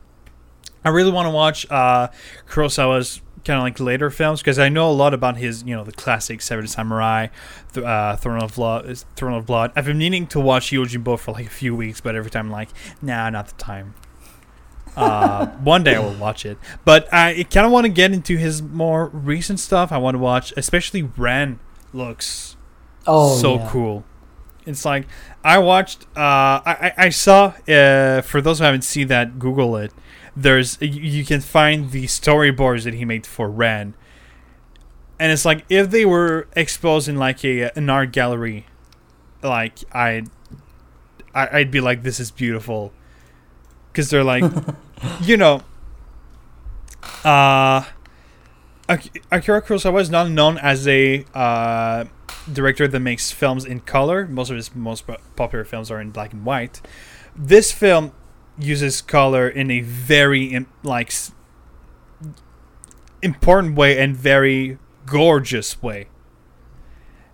I 0.85 0.89
really 0.89 1.13
want 1.13 1.27
to 1.27 1.31
watch 1.31 1.71
uh, 1.71 2.09
Kurosawa's 2.49 3.21
kind 3.45 3.59
of 3.59 3.63
like 3.63 3.79
later 3.79 4.11
films 4.11 4.41
because 4.41 4.59
I 4.59 4.69
know 4.69 4.91
a 4.91 4.93
lot 4.93 5.15
about 5.15 5.37
his, 5.37 5.63
you 5.63 5.75
know, 5.77 5.85
the 5.85 5.93
classic 5.93 6.41
Seven 6.43 6.67
Samurai, 6.67 7.29
th- 7.73 7.87
uh, 7.87 8.17
Throne 8.17 8.43
of 8.43 8.55
Blood. 8.57 8.99
Throne 9.15 9.35
of 9.35 9.47
Blood. 9.47 9.73
I've 9.77 9.85
been 9.85 9.99
meaning 9.99 10.27
to 10.29 10.41
watch 10.41 10.71
Yojimbo 10.71 11.19
for 11.19 11.33
like 11.33 11.47
a 11.47 11.51
few 11.51 11.77
weeks, 11.77 12.01
but 12.01 12.15
every 12.17 12.31
time 12.31 12.47
I'm 12.47 12.53
like, 12.53 12.71
nah, 13.01 13.31
not 13.31 13.49
the 13.49 13.55
time. 13.55 13.95
Uh, 14.97 15.47
one 15.63 15.85
day 15.85 15.95
I 15.95 16.01
will 16.01 16.15
watch 16.15 16.45
it, 16.45 16.59
but 16.85 17.13
I 17.13 17.45
kind 17.51 17.65
of 17.67 17.73
want 17.73 17.85
to 17.85 17.93
get 17.93 18.13
into 18.13 18.37
his 18.37 18.63
more 18.63 19.09
recent 19.09 19.61
stuff. 19.61 19.93
I 19.93 19.99
want 19.99 20.15
to 20.15 20.19
watch, 20.19 20.53
especially 20.57 21.03
Ran. 21.03 21.61
Looks 21.93 22.57
Oh, 23.07 23.37
so 23.39 23.57
yeah. 23.57 23.69
cool. 23.71 24.05
It's 24.69 24.85
like 24.85 25.07
I 25.43 25.59
watched. 25.59 26.05
Uh, 26.17 26.61
I 26.65 26.93
I 26.97 27.09
saw. 27.09 27.55
Uh, 27.69 28.21
for 28.21 28.41
those 28.41 28.59
who 28.59 28.65
haven't 28.65 28.83
seen 28.85 29.09
that, 29.09 29.39
Google 29.39 29.77
it. 29.77 29.93
There's 30.37 30.79
you, 30.81 31.25
can 31.25 31.41
find 31.41 31.91
the 31.91 32.05
storyboards 32.05 32.85
that 32.85 32.95
he 32.95 33.05
made 33.05 33.27
for 33.27 33.49
Ran, 33.51 33.95
and 35.19 35.33
it's 35.33 35.45
like 35.45 35.65
if 35.69 35.91
they 35.91 36.05
were 36.05 36.47
exposed 36.55 37.09
in 37.09 37.17
like 37.17 37.45
a 37.45 37.71
an 37.77 37.91
art 37.91 38.13
gallery, 38.13 38.67
like 39.43 39.79
I'd 39.93 40.29
I, 41.35 41.59
I'd 41.59 41.71
be 41.71 41.81
like, 41.81 42.03
this 42.03 42.21
is 42.21 42.31
beautiful, 42.31 42.93
because 43.91 44.11
they're 44.11 44.23
like, 44.25 44.45
you 45.23 45.37
know, 45.37 45.63
uh. 47.25 47.85
Ak- 48.91 49.23
Akira 49.31 49.61
Kurosawa 49.61 50.01
is 50.01 50.09
not 50.09 50.31
known 50.31 50.57
as 50.57 50.89
a 50.89 51.23
uh, 51.35 52.07
director 52.53 52.89
that 52.89 53.01
makes 53.01 53.31
films 53.31 53.65
in 53.65 53.81
color. 53.81 54.27
Most 54.27 54.51
of 54.51 54.57
his 54.57 54.75
most 54.75 55.05
popular 55.37 55.65
films 55.65 55.91
are 55.91 56.01
in 56.01 56.11
black 56.11 56.33
and 56.33 56.45
white. 56.45 56.81
This 57.37 57.73
film 57.73 58.13
uses 58.59 59.01
color 59.01 59.49
in 59.49 59.71
a 59.71 59.81
very 59.81 60.67
like 60.83 61.13
important 63.23 63.77
way 63.77 63.99
and 63.99 64.17
very 64.17 64.79
gorgeous 65.07 65.81
way. 65.83 66.09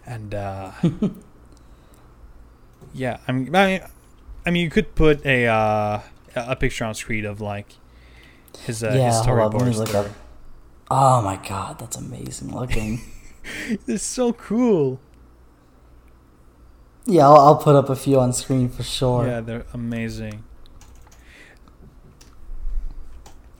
And 0.07 0.35
uh, 0.35 0.73
yeah, 2.95 3.19
I 3.27 3.33
mean, 3.33 3.55
I 3.55 3.67
mean, 3.67 3.81
I 4.47 4.51
mean, 4.51 4.63
you 4.63 4.71
could 4.71 4.95
put 4.95 5.25
a 5.25 5.47
uh, 5.47 6.01
a 6.35 6.57
picture 6.57 6.85
on 6.85 6.95
screen 6.95 7.25
of 7.25 7.41
like 7.41 7.75
his 8.61 8.85
uh, 8.85 8.93
Yeah, 8.95 9.07
his 9.07 9.25
hold 9.25 9.41
up, 9.41 9.55
let 9.55 9.67
me 9.67 9.73
storyboards. 9.73 10.13
Oh 10.91 11.23
my 11.23 11.37
god, 11.37 11.79
that's 11.79 11.97
amazing 11.97 12.55
looking. 12.55 13.01
It's 13.87 14.03
so 14.03 14.33
cool. 14.33 15.01
Yeah, 17.07 17.27
I'll, 17.27 17.37
I'll 17.39 17.57
put 17.57 17.77
up 17.77 17.89
a 17.89 17.97
few 17.97 18.19
on 18.19 18.33
screen 18.33 18.69
for 18.69 18.83
sure. 18.83 19.27
Yeah, 19.27 19.41
they're 19.41 19.67
amazing. 19.73 20.45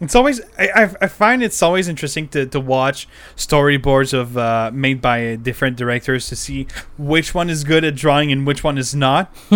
It's 0.01 0.15
always 0.15 0.41
I, 0.59 0.91
I, 1.01 1.07
find 1.07 1.43
it's 1.43 1.63
always 1.63 1.89
interesting 1.89 2.29
to, 2.29 2.45
to 2.47 2.61
watch 2.61 3.09
storyboards 3.37 4.13
of 4.13 4.37
uh, 4.37 4.71
made 4.75 5.01
by 5.01 5.37
different 5.37 5.77
directors 5.77 6.29
to 6.29 6.37
see 6.37 6.67
which 6.99 7.33
one 7.35 7.49
is 7.49 7.65
good 7.65 7.85
at 7.85 7.95
drawing 7.95 8.31
and 8.31 8.47
which 8.47 8.63
one 8.63 8.77
is 8.77 8.95
not. 8.95 9.35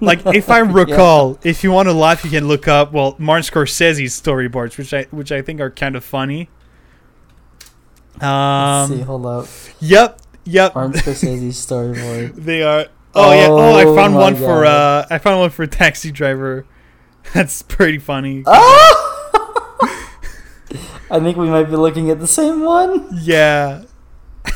like 0.00 0.24
if 0.26 0.50
I 0.50 0.58
recall, 0.58 1.38
if 1.42 1.64
you 1.64 1.72
want 1.72 1.88
to 1.88 1.92
laugh, 1.94 2.22
you 2.22 2.30
can 2.30 2.46
look 2.46 2.68
up 2.68 2.92
well 2.92 3.16
Martin 3.18 3.42
Scorsese's 3.50 4.20
storyboards, 4.20 4.78
which 4.78 4.94
I 4.94 5.04
which 5.10 5.32
I 5.32 5.42
think 5.42 5.60
are 5.60 5.70
kind 5.70 5.96
of 5.96 6.04
funny. 6.04 6.48
Let's 8.20 8.90
see, 8.90 9.00
Um, 9.00 9.06
hold 9.06 9.26
up. 9.26 9.46
yep, 9.80 10.20
Yep. 10.44 10.74
Martin 10.74 10.92
Scorsese's 11.00 11.56
storyboard. 11.66 12.34
They 12.36 12.62
are. 12.62 12.86
Oh, 13.14 13.32
yeah. 13.32 13.48
Oh, 13.48 13.76
I 13.76 13.84
Oh 13.84 13.94
found 13.94 14.14
one 14.14 14.36
for. 14.36 14.64
Uh 14.64 15.06
I 15.10 15.18
found 15.18 15.40
one 15.40 15.50
for 15.50 15.62
a 15.62 15.68
Taxi 15.68 16.10
Driver. 16.10 16.66
That's 17.34 17.62
pretty 17.62 17.98
funny. 17.98 18.42
Oh! 18.46 19.78
I 21.10 21.20
think 21.20 21.36
we 21.36 21.48
might 21.48 21.64
be 21.64 21.76
looking 21.76 22.10
at 22.10 22.20
the 22.20 22.26
same 22.26 22.62
one. 22.62 23.08
Yeah. 23.12 23.84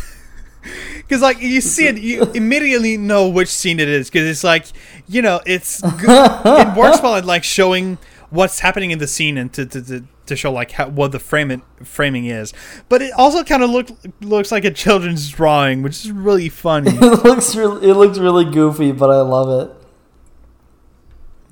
Because 0.97 1.23
like 1.23 1.41
you 1.41 1.61
see 1.61 1.87
it, 1.87 1.99
you 1.99 2.25
immediately 2.35 2.97
know 2.97 3.29
which 3.29 3.49
scene 3.49 3.79
it 3.79 3.89
is. 3.89 4.11
Because 4.11 4.29
it's 4.29 4.43
like 4.43 4.67
you 5.07 5.23
know, 5.23 5.41
it's 5.47 5.81
good. 5.81 6.41
it 6.45 6.77
works 6.77 7.01
well 7.01 7.15
at 7.15 7.25
like 7.25 7.45
showing 7.45 7.99
what's 8.31 8.59
happening 8.59 8.91
in 8.91 8.99
the 8.99 9.07
scene 9.07 9.39
and 9.39 9.53
to 9.53 9.67
to, 9.67 9.83
to, 9.83 10.05
to 10.27 10.37
show 10.37 10.53
like 10.53 10.73
how, 10.73 10.89
what 10.89 11.13
the 11.13 11.19
frame 11.19 11.51
it, 11.51 11.61
framing 11.85 12.27
is. 12.27 12.53
But 12.89 13.03
it 13.03 13.13
also 13.13 13.43
kind 13.45 13.63
of 13.63 13.71
look 13.71 13.89
looks 14.21 14.53
like 14.53 14.65
a 14.65 14.71
children's 14.71 15.29
drawing, 15.31 15.83
which 15.83 16.05
is 16.05 16.13
really 16.13 16.49
funny. 16.49 16.91
it 16.95 17.25
looks 17.25 17.55
really, 17.57 17.89
it 17.89 17.95
looks 17.95 18.19
really 18.19 18.45
goofy, 18.45 18.93
but 18.93 19.11
I 19.11 19.21
love 19.21 19.69
it. 19.69 19.77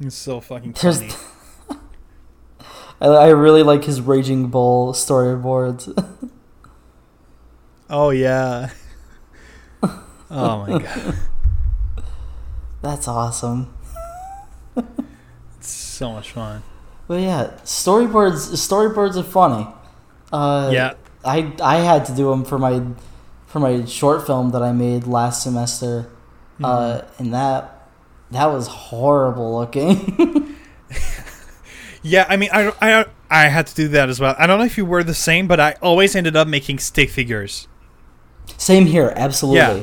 it's 0.06 0.16
so 0.16 0.40
fucking 0.40 0.72
There's, 0.80 1.00
funny. 1.00 1.12
I, 3.00 3.06
I 3.06 3.28
really 3.28 3.62
like 3.62 3.84
his 3.84 4.00
Raging 4.00 4.48
Bull 4.48 4.92
storyboards. 4.92 5.92
Oh 7.90 8.10
yeah. 8.10 8.70
Oh 10.36 10.66
my 10.66 10.78
god, 10.80 11.14
That's 12.82 13.06
awesome. 13.06 13.72
it's 14.76 15.68
so 15.68 16.12
much 16.12 16.32
fun. 16.32 16.62
But 17.06 17.20
yeah, 17.20 17.50
storyboards 17.64 18.50
storyboards 18.56 19.16
are 19.16 19.22
funny. 19.22 19.66
Uh, 20.32 20.70
Yeah. 20.72 20.94
I 21.24 21.52
I 21.62 21.76
had 21.80 22.04
to 22.06 22.12
do 22.14 22.30
them 22.30 22.44
for 22.44 22.58
my 22.58 22.82
for 23.46 23.60
my 23.60 23.84
short 23.84 24.26
film 24.26 24.50
that 24.50 24.62
I 24.62 24.72
made 24.72 25.06
last 25.06 25.42
semester, 25.42 26.10
uh, 26.62 26.66
Mm-hmm. 27.00 27.22
and 27.22 27.34
that 27.34 27.88
that 28.30 28.46
was 28.46 28.66
horrible 28.68 29.54
looking. 29.58 30.56
Yeah, 32.02 32.26
I 32.28 32.36
mean, 32.36 32.50
I, 32.52 32.70
I 32.82 33.06
I 33.30 33.48
had 33.48 33.66
to 33.68 33.74
do 33.74 33.88
that 33.88 34.10
as 34.10 34.20
well. 34.20 34.34
I 34.38 34.46
don't 34.46 34.58
know 34.58 34.66
if 34.66 34.76
you 34.76 34.84
were 34.84 35.02
the 35.02 35.14
same, 35.14 35.46
but 35.46 35.58
I 35.58 35.74
always 35.80 36.14
ended 36.14 36.36
up 36.36 36.46
making 36.46 36.78
stick 36.78 37.08
figures 37.08 37.66
Same 38.58 38.84
here, 38.86 39.12
absolutely. 39.16 39.80
Yeah. 39.80 39.82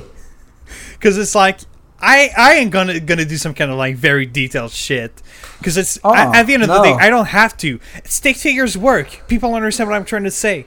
because 0.94 1.18
it's 1.18 1.34
like 1.34 1.62
I 2.02 2.30
I 2.38 2.54
ain't 2.56 2.72
gonna 2.72 3.00
gonna 3.00 3.26
do 3.26 3.38
some 3.38 3.54
kind 3.54 3.70
of 3.72 3.78
like 3.78 3.96
very 3.96 4.26
detailed 4.26 4.72
shit 4.72 5.22
because 5.60 5.78
it's 5.78 6.00
Oh, 6.04 6.14
at, 6.14 6.36
at 6.36 6.44
the 6.48 6.54
end 6.56 6.64
of 6.64 6.70
the 6.70 6.82
day. 6.82 6.94
I 6.94 7.10
don't 7.10 7.28
have 7.28 7.56
to. 7.58 7.80
Stick 8.06 8.38
figures 8.38 8.78
work. 8.78 9.22
People 9.28 9.54
understand 9.56 9.90
what 9.90 9.96
I'm 9.96 10.06
trying 10.06 10.24
to 10.24 10.32
say. 10.32 10.66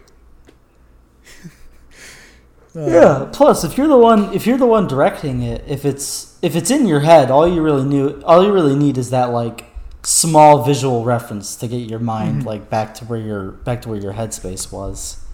Uh, 2.76 2.80
Yeah. 2.86 3.28
Plus, 3.32 3.62
if 3.64 3.78
you're 3.78 3.86
the 3.86 3.96
one, 3.98 4.32
if 4.34 4.46
you're 4.46 4.58
the 4.58 4.66
one 4.66 4.88
directing 4.88 5.42
it, 5.42 5.62
if 5.68 5.84
it's 5.84 6.36
if 6.42 6.56
it's 6.56 6.70
in 6.70 6.86
your 6.86 7.00
head, 7.00 7.30
all 7.30 7.46
you 7.46 7.62
really 7.62 7.84
knew, 7.84 8.20
all 8.24 8.44
you 8.44 8.52
really 8.52 8.74
need 8.74 8.98
is 8.98 9.10
that 9.10 9.26
like 9.30 9.66
small 10.02 10.62
visual 10.64 11.04
reference 11.04 11.56
to 11.56 11.66
get 11.68 11.88
your 11.88 11.98
mind 12.00 12.38
Mm-hmm. 12.40 12.48
like 12.48 12.68
back 12.68 12.94
to 12.96 13.04
where 13.04 13.18
your 13.18 13.52
back 13.52 13.82
to 13.82 13.88
where 13.88 13.98
your 14.00 14.12
headspace 14.14 14.72
was. 14.72 15.24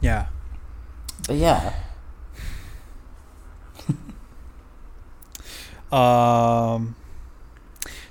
Yeah. 0.00 0.26
But 1.26 1.36
yeah, 1.36 1.74
Um. 5.92 6.96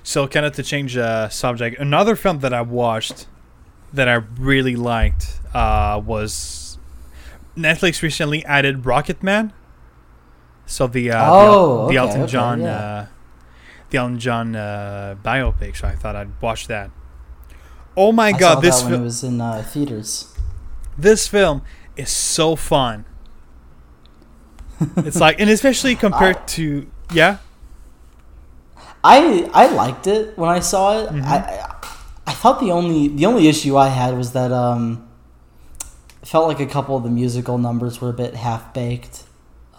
So, 0.02 0.26
kind 0.26 0.46
of 0.46 0.54
to 0.54 0.62
change 0.62 0.96
uh, 0.96 1.28
subject, 1.28 1.78
another 1.78 2.16
film 2.16 2.40
that 2.40 2.52
I 2.54 2.62
watched 2.62 3.26
that 3.92 4.08
I 4.08 4.14
really 4.14 4.74
liked 4.76 5.38
uh, 5.52 6.00
was 6.04 6.78
Netflix 7.56 8.02
recently 8.02 8.44
added 8.44 8.86
Rocket 8.86 9.22
Man. 9.22 9.52
So 10.66 10.86
the 10.86 11.10
uh, 11.10 11.26
Oh, 11.28 11.86
the, 11.86 11.92
the 11.94 11.98
okay, 11.98 11.98
Elton 11.98 12.22
okay, 12.22 12.32
John 12.32 12.60
yeah. 12.60 12.76
uh, 12.76 13.06
the 13.90 13.98
Elton 13.98 14.18
John 14.18 14.56
uh, 14.56 15.16
biopic. 15.22 15.76
So 15.76 15.88
I 15.88 15.94
thought 15.96 16.16
I'd 16.16 16.40
watch 16.40 16.66
that. 16.68 16.90
Oh 17.96 18.12
my 18.12 18.28
I 18.28 18.32
god, 18.32 18.62
this 18.62 18.80
film 18.82 18.94
it 18.94 19.04
was 19.04 19.24
in 19.24 19.40
uh, 19.40 19.62
theaters. 19.62 20.32
this 20.96 21.26
film 21.26 21.62
is 21.96 22.10
so 22.10 22.56
fun. 22.56 23.04
it's 24.98 25.20
like, 25.20 25.40
and 25.40 25.50
especially 25.50 25.94
compared 25.94 26.46
to 26.48 26.90
yeah. 27.12 27.38
I 29.02 29.48
I 29.54 29.66
liked 29.72 30.06
it 30.06 30.36
when 30.36 30.50
I 30.50 30.60
saw 30.60 30.98
it. 31.00 31.08
Mm-hmm. 31.10 31.24
I, 31.24 31.36
I 31.36 31.76
I 32.26 32.32
thought 32.32 32.60
the 32.60 32.70
only 32.72 33.08
the 33.08 33.26
only 33.26 33.48
issue 33.48 33.76
I 33.76 33.88
had 33.88 34.16
was 34.16 34.32
that 34.32 34.52
um, 34.52 35.08
it 36.22 36.28
felt 36.28 36.46
like 36.48 36.60
a 36.60 36.66
couple 36.66 36.96
of 36.96 37.02
the 37.02 37.10
musical 37.10 37.58
numbers 37.58 38.00
were 38.00 38.10
a 38.10 38.12
bit 38.14 38.34
half 38.34 38.72
baked. 38.74 39.24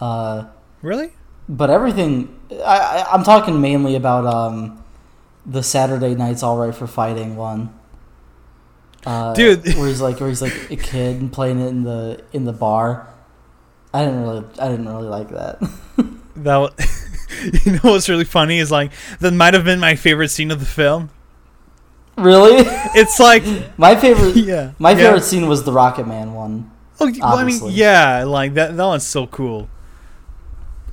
Uh, 0.00 0.46
Really? 0.82 1.10
but 1.48 1.70
everything 1.70 2.34
I, 2.50 2.78
I 2.78 3.06
I'm 3.12 3.22
talking 3.22 3.60
mainly 3.60 3.94
about 3.94 4.26
um, 4.26 4.82
the 5.46 5.62
Saturday 5.62 6.14
Nights 6.14 6.42
All 6.42 6.56
Right 6.58 6.74
for 6.74 6.86
Fighting 6.86 7.36
one. 7.36 7.72
Uh, 9.04 9.34
Dude. 9.34 9.64
where 9.76 9.88
he's 9.88 10.00
like 10.00 10.20
where 10.20 10.28
he's 10.28 10.42
like 10.42 10.70
a 10.70 10.76
kid 10.76 11.20
and 11.20 11.32
playing 11.32 11.60
it 11.60 11.68
in 11.68 11.82
the 11.84 12.22
in 12.32 12.44
the 12.44 12.52
bar. 12.52 13.08
I 13.94 14.04
didn't 14.04 14.22
really 14.22 14.44
I 14.60 14.68
didn't 14.68 14.88
really 14.88 15.08
like 15.08 15.28
that. 15.30 15.60
That 16.36 16.56
you 17.64 17.72
know 17.72 17.80
what's 17.82 18.08
really 18.08 18.24
funny 18.24 18.58
is 18.58 18.70
like 18.70 18.92
that 19.20 19.32
might 19.32 19.54
have 19.54 19.64
been 19.64 19.80
my 19.80 19.94
favorite 19.94 20.28
scene 20.30 20.50
of 20.50 20.60
the 20.60 20.66
film. 20.66 21.10
really, 22.16 22.64
It's 22.94 23.18
like 23.18 23.42
my 23.78 23.96
favorite 23.96 24.36
yeah, 24.36 24.72
my 24.78 24.90
yeah. 24.90 24.96
favorite 24.96 25.24
scene 25.24 25.46
was 25.48 25.64
the 25.64 25.72
Rocket 25.72 26.06
Man 26.06 26.34
one. 26.34 26.70
Oh, 27.00 27.10
well, 27.20 27.38
I 27.38 27.44
mean, 27.44 27.60
yeah, 27.70 28.22
like 28.24 28.54
that. 28.54 28.76
That 28.76 28.84
one's 28.84 29.06
so 29.06 29.26
cool. 29.26 29.68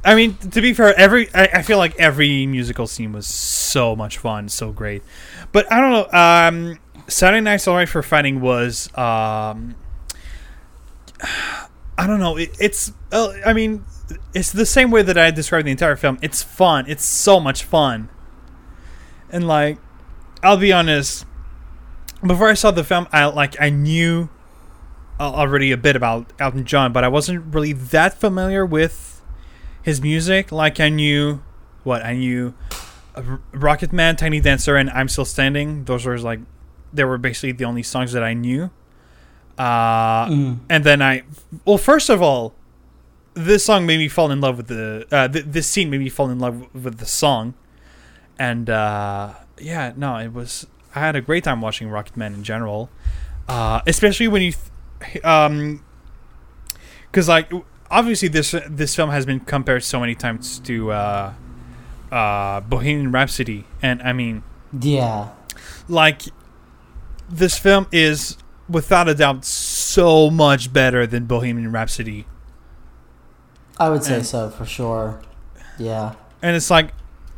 I 0.04 0.16
mean, 0.16 0.36
to 0.38 0.62
be 0.62 0.74
fair, 0.74 0.98
every 0.98 1.28
I, 1.36 1.50
I 1.56 1.62
feel 1.62 1.78
like 1.78 1.96
every 2.00 2.46
musical 2.48 2.88
scene 2.88 3.12
was 3.12 3.28
so 3.28 3.96
much 3.96 4.18
fun, 4.18 4.50
so 4.50 4.72
great. 4.72 5.04
But 5.52 5.72
I 5.72 5.82
don't 5.82 5.92
know. 5.92 6.18
Um, 6.18 6.80
Saturday 7.08 7.42
Night's 7.42 7.68
Alright 7.68 7.90
for 7.90 8.02
Fighting 8.02 8.40
was. 8.42 8.88
Um, 8.98 9.76
I 11.98 12.08
don't 12.08 12.20
know. 12.20 12.38
It, 12.38 12.56
it's. 12.60 12.94
Uh, 13.12 13.34
I 13.46 13.52
mean, 13.54 13.84
it's 14.34 14.52
the 14.52 14.66
same 14.66 14.92
way 14.92 15.02
that 15.02 15.18
I 15.18 15.32
described 15.32 15.68
the 15.68 15.72
entire 15.72 15.96
film. 15.96 16.18
It's 16.22 16.42
fun. 16.44 16.86
It's 16.88 17.06
so 17.06 17.40
much 17.40 17.64
fun. 17.64 18.10
And 19.32 19.48
like, 19.48 19.78
I'll 20.44 20.58
be 20.58 20.72
honest. 20.74 21.26
Before 22.26 22.50
I 22.50 22.54
saw 22.54 22.72
the 22.72 22.84
film, 22.84 23.08
I 23.12 23.26
like 23.26 23.60
I 23.62 23.70
knew 23.70 24.30
already 25.20 25.72
a 25.72 25.78
bit 25.78 25.96
about 25.96 26.32
Elton 26.40 26.66
John, 26.66 26.92
but 26.94 27.04
I 27.04 27.08
wasn't 27.08 27.54
really 27.54 27.74
that 27.74 28.20
familiar 28.20 28.66
with 28.66 29.22
his 29.82 30.02
music. 30.02 30.52
Like 30.52 30.80
I 30.80 30.90
knew 30.90 31.42
what 31.84 32.04
I 32.04 32.16
knew, 32.16 32.54
Rocket 33.54 33.94
Man, 33.94 34.16
Tiny 34.16 34.40
Dancer, 34.42 34.76
and 34.76 34.90
I'm 34.90 35.08
Still 35.08 35.26
Standing. 35.26 35.86
Those 35.86 36.06
were 36.06 36.18
like 36.20 36.40
they 36.92 37.04
were 37.04 37.18
basically 37.18 37.52
the 37.54 37.66
only 37.66 37.84
songs 37.84 38.12
that 38.14 38.24
I 38.24 38.34
knew. 38.34 38.72
Uh, 39.58 40.26
Mm. 40.28 40.60
and 40.70 40.84
then 40.86 41.02
I, 41.02 41.24
well, 41.66 41.78
first 41.78 42.10
of 42.10 42.22
all, 42.22 42.54
this 43.34 43.66
song 43.66 43.86
made 43.86 43.98
me 43.98 44.08
fall 44.08 44.32
in 44.32 44.42
love 44.42 44.58
with 44.58 44.68
the. 44.68 45.08
Uh, 45.12 45.28
th- 45.28 45.46
this 45.46 45.68
scene 45.68 45.90
made 45.90 46.00
me 46.00 46.10
fall 46.10 46.30
in 46.30 46.40
love 46.40 46.68
with 46.74 46.98
the 46.98 47.06
song, 47.06 47.54
and 48.38 48.70
uh, 48.70 49.34
yeah, 49.60 49.94
no, 49.96 50.18
it 50.18 50.34
was. 50.34 50.68
I 50.96 51.00
had 51.00 51.16
a 51.16 51.22
great 51.22 51.44
time 51.44 51.62
watching 51.62 51.90
Rocket 51.90 52.18
Man 52.18 52.34
in 52.34 52.44
general, 52.44 52.90
uh, 53.48 53.82
especially 53.86 54.28
when 54.28 54.42
you, 54.42 54.54
th- 55.02 55.24
um, 55.24 55.84
because 57.12 57.28
like 57.30 57.52
obviously 57.92 58.28
this 58.28 58.54
this 58.68 58.96
film 58.96 59.10
has 59.12 59.26
been 59.26 59.40
compared 59.40 59.84
so 59.84 60.00
many 60.00 60.16
times 60.16 60.60
to 60.60 60.92
uh, 60.92 61.34
uh, 62.12 62.62
Bohemian 62.62 63.12
Rhapsody, 63.12 63.66
and 63.82 64.02
I 64.02 64.14
mean 64.14 64.44
Yeah. 64.80 65.30
like 65.88 66.24
this 67.30 67.58
film 67.60 67.88
is 67.92 68.38
without 68.68 69.08
a 69.08 69.14
doubt 69.16 69.46
so 69.46 70.30
much 70.32 70.74
better 70.74 71.06
than 71.08 71.26
Bohemian 71.26 71.72
Rhapsody. 71.72 72.26
I 73.80 73.90
would 73.90 74.04
say 74.04 74.16
And- 74.18 74.26
so 74.26 74.50
for 74.50 74.66
sure. 74.66 75.22
Yeah. 75.78 76.14
And 76.42 76.56
it's 76.56 76.70
like 76.70 76.94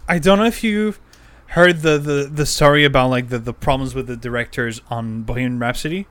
I 0.07 0.19
don't 0.19 0.39
know 0.39 0.45
if 0.45 0.63
you've 0.63 0.99
heard 1.47 1.81
the, 1.81 1.97
the, 1.97 2.29
the 2.33 2.45
story 2.45 2.85
about 2.85 3.09
like 3.09 3.29
the, 3.29 3.37
the 3.39 3.53
problems 3.53 3.93
with 3.93 4.07
the 4.07 4.15
directors 4.17 4.81
on 4.89 5.23
Bohemian 5.23 5.59
Rhapsody. 5.59 6.07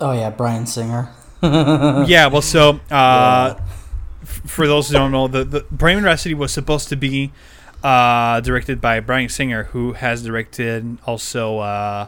Oh 0.00 0.12
yeah, 0.12 0.30
Bryan 0.30 0.66
Singer. 0.66 1.08
yeah, 1.42 2.26
well 2.28 2.42
so 2.42 2.70
uh 2.90 3.54
Yeah. 3.56 3.60
f- 4.22 4.42
for 4.46 4.66
those 4.66 4.88
who 4.88 4.94
don't 4.94 5.10
know, 5.12 5.26
the, 5.28 5.44
the 5.44 5.66
Bohemian 5.70 6.04
Rhapsody 6.04 6.34
was 6.34 6.52
supposed 6.52 6.88
to 6.90 6.96
be 6.96 7.32
uh, 7.82 8.40
directed 8.40 8.80
by 8.80 9.00
Bryan 9.00 9.28
Singer, 9.28 9.64
who 9.64 9.94
has 9.94 10.22
directed 10.22 10.98
also. 11.04 11.58
Uh, 11.58 12.06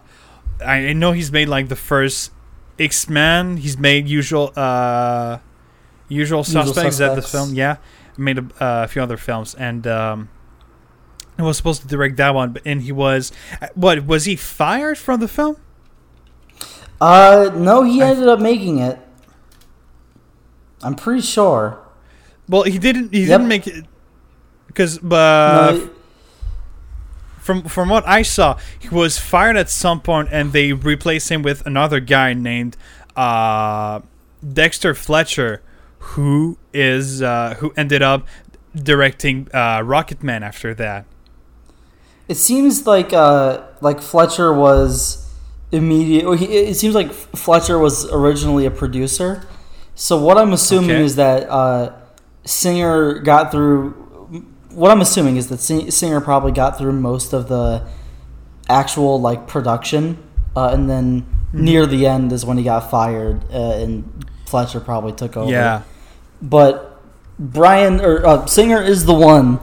I 0.64 0.92
know 0.92 1.10
he's 1.10 1.32
made 1.32 1.48
like 1.48 1.66
the 1.68 1.74
first 1.76 2.30
X 2.78 3.08
Men. 3.08 3.56
He's 3.56 3.76
made 3.76 4.06
usual 4.06 4.52
uh, 4.54 5.38
usual 6.08 6.44
suspects. 6.44 6.98
That 6.98 7.14
the 7.16 7.22
film, 7.22 7.54
yeah, 7.54 7.76
made 8.16 8.38
a, 8.38 8.42
uh, 8.60 8.84
a 8.84 8.88
few 8.88 9.02
other 9.02 9.16
films, 9.16 9.54
and 9.54 9.86
um, 9.86 10.28
he 11.36 11.42
was 11.42 11.56
supposed 11.56 11.82
to 11.82 11.88
direct 11.88 12.16
that 12.16 12.34
one, 12.34 12.52
but 12.52 12.62
and 12.64 12.82
he 12.82 12.92
was 12.92 13.32
what 13.74 14.04
was 14.06 14.24
he 14.24 14.36
fired 14.36 14.98
from 14.98 15.20
the 15.20 15.28
film? 15.28 15.56
Uh, 17.00 17.50
no, 17.54 17.82
he 17.82 18.02
I- 18.02 18.10
ended 18.10 18.28
up 18.28 18.40
making 18.40 18.78
it. 18.78 18.98
I'm 20.82 20.94
pretty 20.94 21.22
sure. 21.22 21.80
Well, 22.48 22.62
he 22.64 22.78
didn't. 22.78 23.12
He 23.12 23.20
Yep. 23.20 23.28
didn't 23.28 23.48
make 23.48 23.66
it 23.66 23.84
because, 24.66 24.98
uh, 24.98 25.72
no, 25.78 25.90
from 27.38 27.62
from 27.64 27.88
what 27.88 28.06
I 28.06 28.20
saw, 28.22 28.58
he 28.78 28.88
was 28.90 29.18
fired 29.18 29.56
at 29.56 29.70
some 29.70 30.00
point, 30.00 30.28
and 30.30 30.52
they 30.52 30.72
replaced 30.72 31.30
him 31.30 31.42
with 31.42 31.64
another 31.66 32.00
guy 32.00 32.34
named 32.34 32.76
uh, 33.16 34.00
Dexter 34.46 34.94
Fletcher, 34.94 35.62
who 36.12 36.58
is 36.72 37.22
uh, 37.22 37.54
who 37.58 37.72
ended 37.76 38.02
up 38.02 38.26
directing 38.74 39.48
uh, 39.54 39.78
Rocketman 39.80 40.42
after 40.42 40.74
that. 40.74 41.06
it 42.28 42.36
seems 42.36 42.86
like 42.86 43.12
uh, 43.12 43.62
like 43.80 44.00
Fletcher 44.00 44.52
was 44.52 45.20
immediate. 45.72 46.24
or 46.24 46.36
he- 46.36 46.46
It 46.70 46.76
seems 46.76 46.94
like 46.94 47.12
Fletcher 47.12 47.78
was 47.78 48.06
originally 48.10 48.66
a 48.66 48.70
producer. 48.70 49.42
So 49.94 50.16
what 50.20 50.36
I'm 50.38 50.52
assuming 50.52 50.90
Okay. 50.90 51.04
is 51.04 51.16
that 51.16 51.48
uh, 51.48 51.92
Singer 52.44 53.20
got 53.20 53.50
through. 53.52 53.92
What 54.70 54.90
I'm 54.90 55.00
assuming 55.00 55.36
is 55.36 55.48
that 55.48 55.58
Singer 55.60 56.20
probably 56.20 56.50
got 56.52 56.76
through 56.78 56.92
most 56.94 57.32
of 57.32 57.48
the 57.48 57.86
actual 58.68 59.20
like 59.20 59.46
production, 59.46 60.18
uh, 60.56 60.70
and 60.72 60.88
then 60.90 61.26
Mm-hmm. 61.54 61.64
near 61.66 61.86
the 61.86 62.04
end 62.04 62.32
is 62.32 62.44
when 62.44 62.58
he 62.58 62.64
got 62.64 62.90
fired, 62.90 63.44
uh, 63.52 63.74
and 63.82 64.26
Fletcher 64.46 64.80
probably 64.80 65.12
took 65.12 65.36
over. 65.36 65.48
Yeah, 65.48 65.82
but 66.44 67.00
Bryan 67.38 68.00
or 68.00 68.24
uh, 68.24 68.46
Singer 68.46 68.80
is 68.80 69.06
the 69.06 69.14
one 69.14 69.58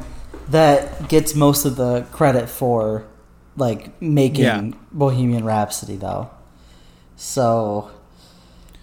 that 0.50 1.08
gets 1.08 1.34
most 1.36 1.64
of 1.66 1.78
the 1.78 2.02
credit 2.12 2.50
for 2.50 3.06
like 3.56 4.02
making 4.02 4.44
Yeah. 4.44 4.72
Bohemian 4.92 5.46
Rhapsody, 5.46 5.96
though. 5.96 6.30
So, 7.16 7.92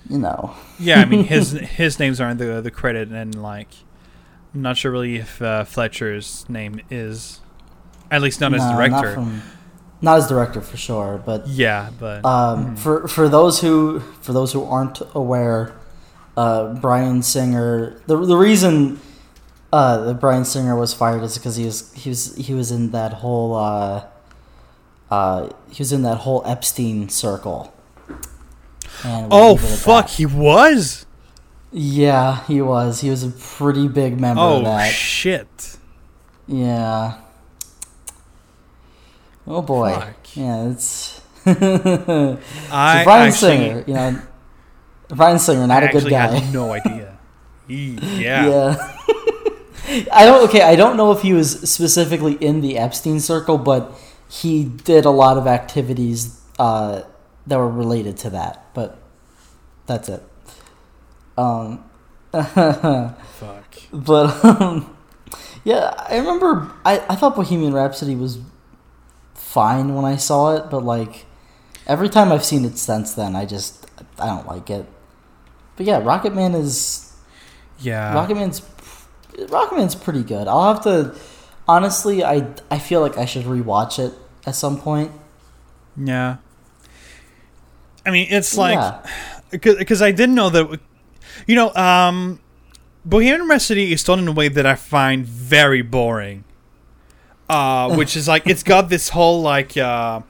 you 0.08 0.18
know, 0.18 0.54
yeah. 0.78 1.00
I 1.00 1.04
mean, 1.04 1.24
his 1.24 1.50
his 1.76 1.98
names 1.98 2.20
aren't 2.20 2.38
the 2.38 2.60
the 2.62 2.70
credit, 2.70 3.08
and 3.08 3.34
like, 3.42 3.68
I'm 4.54 4.62
not 4.62 4.76
sure 4.76 4.92
really 4.92 5.16
if 5.16 5.42
uh, 5.42 5.64
Fletcher's 5.64 6.48
name 6.48 6.80
is, 6.90 7.40
at 8.10 8.22
least 8.22 8.40
not 8.40 8.54
as 8.54 8.62
director. 8.62 9.08
not, 9.08 9.14
from, 9.14 9.42
not 10.00 10.18
as 10.18 10.28
director 10.28 10.60
for 10.60 10.76
sure, 10.76 11.20
but 11.24 11.46
yeah, 11.48 11.90
but 11.98 12.24
Um, 12.24 12.76
For 12.76 13.08
for 13.08 13.28
those 13.28 13.60
who 13.60 14.00
for 14.22 14.32
those 14.32 14.52
who 14.52 14.64
aren't 14.64 15.02
aware, 15.14 15.74
uh, 16.38 16.74
Bryan 16.74 17.22
Singer. 17.22 18.00
The 18.06 18.16
the 18.16 18.36
reason 18.36 19.00
uh, 19.72 20.04
that 20.04 20.20
Bryan 20.20 20.44
Singer 20.44 20.76
was 20.76 20.94
fired 20.94 21.22
is 21.24 21.36
because 21.36 21.56
he 21.56 21.64
was 21.64 21.92
he 21.94 22.08
was 22.10 22.36
he 22.36 22.54
was 22.54 22.70
in 22.70 22.92
that 22.92 23.14
whole 23.14 23.56
uh, 23.56 24.04
uh, 25.10 25.50
he 25.70 25.80
was 25.82 25.92
in 25.92 26.02
that 26.02 26.18
whole 26.18 26.42
Epstein 26.46 27.08
circle. 27.08 27.74
We'll 29.04 29.28
oh 29.30 29.52
leave 29.52 29.64
it 29.64 29.72
at 29.72 29.78
fuck, 29.78 30.06
that. 30.06 30.14
he 30.14 30.26
was. 30.26 31.06
Yeah, 31.70 32.44
he 32.46 32.62
was. 32.62 33.00
He 33.02 33.10
was 33.10 33.22
a 33.24 33.30
pretty 33.30 33.88
big 33.88 34.18
member 34.20 34.40
of 34.40 34.62
Oh 34.62 34.64
that. 34.64 34.92
shit. 34.92 35.76
yeah. 36.46 37.18
Oh 39.46 39.62
boy. 39.62 39.92
Fuck. 39.94 40.36
Yeah, 40.36 40.70
it's. 40.70 41.20
I 41.46 41.52
so 41.54 42.38
Bryan 42.70 43.08
actually, 43.08 43.32
Singer, 43.32 43.84
you 43.86 43.94
know, 43.94 44.22
Bryan 45.08 45.38
Singer, 45.38 45.66
not 45.66 45.82
I 45.82 45.86
a 45.86 45.92
good 45.92 46.08
guy. 46.10 46.26
had 46.38 46.52
no 46.52 46.72
idea. 46.72 47.16
He- 47.68 47.98
yeah. 48.22 48.46
Yeah. 48.48 48.94
I 50.12 50.24
don't. 50.26 50.48
Okay, 50.48 50.62
I 50.62 50.74
don't 50.76 50.96
know 50.96 51.12
if 51.12 51.20
he 51.22 51.32
was 51.34 51.60
specifically 51.70 52.34
in 52.34 52.60
the 52.62 52.78
Epstein 52.78 53.20
circle, 53.20 53.56
but 53.58 53.92
he 54.28 54.64
did 54.64 55.04
a 55.06 55.10
lot 55.10 55.36
of 55.38 55.46
activities 55.46 56.40
uh, 56.58 57.02
that 57.46 57.56
were 57.58 57.68
related 57.70 58.16
to 58.18 58.30
that. 58.30 58.66
But 58.74 58.98
that's 59.86 60.08
it. 60.10 60.22
Um, 61.36 61.84
Fuck. 62.32 63.76
but 63.92 64.44
um, 64.44 64.96
yeah, 65.64 65.92
I 66.08 66.16
remember. 66.18 66.70
I 66.84 67.00
I 67.08 67.16
thought 67.16 67.34
Bohemian 67.36 67.72
Rhapsody 67.72 68.14
was 68.14 68.38
fine 69.34 69.94
when 69.94 70.04
I 70.04 70.16
saw 70.16 70.54
it, 70.56 70.70
but 70.70 70.84
like 70.84 71.26
every 71.86 72.08
time 72.08 72.30
I've 72.32 72.44
seen 72.44 72.64
it 72.64 72.76
since 72.78 73.14
then, 73.14 73.34
I 73.36 73.46
just 73.46 73.86
I 74.18 74.26
don't 74.26 74.46
like 74.46 74.68
it. 74.70 74.86
But 75.78 75.86
yeah, 75.86 75.98
Rocket 76.02 76.34
Man 76.34 76.54
is 76.54 77.10
Yeah. 77.78 78.12
Rocketman's 78.14 78.60
Rocketman's 79.48 79.94
pretty 79.94 80.22
good. 80.24 80.46
I'll 80.48 80.74
have 80.74 80.82
to 80.84 81.14
honestly 81.66 82.22
I 82.24 82.46
I 82.70 82.78
feel 82.78 83.00
like 83.00 83.16
I 83.16 83.24
should 83.24 83.44
rewatch 83.44 83.98
it 83.98 84.12
at 84.44 84.54
some 84.56 84.78
point. 84.78 85.12
Yeah. 85.96 86.36
I 88.04 88.10
mean, 88.10 88.26
it's 88.30 88.56
like 88.58 88.74
Yeah. 88.74 89.00
because 89.58 90.02
I 90.02 90.10
didn't 90.12 90.34
know 90.34 90.50
that. 90.50 90.80
You 91.46 91.54
know, 91.54 91.72
um, 91.74 92.40
Bohemian 93.04 93.48
Rhapsody 93.48 93.92
is 93.92 94.02
done 94.02 94.18
in 94.18 94.26
a 94.28 94.32
way 94.32 94.48
that 94.48 94.66
I 94.66 94.74
find 94.74 95.24
very 95.24 95.82
boring. 95.82 96.44
Uh, 97.48 97.94
which 97.96 98.14
is 98.16 98.26
like 98.28 98.46
it's 98.46 98.62
got 98.62 98.88
this 98.90 99.08
whole 99.10 99.40
like 99.40 99.74
uh, 99.76 100.20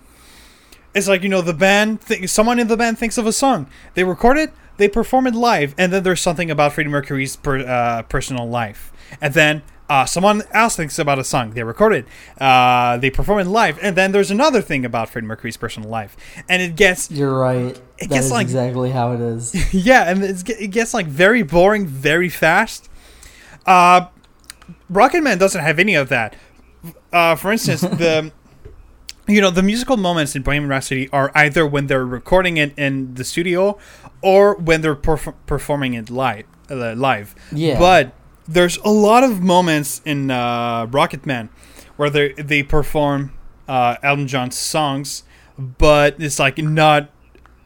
it's 0.95 1.09
like 1.09 1.23
you 1.25 1.29
know 1.29 1.41
the 1.43 1.55
band 1.55 2.01
th- 2.03 2.29
someone 2.29 2.61
in 2.61 2.69
the 2.69 2.77
band 2.77 2.97
thinks 2.97 3.19
of 3.19 3.27
a 3.27 3.33
song 3.33 3.67
they 3.95 4.05
record 4.05 4.39
it 4.39 4.53
they 4.79 4.89
perform 4.89 5.27
it 5.27 5.35
live 5.35 5.75
and 5.77 5.93
then 5.93 6.03
there's 6.03 6.21
something 6.21 6.51
about 6.51 6.73
Freddie 6.73 6.89
Mercury's 6.91 7.37
per, 7.37 7.59
uh, 7.59 8.03
personal 8.05 8.49
life 8.49 8.91
and 9.21 9.35
then 9.35 9.63
uh, 9.91 10.05
someone 10.05 10.43
else 10.53 10.77
thinks 10.77 10.99
about 10.99 11.19
a 11.19 11.25
song 11.25 11.51
they 11.53 11.63
recorded, 11.63 12.05
uh, 12.41 12.97
they 12.99 13.09
perform 13.11 13.39
it 13.41 13.47
live 13.47 13.79
and 13.83 13.97
then 13.97 14.13
there's 14.13 14.31
another 14.31 14.61
thing 14.61 14.85
about 14.85 15.09
Freddie 15.09 15.27
Mercury's 15.27 15.57
personal 15.57 15.89
life 15.89 16.17
and 16.49 16.61
it 16.63 16.77
gets 16.77 17.11
You're 17.11 17.39
right. 17.39 17.77
It 17.77 17.83
That 18.01 18.09
gets 18.11 18.27
is 18.27 18.33
like- 18.33 18.43
exactly 18.47 18.91
how 18.91 19.13
it 19.13 19.21
is. 19.21 19.55
yeah, 19.75 20.11
and 20.11 20.23
it's, 20.23 20.43
it 20.49 20.69
gets 20.73 20.93
like 20.95 21.07
very 21.07 21.43
boring 21.43 21.87
very 21.87 22.29
fast. 22.29 22.89
Uh, 23.67 24.07
Rocket 24.91 25.23
Man 25.23 25.39
doesn't 25.39 25.63
have 25.63 25.79
any 25.79 25.95
of 25.95 26.09
that. 26.11 26.37
Uh, 27.13 27.35
for 27.35 27.51
instance, 27.53 27.81
the 28.03 28.31
you 29.29 29.41
know 29.41 29.51
the 29.51 29.63
musical 29.63 29.97
moments 29.97 30.35
in 30.35 30.43
Bohemian 30.43 30.71
Rhapsody 30.71 31.09
are 31.11 31.31
either 31.35 31.67
when 31.67 31.87
they're 31.87 32.07
recording 32.07 32.57
it 32.57 32.73
in 32.79 33.15
the 33.15 33.25
studio 33.25 33.79
or 34.23 34.55
when 34.57 34.81
they're 34.81 34.97
perf- 34.97 35.35
performing 35.47 35.95
it 35.95 36.11
live. 36.11 36.47
Uh, 36.71 36.95
live. 36.95 37.35
Yeah. 37.53 37.79
But 37.79 38.13
there's 38.47 38.79
a 38.79 38.91
lot 38.91 39.25
of 39.25 39.43
moments 39.43 40.01
in 40.05 40.31
uh, 40.31 40.87
Rocket 40.91 41.27
Man 41.27 41.51
where 41.97 42.11
they 42.11 42.33
they 42.33 42.63
perform 42.63 43.33
uh, 43.69 43.97
Elton 44.03 44.27
John's 44.27 44.57
songs, 44.57 45.25
but 45.59 46.17
it's 46.19 46.39
like 46.39 46.59
not 46.59 47.11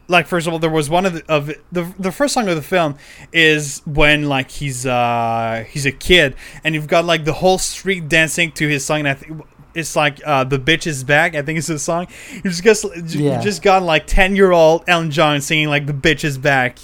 like 0.07 0.27
first 0.27 0.47
of 0.47 0.53
all 0.53 0.59
there 0.59 0.69
was 0.69 0.89
one 0.89 1.05
of 1.05 1.13
the 1.13 1.25
of 1.31 1.47
the 1.71 1.93
the 1.97 2.11
first 2.11 2.33
song 2.33 2.49
of 2.49 2.55
the 2.55 2.61
film 2.61 2.95
is 3.31 3.81
when 3.85 4.27
like 4.27 4.51
he's 4.51 4.85
uh 4.85 5.63
he's 5.69 5.85
a 5.85 5.91
kid 5.91 6.35
and 6.63 6.75
you've 6.75 6.87
got 6.87 7.05
like 7.05 7.23
the 7.23 7.33
whole 7.33 7.57
street 7.57 8.09
dancing 8.09 8.51
to 8.51 8.67
his 8.67 8.85
song 8.85 8.99
and 8.99 9.07
I 9.07 9.13
think 9.13 9.41
it's 9.75 9.95
like 9.95 10.19
uh 10.25 10.43
the 10.43 10.59
bitch 10.59 10.85
is 10.87 11.03
back 11.03 11.35
I 11.35 11.41
think 11.41 11.57
it's 11.59 11.67
the 11.67 11.79
song. 11.79 12.07
You 12.33 12.41
just 12.51 12.63
got 12.63 12.77
Yeah. 13.13 13.37
you 13.37 13.43
just 13.43 13.61
got 13.61 13.83
like 13.83 14.07
10 14.07 14.35
year 14.35 14.51
old 14.51 14.83
Elton 14.87 15.11
John 15.11 15.41
singing 15.41 15.67
like 15.69 15.85
the 15.87 15.93
bitch 15.93 16.23
is 16.23 16.37
back 16.37 16.79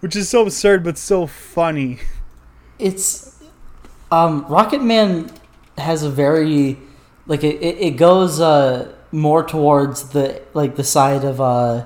which 0.00 0.16
is 0.16 0.28
so 0.28 0.42
absurd 0.42 0.82
but 0.84 0.96
so 0.98 1.26
funny. 1.26 1.98
It's 2.78 3.42
um 4.10 4.44
Rocket 4.48 4.82
Man 4.82 5.30
has 5.78 6.02
a 6.02 6.10
very 6.10 6.78
like 7.26 7.44
it, 7.44 7.56
it, 7.62 7.78
it 7.78 7.90
goes 7.96 8.40
uh 8.40 8.92
more 9.12 9.42
towards 9.42 10.10
the 10.10 10.40
like 10.54 10.76
the 10.76 10.84
side 10.84 11.24
of 11.24 11.40
uh 11.40 11.84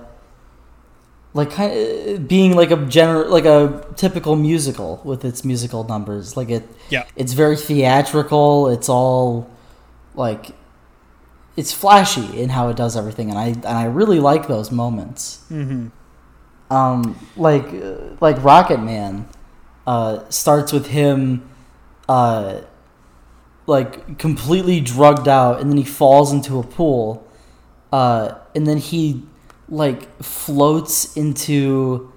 like 1.32 1.50
kind 1.50 1.72
of 1.72 2.28
being 2.28 2.54
like 2.54 2.70
a 2.70 2.76
gener 2.76 3.28
like 3.28 3.44
a 3.44 3.84
typical 3.96 4.36
musical 4.36 5.00
with 5.04 5.24
its 5.24 5.44
musical 5.44 5.82
numbers. 5.84 6.36
Like 6.36 6.48
it 6.50 6.62
yeah. 6.90 7.04
it's 7.16 7.32
very 7.32 7.56
theatrical. 7.56 8.68
It's 8.68 8.88
all 8.88 9.50
like 10.14 10.52
it's 11.56 11.72
flashy 11.72 12.40
in 12.40 12.50
how 12.50 12.68
it 12.68 12.76
does 12.76 12.96
everything 12.96 13.30
and 13.30 13.38
i 13.38 13.46
and 13.46 13.66
i 13.66 13.84
really 13.84 14.18
like 14.20 14.48
those 14.48 14.70
moments. 14.70 15.44
Mm-hmm. 15.50 15.88
Um 16.72 17.16
like 17.36 17.66
like 18.20 18.42
rocket 18.42 18.80
man 18.80 19.28
uh 19.86 20.28
starts 20.30 20.72
with 20.72 20.86
him 20.86 21.48
uh 22.08 22.62
like 23.66 24.18
completely 24.18 24.80
drugged 24.80 25.28
out 25.28 25.60
and 25.60 25.70
then 25.70 25.76
he 25.76 25.84
falls 25.84 26.32
into 26.32 26.58
a 26.58 26.62
pool 26.62 27.26
uh 27.92 28.34
and 28.54 28.66
then 28.66 28.78
he 28.78 29.22
like 29.68 30.22
floats 30.22 31.16
into 31.16 32.12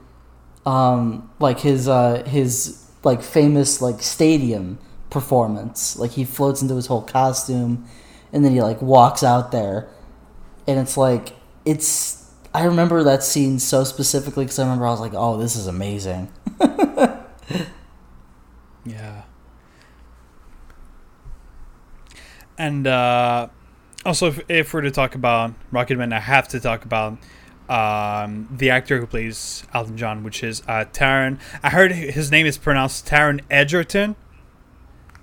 um 0.66 1.30
like 1.40 1.60
his 1.60 1.88
uh 1.88 2.24
his 2.26 2.86
like 3.04 3.22
famous 3.22 3.82
like 3.82 4.02
stadium 4.02 4.78
performance 5.10 5.98
like 5.98 6.12
he 6.12 6.26
floats 6.26 6.62
into 6.62 6.76
his 6.76 6.88
whole 6.88 7.02
costume 7.02 7.86
and 8.34 8.44
then 8.44 8.52
he 8.52 8.62
like 8.62 8.82
walks 8.82 9.24
out 9.24 9.52
there 9.52 9.88
and 10.68 10.80
it's 10.80 10.98
like 10.98 11.34
it's 11.66 12.30
i 12.54 12.66
remember 12.66 13.04
that 13.04 13.24
scene 13.24 13.58
so 13.58 13.84
specifically 13.84 14.44
because 14.44 14.60
i 14.60 14.64
remember 14.64 14.86
i 14.86 14.92
was 14.92 15.00
like 15.00 15.14
oh 15.16 15.38
this 15.38 15.56
is 15.56 15.66
amazing 15.68 16.30
Yeah. 18.88 19.24
And 22.58 22.88
uh, 22.88 23.50
also, 24.06 24.28
if, 24.28 24.40
if 24.50 24.74
we're 24.74 24.82
to 24.82 24.92
talk 24.92 25.14
about 25.14 25.54
Rocketman, 25.72 26.14
I 26.14 26.20
have 26.20 26.48
to 26.50 26.60
talk 26.60 26.86
about 26.86 27.18
um, 27.70 28.48
the 28.50 28.70
actor 28.70 29.00
who 29.00 29.06
plays 29.06 29.64
Elton 29.74 29.98
John, 29.98 30.24
which 30.24 30.44
is 30.44 30.62
uh, 30.68 30.86
Taron. 30.92 31.40
I 31.62 31.70
heard 31.70 31.92
his 31.92 32.32
name 32.32 32.46
is 32.46 32.58
pronounced 32.58 33.06
Taron 33.06 33.42
Edgerton. 33.52 34.16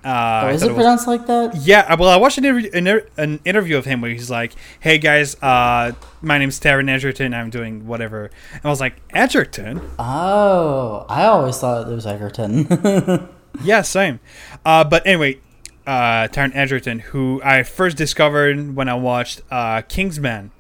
Uh, 0.04 0.42
oh, 0.44 0.48
is 0.48 0.60
thought 0.60 0.66
it 0.66 0.72
was- 0.72 0.76
pronounced 0.76 1.06
like 1.06 1.26
that? 1.26 1.56
Yeah, 1.56 1.80
uh, 1.88 1.96
well, 1.98 2.10
I 2.10 2.16
watched 2.16 2.36
an, 2.38 2.44
inter- 2.44 3.06
an 3.16 3.40
interview 3.44 3.78
of 3.78 3.86
him 3.86 4.00
where 4.02 4.10
he's 4.10 4.30
like, 4.30 4.52
"Hey 4.80 4.98
guys, 4.98 5.34
uh, 5.42 5.92
my 6.20 6.36
name's 6.38 6.60
Taron 6.60 6.90
Egerton. 6.90 7.32
I'm 7.32 7.48
doing 7.50 7.86
whatever." 7.86 8.30
And 8.52 8.60
I 8.64 8.68
was 8.68 8.80
like, 8.80 8.96
"Egerton? 9.14 9.80
Oh, 9.98 11.06
I 11.08 11.24
always 11.24 11.58
thought 11.58 11.88
it 11.90 11.94
was 11.94 12.06
Egerton. 12.06 13.28
Yeah, 13.62 13.82
same." 13.82 14.18
Uh, 14.64 14.82
but 14.82 15.06
anyway, 15.06 15.38
uh, 15.86 16.26
Taron 16.26 16.54
Egerton, 16.56 16.98
who 16.98 17.40
I 17.44 17.62
first 17.62 17.96
discovered 17.96 18.74
when 18.74 18.88
I 18.88 18.94
watched 18.94 19.42
uh, 19.50 19.82
Kingsman, 19.82 20.50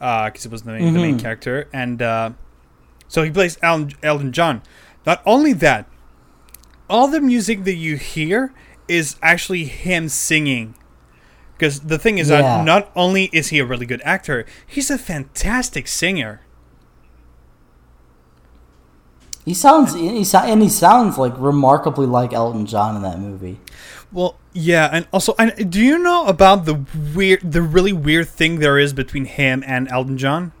because 0.00 0.44
it 0.44 0.50
was 0.50 0.62
the 0.62 0.72
main, 0.72 0.92
the 0.92 0.98
main 0.98 1.16
Mhm. 1.18 1.22
character, 1.22 1.68
and 1.72 2.02
uh, 2.02 2.30
so 3.06 3.22
he 3.22 3.30
plays 3.30 3.58
Elton, 3.62 3.92
Elton 4.02 4.32
John. 4.32 4.62
Not 5.06 5.22
only 5.24 5.52
that, 5.54 5.86
all 6.90 7.06
the 7.06 7.20
music 7.20 7.62
that 7.62 7.74
you 7.76 7.96
hear 7.96 8.52
is 8.88 9.16
actually 9.22 9.64
him 9.64 10.08
singing. 10.08 10.74
Because 11.56 11.80
the 11.80 11.98
thing 11.98 12.18
is 12.18 12.28
Yeah. 12.28 12.42
that 12.42 12.64
not 12.64 12.90
only 12.94 13.24
is 13.32 13.48
he 13.48 13.58
a 13.58 13.64
really 13.64 13.86
good 13.86 14.02
actor, 14.04 14.44
he's 14.66 14.90
a 14.90 14.98
fantastic 14.98 15.88
singer. 15.88 16.40
he 19.46 19.54
sounds 19.54 19.94
he 19.94 20.08
and 20.34 20.60
he 20.60 20.68
sounds 20.68 21.16
like 21.18 21.32
remarkably 21.38 22.04
like 22.04 22.32
Elton 22.32 22.66
John 22.66 22.96
in 22.96 23.02
that 23.02 23.20
movie. 23.20 23.60
Well, 24.12 24.36
yeah, 24.52 24.88
and 24.92 25.06
also, 25.12 25.34
and 25.38 25.70
do 25.70 25.80
you 25.80 25.98
know 25.98 26.26
about 26.26 26.64
the 26.64 26.84
weird, 27.14 27.40
the 27.52 27.62
really 27.62 27.92
weird 27.92 28.28
thing 28.28 28.58
there 28.58 28.78
is 28.78 28.92
between 28.92 29.24
him 29.24 29.62
and 29.66 29.88
Elton 29.88 30.18
John? 30.18 30.52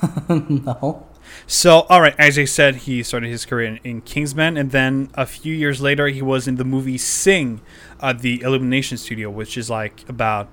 no. 0.28 1.06
So, 1.46 1.80
all 1.88 2.00
right, 2.00 2.14
as 2.18 2.38
I 2.38 2.44
said, 2.44 2.76
he 2.76 3.02
started 3.02 3.28
his 3.28 3.44
career 3.44 3.66
in, 3.66 3.76
in 3.84 4.00
Kingsman, 4.02 4.56
and 4.56 4.70
then 4.70 5.10
a 5.14 5.26
few 5.26 5.54
years 5.54 5.80
later, 5.80 6.08
he 6.08 6.22
was 6.22 6.46
in 6.48 6.56
the 6.56 6.64
movie 6.64 6.98
Sing 6.98 7.60
at 8.00 8.20
the 8.20 8.40
Illumination 8.42 8.96
Studio, 8.98 9.30
which 9.30 9.56
is 9.58 9.68
like 9.70 10.08
about 10.08 10.48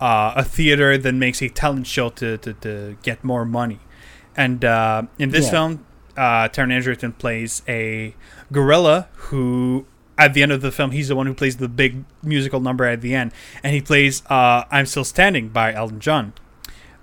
uh, 0.00 0.32
a 0.36 0.44
theater 0.44 0.98
that 0.98 1.12
makes 1.14 1.40
a 1.42 1.48
talent 1.48 1.86
show 1.86 2.10
to, 2.10 2.36
to, 2.38 2.52
to 2.54 2.96
get 3.02 3.24
more 3.24 3.44
money. 3.44 3.80
And 4.36 4.64
uh, 4.64 5.02
in 5.18 5.30
this 5.30 5.46
Yeah. 5.46 5.50
film, 5.50 5.86
uh, 6.16 6.48
Taron 6.48 6.72
Egerton 6.72 7.12
plays 7.12 7.62
a 7.68 8.14
gorilla 8.52 9.08
who, 9.14 9.86
at 10.18 10.34
the 10.34 10.42
end 10.42 10.52
of 10.52 10.60
the 10.60 10.70
film, 10.72 10.90
he's 10.90 11.08
the 11.08 11.16
one 11.16 11.26
who 11.26 11.34
plays 11.34 11.56
the 11.56 11.68
big 11.68 12.04
musical 12.22 12.60
number 12.60 12.84
at 12.84 13.00
the 13.00 13.14
end, 13.14 13.32
and 13.62 13.72
he 13.74 13.80
plays 13.80 14.22
uh, 14.28 14.64
"I'm 14.70 14.86
Still 14.86 15.04
Standing" 15.04 15.48
by 15.48 15.72
Elton 15.72 16.00
John. 16.00 16.32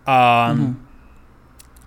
Um, 0.08 0.88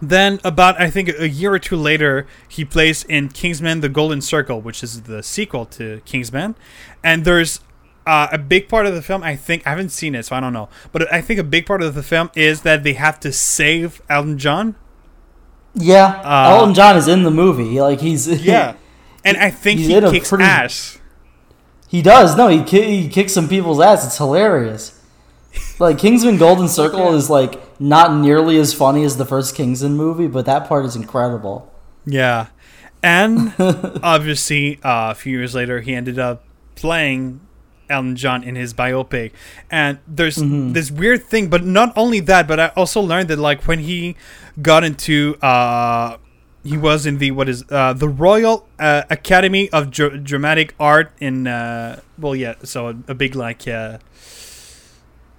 then, 0.02 0.40
about 0.44 0.80
I 0.80 0.90
think 0.90 1.08
a 1.18 1.28
year 1.28 1.52
or 1.54 1.58
two 1.58 1.76
later, 1.76 2.26
he 2.48 2.64
plays 2.64 3.04
in 3.04 3.28
Kingsman: 3.28 3.80
The 3.80 3.88
Golden 3.88 4.20
Circle, 4.20 4.60
which 4.60 4.82
is 4.82 5.02
the 5.02 5.22
sequel 5.22 5.64
to 5.66 6.00
Kingsman. 6.04 6.54
And 7.02 7.24
there's 7.24 7.60
uh, 8.06 8.28
a 8.32 8.38
big 8.38 8.68
part 8.68 8.86
of 8.86 8.94
the 8.94 9.00
film. 9.02 9.22
I 9.22 9.34
think 9.36 9.66
I 9.66 9.70
haven't 9.70 9.90
seen 9.90 10.14
it, 10.14 10.24
so 10.26 10.36
I 10.36 10.40
don't 10.40 10.52
know. 10.52 10.68
But 10.92 11.10
I 11.12 11.20
think 11.22 11.40
a 11.40 11.44
big 11.44 11.64
part 11.66 11.82
of 11.82 11.94
the 11.94 12.02
film 12.02 12.30
is 12.34 12.62
that 12.62 12.82
they 12.84 12.94
have 12.94 13.18
to 13.20 13.32
save 13.32 14.02
Elton 14.10 14.36
John. 14.38 14.74
Yeah, 15.74 16.20
Uh, 16.24 16.56
Elton 16.56 16.74
John 16.74 16.96
is 16.96 17.08
in 17.08 17.22
the 17.22 17.30
movie. 17.30 17.80
Like 17.80 18.00
he's 18.00 18.26
yeah, 18.44 18.74
and 19.24 19.36
I 19.36 19.50
think 19.50 19.78
He's 19.80 19.88
he 19.88 19.94
in 19.96 20.04
a 20.04 20.10
kicks 20.10 20.28
pretty- 20.28 20.44
ass. 20.44 20.98
he 21.88 22.02
does. 22.02 22.36
No, 22.36 22.48
he 22.48 22.62
he 22.62 23.08
kicks 23.08 23.32
some 23.32 23.48
people's 23.48 23.80
ass. 23.80 24.04
It's 24.06 24.18
hilarious. 24.18 25.00
Like 25.78 25.98
Kingsman 25.98 26.36
Golden 26.36 26.68
Circle 26.68 27.14
is 27.14 27.30
like 27.30 27.60
not 27.84 28.14
nearly 28.14 28.58
as 28.58 28.72
funny 28.72 29.04
as 29.04 29.16
the 29.16 29.26
first 29.26 29.54
Kingsman 29.54 29.96
movie, 29.96 30.26
but 30.26 30.46
that 30.46 30.66
part 30.68 30.84
is 30.86 30.96
incredible. 30.96 31.70
Yeah, 32.06 32.48
and 33.02 33.52
obviously, 34.02 34.76
uh, 34.82 35.10
a 35.10 35.14
few 35.14 35.36
years 35.36 35.54
later, 35.54 35.80
he 35.80 35.94
ended 35.94 36.18
up 36.18 36.44
playing 36.74 37.40
Elton 37.90 38.16
John 38.16 38.42
in 38.42 38.56
his 38.56 38.72
biopic. 38.72 39.32
And 39.70 39.98
there's 40.06 40.36
this 40.36 40.90
weird 40.90 41.24
thing, 41.24 41.48
but 41.48 41.64
not 41.64 41.92
only 41.96 42.20
that, 42.20 42.48
but 42.48 42.58
I 42.58 42.68
also 42.68 43.00
learned 43.00 43.28
that 43.28 43.38
like 43.38 43.64
when 43.64 43.80
he 43.80 44.16
got 44.60 44.84
into, 44.84 45.36
uh, 45.42 46.16
he 46.62 46.78
was 46.78 47.04
in 47.04 47.18
the 47.18 47.30
what 47.32 47.48
is 47.48 47.64
uh, 47.70 47.92
the 47.92 48.08
Royal 48.08 48.66
uh, 48.78 49.02
Academy 49.10 49.68
of 49.70 49.90
Dr- 49.90 50.24
Dramatic 50.24 50.74
Art 50.80 51.12
in, 51.20 51.46
uh, 51.46 52.00
well, 52.18 52.34
yeah, 52.34 52.54
so 52.62 52.88
a, 52.88 52.96
a 53.08 53.14
big 53.14 53.34
like. 53.34 53.68
Uh, 53.68 53.98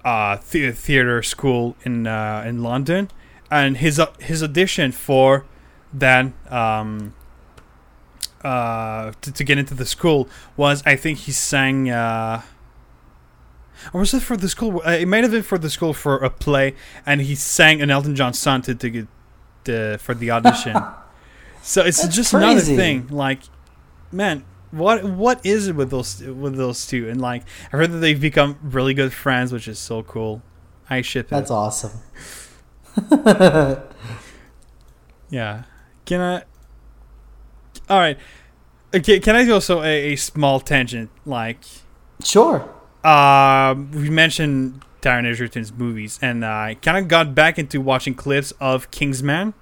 uh, 0.06 0.38
the- 0.50 0.70
theater 0.70 1.20
school 1.22 1.76
in 1.82 2.06
uh, 2.06 2.44
in 2.46 2.62
London, 2.62 3.10
and 3.50 3.76
his 3.78 3.98
uh, 3.98 4.06
his 4.20 4.42
audition 4.42 4.92
for 4.92 5.44
then 5.92 6.32
um, 6.48 7.12
uh, 8.44 9.12
to, 9.20 9.32
to 9.32 9.44
get 9.44 9.58
into 9.58 9.74
the 9.74 9.84
school 9.84 10.28
was 10.56 10.82
I 10.86 10.94
think 10.96 11.18
he 11.18 11.32
sang. 11.32 11.90
Uh, 11.90 12.42
or 13.92 14.00
was 14.00 14.14
it 14.14 14.22
for 14.22 14.36
the 14.36 14.48
school? 14.48 14.80
Uh, 14.86 14.90
it 14.92 15.08
might 15.08 15.24
have 15.24 15.32
been 15.32 15.42
for 15.42 15.58
the 15.58 15.70
school 15.70 15.92
for 15.92 16.16
a 16.18 16.30
play, 16.30 16.74
and 17.04 17.20
he 17.20 17.34
sang 17.34 17.82
an 17.82 17.90
Elton 17.90 18.14
John 18.14 18.32
song 18.32 18.62
to, 18.62 18.74
to 18.74 18.90
get 18.90 19.06
the 19.64 19.98
for 20.00 20.14
the 20.14 20.30
audition. 20.30 20.76
so 21.62 21.82
it's 21.82 22.00
That's 22.00 22.14
just 22.14 22.32
another 22.32 22.60
thing. 22.60 23.08
Like, 23.08 23.40
man, 24.12 24.44
what 24.70 25.04
what 25.04 25.44
is 25.46 25.68
it 25.68 25.76
with 25.76 25.90
those 25.90 26.20
with 26.22 26.56
those 26.56 26.86
two? 26.86 27.08
And 27.08 27.20
like, 27.20 27.42
I 27.72 27.76
heard 27.78 27.92
that 27.92 27.98
they've 27.98 28.20
become 28.20 28.58
really 28.62 28.94
good 28.94 29.12
friends, 29.12 29.52
which 29.52 29.68
is 29.68 29.78
so 29.78 30.02
cool. 30.02 30.42
I 30.90 31.02
ship 31.02 31.26
it. 31.26 31.30
That's 31.30 31.50
awesome. 31.50 31.92
Yeah. 35.28 35.64
Can 36.04 36.20
I? 36.20 36.42
All 37.88 37.98
right. 37.98 38.18
Okay. 38.94 39.18
Can 39.20 39.36
I 39.36 39.44
do 39.44 39.54
also 39.54 39.82
a, 39.82 40.12
a 40.12 40.16
small 40.16 40.60
tangent? 40.60 41.10
Like, 41.24 41.58
Sure. 42.24 42.68
um, 43.04 43.90
we 43.90 44.08
mentioned 44.08 44.82
Taron 45.02 45.26
Egerton's 45.30 45.72
movies, 45.72 46.18
and 46.22 46.44
I 46.44 46.74
kind 46.80 46.96
of 46.96 47.08
got 47.08 47.34
back 47.34 47.58
into 47.58 47.80
watching 47.80 48.14
clips 48.14 48.52
of 48.60 48.90
Kingsman, 48.90 49.54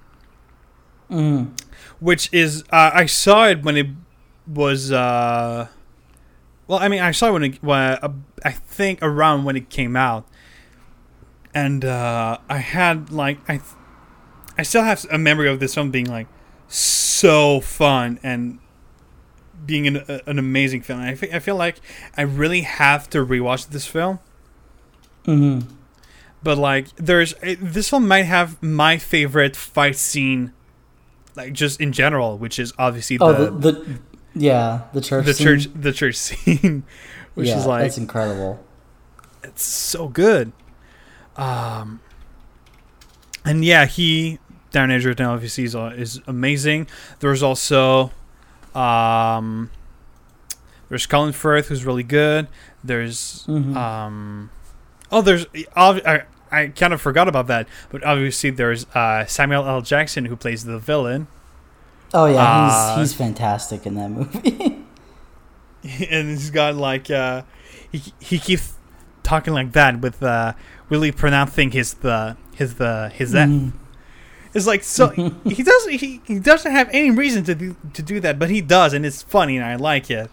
Mm. 1.09 1.51
which 1.99 2.29
is 2.33 2.63
uh, 2.71 2.89
I 2.93 3.05
saw 3.05 3.45
it 3.47 3.61
when 3.63 3.77
it 3.77 3.87
was. 4.47 4.91
Uh, 4.91 5.67
well, 6.67 6.79
I 6.79 6.87
mean, 6.87 7.01
I 7.01 7.11
saw 7.11 7.29
it 7.29 7.33
when 7.33 7.43
it. 7.43 7.63
When, 7.63 7.79
uh, 7.79 8.13
I 8.43 8.51
think 8.51 8.99
around 9.01 9.43
when 9.43 9.55
it 9.55 9.69
came 9.69 9.95
out, 9.95 10.27
and 11.53 11.83
uh, 11.85 12.37
I 12.49 12.57
had 12.57 13.11
like 13.11 13.39
I. 13.49 13.61
I 14.57 14.63
still 14.63 14.83
have 14.83 15.05
a 15.11 15.17
memory 15.17 15.49
of 15.49 15.59
this 15.59 15.73
film 15.75 15.91
being 15.91 16.05
like 16.05 16.27
so 16.67 17.59
fun 17.59 18.19
and 18.23 18.59
being 19.65 19.85
an, 19.87 19.97
a, 20.07 20.21
an 20.27 20.39
amazing 20.39 20.81
film. 20.81 21.01
I, 21.01 21.15
fe- 21.15 21.31
I 21.33 21.39
feel 21.39 21.57
like 21.57 21.81
I 22.15 22.21
really 22.21 22.61
have 22.61 23.09
to 23.09 23.25
rewatch 23.25 23.69
this 23.69 23.85
film. 23.85 24.19
hmm 25.25 25.59
But 26.41 26.57
like, 26.57 26.87
there's 26.95 27.33
this 27.59 27.89
film 27.89 28.07
might 28.07 28.23
have 28.23 28.61
my 28.63 28.97
favorite 28.97 29.55
fight 29.57 29.97
scene, 29.97 30.53
like 31.35 31.51
just 31.51 31.81
in 31.81 31.91
general, 31.91 32.37
which 32.37 32.57
is 32.57 32.71
obviously 32.77 33.17
Oh, 33.19 33.33
the 33.33 33.51
the, 33.51 33.71
the 33.71 33.99
yeah, 34.35 34.81
the 34.93 35.01
church. 35.01 35.25
the 35.25 35.33
scene. 35.33 35.45
church 35.47 35.67
the 35.73 35.91
church 35.93 36.15
scene, 36.27 36.83
which 37.33 37.47
yeah, 37.47 37.57
is 37.59 37.65
like 37.65 37.81
that's 37.83 37.97
incredible. 37.97 38.63
it's 39.43 39.63
so 39.63 40.07
good. 40.07 40.51
Um, 41.37 41.99
and 43.43 43.63
yeah, 43.65 43.85
he 43.85 44.39
Taron 44.71 44.91
Edgerton 44.91 45.25
obviously 45.25 45.63
is, 45.65 45.75
uh, 45.75 45.93
is 45.95 46.21
amazing. 46.27 46.87
There's 47.19 47.41
also 47.43 48.11
um, 48.73 49.69
there's 50.89 51.05
Colin 51.05 51.33
Firth 51.33 51.67
who's 51.67 51.85
really 51.85 52.03
good. 52.03 52.47
There's 52.83 53.45
Mhm. 53.47 53.75
um, 53.75 54.49
oh, 55.11 55.21
there's 55.21 55.45
I, 55.75 56.23
I 56.51 56.67
kind 56.67 56.93
of 56.93 57.01
forgot 57.01 57.27
about 57.27 57.47
that, 57.47 57.67
but 57.89 58.03
obviously 58.03 58.49
there's 58.49 58.85
uh, 58.95 59.25
Samuel 59.25 59.65
L. 59.67 59.81
Jackson 59.81 60.25
who 60.25 60.35
plays 60.35 60.63
the 60.65 60.77
villain, 60.79 61.27
Oh 62.13 62.25
yeah, 62.27 62.43
uh, 62.43 62.97
he's 62.97 63.11
he's 63.11 63.17
fantastic 63.17 63.85
in 63.85 63.95
that 63.95 64.09
movie. 64.09 64.83
and 66.09 66.29
he's 66.29 66.49
got 66.51 66.75
like 66.75 67.09
uh, 67.11 67.43
he 67.91 68.01
he 68.19 68.39
keeps 68.39 68.73
talking 69.23 69.53
like 69.53 69.71
that 69.73 69.99
with 70.01 70.21
uh, 70.23 70.53
really 70.89 71.11
pronouncing 71.11 71.71
his 71.71 71.95
the 71.95 72.37
his 72.55 72.75
the 72.75 73.09
his 73.13 73.33
F. 73.35 73.49
Mhm. 73.49 73.73
It's 74.53 74.65
like 74.67 74.83
so 74.83 75.09
he 75.45 75.63
doesn't 75.63 75.91
he, 75.93 76.21
he 76.25 76.39
doesn't 76.39 76.71
have 76.71 76.89
any 76.93 77.11
reason 77.11 77.43
to 77.45 77.55
do, 77.55 77.75
to 77.93 78.01
do 78.01 78.19
that, 78.21 78.39
but 78.39 78.49
he 78.49 78.61
does, 78.61 78.93
and 78.93 79.05
it's 79.05 79.21
funny, 79.21 79.57
and 79.57 79.65
I 79.65 79.75
like 79.75 80.09
it. 80.09 80.31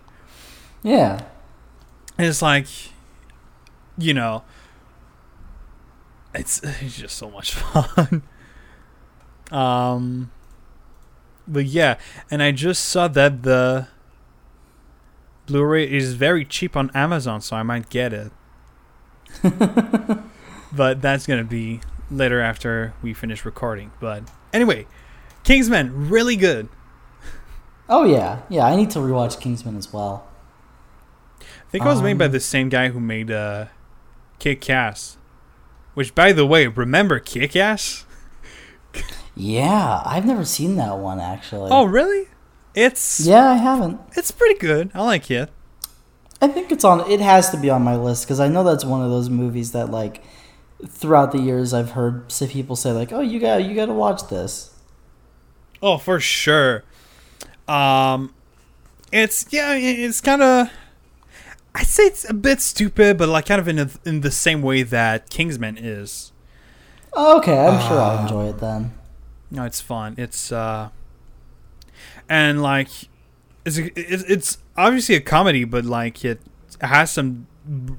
Yeah. 0.83 1.23
And 2.19 2.27
it's 2.29 2.43
like, 2.43 2.67
you 3.99 4.15
know, 4.15 4.45
it's 6.35 6.61
it's 6.81 6.97
just 6.97 7.17
so 7.17 7.31
much 7.31 7.55
fun. 7.55 8.23
um, 9.51 10.31
but 11.47 11.65
yeah, 11.65 11.99
and 12.31 12.43
I 12.43 12.53
just 12.53 12.85
saw 12.85 13.09
that 13.09 13.43
the 13.43 13.89
Blu-ray 15.47 15.91
is 15.91 16.15
very 16.15 16.45
cheap 16.45 16.77
on 16.77 16.91
Amazon, 16.95 17.41
so 17.41 17.57
I 17.57 17.63
might 17.63 17.89
get 17.91 18.13
it. 18.13 18.33
but 20.73 21.03
that's 21.03 21.27
gonna 21.27 21.45
be 21.45 21.81
later 22.11 22.41
after 22.41 22.95
we 23.03 23.13
finish 23.15 23.45
recording. 23.45 23.91
But 24.01 24.25
anyway, 24.53 24.87
Kingsman 25.45 26.09
really 26.09 26.37
good. 26.37 26.69
Oh 27.89 28.05
yeah, 28.05 28.43
yeah. 28.49 28.65
I 28.67 28.77
need 28.77 28.91
to 28.91 28.99
rewatch 29.01 29.41
Kingsman 29.41 29.77
as 29.77 29.93
well. 29.93 30.27
I 31.41 31.45
think 31.73 31.85
it 31.85 31.89
was 31.89 32.03
made 32.03 32.19
by 32.19 32.27
Um, 32.27 32.33
the 32.33 32.41
same 32.41 32.69
guy 32.69 32.89
who 32.91 33.01
made 33.01 33.31
uh, 33.31 33.67
Kick 34.39 34.69
Ass. 34.69 35.17
Which, 35.95 36.15
by 36.15 36.33
the 36.33 36.47
way, 36.47 36.67
remember 36.67 37.19
Kick 37.19 37.57
Ass? 37.57 38.05
Yeah, 39.35 40.03
I've 40.05 40.27
never 40.27 40.45
seen 40.45 40.77
that 40.77 40.99
one 40.99 41.19
actually. 41.21 41.71
Oh, 41.71 41.85
really? 41.85 42.29
It's 42.75 43.21
yeah, 43.21 43.51
I 43.51 43.55
haven't. 43.57 44.01
it's 44.17 44.31
pretty 44.31 44.59
good. 44.59 44.91
I 44.95 45.03
like 45.03 45.31
it. 45.31 45.51
I 46.41 46.49
think 46.49 46.73
it's 46.73 46.85
on. 46.85 47.09
It 47.11 47.21
has 47.21 47.51
to 47.51 47.57
be 47.57 47.71
on 47.71 47.83
my 47.83 47.97
list 47.97 48.25
because 48.25 48.41
I 48.41 48.49
know 48.49 48.65
that's 48.65 48.85
one 48.85 49.03
of 49.03 49.11
those 49.11 49.29
movies 49.31 49.73
that 49.73 49.91
like 49.91 50.23
throughout 50.87 51.31
the 51.33 51.39
years 51.39 51.73
I've 51.73 51.93
heard 51.93 52.31
people 52.49 52.75
say 52.77 52.91
like, 52.93 53.13
"Oh, 53.13 53.21
you 53.21 53.39
got 53.41 53.65
you 53.65 53.75
got 53.75 53.87
to 53.87 53.93
watch 53.93 54.29
this." 54.29 54.75
Oh, 55.83 55.99
for 55.99 56.19
sure. 56.21 56.83
Um, 57.69 58.35
it's 59.13 59.47
yeah, 59.51 59.75
it's 59.75 60.21
kind 60.21 60.43
of. 60.43 60.71
I'd 61.75 61.87
say 61.87 62.03
it's 62.05 62.29
a 62.29 62.35
bit 62.35 62.61
stupid, 62.61 63.17
but 63.19 63.29
like 63.29 63.47
kind 63.47 63.61
of 63.61 63.69
in 63.69 63.79
a, 63.79 63.89
in 64.05 64.21
the 64.23 64.31
same 64.31 64.61
way 64.63 64.83
that 64.83 65.31
Kingsman 65.31 65.79
is. 65.79 66.33
Okay, 67.17 67.59
I'm 67.67 67.81
sure 67.89 67.99
I'll 68.01 68.19
Ah. 68.19 68.23
enjoy 68.23 68.49
it 68.49 68.59
then. 68.59 68.93
No, 69.53 69.65
it's 69.65 69.81
fun. 69.83 70.15
It's 70.17 70.51
uh, 70.51 70.89
and 72.29 72.63
like, 72.63 72.89
it's 73.67 73.77
it's, 73.79 74.23
it's 74.25 74.59
obviously 74.77 75.15
a 75.15 75.21
comedy, 75.21 75.65
but 75.65 75.85
like 75.85 76.25
it 76.25 76.41
has 76.81 77.13
some 77.13 77.47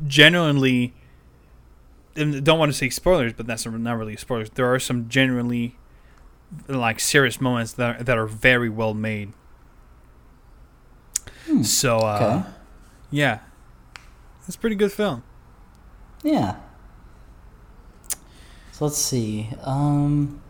genuinely. 0.08 0.94
and 2.16 2.44
Don't 2.44 2.58
want 2.60 2.72
to 2.72 2.78
say 2.78 2.90
spoilers, 2.90 3.34
but 3.34 3.46
that's 3.46 3.66
not 3.68 3.98
really 3.98 4.18
spoilers. 4.18 4.50
There 4.50 4.66
are 4.74 4.80
some 4.80 5.08
genuinely 5.10 5.78
like 6.68 7.00
serious 7.00 7.40
moments 7.40 7.74
that 7.74 8.00
are, 8.00 8.04
that 8.04 8.18
are 8.18 8.28
very 8.28 8.70
well 8.70 8.94
made. 8.96 9.34
Hmm, 11.48 11.64
So 11.64 11.98
uh, 12.00 12.20
Okay. 12.44 12.50
yeah, 13.12 13.40
it's 14.48 14.56
a 14.56 14.60
pretty 14.60 14.76
good 14.76 14.92
film. 14.92 15.24
Yeah. 16.24 16.56
So 18.72 18.86
let's 18.86 18.98
see. 18.98 19.50
Um, 19.64 20.42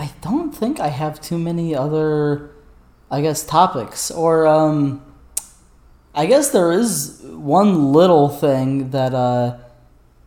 I 0.00 0.10
don't 0.22 0.50
think 0.50 0.80
I 0.80 0.88
have 0.88 1.20
too 1.20 1.38
many 1.38 1.76
other, 1.76 2.50
I 3.10 3.20
guess, 3.20 3.44
topics. 3.44 4.10
Or, 4.10 4.46
um, 4.46 5.04
I 6.14 6.24
guess 6.24 6.52
there 6.52 6.72
is 6.72 7.20
one 7.22 7.92
little 7.92 8.30
thing 8.30 8.92
that 8.92 9.12
uh, 9.12 9.58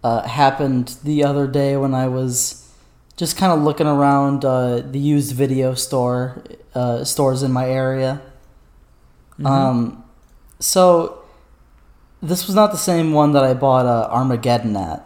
uh, 0.03 0.27
happened 0.27 0.95
the 1.03 1.23
other 1.23 1.47
day 1.47 1.75
when 1.75 1.95
I 1.95 2.07
was 2.07 2.71
just 3.17 3.35
kind 3.35 3.51
of 3.51 3.63
looking 3.63 3.87
around 3.87 4.45
uh, 4.45 4.81
the 4.81 4.99
used 4.99 5.33
video 5.35 5.73
store 5.73 6.43
uh, 6.75 7.03
stores 7.03 7.41
in 7.41 7.51
my 7.51 7.67
area. 7.67 8.21
Mm-hmm. 9.39 9.47
Um, 9.47 10.03
so 10.59 11.23
this 12.21 12.45
was 12.45 12.55
not 12.55 12.71
the 12.71 12.77
same 12.77 13.11
one 13.11 13.31
that 13.31 13.43
I 13.43 13.55
bought 13.55 13.87
uh, 13.87 14.07
Armageddon 14.11 14.75
at, 14.75 15.03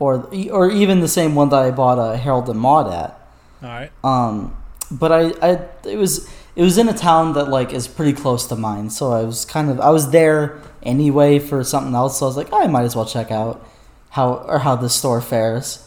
or 0.00 0.28
or 0.50 0.70
even 0.70 1.00
the 1.00 1.08
same 1.08 1.36
one 1.36 1.50
that 1.50 1.62
I 1.62 1.70
bought 1.70 1.98
uh, 2.00 2.14
Harold 2.14 2.48
and 2.48 2.58
Maude 2.58 2.92
at. 2.92 3.17
All 3.62 3.68
right. 3.68 3.90
Um, 4.04 4.56
but 4.90 5.12
I, 5.12 5.32
I 5.42 5.68
it 5.84 5.96
was 5.96 6.28
it 6.56 6.62
was 6.62 6.78
in 6.78 6.88
a 6.88 6.96
town 6.96 7.34
that 7.34 7.48
like 7.48 7.72
is 7.72 7.88
pretty 7.88 8.12
close 8.12 8.46
to 8.46 8.56
mine, 8.56 8.90
so 8.90 9.12
I 9.12 9.22
was 9.22 9.44
kind 9.44 9.70
of 9.70 9.80
I 9.80 9.90
was 9.90 10.10
there 10.10 10.60
anyway 10.82 11.38
for 11.38 11.62
something 11.64 11.94
else. 11.94 12.18
So 12.18 12.26
I 12.26 12.28
was 12.28 12.36
like, 12.36 12.52
I 12.52 12.66
might 12.66 12.84
as 12.84 12.96
well 12.96 13.06
check 13.06 13.30
out 13.30 13.66
how 14.10 14.34
or 14.34 14.60
how 14.60 14.76
this 14.76 14.94
store 14.94 15.20
fares. 15.20 15.86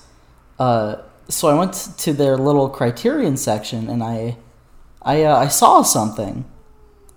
Uh, 0.60 0.98
so 1.30 1.48
I 1.48 1.58
went 1.58 1.74
to 1.74 2.14
their 2.14 2.38
little 2.38 2.70
Criterion 2.70 3.38
section 3.38 3.90
and 3.90 4.04
I 4.04 4.38
I 5.02 5.24
uh, 5.24 5.38
I 5.38 5.48
saw 5.48 5.82
something. 5.82 6.46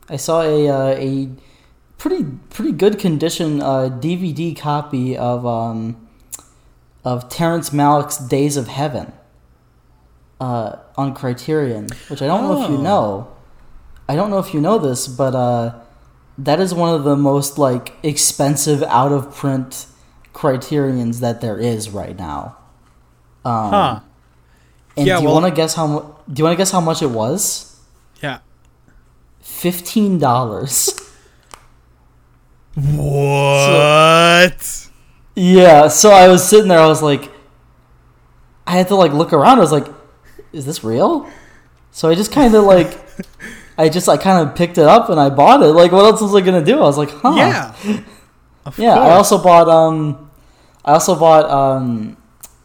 I 0.08 0.16
saw 0.16 0.42
a 0.42 0.68
uh, 0.68 0.94
a 0.96 1.28
pretty 1.98 2.24
pretty 2.50 2.72
good 2.72 2.98
condition 2.98 3.60
uh, 3.60 3.98
DVD 4.00 4.56
copy 4.56 5.16
of 5.16 5.44
um, 5.44 6.08
of 7.04 7.28
Terrence 7.28 7.70
Malick's 7.70 8.16
Days 8.16 8.56
of 8.56 8.68
Heaven 8.68 9.12
uh, 10.40 10.76
on 10.96 11.14
Criterion, 11.14 11.88
which 12.08 12.20
I 12.22 12.26
don't 12.26 12.42
know 12.42 12.62
if 12.64 12.70
you 12.70 12.76
Oh. 12.78 12.82
know. 12.82 13.28
I 14.08 14.16
don't 14.16 14.30
know 14.30 14.38
if 14.38 14.52
you 14.52 14.60
know 14.60 14.78
this, 14.78 15.08
but 15.08 15.34
uh, 15.34 15.74
that 16.38 16.60
is 16.60 16.74
one 16.74 16.94
of 16.94 17.04
the 17.04 17.16
most 17.16 17.56
like 17.58 17.94
expensive 18.02 18.82
out 18.84 19.12
of 19.12 19.34
print 19.34 19.86
Criterions 20.32 21.20
that 21.20 21.40
there 21.40 21.58
is 21.58 21.90
right 21.90 22.18
now. 22.18 22.56
Um, 23.44 23.70
Huh. 23.70 24.00
And 24.96 25.06
Yeah, 25.06 25.16
do 25.16 25.22
you 25.22 25.26
well- 25.28 25.40
want 25.42 25.46
to 25.46 25.56
guess 25.56 25.74
how? 25.74 25.86
mu- 25.86 26.02
Do 26.32 26.40
you 26.40 26.44
want 26.44 26.54
to 26.54 26.56
guess 26.58 26.70
how 26.70 26.80
much 26.80 27.02
it 27.02 27.10
was? 27.10 27.76
Yeah. 28.22 28.38
Fifteen 29.40 30.18
dollars. 30.18 30.90
What? 33.44 34.88
Yeah, 35.36 35.88
so 35.88 36.10
I 36.10 36.28
was 36.28 36.46
sitting 36.48 36.68
there. 36.68 36.78
I 36.80 36.86
was 36.86 37.02
like, 37.02 37.30
I 38.66 38.72
had 38.72 38.88
to 38.88 38.96
like 38.96 39.12
look 39.12 39.32
around. 39.32 39.58
I 39.58 39.60
was 39.60 39.72
like, 39.72 39.86
is 40.54 40.64
this 40.66 40.82
real? 40.84 41.28
So 41.90 42.08
I 42.10 42.14
just 42.14 42.32
kind 42.32 42.54
of 42.54 42.64
like, 42.64 42.98
I 43.78 43.88
just 43.88 44.08
I 44.08 44.16
kind 44.16 44.48
of 44.48 44.54
picked 44.56 44.78
it 44.78 44.84
up 44.86 45.10
and 45.10 45.18
I 45.20 45.30
bought 45.30 45.62
it. 45.62 45.66
Like, 45.72 45.92
what 45.92 46.04
else 46.04 46.20
was 46.22 46.34
I 46.34 46.40
gonna 46.40 46.64
do? 46.64 46.76
I 46.78 46.82
was 46.82 46.98
like, 46.98 47.10
huh? 47.10 47.34
Yeah. 47.36 47.74
Yeah. 48.78 48.94
I 48.98 49.10
also 49.10 49.36
bought 49.42 49.68
um, 49.68 50.30
I 50.86 50.92
also 50.94 51.14
bought 51.18 51.50
um, 51.50 52.16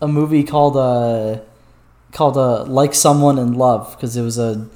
a 0.02 0.08
movie 0.08 0.44
called 0.46 0.78
uh, 0.78 1.40
called 2.14 2.38
uh, 2.38 2.64
Like 2.64 2.94
Someone 2.96 3.38
in 3.38 3.54
Love 3.54 3.96
because 3.98 4.16
it 4.16 4.22
was 4.22 4.38
a 4.40 4.70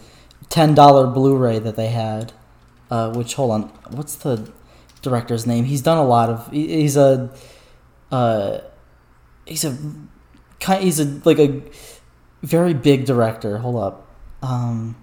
ten 0.49 0.75
dollar 0.75 1.07
Blu-ray 1.07 1.59
that 1.59 1.77
they 1.77 1.87
had. 1.87 2.33
Uh, 2.91 3.11
which 3.13 3.35
hold 3.35 3.51
on, 3.51 3.61
what's 3.91 4.15
the 4.15 4.51
director's 5.01 5.47
name? 5.47 5.63
He's 5.63 5.81
done 5.81 5.97
a 5.97 6.03
lot 6.05 6.29
of. 6.29 6.51
he- 6.51 6.81
He's 6.81 6.97
a, 6.97 7.33
uh, 8.11 8.59
he's 9.45 9.63
a, 9.63 9.77
kind. 10.59 10.83
He's 10.83 10.99
a 10.99 11.05
like 11.23 11.39
a 11.39 11.61
very 12.43 12.73
big 12.75 13.05
director. 13.05 13.57
Hold 13.57 13.77
up. 13.83 14.07
Um. 14.43 14.95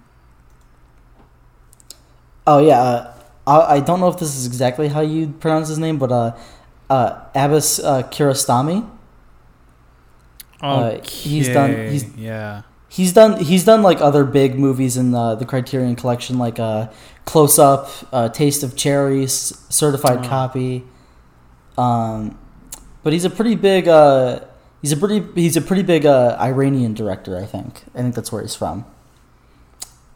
Oh 2.47 2.59
yeah. 2.59 2.79
Uh, 2.81 3.13
I, 3.47 3.75
I 3.75 3.79
don't 3.79 3.99
know 3.99 4.07
if 4.07 4.17
this 4.19 4.35
is 4.35 4.45
exactly 4.45 4.87
how 4.87 5.01
you 5.01 5.27
pronounce 5.39 5.67
his 5.67 5.77
name, 5.79 5.97
but 5.97 6.11
uh, 6.11 6.35
uh, 6.89 7.21
Abbas 7.35 7.79
uh, 7.79 8.03
Kiarostami. 8.03 8.87
uh, 10.61 10.97
he's 11.03 11.49
done- 11.49 11.71
he's- 11.89 12.05
yeah. 12.15 12.61
He's 12.87 13.13
done 13.13 13.39
he's 13.41 13.63
done 13.63 13.83
like 13.83 14.01
other 14.01 14.25
big 14.25 14.59
movies 14.59 14.97
in 14.97 15.11
the 15.11 15.35
the 15.35 15.45
Criterion 15.45 15.95
Collection, 15.95 16.37
like 16.37 16.59
uh, 16.59 16.89
Close 17.23 17.57
Up, 17.57 17.87
uh, 18.11 18.27
Taste 18.27 18.63
of 18.63 18.75
Cherries, 18.75 19.57
Certified 19.69 20.25
Oh. 20.25 20.27
Copy. 20.27 20.83
Um, 21.77 22.37
but 23.01 23.13
he's 23.13 23.23
a 23.23 23.29
pretty 23.29 23.55
big 23.55 23.87
uh, 23.87 24.41
he's 24.81 24.91
a 24.91 24.97
pretty 24.97 25.25
he's 25.35 25.55
a 25.57 25.61
pretty 25.61 25.83
big 25.83 26.05
uh, 26.05 26.37
Iranian 26.39 26.93
director. 26.93 27.37
I 27.37 27.45
think 27.45 27.83
I 27.95 28.01
think 28.01 28.15
that's 28.15 28.31
where 28.31 28.41
he's 28.41 28.55
from. 28.55 28.85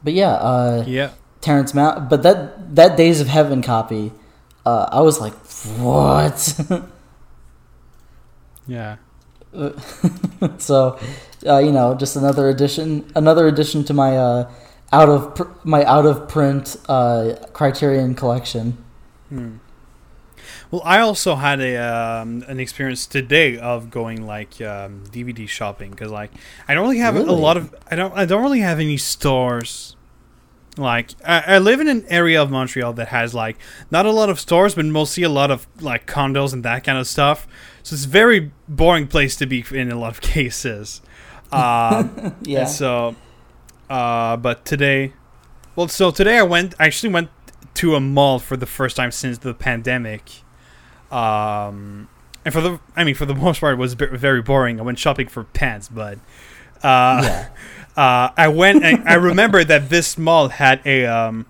But 0.04 0.14
yeah, 0.14 0.34
uh, 0.34 0.84
Yeah. 0.88 1.12
Terrence 1.42 1.74
Mount. 1.74 2.10
But 2.10 2.24
that 2.24 2.76
that 2.76 2.98
Days 2.98 3.22
of 3.22 3.28
Heaven 3.28 3.62
copy, 3.62 4.12
uh, 4.66 4.88
I 4.92 5.02
was 5.02 5.20
like, 5.20 5.34
what? 5.78 6.60
Yeah. 8.68 8.98
so, 10.58 11.00
uh, 11.46 11.60
you 11.60 11.72
know, 11.72 11.96
just 11.96 12.16
another 12.16 12.50
addition, 12.50 13.10
another 13.16 13.48
addition 13.48 13.84
to 13.86 13.94
my 13.94 14.18
uh, 14.18 14.52
out 14.92 15.10
of 15.10 15.36
pr- 15.36 15.54
my 15.64 15.84
out 15.86 16.06
of 16.06 16.28
print 16.28 16.76
uh, 16.90 17.36
Criterion 17.54 18.16
collection. 18.16 18.84
Hmm. 19.30 19.58
Well, 20.72 20.82
I 20.84 21.00
also 21.00 21.36
had 21.36 21.60
a 21.62 21.78
um, 21.78 22.44
an 22.48 22.60
experience 22.60 23.06
today 23.06 23.58
of 23.58 23.90
going 23.90 24.26
like 24.26 24.60
um, 24.62 25.04
DVD 25.12 25.48
shopping 25.48 25.92
because 25.92 26.12
like 26.12 26.32
I 26.68 26.74
don't 26.74 26.84
really 26.84 26.98
have 27.00 27.16
a 27.16 27.22
lot 27.32 27.58
of 27.58 27.74
I 27.90 27.96
don't 27.96 28.14
I 28.14 28.26
don't 28.26 28.42
really 28.42 28.62
have 28.62 28.80
any 28.80 28.98
stores. 28.98 29.96
Like 30.78 31.12
I, 31.26 31.56
I 31.56 31.58
live 31.60 31.80
in 31.80 31.88
an 31.88 32.06
area 32.10 32.42
of 32.42 32.52
Montreal 32.52 32.94
that 32.94 33.08
has 33.10 33.34
like 33.34 33.58
not 33.92 34.06
a 34.06 34.12
lot 34.12 34.30
of 34.30 34.40
stores, 34.40 34.76
but 34.76 34.86
mostly 34.86 35.24
a 35.24 35.30
lot 35.30 35.50
of 35.52 35.68
like 35.80 36.06
condos 36.08 36.52
and 36.52 36.64
that 36.64 36.84
kind 36.84 36.98
of 36.98 37.08
stuff. 37.08 37.48
So 37.84 37.94
it's 37.94 38.06
a 38.06 38.10
very 38.10 38.52
boring 38.68 39.08
place 39.08 39.36
to 39.38 39.46
be 39.46 39.64
in 39.72 39.92
a 39.92 39.98
lot 40.00 40.10
of 40.12 40.22
cases. 40.36 41.02
Um, 41.52 42.36
Yeah. 42.42 42.66
so, 42.66 43.16
uh, 43.90 44.36
but 44.36 44.66
today, 44.66 45.14
well, 45.76 45.88
so 45.88 46.10
today 46.12 46.40
I 46.40 46.44
went. 46.44 46.74
I 46.80 46.88
actually 46.88 47.14
went 47.14 47.30
to 47.76 47.96
a 47.96 48.02
mall 48.02 48.40
for 48.40 48.58
the 48.58 48.66
first 48.66 48.98
time 48.98 49.12
since 49.12 49.38
the 49.38 49.54
pandemic. 49.54 50.42
Um, 51.12 52.10
and 52.44 52.54
for 52.54 52.62
the, 52.62 52.80
I 52.96 53.04
mean, 53.04 53.16
for 53.16 53.26
the 53.26 53.36
most 53.46 53.60
part, 53.60 53.74
it 53.74 53.78
was 53.78 53.94
very 53.94 54.42
boring. 54.42 54.80
I 54.80 54.84
went 54.84 55.00
shopping 55.00 55.28
for 55.28 55.44
pants, 55.44 55.90
but 55.90 56.20
uh, 56.84 57.22
yeah. 57.24 57.50
uh, 57.98 58.30
I 58.38 58.48
went. 58.48 58.84
And 58.84 59.08
I 59.08 59.16
remember 59.16 59.64
that 59.64 59.90
this 59.90 60.18
mall 60.18 60.50
had 60.50 60.82
a 60.86 61.06
um, 61.06 61.46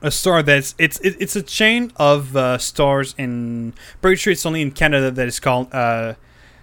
a 0.00 0.10
store 0.10 0.42
that's 0.42 0.74
it's 0.78 1.00
it, 1.00 1.16
it's 1.18 1.34
a 1.34 1.42
chain 1.42 1.92
of 1.96 2.36
uh, 2.36 2.58
stores 2.58 3.14
in. 3.18 3.74
Pretty 4.00 4.16
sure 4.16 4.32
it's 4.32 4.46
only 4.46 4.62
in 4.62 4.70
Canada 4.70 5.10
that 5.10 5.26
is 5.26 5.40
called 5.40 5.74
uh, 5.74 6.14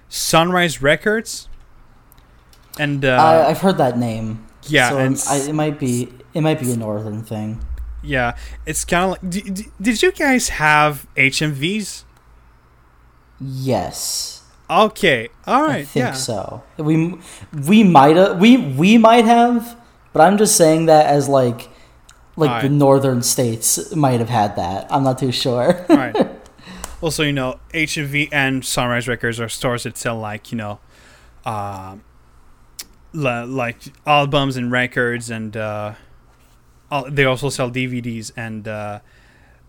Sunrise 0.08 0.82
Records. 0.82 1.50
And 2.80 3.04
uh, 3.04 3.10
I, 3.10 3.50
I've 3.50 3.60
heard 3.60 3.78
that 3.80 3.98
name. 3.98 4.48
yeah, 4.64 4.90
so 4.90 4.98
and 4.98 5.24
I, 5.30 5.38
it 5.50 5.54
might 5.54 5.80
be 5.80 6.14
it 6.34 6.42
might 6.42 6.60
be 6.60 6.72
a 6.72 6.78
northern 6.78 7.24
thing. 7.24 7.62
Yeah, 8.04 8.36
it's 8.66 8.84
kind 8.86 9.06
of 9.06 9.10
like. 9.12 9.30
D- 9.30 9.50
d- 9.50 9.68
did 9.82 10.02
you 10.02 10.12
guys 10.12 10.50
have 10.50 11.08
HMVs? 11.16 12.04
Yes. 13.40 14.44
Okay, 14.70 15.30
all 15.46 15.64
right. 15.64 15.82
I 15.82 15.84
think 15.84 16.06
yeah. 16.06 16.14
so. 16.14 16.64
We 16.78 17.20
we 17.68 17.84
might 17.84 18.16
have 18.16 18.40
we 18.40 18.58
we 18.58 18.98
might 18.98 19.26
have, 19.26 19.78
but 20.14 20.22
I'm 20.22 20.38
just 20.38 20.56
saying 20.56 20.86
that 20.86 21.08
as 21.08 21.28
like 21.28 21.70
like 22.38 22.62
the 22.62 22.70
northern 22.70 23.22
states 23.22 23.94
might 23.96 24.20
have 24.20 24.30
had 24.30 24.56
that. 24.56 24.88
I'm 24.90 25.04
not 25.04 25.18
too 25.18 25.32
sure. 25.32 25.86
All 25.90 25.98
right. 25.98 26.16
Also, 27.02 27.24
you 27.24 27.34
know, 27.34 27.60
HMV 27.74 28.30
and 28.32 28.64
Sunrise 28.64 29.08
Records 29.08 29.40
are 29.40 29.50
stores 29.50 29.84
that 29.84 29.98
sell 29.98 30.20
like 30.20 30.52
you 30.52 30.58
know, 30.60 30.80
uh, 31.44 31.96
like 33.12 33.78
albums 34.06 34.56
and 34.56 34.72
records, 34.72 35.32
and 35.32 35.58
uh, 35.58 35.96
they 37.10 37.26
also 37.26 37.50
sell 37.50 37.72
DVDs. 37.72 38.32
And 38.36 38.68
uh, 38.68 39.00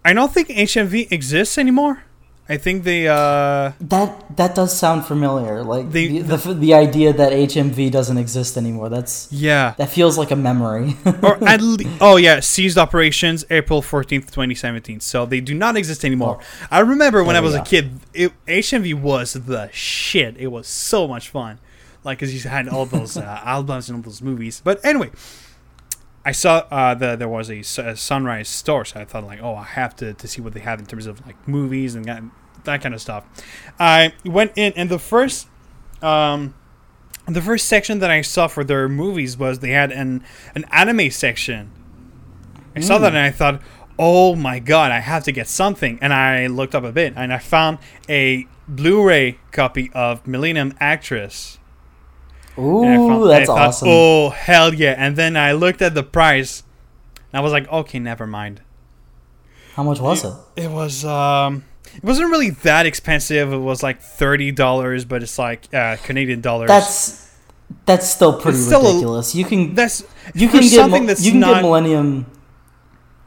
I 0.04 0.12
don't 0.12 0.32
think 0.32 0.48
HMV 0.48 1.10
exists 1.12 1.56
anymore. 1.58 2.04
I 2.48 2.56
think 2.58 2.82
they. 2.82 3.06
Uh, 3.06 3.72
that 3.80 4.36
that 4.36 4.56
does 4.56 4.76
sound 4.76 5.06
familiar. 5.06 5.62
Like 5.62 5.92
The- 5.92 6.18
the, 6.22 6.36
the 6.36 6.54
the 6.54 6.74
idea 6.74 7.12
that 7.12 7.32
HMV 7.32 7.90
doesn't 7.92 8.18
exist 8.18 8.56
anymore. 8.56 8.88
That's 8.88 9.28
yeah. 9.32 9.74
that 9.78 9.88
feels 9.90 10.18
like 10.18 10.32
a 10.32 10.36
memory. 10.36 10.96
or 11.22 11.38
at 11.48 11.62
le- 11.62 11.78
oh 12.00 12.16
yeah, 12.16 12.40
ceased 12.40 12.76
operations 12.76 13.44
April 13.48 13.80
fourteenth, 13.80 14.32
twenty 14.32 14.56
seventeen. 14.56 14.98
So 15.00 15.24
they 15.24 15.40
do 15.40 15.54
not 15.54 15.76
exist 15.76 16.04
anymore. 16.04 16.40
I 16.68 16.80
remember 16.80 17.22
when 17.22 17.36
I 17.36 17.40
was 17.40 17.54
a 17.54 17.62
kid, 17.62 18.00
it, 18.12 18.32
HMV 18.46 19.00
was 19.00 19.34
the 19.34 19.70
shit. 19.72 20.36
It 20.36 20.48
was 20.48 20.66
so 20.66 21.06
much 21.06 21.28
fun, 21.28 21.60
like 22.02 22.18
because 22.18 22.34
you 22.34 22.50
had 22.50 22.68
all 22.68 22.86
those 22.86 23.16
uh, 23.26 23.40
albums 23.44 23.88
and 23.88 23.96
all 23.98 24.02
those 24.02 24.20
movies. 24.20 24.60
But 24.62 24.84
anyway, 24.84 25.10
I 26.24 26.32
saw 26.32 26.58
uh, 26.70 26.94
the 26.94 27.16
there 27.16 27.28
was 27.28 27.50
a 27.50 27.62
Sunrise 27.62 28.48
store, 28.48 28.84
so 28.84 29.00
I 29.00 29.04
thought 29.04 29.24
like, 29.24 29.42
oh, 29.42 29.56
I 29.56 29.64
have 29.64 29.96
to 29.96 30.14
to 30.14 30.28
see 30.28 30.40
what 30.40 30.52
they 30.52 30.60
have 30.60 30.78
in 30.78 30.86
terms 30.86 31.06
of 31.06 31.24
like 31.26 31.48
movies 31.48 31.94
and 31.94 32.04
that, 32.04 32.22
that 32.64 32.82
kind 32.82 32.94
of 32.94 33.00
stuff. 33.00 33.24
I 33.78 34.12
went 34.24 34.52
in, 34.56 34.72
and 34.76 34.88
the 34.88 34.98
first. 34.98 35.48
Um, 36.00 36.54
the 37.26 37.40
first 37.40 37.68
section 37.68 38.00
that 38.00 38.10
I 38.10 38.20
saw 38.22 38.48
for 38.48 38.64
their 38.64 38.88
movies 38.88 39.36
was 39.36 39.60
they 39.60 39.70
had 39.70 39.92
an 39.92 40.24
an 40.56 40.64
anime 40.72 41.10
section. 41.10 41.70
I 42.74 42.80
saw 42.80 42.98
that 42.98 43.14
and 43.14 43.18
I 43.18 43.30
thought, 43.30 43.60
"Oh 43.98 44.34
my 44.34 44.58
god, 44.58 44.90
I 44.90 44.98
have 44.98 45.22
to 45.24 45.32
get 45.32 45.46
something." 45.46 45.98
And 46.02 46.12
I 46.12 46.48
looked 46.48 46.74
up 46.74 46.82
a 46.82 46.90
bit 46.90 47.12
and 47.14 47.32
I 47.32 47.38
found 47.38 47.78
a 48.08 48.48
Blu-ray 48.66 49.38
copy 49.52 49.90
of 49.94 50.26
Millennium 50.26 50.74
Actress. 50.80 51.58
Ooh, 52.58 52.82
found- 53.08 53.30
that's 53.30 53.46
thought, 53.46 53.58
awesome. 53.58 53.88
Oh 53.90 54.30
hell 54.30 54.74
yeah! 54.74 54.94
And 54.98 55.16
then 55.16 55.36
I 55.36 55.52
looked 55.52 55.82
at 55.82 55.94
the 55.94 56.02
price. 56.02 56.62
And 57.32 57.38
I 57.38 57.42
was 57.42 57.52
like, 57.52 57.66
"Okay, 57.72 57.98
never 57.98 58.26
mind." 58.26 58.60
How 59.74 59.82
much 59.82 60.00
was 60.00 60.24
it? 60.24 60.32
It 60.64 60.70
was 60.70 61.02
um, 61.04 61.64
it 61.96 62.04
wasn't 62.04 62.30
really 62.30 62.50
that 62.50 62.84
expensive. 62.84 63.52
It 63.52 63.56
was 63.58 63.82
like 63.82 64.02
thirty 64.02 64.52
dollars, 64.52 65.04
but 65.06 65.22
it's 65.22 65.38
like 65.38 65.72
uh, 65.74 65.96
Canadian 66.04 66.42
dollars. 66.42 66.68
That's 66.68 67.34
that's 67.86 68.06
still 68.08 68.38
pretty 68.38 68.58
still 68.58 68.82
a- 68.84 68.88
ridiculous. 68.90 69.34
you 69.34 69.46
can 69.46 69.74
that's 69.74 70.04
you 70.34 70.48
can 70.48 70.60
get 70.60 70.70
something 70.72 71.06
that's 71.06 71.24
you 71.24 71.30
can 71.32 71.40
not- 71.40 71.54
get 71.54 71.62
Millennium. 71.62 72.26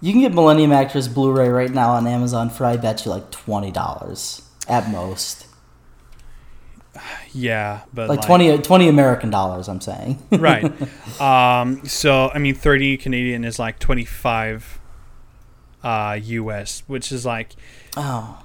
You 0.02 0.12
can 0.12 0.22
get 0.22 0.34
Millennium 0.36 0.72
Actress 0.72 1.08
Blu-ray 1.08 1.50
right 1.50 1.72
now 1.72 1.94
on 1.94 2.06
Amazon 2.06 2.52
for 2.52 2.66
I 2.66 2.78
bet 2.78 3.06
you 3.06 3.12
like 3.12 3.32
twenty 3.32 3.72
dollars 3.72 4.44
at 4.68 4.88
most, 4.92 5.45
yeah, 7.34 7.82
but 7.94 8.10
like 8.10 8.22
20, 8.22 8.60
20 8.60 8.88
American 8.88 9.30
dollars. 9.30 9.68
I'm 9.68 9.82
saying. 9.82 10.22
right. 10.32 10.64
Um, 11.20 11.86
so 11.86 12.30
I 12.34 12.40
mean, 12.40 12.56
thirty 12.56 12.98
Canadian 12.98 13.44
is 13.44 13.60
like 13.60 13.80
twenty 13.80 14.06
five 14.06 14.80
uh, 15.84 16.20
US, 16.22 16.84
which 16.88 17.12
is 17.12 17.26
like 17.26 17.56
oh, 17.98 18.44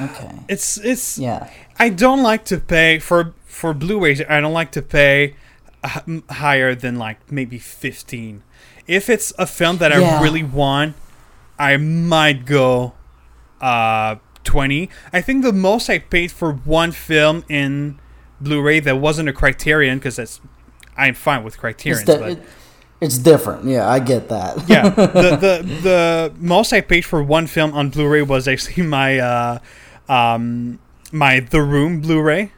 okay. 0.00 0.38
it's 0.48 0.78
it's. 0.78 1.18
Yeah, 1.18 1.50
I 1.78 1.88
don't 1.88 2.22
like 2.22 2.44
to 2.46 2.58
pay 2.58 2.98
for 2.98 3.34
for 3.44 3.74
Blu-rays. 3.74 4.22
I 4.28 4.40
don't 4.40 4.52
like 4.52 4.72
to 4.72 4.82
pay 4.82 5.34
higher 5.84 6.74
than 6.74 6.98
like 6.98 7.30
maybe 7.30 7.58
fifteen. 7.58 8.42
If 8.86 9.08
it's 9.08 9.32
a 9.38 9.46
film 9.46 9.78
that 9.78 9.92
Yeah. 9.92 10.18
I 10.18 10.22
really 10.22 10.42
want, 10.42 10.96
I 11.58 11.76
might 11.76 12.44
go 12.44 12.94
uh, 13.60 14.16
twenty. 14.44 14.90
I 15.12 15.20
think 15.20 15.42
the 15.44 15.52
most 15.52 15.88
I 15.90 15.98
paid 15.98 16.30
for 16.32 16.52
one 16.52 16.92
film 16.92 17.44
in 17.48 17.98
Blu-ray 18.40 18.80
that 18.80 18.96
wasn't 18.98 19.28
a 19.28 19.32
Criterion 19.32 19.98
because 19.98 20.16
that's 20.16 20.40
I'm 20.96 21.14
fine 21.14 21.44
with 21.44 21.54
it's, 21.54 21.60
Criterion. 21.60 22.06
di- 22.06 22.18
but 22.18 22.30
it- 22.32 22.42
it's 23.00 23.16
different. 23.16 23.64
Yeah, 23.64 23.88
I 23.88 23.98
get 23.98 24.28
that. 24.28 24.68
yeah, 24.68 24.90
the, 24.90 25.36
the 25.40 25.62
the 25.82 26.32
most 26.38 26.72
I 26.72 26.82
paid 26.82 27.02
for 27.06 27.22
one 27.22 27.46
film 27.46 27.72
on 27.72 27.88
Blu-ray 27.88 28.20
was 28.22 28.46
actually 28.46 28.82
my 28.82 29.18
uh, 29.18 29.58
um, 30.08 30.78
my 31.10 31.40
The 31.40 31.62
Room 31.62 32.00
Blu-ray. 32.02 32.52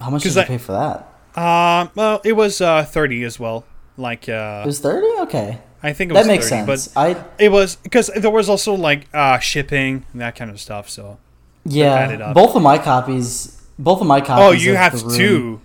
How 0.00 0.10
much 0.10 0.22
did 0.22 0.34
you 0.34 0.40
I- 0.40 0.44
pay 0.44 0.58
for 0.58 0.72
that? 0.72 1.06
Uh, 1.34 1.88
well, 1.94 2.20
it 2.24 2.32
was 2.34 2.60
uh, 2.60 2.84
thirty 2.84 3.22
as 3.24 3.38
well. 3.40 3.64
Like 3.96 4.28
uh, 4.28 4.62
It 4.64 4.66
was 4.66 4.78
thirty. 4.80 5.06
Okay, 5.22 5.58
I 5.82 5.92
think 5.92 6.10
it 6.10 6.14
was 6.14 6.26
that 6.26 6.30
makes 6.30 6.48
30, 6.50 6.66
sense. 6.66 6.96
I 6.96 7.24
it 7.38 7.50
was 7.50 7.76
because 7.76 8.08
there 8.14 8.30
was 8.30 8.48
also 8.48 8.74
like 8.74 9.08
uh, 9.14 9.38
shipping 9.38 10.04
and 10.12 10.20
that 10.20 10.36
kind 10.36 10.50
of 10.50 10.60
stuff. 10.60 10.88
So 10.90 11.18
yeah, 11.64 12.32
both 12.32 12.54
of 12.54 12.62
my 12.62 12.78
copies. 12.78 13.56
Both 13.78 14.00
of 14.02 14.06
my 14.06 14.20
copies. 14.20 14.44
oh, 14.44 14.50
you 14.52 14.76
have 14.76 15.00
two. 15.12 15.60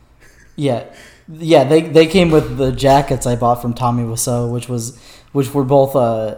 Yeah, 0.56 0.86
yeah. 1.28 1.66
They 1.66 1.82
they 1.82 2.08
came 2.08 2.32
with 2.32 2.58
the 2.58 2.72
jackets 2.72 3.26
I 3.26 3.36
bought 3.36 3.62
from 3.62 3.74
Tommy 3.74 4.04
Wiseau, 4.04 4.52
which 4.52 4.70
was 4.70 4.98
which 5.34 5.54
were 5.54 5.66
both 5.66 5.96
uh 5.96 6.38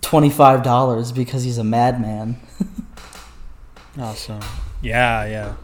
twenty 0.00 0.30
five 0.30 0.62
dollars 0.62 1.12
because 1.12 1.44
he's 1.44 1.58
a 1.58 1.64
madman. 1.64 2.38
Awesome. 3.98 4.40
Yeah, 4.80 5.24
yeah. 5.26 5.54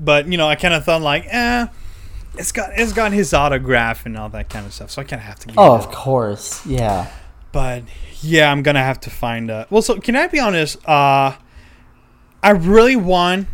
But 0.00 0.26
you 0.26 0.38
know, 0.38 0.48
I 0.48 0.56
kind 0.56 0.74
of 0.74 0.84
thought 0.84 1.02
like, 1.02 1.26
eh, 1.26 1.66
it's 2.38 2.52
got 2.52 2.70
it's 2.74 2.92
got 2.92 3.12
his 3.12 3.32
autograph 3.32 4.06
and 4.06 4.16
all 4.16 4.28
that 4.30 4.48
kind 4.48 4.66
of 4.66 4.72
stuff. 4.72 4.90
So 4.90 5.02
I 5.02 5.04
kind 5.04 5.20
of 5.20 5.26
have 5.26 5.38
to. 5.40 5.46
Get 5.48 5.56
Oh, 5.58 5.74
of 5.74 5.90
course. 5.90 6.64
Yeah. 6.66 7.10
But 7.52 7.84
yeah, 8.20 8.50
I'm 8.50 8.62
gonna 8.62 8.82
have 8.82 9.00
to 9.00 9.10
find. 9.10 9.50
Uh, 9.50 9.66
well, 9.70 9.82
so 9.82 9.98
can 9.98 10.16
I 10.16 10.26
be 10.26 10.38
honest? 10.38 10.76
Uh, 10.86 11.36
I 12.42 12.50
really 12.50 12.96
want 12.96 13.48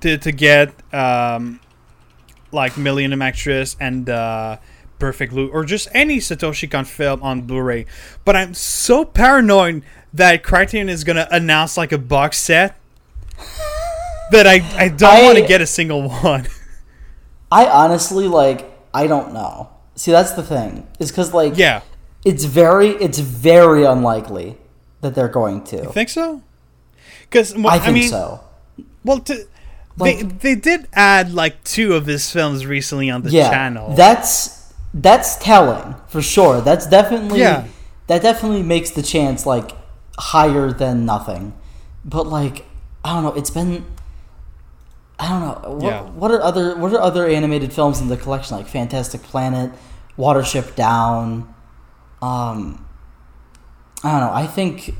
to 0.00 0.18
to 0.18 0.32
get 0.32 0.72
um, 0.94 1.60
like 2.52 2.76
Millennium 2.76 3.22
Actress 3.22 3.76
and 3.80 4.08
uh, 4.08 4.58
Perfect 4.98 5.32
Blue, 5.32 5.48
or 5.48 5.64
just 5.64 5.88
any 5.92 6.18
Satoshi 6.18 6.70
Kon 6.70 6.84
film 6.84 7.22
on 7.22 7.42
Blu-ray. 7.42 7.86
But 8.24 8.36
I'm 8.36 8.54
so 8.54 9.04
paranoid 9.04 9.82
that 10.12 10.42
Criterion 10.42 10.88
is 10.88 11.04
gonna 11.04 11.28
announce 11.30 11.76
like 11.76 11.92
a 11.92 11.98
box 11.98 12.38
set 12.38 12.76
that 14.30 14.46
I 14.46 14.60
I 14.76 14.88
don't 14.88 15.24
want 15.24 15.38
to 15.38 15.46
get 15.46 15.60
a 15.60 15.66
single 15.66 16.08
one. 16.22 16.46
I 17.50 17.66
honestly 17.66 18.28
like 18.28 18.70
I 18.92 19.06
don't 19.06 19.32
know. 19.32 19.70
See, 19.96 20.10
that's 20.10 20.32
the 20.32 20.42
thing. 20.42 20.86
Is 20.98 21.12
cuz 21.12 21.34
like 21.34 21.56
yeah, 21.56 21.82
it's 22.24 22.44
very 22.44 22.90
it's 22.90 23.18
very 23.18 23.84
unlikely 23.84 24.58
that 25.00 25.14
they're 25.14 25.28
going 25.28 25.64
to. 25.64 25.76
You 25.76 25.92
think 25.92 26.08
so? 26.08 26.42
Because 27.22 27.54
I 27.64 27.78
think 27.78 27.94
mean, 27.94 28.08
so. 28.08 28.40
Well, 29.04 29.20
to, 29.20 29.46
they 29.96 30.22
they 30.22 30.54
did 30.54 30.88
add 30.92 31.32
like 31.32 31.62
two 31.64 31.94
of 31.94 32.06
his 32.06 32.30
films 32.30 32.66
recently 32.66 33.10
on 33.10 33.22
the 33.22 33.30
yeah. 33.30 33.50
channel. 33.50 33.94
That's 33.94 34.72
that's 34.92 35.36
telling 35.36 35.94
for 36.08 36.22
sure. 36.22 36.60
That's 36.60 36.86
definitely 36.86 37.40
Yeah. 37.40 37.64
that 38.08 38.22
definitely 38.22 38.62
makes 38.62 38.90
the 38.90 39.02
chance 39.02 39.46
like 39.46 39.72
higher 40.18 40.72
than 40.72 41.04
nothing. 41.04 41.54
But 42.04 42.26
like 42.26 42.66
I 43.04 43.14
don't 43.14 43.22
know, 43.22 43.34
it's 43.34 43.50
been 43.50 43.84
I 45.20 45.28
don't 45.28 45.40
know. 45.40 45.70
What, 45.74 45.82
Yeah. 45.84 46.02
what 46.02 46.30
are 46.30 46.42
other 46.42 46.74
what 46.76 46.92
are 46.94 47.00
other 47.00 47.26
animated 47.28 47.72
films 47.72 48.00
in 48.00 48.08
the 48.08 48.16
collection 48.16 48.56
like 48.56 48.66
Fantastic 48.66 49.22
Planet, 49.22 49.70
Watership 50.18 50.74
Down? 50.74 51.52
Um 52.22 52.84
I 54.02 54.10
don't 54.12 54.20
know. 54.20 54.32
I 54.32 54.46
think 54.46 54.94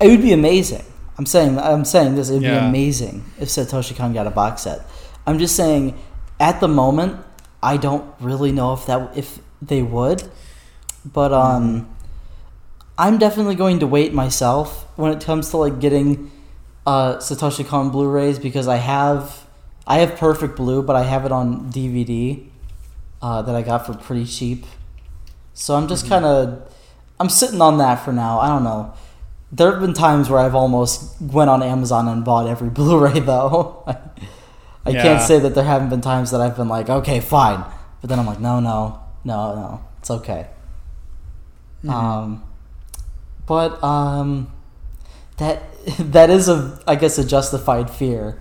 it 0.00 0.06
would 0.08 0.22
be 0.22 0.32
amazing. 0.32 0.84
I'm 1.18 1.26
saying 1.26 1.58
I'm 1.58 1.84
saying 1.84 2.14
this. 2.14 2.30
It 2.30 2.34
would 2.34 2.42
Yeah. 2.42 2.60
be 2.60 2.66
amazing 2.66 3.24
if 3.40 3.48
Satoshi 3.48 3.96
Kon 3.96 4.12
got 4.12 4.26
a 4.28 4.30
box 4.30 4.62
set. 4.62 4.86
I'm 5.26 5.38
just 5.38 5.56
saying, 5.56 5.94
at 6.40 6.60
the 6.60 6.68
moment, 6.68 7.16
I 7.62 7.76
don't 7.76 8.04
really 8.20 8.52
know 8.52 8.72
if 8.72 8.86
that 8.86 9.10
if 9.16 9.40
they 9.60 9.82
would, 9.82 10.22
but 11.04 11.32
um, 11.32 11.88
I'm 12.96 13.18
definitely 13.18 13.56
going 13.56 13.80
to 13.80 13.86
wait 13.86 14.14
myself 14.14 14.86
when 14.96 15.10
it 15.12 15.20
comes 15.22 15.50
to 15.50 15.56
like 15.56 15.80
getting 15.80 16.30
uh, 16.90 17.16
Satoshi 17.18 17.64
Kon 17.70 17.90
Blu-rays 17.90 18.38
because 18.38 18.66
I 18.68 18.76
have 18.76 19.20
I 19.86 19.98
have 20.02 20.16
Perfect 20.16 20.56
Blue, 20.56 20.82
but 20.82 20.96
I 20.96 21.02
have 21.12 21.22
it 21.28 21.32
on 21.32 21.70
DVD 21.72 22.46
uh, 23.20 23.42
that 23.42 23.54
I 23.54 23.62
got 23.70 23.86
for 23.86 23.94
pretty 23.94 24.24
cheap. 24.24 24.64
So 25.54 25.74
I'm 25.76 25.86
just 25.88 26.08
kind 26.08 26.24
of 26.24 26.38
I'm 27.20 27.28
sitting 27.28 27.60
on 27.60 27.78
that 27.78 27.96
for 28.04 28.12
now. 28.12 28.38
I 28.40 28.48
don't 28.48 28.64
know. 28.64 28.94
There 29.50 29.70
have 29.72 29.80
been 29.80 29.94
times 29.94 30.28
where 30.30 30.40
I've 30.40 30.54
almost 30.54 31.20
went 31.20 31.48
on 31.50 31.62
Amazon 31.62 32.06
and 32.08 32.24
bought 32.24 32.46
every 32.54 32.70
Blu-ray 32.78 33.20
though. 33.20 33.82
I, 34.86 34.90
Yeah. 34.90 35.02
can't 35.02 35.22
say 35.22 35.38
that 35.40 35.54
there 35.54 35.64
haven't 35.64 35.90
been 35.90 36.00
times 36.00 36.30
that 36.30 36.40
I've 36.40 36.56
been 36.56 36.68
like, 36.68 36.88
okay, 36.88 37.20
fine, 37.20 37.62
but 38.00 38.08
then 38.08 38.18
I'm 38.18 38.26
like, 38.32 38.40
no, 38.40 38.60
no, 38.60 39.00
no, 39.24 39.38
no, 39.54 39.80
it's 39.98 40.10
okay. 40.10 40.46
Um, 41.88 42.42
but 43.46 43.82
um, 43.84 44.50
that 45.36 45.62
that 45.98 46.30
is 46.30 46.48
a 46.48 46.80
I 46.86 46.96
guess 46.96 47.18
a 47.18 47.24
justified 47.24 47.90
fear. 47.90 48.40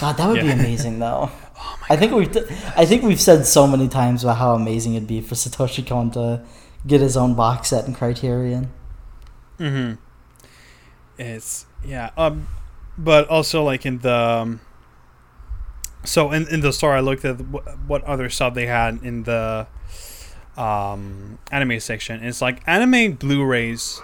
God, 0.00 0.16
that 0.16 0.28
would 0.28 0.40
be 0.40 0.50
amazing 0.60 0.98
though. 0.98 1.30
I 1.88 1.96
think 1.96 2.12
we've 2.12 2.36
I 2.76 2.84
think 2.84 3.02
we've 3.02 3.20
said 3.20 3.46
so 3.46 3.66
many 3.66 3.88
times 3.88 4.24
about 4.24 4.38
how 4.38 4.54
amazing 4.54 4.94
it'd 4.94 5.08
be 5.08 5.20
for 5.20 5.34
Satoshi 5.34 5.86
Kon 5.86 6.10
to 6.12 6.44
get 6.86 7.00
his 7.00 7.16
own 7.16 7.34
box 7.34 7.68
set 7.68 7.86
in 7.86 7.94
Criterion. 7.94 8.70
Mm-hmm. 9.58 9.94
It's 11.18 11.66
yeah. 11.84 12.10
Um, 12.16 12.48
but 12.98 13.28
also 13.28 13.62
like 13.62 13.86
in 13.86 13.98
the 13.98 14.14
um, 14.14 14.60
so 16.04 16.32
in 16.32 16.48
in 16.48 16.60
the 16.60 16.72
store, 16.72 16.92
I 16.92 17.00
looked 17.00 17.24
at 17.24 17.36
what 17.86 18.02
other 18.04 18.28
stuff 18.28 18.54
they 18.54 18.66
had 18.66 19.00
in 19.02 19.22
the 19.24 19.66
um 20.56 21.38
anime 21.50 21.80
section. 21.80 22.22
It's 22.22 22.40
like 22.40 22.62
anime 22.66 23.12
Blu-rays 23.14 24.00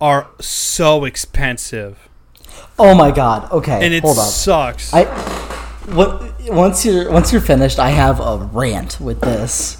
are 0.00 0.28
so 0.40 1.04
expensive, 1.04 2.08
Oh 2.78 2.94
my 2.94 3.10
God! 3.10 3.50
Okay, 3.52 3.84
and 3.84 3.92
it 3.94 4.02
hold 4.02 4.18
up. 4.18 4.24
sucks. 4.26 4.92
I 4.94 5.04
what 5.92 6.22
once 6.50 6.84
you're 6.86 7.10
once 7.10 7.32
you're 7.32 7.40
finished, 7.42 7.78
I 7.78 7.90
have 7.90 8.20
a 8.20 8.36
rant 8.52 8.98
with 9.00 9.20
this. 9.20 9.76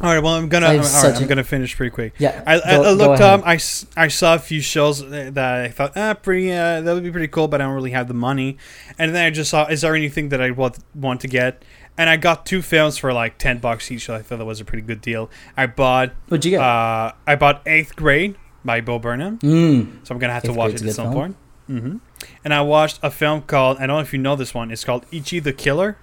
all 0.00 0.12
right, 0.14 0.22
well 0.22 0.34
I'm 0.34 0.48
gonna 0.48 0.66
I 0.66 0.78
all 0.78 0.82
right, 0.84 1.16
I'm 1.16 1.22
a- 1.24 1.26
gonna 1.26 1.44
finish 1.44 1.76
pretty 1.76 1.90
quick. 1.90 2.14
Yeah, 2.18 2.42
I, 2.46 2.54
I, 2.56 2.76
go- 2.76 2.82
I 2.84 2.90
looked 2.92 3.20
up. 3.20 3.42
I, 3.46 3.54
s- 3.54 3.86
I 3.96 4.08
saw 4.08 4.34
a 4.34 4.38
few 4.38 4.60
shows 4.60 5.08
that 5.08 5.38
I 5.38 5.68
thought 5.68 5.92
ah 5.96 6.14
pretty 6.14 6.52
uh, 6.52 6.80
that 6.80 6.92
would 6.92 7.02
be 7.04 7.10
pretty 7.10 7.28
cool, 7.28 7.48
but 7.48 7.60
I 7.60 7.64
don't 7.64 7.74
really 7.74 7.90
have 7.92 8.08
the 8.08 8.14
money. 8.14 8.58
And 8.98 9.14
then 9.14 9.24
I 9.24 9.30
just 9.30 9.50
saw 9.50 9.66
is 9.66 9.80
there 9.82 9.94
anything 9.94 10.28
that 10.30 10.40
I 10.40 10.50
want 10.50 10.78
want 10.94 11.20
to 11.22 11.28
get? 11.28 11.62
And 11.98 12.08
I 12.08 12.16
got 12.16 12.46
two 12.46 12.62
films 12.62 12.96
for 12.98 13.12
like 13.12 13.38
ten 13.38 13.58
bucks 13.58 13.90
each. 13.90 14.06
So 14.06 14.14
I 14.14 14.22
thought 14.22 14.38
that 14.38 14.44
was 14.44 14.60
a 14.60 14.64
pretty 14.64 14.82
good 14.82 15.00
deal. 15.00 15.30
I 15.56 15.66
bought 15.66 16.12
What'd 16.28 16.44
you 16.44 16.52
get? 16.52 16.60
uh 16.60 17.12
I 17.26 17.36
bought 17.36 17.62
Eighth 17.66 17.94
Grade 17.96 18.36
by 18.64 18.80
Bo 18.80 18.98
Burnham. 18.98 19.38
mm. 19.38 20.06
So 20.06 20.14
I'm 20.14 20.18
gonna 20.18 20.32
have 20.32 20.42
to 20.44 20.52
watch 20.52 20.74
it 20.74 20.82
at 20.82 20.94
some 20.94 21.06
film. 21.12 21.14
point. 21.14 21.36
hmm 21.66 21.96
And 22.44 22.52
I 22.54 22.60
watched 22.62 22.98
a 23.02 23.10
film 23.10 23.42
called 23.42 23.78
I 23.78 23.86
don't 23.86 23.96
know 23.96 24.00
if 24.00 24.12
you 24.12 24.18
know 24.18 24.36
this 24.36 24.54
one. 24.54 24.70
It's 24.70 24.84
called 24.84 25.04
Ichi 25.10 25.40
the 25.40 25.52
Killer. 25.52 25.96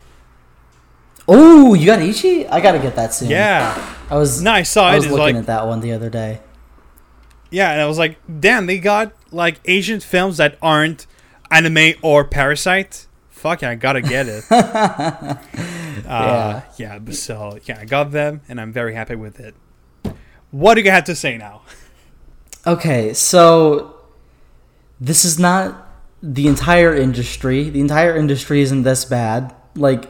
Oh, 1.28 1.74
you 1.76 1.86
got 1.86 2.02
Ichi? 2.02 2.48
I 2.48 2.60
gotta 2.60 2.80
get 2.80 2.96
that 2.96 3.14
soon. 3.14 3.30
Yeah. 3.30 3.96
I 4.10 4.16
was. 4.16 4.42
No, 4.42 4.52
I 4.52 4.64
saw 4.64 4.88
I 4.88 4.94
it. 4.94 4.98
was 4.98 5.06
looking 5.08 5.20
like 5.20 5.36
at 5.36 5.46
that 5.46 5.68
one 5.68 5.80
the 5.82 5.92
other 5.92 6.10
day. 6.10 6.40
Yeah, 7.52 7.72
and 7.72 7.82
I 7.82 7.86
was 7.86 7.98
like, 8.00 8.18
damn, 8.40 8.66
they 8.66 8.80
got 8.80 9.12
like 9.32 9.60
Asian 9.66 10.00
films 10.00 10.38
that 10.38 10.58
aren't 10.62 11.06
anime 11.52 11.94
or 12.02 12.24
Parasite. 12.24 13.06
Fuck 13.30 13.62
yeah, 13.62 13.70
I 13.72 13.76
gotta 13.76 14.02
get 14.02 14.28
it. 14.28 14.44
uh, 14.52 15.36
Yeah. 16.06 16.62
yeah. 16.78 17.00
so 17.12 17.58
yeah, 17.66 17.80
I 17.80 17.86
got 17.86 18.12
them, 18.12 18.42
and 18.50 18.60
I'm 18.60 18.72
very 18.74 18.94
happy 18.96 19.16
with 19.16 19.40
it. 19.40 19.56
What 20.52 20.76
do 20.76 20.82
you 20.82 20.92
have 20.92 21.04
to 21.06 21.16
say 21.16 21.38
now? 21.38 21.62
Okay, 22.68 23.14
so 23.14 23.96
this 25.00 25.24
is 25.24 25.40
not 25.40 25.88
the 26.22 26.48
entire 26.48 26.94
industry. 26.94 27.70
The 27.70 27.80
entire 27.80 28.16
industry 28.16 28.62
isn't 28.62 28.84
this 28.84 29.06
bad. 29.06 29.56
Like, 29.76 30.06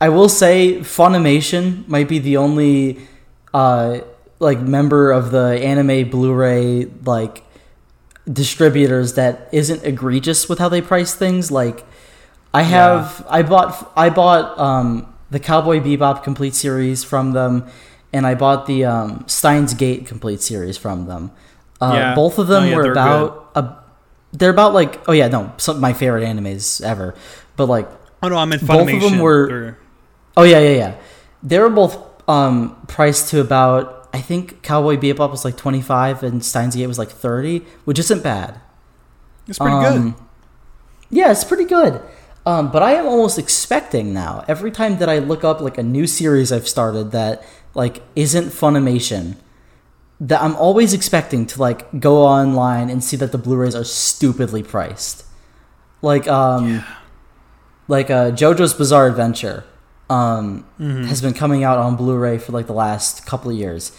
I 0.00 0.08
will 0.08 0.28
say, 0.28 0.78
Funimation 0.78 1.86
might 1.86 2.08
be 2.08 2.18
the 2.18 2.38
only, 2.38 3.00
uh, 3.52 4.00
like 4.38 4.60
member 4.60 5.12
of 5.12 5.30
the 5.30 5.60
anime 5.62 6.08
Blu-ray 6.08 6.86
like 7.04 7.44
distributors 8.30 9.14
that 9.14 9.48
isn't 9.52 9.84
egregious 9.84 10.48
with 10.48 10.58
how 10.58 10.70
they 10.70 10.80
price 10.80 11.14
things. 11.14 11.50
Like, 11.50 11.84
I 12.52 12.62
have 12.62 13.24
I 13.28 13.42
bought 13.42 13.92
I 13.96 14.10
bought 14.10 14.58
um, 14.58 15.14
the 15.30 15.38
Cowboy 15.38 15.80
Bebop 15.80 16.24
complete 16.24 16.54
series 16.54 17.04
from 17.04 17.32
them, 17.32 17.68
and 18.12 18.26
I 18.26 18.34
bought 18.34 18.66
the 18.66 18.84
um, 18.84 19.24
Steins 19.28 19.74
Gate 19.74 20.06
complete 20.06 20.40
series 20.40 20.76
from 20.76 21.06
them. 21.06 21.30
Uh, 21.80 21.92
Yeah. 21.94 22.14
Both 22.14 22.38
of 22.38 22.46
them 22.48 22.64
Oh, 22.64 22.66
yeah, 22.66 22.76
were 22.76 22.82
they're 22.82 22.92
about 22.92 23.50
a, 23.54 23.68
they're 24.32 24.50
about 24.50 24.74
like 24.74 25.00
oh 25.08 25.12
yeah 25.12 25.28
no 25.28 25.52
some 25.56 25.76
of 25.76 25.82
my 25.82 25.92
favorite 25.92 26.24
animes 26.24 26.82
ever, 26.82 27.14
but 27.56 27.66
like 27.66 27.88
Oh 28.22 28.28
no, 28.28 28.36
I'm 28.36 28.52
in 28.52 28.60
Both 28.60 28.82
of 28.82 28.86
Funimation. 28.88 29.10
them 29.10 29.18
were- 29.20 29.48
They're- 29.48 29.78
Oh 30.36 30.42
yeah, 30.44 30.58
yeah, 30.60 30.76
yeah. 30.76 30.94
They 31.42 31.58
were 31.58 31.70
both 31.70 31.96
um, 32.28 32.76
priced 32.86 33.28
to 33.30 33.40
about 33.40 34.08
I 34.12 34.20
think 34.20 34.62
Cowboy 34.62 34.96
Bebop 34.96 35.30
was 35.30 35.44
like 35.44 35.56
twenty 35.56 35.80
five 35.82 36.22
and 36.22 36.44
Steins 36.44 36.76
Gate 36.76 36.86
was 36.86 36.98
like 36.98 37.10
thirty, 37.10 37.64
which 37.84 37.98
isn't 37.98 38.22
bad. 38.22 38.60
It's 39.48 39.58
pretty 39.58 39.74
Um, 39.76 39.82
good. 40.12 40.14
Yeah, 41.10 41.30
it's 41.32 41.44
pretty 41.44 41.64
good. 41.64 42.00
Um, 42.46 42.70
but 42.70 42.82
I 42.82 42.92
am 42.92 43.06
almost 43.06 43.38
expecting 43.38 44.12
now 44.14 44.44
every 44.48 44.70
time 44.70 44.98
that 44.98 45.08
I 45.08 45.18
look 45.18 45.44
up 45.44 45.60
like 45.60 45.76
a 45.78 45.82
new 45.82 46.06
series 46.06 46.52
I've 46.52 46.68
started 46.68 47.10
that 47.12 47.42
like 47.74 48.02
isn't 48.16 48.46
Funimation, 48.50 49.36
that 50.20 50.42
I'm 50.42 50.54
always 50.56 50.92
expecting 50.92 51.46
to 51.46 51.60
like 51.60 51.98
go 51.98 52.22
online 52.22 52.90
and 52.90 53.02
see 53.02 53.16
that 53.16 53.32
the 53.32 53.38
Blu-rays 53.38 53.74
are 53.74 53.84
stupidly 53.84 54.62
priced. 54.62 55.24
Like 56.02 56.28
um, 56.28 56.84
like 57.88 58.10
uh, 58.10 58.30
JoJo's 58.30 58.74
Bizarre 58.74 59.06
Adventure 59.06 59.64
um, 60.08 60.66
Mm-hmm. 60.78 61.04
has 61.04 61.20
been 61.22 61.34
coming 61.34 61.64
out 61.64 61.78
on 61.78 61.96
Blu-ray 61.96 62.38
for 62.38 62.52
like 62.52 62.66
the 62.66 62.72
last 62.74 63.26
couple 63.26 63.50
of 63.50 63.56
years, 63.56 63.92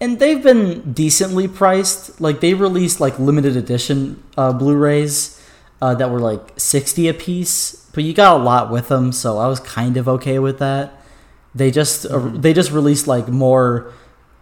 and 0.00 0.18
they've 0.18 0.42
been 0.42 0.92
decently 0.92 1.48
priced. 1.48 2.20
Like 2.20 2.40
they 2.40 2.54
released 2.54 3.00
like 3.00 3.18
limited 3.18 3.56
edition 3.56 4.22
uh, 4.36 4.52
Blu-rays 4.52 5.40
uh, 5.82 5.94
that 5.94 6.10
were 6.10 6.20
like 6.20 6.58
sixty 6.58 7.08
a 7.08 7.14
piece, 7.14 7.88
but 7.94 8.04
you 8.04 8.14
got 8.14 8.40
a 8.40 8.42
lot 8.42 8.70
with 8.70 8.88
them, 8.88 9.12
so 9.12 9.38
I 9.38 9.46
was 9.46 9.60
kind 9.60 9.96
of 9.96 10.08
okay 10.08 10.38
with 10.38 10.58
that. 10.58 10.92
They 11.54 11.70
just 11.70 12.06
uh, 12.06 12.18
they 12.18 12.52
just 12.52 12.70
released 12.70 13.06
like 13.06 13.28
more, 13.28 13.92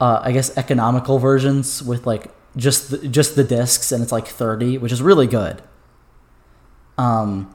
uh, 0.00 0.20
I 0.22 0.32
guess, 0.32 0.56
economical 0.56 1.18
versions 1.18 1.82
with 1.82 2.06
like 2.06 2.30
just 2.56 2.90
the, 2.90 3.08
just 3.08 3.36
the 3.36 3.44
discs, 3.44 3.92
and 3.92 4.02
it's 4.02 4.12
like 4.12 4.26
thirty, 4.28 4.78
which 4.78 4.92
is 4.92 5.02
really 5.02 5.26
good. 5.26 5.62
Um, 6.98 7.54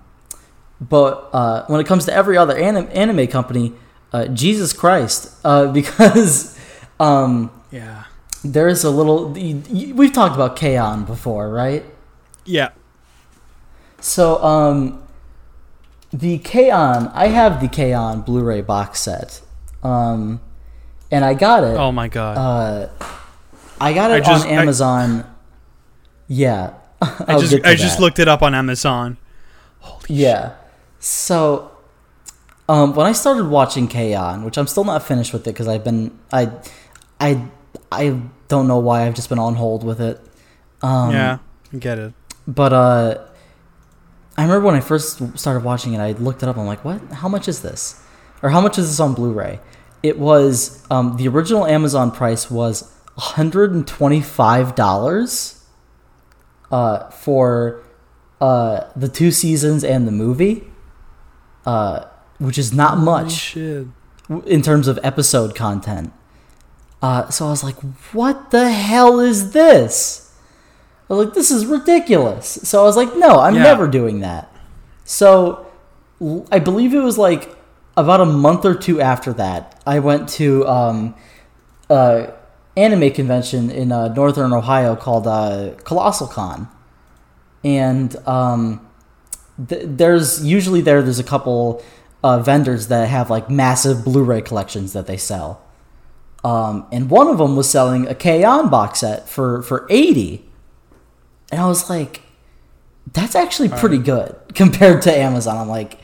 but 0.82 1.30
uh, 1.34 1.66
when 1.68 1.80
it 1.80 1.88
comes 1.88 2.06
to 2.06 2.14
every 2.14 2.38
other 2.38 2.57
anim- 2.57 2.90
anime 2.91 3.28
company, 3.28 3.74
uh, 4.14 4.28
Jesus 4.28 4.74
Christ, 4.74 5.34
uh, 5.44 5.72
because 5.72 6.57
um, 6.99 7.52
Yeah. 7.72 8.06
there 8.44 8.68
is 8.68 8.84
a 8.84 8.90
little. 8.90 9.30
We've 9.32 10.14
talked 10.14 10.36
about 10.36 10.56
K-On! 10.56 11.06
before, 11.06 11.49
right? 11.49 11.86
Yeah. 12.45 12.70
So, 14.02 14.41
um, 14.44 15.03
the 16.11 16.38
K-On! 16.40 17.07
I 17.10 17.28
have 17.28 17.61
the 17.61 17.68
K-On! 17.68 18.22
Blu-ray 18.22 18.61
box 18.61 19.02
set, 19.02 19.41
um, 19.84 20.40
and 21.11 21.23
I 21.26 21.34
got 21.34 21.64
it. 21.64 21.76
Oh 21.77 21.91
my 21.91 22.07
god. 22.07 22.38
Uh, 22.38 22.90
I 23.81 23.94
got 23.94 24.11
it 24.11 24.15
I 24.15 24.19
just- 24.19 24.45
on 24.45 24.52
I- 24.52 24.56
Amazon. 24.61 25.36
yeah, 26.27 26.73
I 27.02 27.40
just 27.40 27.65
I 27.65 27.76
just 27.76 27.99
looked 27.99 28.19
it 28.19 28.27
up 28.27 28.41
on 28.41 28.53
Amazon. 28.56 29.18
Holy 29.80 30.03
yeah. 30.10 30.56
So, 30.99 31.72
um, 32.68 32.94
when 32.94 33.07
I 33.07 33.14
started 33.14 33.45
watching 33.48 33.88
K-On!, 33.88 34.44
which 34.44 34.57
I'm 34.57 34.68
still 34.68 34.84
not 34.84 35.02
finished 35.03 35.31
with 35.31 35.44
it 35.48 35.53
because 35.53 35.68
I've 35.69 35.84
been 35.86 36.18
I, 36.34 36.52
I, 37.22 37.45
I 37.91 38.19
don't 38.49 38.68
know 38.68 38.80
why 38.80 39.06
I've 39.07 39.14
just 39.15 39.30
been 39.30 39.40
on 39.40 39.56
hold 39.56 39.86
with 39.86 40.02
it. 40.02 40.19
Um, 40.81 41.11
yeah, 41.11 41.38
I 41.73 41.77
get 41.77 41.98
it. 41.99 42.14
But 42.45 42.73
uh, 42.73 43.26
I 44.38 44.41
remember 44.44 44.65
when 44.68 44.76
I 44.76 44.81
first 44.81 45.22
started 45.40 45.64
watching 45.64 45.94
it, 45.94 45.99
I 45.99 46.11
looked 46.14 46.44
it 46.44 46.49
up. 46.49 46.57
I'm 46.57 46.65
like, 46.65 46.84
what? 46.84 47.02
How 47.14 47.30
much 47.30 47.48
is 47.48 47.61
this? 47.61 48.03
Or 48.44 48.49
how 48.49 48.60
much 48.60 48.77
is 48.77 48.90
this 48.90 48.99
on 48.99 49.14
Blu-ray? 49.14 49.60
It 50.01 50.17
was 50.19 50.85
um, 50.89 51.17
the 51.17 51.27
original 51.27 51.65
Amazon 51.65 52.11
price 52.11 52.49
was 52.49 52.84
125 53.15 54.76
dollars 54.76 55.65
uh, 56.71 57.09
for 57.09 57.84
uh, 58.39 58.81
the 58.95 59.09
two 59.09 59.31
seasons 59.31 59.84
and 59.84 60.07
the 60.07 60.11
movie, 60.11 60.63
uh, 61.65 62.05
which 62.38 62.57
is 62.57 62.71
not 62.73 62.97
much 62.97 63.31
shit. 63.34 63.88
in 64.45 64.61
terms 64.61 64.88
of 64.88 64.99
episode 65.03 65.55
content. 65.55 66.13
Uh, 67.01 67.30
so 67.30 67.47
I 67.47 67.49
was 67.49 67.63
like, 67.63 67.76
what 68.13 68.51
the 68.51 68.69
hell 68.71 69.19
is 69.19 69.51
this? 69.51 70.31
I 71.09 71.13
was 71.13 71.26
like, 71.26 71.34
this 71.34 71.49
is 71.49 71.65
ridiculous. 71.65 72.59
So 72.63 72.81
I 72.81 72.84
was 72.84 72.95
like, 72.95 73.15
no, 73.15 73.39
I'm 73.39 73.55
Yeah. 73.55 73.63
never 73.63 73.88
doing 73.88 74.19
that. 74.19 74.53
So 75.05 75.65
I 76.51 76.59
believe 76.59 76.93
it 76.93 76.99
was 76.99 77.17
like 77.17 77.55
about 77.99 78.21
a 78.21 78.26
month 78.26 78.65
or 78.65 78.76
two 78.76 79.01
after 79.01 79.34
that, 79.34 79.81
I 79.85 79.99
went 79.99 80.30
to 80.30 80.65
um, 80.67 81.15
uh, 81.89 82.27
anime 82.77 83.11
convention 83.11 83.69
in 83.69 83.91
uh, 83.91 84.07
northern 84.13 84.53
Ohio 84.53 84.95
called 84.95 85.27
uh, 85.27 85.71
Colossal 85.84 86.27
Con, 86.27 86.69
and 87.63 88.15
um, 88.26 88.88
th- 89.67 89.84
there's 89.85 90.45
usually 90.45 90.81
there 90.81 91.01
there's 91.01 91.19
a 91.19 91.23
couple 91.23 91.84
uh, 92.23 92.39
vendors 92.39 92.88
that 92.88 93.09
have 93.09 93.30
like 93.30 93.49
massive 93.49 94.05
Blu-ray 94.05 94.41
collections 94.41 94.93
that 94.93 95.05
they 95.05 95.17
sell, 95.17 95.61
um, 96.43 96.88
and 96.93 97.09
one 97.09 97.27
of 97.27 97.38
them 97.38 97.57
was 97.57 97.69
selling 97.69 98.07
a 98.07 98.15
K-On! 98.15 98.69
box 98.69 99.01
set 99.01 99.27
for 99.27 99.61
for 99.61 99.85
eighty, 99.89 100.49
and 101.51 101.59
I 101.59 101.67
was 101.67 101.89
like, 101.89 102.21
that's 103.11 103.35
actually 103.35 103.69
pretty 103.69 103.97
good 103.97 104.38
compared 104.55 105.01
to 105.01 105.13
Amazon. 105.13 105.57
I'm 105.57 105.67
like, 105.67 105.98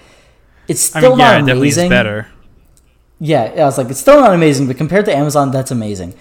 it's 0.68 0.96
I 0.96 1.00
still 1.00 1.12
mean, 1.12 1.20
yeah, 1.20 1.32
not 1.32 1.36
it 1.36 1.46
definitely 1.46 1.68
is 1.70 1.78
amazing. 1.78 1.90
better. 1.90 2.28
Yeah, 3.20 3.44
I 3.44 3.64
was 3.64 3.78
like, 3.78 3.90
it's 3.90 4.00
still 4.00 4.20
not 4.20 4.34
amazing, 4.34 4.68
but 4.68 4.78
compared 4.78 5.06
to 5.06 5.16
Amazon, 5.16 5.52
that's 5.52 5.72
amazing. 5.72 6.14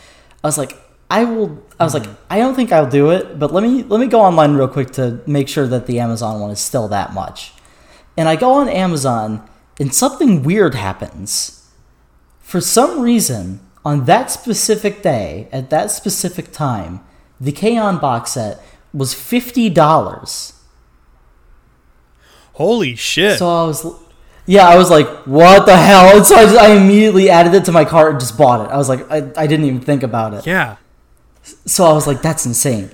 I 0.42 0.46
was 0.46 0.58
like, 0.58 0.78
I 1.10 1.24
will. 1.24 1.62
I 1.78 1.84
was 1.84 1.92
like, 1.94 2.06
I 2.30 2.38
don't 2.38 2.54
think 2.54 2.72
I'll 2.72 2.88
do 2.88 3.10
it, 3.10 3.38
but 3.38 3.52
let 3.52 3.62
me 3.62 3.82
let 3.82 4.00
me 4.00 4.06
go 4.06 4.20
online 4.20 4.54
real 4.54 4.68
quick 4.68 4.90
to 4.92 5.20
make 5.26 5.48
sure 5.48 5.66
that 5.66 5.86
the 5.86 6.00
Amazon 6.00 6.40
one 6.40 6.50
is 6.50 6.60
still 6.60 6.88
that 6.88 7.12
much. 7.12 7.52
And 8.16 8.28
I 8.28 8.36
go 8.36 8.52
on 8.52 8.68
Amazon, 8.68 9.48
and 9.78 9.92
something 9.92 10.42
weird 10.42 10.74
happens. 10.74 11.70
For 12.40 12.60
some 12.60 13.00
reason, 13.00 13.60
on 13.84 14.04
that 14.04 14.30
specific 14.30 15.02
day, 15.02 15.48
at 15.52 15.70
that 15.70 15.90
specific 15.90 16.52
time, 16.52 17.00
the 17.40 17.52
K-On 17.52 17.98
box 17.98 18.32
set 18.32 18.60
was 18.92 19.12
fifty 19.12 19.68
dollars. 19.68 20.52
Holy 22.54 22.94
shit! 22.94 23.38
So 23.38 23.48
I 23.48 23.66
was, 23.66 23.84
yeah, 24.46 24.68
I 24.68 24.76
was 24.76 24.90
like, 24.90 25.06
what 25.26 25.66
the 25.66 25.76
hell? 25.76 26.16
And 26.16 26.26
so 26.26 26.36
I, 26.36 26.44
just, 26.44 26.56
I 26.56 26.74
immediately 26.76 27.30
added 27.30 27.54
it 27.54 27.64
to 27.66 27.72
my 27.72 27.84
cart 27.84 28.10
and 28.12 28.20
just 28.20 28.36
bought 28.36 28.66
it. 28.66 28.72
I 28.72 28.76
was 28.76 28.88
like, 28.88 29.10
I, 29.10 29.18
I 29.36 29.46
didn't 29.46 29.66
even 29.66 29.80
think 29.80 30.02
about 30.02 30.34
it. 30.34 30.46
yeah. 30.46 30.76
So 31.66 31.84
I 31.84 31.92
was 31.92 32.06
like, 32.06 32.22
that's 32.22 32.46
insane. 32.46 32.90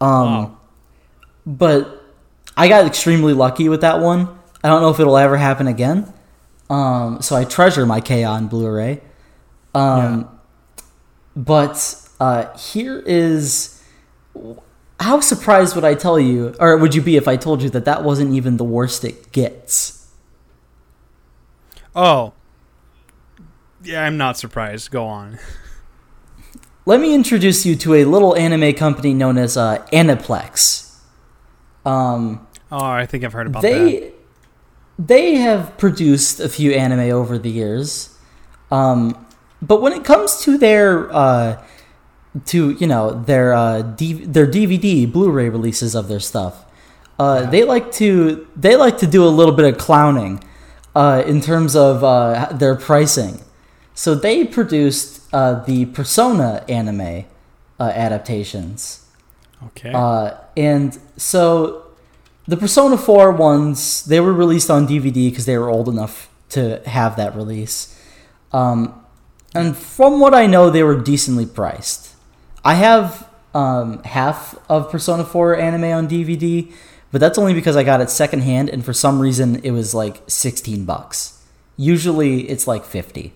Um, 0.00 0.08
Wow. 0.26 0.56
But 1.46 2.02
I 2.56 2.68
got 2.68 2.86
extremely 2.86 3.34
lucky 3.34 3.68
with 3.68 3.82
that 3.82 4.00
one. 4.00 4.28
I 4.62 4.68
don't 4.68 4.80
know 4.80 4.88
if 4.88 4.98
it'll 4.98 5.18
ever 5.18 5.36
happen 5.36 5.66
again. 5.66 6.12
Um, 6.70 7.20
so 7.20 7.36
I 7.36 7.44
treasure 7.44 7.84
my 7.84 8.00
K-On! 8.00 8.46
Blu-ray. 8.48 9.02
Um, 9.74 10.30
But 11.36 12.00
uh, 12.20 12.56
here 12.56 13.02
is 13.04 13.82
how 15.00 15.20
surprised 15.20 15.74
would 15.74 15.84
I 15.84 15.94
tell 15.94 16.18
you, 16.18 16.54
or 16.58 16.76
would 16.78 16.94
you 16.94 17.02
be 17.02 17.16
if 17.16 17.28
I 17.28 17.36
told 17.36 17.62
you 17.62 17.68
that 17.70 17.84
that 17.84 18.02
wasn't 18.04 18.32
even 18.34 18.56
the 18.56 18.64
worst 18.64 19.04
it 19.04 19.32
gets? 19.32 20.03
Oh. 21.94 22.32
Yeah, 23.82 24.04
I'm 24.04 24.16
not 24.16 24.36
surprised. 24.38 24.90
Go 24.90 25.06
on. 25.06 25.38
Let 26.86 27.00
me 27.00 27.14
introduce 27.14 27.64
you 27.64 27.76
to 27.76 27.94
a 27.94 28.04
little 28.04 28.36
anime 28.36 28.74
company 28.74 29.14
known 29.14 29.38
as 29.38 29.56
uh, 29.56 29.84
Aniplex. 29.92 30.96
Um, 31.84 32.46
Oh, 32.72 32.84
I 32.84 33.06
think 33.06 33.24
I've 33.24 33.32
heard 33.32 33.46
about 33.46 33.62
that. 33.62 33.70
they 33.70 34.12
they 34.98 35.34
have 35.36 35.76
produced 35.78 36.40
a 36.40 36.48
few 36.48 36.72
anime 36.72 37.10
over 37.14 37.38
the 37.38 37.50
years, 37.50 38.16
um, 38.70 39.26
but 39.62 39.80
when 39.80 39.92
it 39.92 40.02
comes 40.04 40.40
to 40.42 40.58
their 40.58 41.12
uh, 41.14 41.62
to 42.46 42.70
you 42.72 42.86
know 42.86 43.12
their 43.12 43.52
uh, 43.54 43.82
D- 43.82 44.24
their 44.24 44.46
DVD 44.46 45.10
Blu-ray 45.10 45.50
releases 45.50 45.94
of 45.94 46.08
their 46.08 46.18
stuff, 46.20 46.64
uh, 47.18 47.48
they 47.50 47.62
like 47.64 47.92
to 47.92 48.46
they 48.56 48.74
like 48.76 48.98
to 48.98 49.06
do 49.06 49.24
a 49.24 49.28
little 49.30 49.54
bit 49.54 49.72
of 49.72 49.78
clowning 49.78 50.42
uh, 50.94 51.22
in 51.26 51.40
terms 51.40 51.74
of 51.74 52.04
uh, 52.04 52.48
their 52.52 52.74
pricing. 52.74 53.40
So 53.94 54.14
they 54.14 54.44
produced 54.44 55.22
uh, 55.32 55.64
the 55.64 55.86
Persona 55.86 56.64
anime 56.68 57.24
uh, 57.78 57.82
adaptations. 57.94 59.06
Okay. 59.66 59.92
Uh, 59.92 60.34
and 60.56 60.98
so 61.16 61.84
the 62.46 62.56
Persona 62.56 62.96
4 62.96 63.32
ones, 63.32 64.04
they 64.04 64.20
were 64.20 64.32
released 64.32 64.70
on 64.70 64.86
DVD 64.86 65.30
because 65.30 65.46
they 65.46 65.56
were 65.56 65.70
old 65.70 65.88
enough 65.88 66.28
to 66.50 66.82
have 66.86 67.16
that 67.16 67.34
release. 67.34 67.98
Um, 68.52 69.00
and 69.54 69.76
from 69.76 70.20
what 70.20 70.34
I 70.34 70.46
know, 70.46 70.70
they 70.70 70.82
were 70.82 71.00
decently 71.00 71.46
priced. 71.46 72.14
I 72.64 72.74
have 72.74 73.28
um, 73.54 74.02
half 74.02 74.58
of 74.68 74.90
Persona 74.90 75.24
4 75.24 75.56
anime 75.56 75.84
on 75.84 76.08
DVD, 76.08 76.72
but 77.14 77.20
that's 77.20 77.38
only 77.38 77.54
because 77.54 77.76
I 77.76 77.84
got 77.84 78.00
it 78.00 78.10
secondhand, 78.10 78.68
and 78.68 78.84
for 78.84 78.92
some 78.92 79.20
reason 79.20 79.60
it 79.62 79.70
was 79.70 79.94
like 79.94 80.22
16 80.26 80.84
bucks. 80.84 81.40
Usually 81.76 82.50
it's 82.50 82.66
like 82.66 82.84
50. 82.84 83.32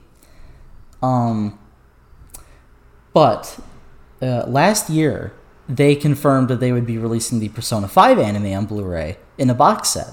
Um, 1.00 1.56
but 3.12 3.56
uh, 4.20 4.46
last 4.48 4.90
year 4.90 5.32
they 5.68 5.94
confirmed 5.94 6.48
that 6.48 6.58
they 6.58 6.72
would 6.72 6.86
be 6.86 6.98
releasing 6.98 7.38
the 7.38 7.50
Persona 7.50 7.86
5 7.86 8.18
anime 8.18 8.52
on 8.52 8.66
Blu-ray 8.66 9.16
in 9.38 9.48
a 9.48 9.54
box 9.54 9.90
set. 9.90 10.08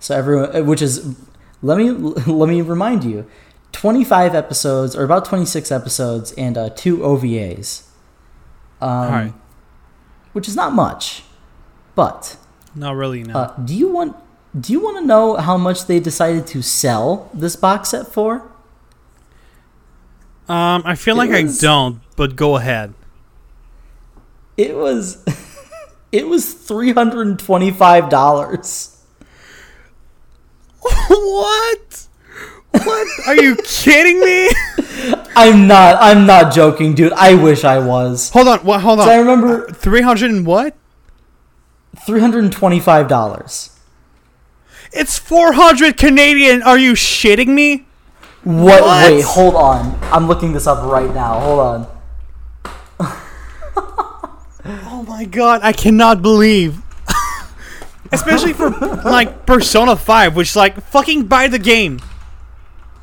So 0.00 0.16
everyone, 0.16 0.56
uh, 0.56 0.64
which 0.64 0.82
is, 0.82 1.16
let 1.62 1.78
me 1.78 1.90
let 2.26 2.48
me 2.48 2.62
remind 2.62 3.04
you, 3.04 3.26
25 3.70 4.34
episodes 4.34 4.96
or 4.96 5.04
about 5.04 5.24
26 5.24 5.70
episodes 5.70 6.32
and 6.32 6.58
uh, 6.58 6.68
two 6.70 6.98
OVAs, 6.98 7.84
um, 8.80 8.88
All 8.90 9.08
right. 9.08 9.34
which 10.32 10.48
is 10.48 10.56
not 10.56 10.72
much. 10.72 11.22
But 11.94 12.38
Not 12.74 12.96
really. 12.96 13.22
No. 13.24 13.34
uh, 13.34 13.56
do 13.58 13.74
you 13.74 13.88
want 13.90 14.16
do 14.58 14.72
you 14.72 14.80
want 14.80 14.98
to 14.98 15.04
know 15.06 15.36
how 15.36 15.56
much 15.56 15.86
they 15.86 15.98
decided 16.00 16.46
to 16.48 16.62
sell 16.62 17.30
this 17.34 17.56
box 17.56 17.90
set 17.90 18.06
for? 18.08 18.50
um, 20.48 20.82
I 20.84 20.94
feel 20.94 21.14
it 21.20 21.28
like 21.30 21.42
was- 21.44 21.62
I 21.62 21.66
don't, 21.66 22.00
but 22.16 22.36
go 22.36 22.56
ahead. 22.56 22.94
It 24.56 24.76
was 24.76 25.24
it 26.12 26.28
was 26.28 26.52
three 26.54 26.92
hundred 26.92 27.26
and 27.26 27.38
twenty 27.38 27.70
five 27.70 28.08
dollars. 28.10 28.88
what? 30.80 32.06
What? 32.72 33.08
Are 33.26 33.36
you 33.36 33.56
kidding 33.64 34.20
me? 34.20 34.50
I'm 35.36 35.66
not. 35.66 35.96
I'm 36.00 36.26
not 36.26 36.52
joking, 36.54 36.94
dude. 36.94 37.12
I 37.12 37.34
wish 37.34 37.64
I 37.64 37.78
was. 37.78 38.30
hold 38.30 38.48
on. 38.48 38.58
What? 38.60 38.80
Hold 38.80 39.00
on. 39.00 39.08
I 39.08 39.16
remember 39.16 39.70
Three 39.72 40.00
hundred 40.02 40.30
and 40.30 40.46
what? 40.46 40.74
Three 42.06 42.20
hundred 42.20 42.44
and 42.44 42.52
twenty-five 42.52 43.08
dollars. 43.08 43.78
It's 44.92 45.18
four 45.18 45.52
hundred 45.52 45.96
Canadian. 45.96 46.62
Are 46.62 46.78
you 46.78 46.92
shitting 46.92 47.48
me? 47.48 47.86
What? 48.44 48.82
What? 48.82 49.12
Wait, 49.12 49.24
hold 49.24 49.54
on. 49.54 49.98
I'm 50.04 50.26
looking 50.26 50.52
this 50.52 50.66
up 50.66 50.84
right 50.84 51.12
now. 51.14 51.38
Hold 51.40 51.60
on. 51.60 51.86
Oh 54.64 55.04
my 55.08 55.24
god, 55.24 55.60
I 55.62 55.72
cannot 55.72 56.22
believe. 56.22 56.80
Especially 58.12 58.52
for 58.52 58.70
like 58.70 59.46
Persona 59.46 59.96
5, 59.96 60.36
which 60.36 60.54
like 60.54 60.80
fucking 60.80 61.26
buy 61.26 61.48
the 61.48 61.58
game. 61.58 62.00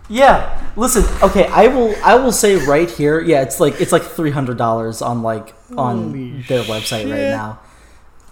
Yeah. 0.07 0.71
Listen. 0.75 1.03
Okay. 1.21 1.45
I 1.47 1.67
will. 1.67 1.95
I 2.03 2.15
will 2.15 2.31
say 2.31 2.55
right 2.55 2.89
here. 2.89 3.19
Yeah. 3.19 3.43
It's 3.43 3.59
like 3.59 3.79
it's 3.79 3.91
like 3.91 4.01
three 4.01 4.31
hundred 4.31 4.57
dollars 4.57 5.01
on 5.01 5.21
like 5.21 5.53
on 5.77 6.07
Holy 6.07 6.41
their 6.43 6.63
website 6.63 7.11
right 7.11 7.29
now. 7.29 7.59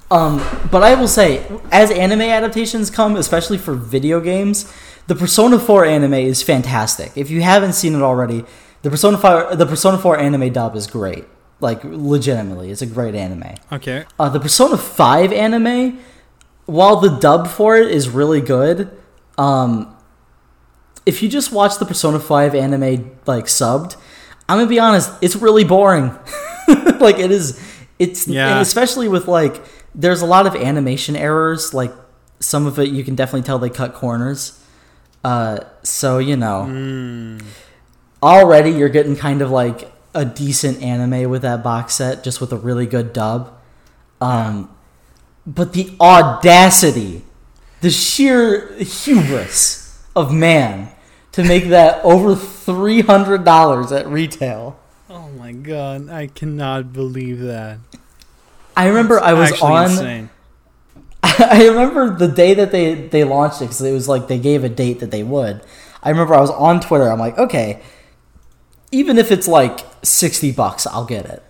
Um, 0.09 0.37
but 0.71 0.83
I 0.83 0.95
will 0.95 1.07
say, 1.07 1.45
as 1.71 1.91
anime 1.91 2.21
adaptations 2.21 2.89
come, 2.89 3.15
especially 3.17 3.57
for 3.57 3.73
video 3.73 4.19
games, 4.21 4.71
the 5.07 5.15
Persona 5.15 5.59
4 5.59 5.85
anime 5.85 6.13
is 6.13 6.41
fantastic. 6.41 7.11
If 7.15 7.29
you 7.29 7.41
haven't 7.41 7.73
seen 7.73 7.93
it 7.95 8.01
already, 8.01 8.45
the 8.83 8.89
Persona 8.89 9.17
5, 9.17 9.57
the 9.57 9.65
Persona 9.65 9.97
4 9.97 10.17
anime 10.17 10.51
dub 10.53 10.75
is 10.75 10.87
great. 10.87 11.25
Like 11.59 11.81
legitimately, 11.83 12.71
it's 12.71 12.81
a 12.81 12.85
great 12.85 13.15
anime. 13.15 13.55
Okay. 13.71 14.05
Uh, 14.19 14.29
the 14.29 14.39
Persona 14.39 14.77
5 14.77 15.33
anime, 15.33 15.99
while 16.67 16.97
the 16.97 17.09
dub 17.17 17.47
for 17.47 17.75
it 17.75 17.89
is 17.91 18.09
really 18.09 18.41
good, 18.41 18.89
um, 19.37 19.93
if 21.05 21.21
you 21.23 21.29
just 21.29 21.51
watch 21.51 21.77
the 21.79 21.85
Persona 21.85 22.19
5 22.19 22.53
anime 22.55 23.17
like 23.25 23.45
subbed, 23.45 23.95
I'm 24.47 24.57
gonna 24.57 24.69
be 24.69 24.79
honest, 24.79 25.11
it's 25.21 25.35
really 25.35 25.63
boring. 25.63 26.17
like 26.99 27.17
it 27.19 27.31
is, 27.31 27.59
it's 27.99 28.27
Yeah. 28.27 28.49
and 28.51 28.59
especially 28.59 29.07
with 29.07 29.27
like 29.27 29.61
there's 29.97 30.21
a 30.21 30.25
lot 30.25 30.45
of 30.45 30.55
animation 30.55 31.15
errors. 31.15 31.73
Like 31.73 31.91
some 32.39 32.67
of 32.67 32.79
it, 32.79 32.89
you 32.89 33.03
can 33.03 33.15
definitely 33.15 33.41
tell 33.41 33.59
they 33.59 33.69
cut 33.69 33.95
corners. 33.95 34.63
Uh, 35.23 35.59
so 35.83 36.19
you 36.19 36.37
know, 36.37 37.39
already 38.21 38.69
you're 38.69 38.87
getting 38.89 39.15
kind 39.15 39.41
of 39.41 39.49
like 39.49 39.91
a 40.13 40.23
decent 40.23 40.81
anime 40.81 41.29
with 41.29 41.41
that 41.41 41.63
box 41.63 41.95
set, 41.95 42.23
just 42.23 42.39
with 42.39 42.53
a 42.53 42.57
really 42.57 42.85
good 42.85 43.11
dub. 43.11 43.53
Um, 44.21 44.69
but 45.45 45.73
the 45.73 45.95
audacity, 45.99 47.23
the 47.81 47.89
sheer 47.89 48.73
hubris 48.75 50.03
of 50.15 50.33
man 50.33 50.89
to 51.31 51.43
make 51.43 51.65
that 51.69 52.03
over 52.05 52.35
three 52.35 53.01
hundred 53.01 53.43
dollars 53.43 53.91
at 53.91 54.07
retail. 54.07 54.79
Oh 55.09 55.29
my 55.29 55.51
god, 55.53 56.09
I 56.09 56.27
cannot 56.27 56.93
believe 56.93 57.39
that. 57.39 57.79
I 58.77 58.87
remember 58.87 59.19
I 59.19 59.33
was 59.33 59.61
on. 59.61 59.83
insane. 59.91 60.29
I 61.23 61.67
remember 61.67 62.15
the 62.15 62.27
day 62.27 62.53
that 62.53 62.71
they 62.71 62.93
they 62.93 63.23
launched 63.23 63.61
it 63.61 63.65
because 63.65 63.81
it 63.81 63.91
was 63.91 64.07
like 64.07 64.27
they 64.27 64.37
gave 64.39 64.63
a 64.63 64.69
date 64.69 64.99
that 65.01 65.11
they 65.11 65.23
would. 65.23 65.61
I 66.03 66.09
remember 66.11 66.35
I 66.35 66.39
was 66.41 66.51
on 66.51 66.79
Twitter. 66.79 67.09
I'm 67.11 67.19
like, 67.19 67.37
okay, 67.37 67.81
even 68.91 69.17
if 69.17 69.31
it's 69.31 69.47
like 69.47 69.79
sixty 70.03 70.51
bucks, 70.51 70.85
I'll 70.87 71.05
get 71.05 71.25
it. 71.25 71.43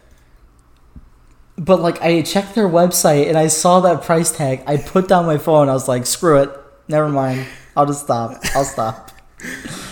But 1.58 1.82
like, 1.82 2.02
I 2.02 2.22
checked 2.22 2.56
their 2.56 2.70
website 2.70 3.28
and 3.28 3.38
I 3.38 3.48
saw 3.48 3.80
that 3.82 4.04
price 4.04 4.32
tag. 4.36 4.64
I 4.68 4.78
put 4.78 5.08
down 5.08 5.26
my 5.26 5.38
phone. 5.38 5.70
I 5.70 5.74
was 5.74 5.88
like, 5.88 6.06
screw 6.06 6.42
it, 6.42 6.52
never 6.88 7.10
mind. 7.10 7.46
I'll 7.76 7.86
just 7.88 8.04
stop. 8.04 8.40
I'll 8.56 8.64
stop. 8.66 9.12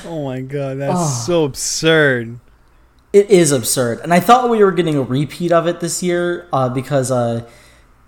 Oh 0.08 0.24
my 0.26 0.42
god, 0.42 0.78
that's 0.80 0.94
Oh. 1.00 1.24
so 1.26 1.44
absurd. 1.44 2.40
It 3.16 3.30
is 3.32 3.54
absurd, 3.54 4.02
and 4.04 4.14
I 4.14 4.20
thought 4.20 4.50
we 4.50 4.62
were 4.62 4.74
getting 4.74 4.98
a 4.98 5.02
repeat 5.02 5.52
of 5.54 5.68
it 5.72 5.80
this 5.80 6.04
year 6.04 6.50
uh, 6.52 6.68
because 6.68 7.12
uh, 7.12 7.50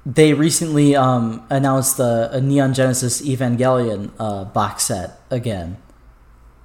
they 0.05 0.33
recently 0.33 0.97
um, 0.97 1.45
announced 1.49 1.95
the 1.95 2.29
a 2.33 2.41
Neon 2.41 2.73
Genesis 2.73 3.21
Evangelion 3.21 4.11
uh, 4.19 4.43
box 4.45 4.85
set 4.91 5.09
again, 5.29 5.77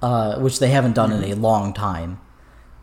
uh, 0.01 0.39
which 0.39 0.59
they 0.59 0.69
haven't 0.71 0.95
done 0.95 1.11
in 1.13 1.23
a 1.23 1.35
long 1.35 1.73
time. 1.73 2.19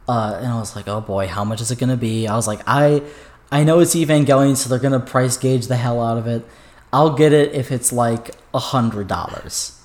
uh, 0.09 0.39
and 0.39 0.47
I 0.49 0.59
was 0.59 0.74
like, 0.77 0.89
oh 0.89 1.01
boy, 1.01 1.28
how 1.28 1.45
much 1.45 1.61
is 1.61 1.70
it 1.70 1.78
gonna 1.78 1.97
be? 1.97 2.27
I 2.27 2.37
was 2.37 2.47
like, 2.49 2.61
I 2.66 3.03
I 3.53 3.65
know 3.65 3.81
it's 3.81 3.95
Evangelion, 3.95 4.57
so 4.57 4.69
they're 4.69 4.78
gonna 4.78 5.01
price 5.01 5.37
gauge 5.37 5.66
the 5.69 5.77
hell 5.77 6.03
out 6.03 6.19
of 6.19 6.27
it. 6.27 6.45
I'll 6.93 7.15
get 7.15 7.32
it 7.32 7.55
if 7.55 7.70
it's 7.73 7.93
like 7.93 8.32
a 8.55 8.59
hundred 8.59 9.09
dollars. 9.09 9.81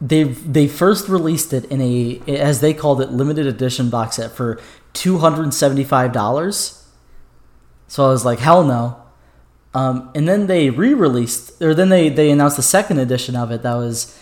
They 0.00 0.24
they 0.24 0.68
first 0.68 1.08
released 1.08 1.52
it 1.52 1.64
in 1.66 1.80
a 1.80 2.22
as 2.28 2.60
they 2.60 2.74
called 2.74 3.00
it 3.02 3.10
limited 3.12 3.46
edition 3.46 3.90
box 3.90 4.16
set 4.16 4.32
for 4.32 4.60
two 4.94 5.18
hundred 5.18 5.42
and 5.42 5.52
seventy 5.52 5.84
five 5.84 6.12
dollars. 6.12 6.88
So 7.86 8.06
I 8.06 8.08
was 8.08 8.24
like, 8.24 8.38
hell 8.38 8.64
no. 8.64 9.02
Um, 9.74 10.10
and 10.14 10.26
then 10.26 10.46
they 10.46 10.70
re-released, 10.70 11.60
or 11.60 11.74
then 11.74 11.90
they 11.90 12.08
they 12.08 12.30
announced 12.30 12.56
the 12.56 12.62
second 12.62 12.98
edition 12.98 13.36
of 13.36 13.50
it 13.50 13.62
that 13.62 13.74
was 13.74 14.18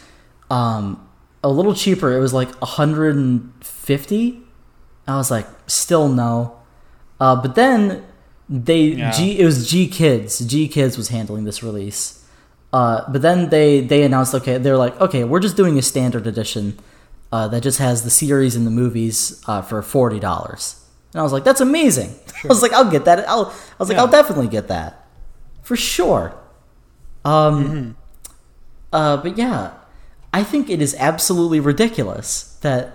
um, 0.50 1.06
a 1.44 1.48
little 1.50 1.74
cheaper. 1.74 2.16
It 2.16 2.20
was 2.20 2.32
like 2.34 2.50
150. 2.60 4.40
I 5.06 5.16
was 5.16 5.30
like, 5.30 5.46
still 5.66 6.08
no. 6.08 6.56
Uh, 7.20 7.36
but 7.36 7.54
then 7.54 8.04
they 8.48 8.82
Yeah. 8.84 9.10
G 9.12 9.38
it 9.38 9.44
was 9.44 9.68
GKIDS. 9.70 10.46
G 10.48 10.68
Kids 10.68 10.96
was 10.96 11.08
handling 11.08 11.44
this 11.44 11.62
release. 11.62 12.24
Uh, 12.72 13.04
but 13.10 13.20
then 13.22 13.50
they 13.50 13.80
they 13.80 14.02
announced 14.02 14.34
okay 14.34 14.56
they're 14.56 14.78
like 14.78 14.98
okay 14.98 15.24
we're 15.24 15.40
just 15.40 15.56
doing 15.56 15.76
a 15.78 15.82
standard 15.82 16.26
edition 16.26 16.78
uh, 17.32 17.48
that 17.48 17.62
just 17.62 17.78
has 17.78 18.02
the 18.04 18.10
series 18.10 18.54
and 18.54 18.66
the 18.66 18.70
movies 18.70 19.42
uh, 19.48 19.62
for 19.62 19.82
forty 19.82 20.20
dollars. 20.20 20.76
And 21.12 21.20
I 21.20 21.22
was 21.24 21.32
like 21.32 21.44
that's 21.44 21.60
amazing. 21.60 22.14
I 22.44 22.48
was 22.48 22.62
like 22.62 22.72
I'll 22.72 22.90
get 22.90 23.04
that. 23.06 23.28
I'll 23.28 23.46
I 23.46 23.74
was 23.78 23.88
like 23.88 23.96
Yeah. 23.96 24.02
I'll 24.02 24.10
definitely 24.10 24.48
get 24.48 24.68
that 24.68 25.06
for 25.62 25.76
sure. 25.76 26.34
Um, 27.24 27.64
Mm-hmm. 27.64 27.90
uh, 28.92 29.16
but 29.18 29.38
yeah, 29.38 29.72
I 30.32 30.42
think 30.44 30.68
it 30.70 30.80
is 30.82 30.94
absolutely 30.98 31.60
ridiculous 31.60 32.58
that 32.62 32.94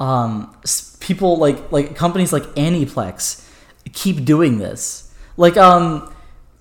um, 0.00 0.54
people 1.00 1.36
like 1.38 1.70
like 1.72 1.94
companies 1.96 2.32
like 2.32 2.44
Aniplex 2.54 3.48
keep 3.92 4.24
doing 4.24 4.58
this. 4.58 5.12
Like 5.36 5.56
um, 5.56 6.12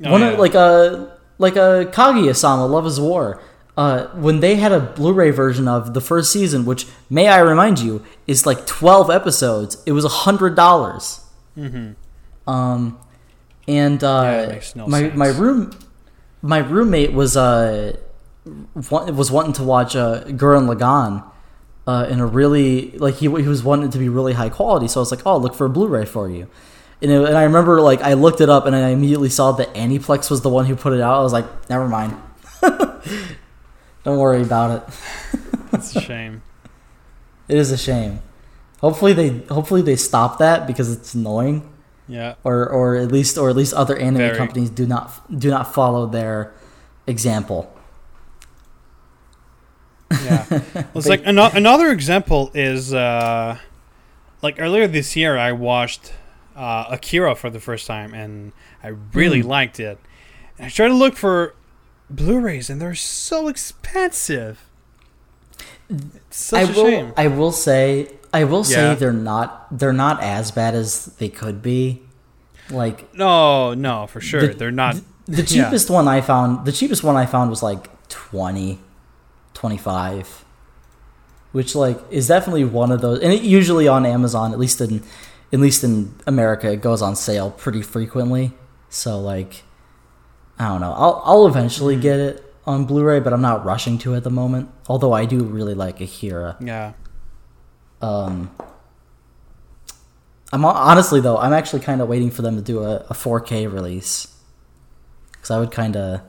Oh, 0.03 0.11
one 0.11 0.21
yeah. 0.21 0.29
of 0.29 0.39
like 0.39 0.55
a 0.55 1.17
like 1.37 1.55
a 1.55 1.85
Kaguya-sama 1.91 2.65
Love 2.65 2.85
Is 2.87 2.99
War. 2.99 3.41
Uh, 3.77 4.07
when 4.09 4.41
they 4.41 4.55
had 4.55 4.71
a 4.73 4.79
Blu-ray 4.79 5.31
version 5.31 5.67
of 5.67 5.93
the 5.93 6.01
first 6.01 6.31
season, 6.31 6.65
which 6.65 6.85
may 7.09 7.29
I 7.29 7.39
remind 7.39 7.79
you 7.79 8.03
is 8.27 8.45
like 8.45 8.65
twelve 8.67 9.09
episodes, 9.09 9.81
it 9.85 9.93
was 9.93 10.03
a 10.05 10.09
hundred 10.09 10.55
dollars. 10.55 11.21
Um, 12.47 12.99
and 13.67 14.03
uh, 14.03 14.47
Yeah, 14.49 14.61
no 14.75 14.87
my 14.87 14.99
sense. 15.01 15.15
my 15.15 15.27
room 15.27 15.71
my 16.41 16.57
roommate 16.57 17.13
was 17.13 17.37
uh 17.37 17.95
wa- 18.89 19.05
was 19.11 19.31
wanting 19.31 19.53
to 19.53 19.63
watch 19.63 19.95
uh, 19.95 20.23
Gurren 20.25 20.67
Lagann 20.73 21.23
uh, 21.87 22.07
in 22.09 22.19
a 22.19 22.25
really 22.25 22.91
like 22.97 23.15
he 23.15 23.27
he 23.27 23.47
was 23.47 23.63
wanting 23.63 23.87
it 23.89 23.91
to 23.93 23.99
be 23.99 24.09
really 24.09 24.33
high 24.33 24.49
quality. 24.49 24.87
So 24.87 24.99
I 24.99 25.01
was 25.01 25.11
like, 25.11 25.25
oh, 25.25 25.37
look 25.37 25.53
for 25.55 25.65
a 25.65 25.69
Blu-ray 25.69 26.05
for 26.05 26.29
you. 26.29 26.47
And, 27.01 27.09
it, 27.11 27.23
and 27.29 27.37
I 27.37 27.43
remember 27.43 27.79
like 27.81 28.01
I 28.01 28.13
looked 28.13 28.41
it 28.41 28.49
up 28.49 28.65
and 28.65 28.75
I 28.75 28.89
immediately 28.89 29.29
saw 29.29 29.51
that 29.53 29.73
Aniplex 29.75 30.29
was 30.29 30.41
the 30.41 30.49
one 30.49 30.65
who 30.65 30.75
put 30.75 30.93
it 30.93 31.01
out. 31.01 31.19
I 31.19 31.23
was 31.23 31.33
like, 31.33 31.69
never 31.69 31.87
mind. 31.87 32.15
Don't 34.03 34.17
worry 34.17 34.41
about 34.41 34.71
it. 34.71 34.93
That's 35.71 35.95
a 35.95 36.01
shame. 36.01 36.41
It 37.47 37.57
is 37.57 37.71
a 37.71 37.77
shame. 37.77 38.19
Hopefully 38.79 39.13
they 39.13 39.29
hopefully 39.53 39.81
they 39.81 39.95
stop 39.95 40.39
that 40.39 40.65
because 40.67 40.91
it's 40.91 41.13
annoying. 41.13 41.67
Yeah. 42.07 42.35
or 42.43 42.67
or 42.67 42.95
at 42.97 43.09
least 43.11 43.37
or 43.37 43.49
at 43.49 43.55
least 43.55 43.73
other 43.73 43.95
anime 43.95 44.17
Very. 44.17 44.37
companies 44.37 44.69
do 44.69 44.85
not 44.85 45.11
do 45.39 45.49
not 45.49 45.73
follow 45.73 46.07
their 46.07 46.51
example. 47.07 47.71
Yeah. 50.11 50.45
Well, 50.73 50.85
it's 50.95 51.07
like 51.07 51.25
ano- 51.25 51.51
another 51.53 51.89
example 51.91 52.51
is 52.53 52.93
uh, 52.93 53.57
like 54.41 54.59
earlier 54.59 54.87
this 54.87 55.15
year 55.15 55.37
I 55.37 55.53
watched 55.53 56.13
uh, 56.55 56.85
Akira 56.89 57.33
for 57.35 57.49
the 57.49 57.59
first 57.61 57.87
time 57.87 58.13
and 58.13 58.51
I 58.83 58.89
really 59.13 59.41
Hmm. 59.41 59.47
liked 59.49 59.79
it. 59.79 59.97
And 60.57 60.65
I 60.67 60.69
tried 60.69 60.89
to 60.89 60.95
look 60.95 61.15
for 61.15 61.55
Blu-rays 62.15 62.69
and 62.69 62.81
they're 62.81 62.95
so 62.95 63.47
expensive. 63.47 64.59
It's 65.89 66.37
such 66.37 66.59
I 66.69 66.71
a 66.71 66.75
will 66.75 66.85
shame. 66.89 67.13
I 67.17 67.27
will 67.27 67.51
say 67.51 68.09
I 68.33 68.43
will 68.45 68.63
say 68.63 68.89
Yeah. 68.89 68.95
they're 68.95 69.11
not 69.13 69.77
they're 69.77 69.93
not 69.93 70.21
as 70.23 70.51
bad 70.51 70.73
as 70.75 71.05
they 71.17 71.27
could 71.29 71.61
be. 71.61 72.01
Like 72.69 73.13
No, 73.13 73.73
no, 73.73 74.07
for 74.07 74.21
sure 74.21 74.47
The- 74.47 74.53
they're 74.53 74.71
not. 74.71 74.95
the 75.27 75.41
Yeah. 75.43 75.65
cheapest 75.65 75.89
one 75.89 76.07
I 76.07 76.21
found 76.21 76.65
the 76.65 76.71
cheapest 76.71 77.03
one 77.03 77.15
I 77.17 77.25
found 77.25 77.49
was 77.49 77.61
like 77.63 77.89
20 78.09 78.79
25 79.53 80.43
which 81.51 81.75
like 81.75 81.99
is 82.09 82.27
definitely 82.27 82.63
one 82.65 82.91
of 82.91 83.01
those 83.01 83.19
and 83.19 83.31
it 83.33 83.41
usually 83.41 83.87
on 83.87 84.05
Amazon 84.05 84.53
at 84.53 84.59
least 84.59 84.79
in 84.81 85.03
at 85.53 85.59
least 85.59 85.83
in 85.83 86.13
America 86.25 86.71
it 86.71 86.81
goes 86.81 87.01
on 87.01 87.15
sale 87.15 87.51
pretty 87.51 87.81
frequently 87.81 88.53
so 88.89 89.19
like 89.19 89.63
I 90.59 90.67
don't 90.67 90.81
know 90.81 90.93
I'll 90.93 91.21
I'll 91.25 91.47
eventually 91.47 91.95
get 91.95 92.19
it 92.19 92.53
on 92.65 92.85
Blu-ray 92.85 93.19
but 93.19 93.33
I'm 93.33 93.41
not 93.41 93.65
rushing 93.65 93.97
to 93.99 94.15
at 94.15 94.23
the 94.23 94.29
moment 94.29 94.69
although 94.87 95.13
I 95.13 95.25
do 95.25 95.43
really 95.43 95.73
like 95.73 95.99
Akira 96.01 96.57
Yeah. 96.61 96.93
um 98.01 98.51
I'm 100.53 100.65
honestly 100.65 101.21
though 101.21 101.37
I'm 101.37 101.53
actually 101.53 101.79
kind 101.81 102.01
of 102.01 102.07
waiting 102.09 102.29
for 102.29 102.41
them 102.41 102.55
to 102.57 102.61
do 102.61 102.83
a, 102.83 102.97
a 103.09 103.13
4K 103.13 103.71
release 103.71 104.27
because 105.31 105.49
I 105.51 105.59
would 105.59 105.71
kind 105.71 105.95
of 105.95 106.21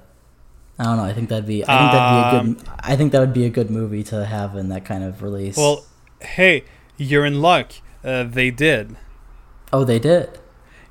I 0.79 0.85
don't 0.85 0.97
know 0.97 1.05
I 1.05 1.13
think 1.13 1.29
that'd 1.29 1.47
be 1.47 1.65
I 1.67 1.79
think 1.79 1.93
that'd 1.93 2.33
be 2.33 2.37
a 2.37 2.55
good 2.65 2.71
I 2.81 2.97
think 2.97 3.13
that 3.13 3.21
would 3.21 3.35
be 3.35 3.45
a 3.45 3.51
good 3.51 3.71
movie 3.71 4.03
to 4.05 4.25
have 4.25 4.57
in 4.57 4.69
that 4.71 4.85
kind 4.85 5.05
of 5.05 5.23
release. 5.23 5.57
Well, 5.57 5.85
hey, 6.21 6.65
you're 6.97 7.25
in 7.27 7.43
luck. 7.43 7.73
Uh, 8.03 8.25
they 8.25 8.51
did. 8.51 8.97
oh 9.73 9.85
they 9.85 9.99
did. 9.99 10.39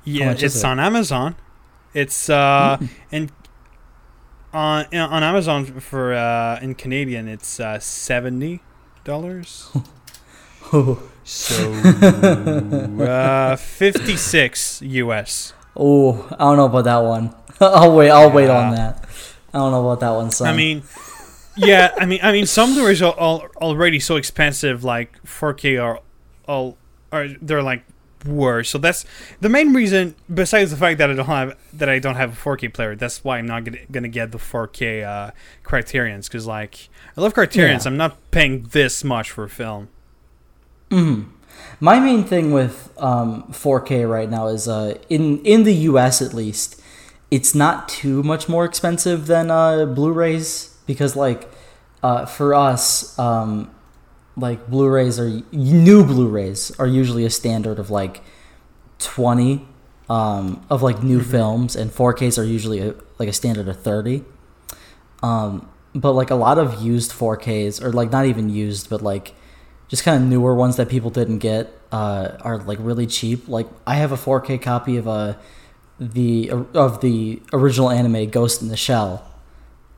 Yeah, 0.04 0.32
it's 0.32 0.56
it? 0.56 0.64
on 0.64 0.78
Amazon. 0.80 1.36
It's 1.94 2.28
uh 2.30 2.78
Mm. 2.80 2.88
in 3.10 3.30
on 4.52 4.86
on 4.94 5.22
Amazon 5.22 5.64
for 5.80 6.12
uh 6.14 6.58
in 6.62 6.74
Canadian 6.74 7.28
it's 7.28 7.60
uh 7.60 7.78
seventy 7.78 8.60
dollars. 9.04 9.70
Oh, 10.74 11.02
so 11.22 11.70
uh 13.02 13.56
fifty 13.56 14.16
six 14.16 14.80
US. 14.80 15.52
oh 15.76 16.26
I 16.32 16.44
don't 16.44 16.56
know 16.56 16.64
about 16.66 16.84
that 16.84 16.98
one. 17.04 17.34
I'll 17.60 17.94
wait 17.94 18.10
I'll 18.10 18.30
wait 18.30 18.48
on 18.48 18.74
that. 18.74 19.04
I 19.52 19.58
don't 19.58 19.70
know 19.72 19.84
about 19.86 20.00
that 20.00 20.10
one. 20.16 20.30
Son. 20.30 20.48
I 20.48 20.56
mean, 20.56 20.82
yeah, 21.58 21.92
I 21.98 22.06
mean, 22.06 22.20
I 22.22 22.32
mean, 22.32 22.46
some 22.46 22.72
Blu-rays 22.72 23.02
are 23.02 23.12
already 23.12 24.00
so 24.00 24.16
expensive, 24.16 24.82
like 24.82 25.22
4K 25.24 25.76
are 25.82 26.00
all 26.48 26.78
are 27.12 27.28
they're 27.42 27.62
like 27.62 27.84
worse. 28.26 28.70
So 28.70 28.78
that's 28.78 29.04
the 29.40 29.48
main 29.48 29.72
reason. 29.72 30.14
Besides 30.32 30.70
the 30.70 30.76
fact 30.76 30.98
that 30.98 31.10
I 31.10 31.14
don't 31.14 31.26
have 31.26 31.56
that 31.72 31.88
I 31.88 31.98
don't 31.98 32.16
have 32.16 32.32
a 32.32 32.36
4K 32.36 32.72
player, 32.72 32.94
that's 32.96 33.24
why 33.24 33.38
I'm 33.38 33.46
not 33.46 33.64
gonna, 33.64 33.78
gonna 33.90 34.08
get 34.08 34.32
the 34.32 34.38
4K 34.38 35.04
uh, 35.06 35.30
Criterion's 35.64 36.28
because 36.28 36.46
like 36.46 36.88
I 37.16 37.20
love 37.20 37.34
Criterion's. 37.34 37.84
Yeah. 37.84 37.90
I'm 37.90 37.96
not 37.96 38.16
paying 38.30 38.64
this 38.70 39.04
much 39.04 39.30
for 39.30 39.44
a 39.44 39.50
film. 39.50 39.88
Mhm. 40.90 41.26
My 41.80 41.98
main 41.98 42.24
thing 42.24 42.52
with 42.52 42.92
um, 42.98 43.44
4K 43.50 44.08
right 44.08 44.30
now 44.30 44.48
is 44.48 44.68
uh, 44.68 44.98
in 45.08 45.38
in 45.44 45.64
the 45.64 45.74
U.S. 45.90 46.22
at 46.22 46.32
least, 46.34 46.80
it's 47.30 47.54
not 47.54 47.88
too 47.88 48.22
much 48.22 48.48
more 48.48 48.64
expensive 48.64 49.26
than 49.26 49.50
uh, 49.50 49.84
Blu-rays 49.86 50.76
because 50.86 51.16
like 51.16 51.48
uh, 52.02 52.26
for 52.26 52.54
us, 52.54 53.18
um, 53.18 53.70
like 54.36 54.68
Blu-rays 54.68 55.18
are 55.18 55.42
new 55.52 56.04
Blu-rays 56.04 56.72
are 56.78 56.86
usually 56.86 57.24
a 57.24 57.30
standard 57.30 57.78
of 57.78 57.90
like 57.90 58.22
twenty 58.98 59.66
um, 60.08 60.64
of 60.68 60.82
like 60.82 61.02
new 61.02 61.22
films, 61.22 61.76
and 61.76 61.90
4Ks 61.90 62.38
are 62.38 62.44
usually 62.44 62.80
a, 62.80 62.94
like 63.18 63.28
a 63.28 63.32
standard 63.32 63.68
of 63.68 63.80
thirty. 63.80 64.24
Um, 65.22 65.68
but 65.94 66.12
like 66.12 66.30
a 66.30 66.34
lot 66.34 66.58
of 66.58 66.82
used 66.82 67.12
4Ks, 67.12 67.82
or 67.82 67.92
like 67.92 68.10
not 68.10 68.26
even 68.26 68.50
used, 68.50 68.90
but 68.90 69.02
like 69.02 69.34
just 69.88 70.04
kind 70.04 70.22
of 70.22 70.28
newer 70.28 70.54
ones 70.54 70.76
that 70.76 70.88
people 70.88 71.10
didn't 71.10 71.38
get 71.38 71.72
uh, 71.92 72.36
are 72.40 72.58
like 72.58 72.78
really 72.80 73.06
cheap. 73.06 73.48
Like 73.48 73.68
I 73.86 73.96
have 73.96 74.12
a 74.12 74.16
4K 74.16 74.60
copy 74.60 74.96
of 74.96 75.06
uh, 75.06 75.34
the 75.98 76.50
of 76.50 77.00
the 77.00 77.42
original 77.52 77.90
anime 77.90 78.30
Ghost 78.30 78.62
in 78.62 78.68
the 78.68 78.76
Shell, 78.76 79.24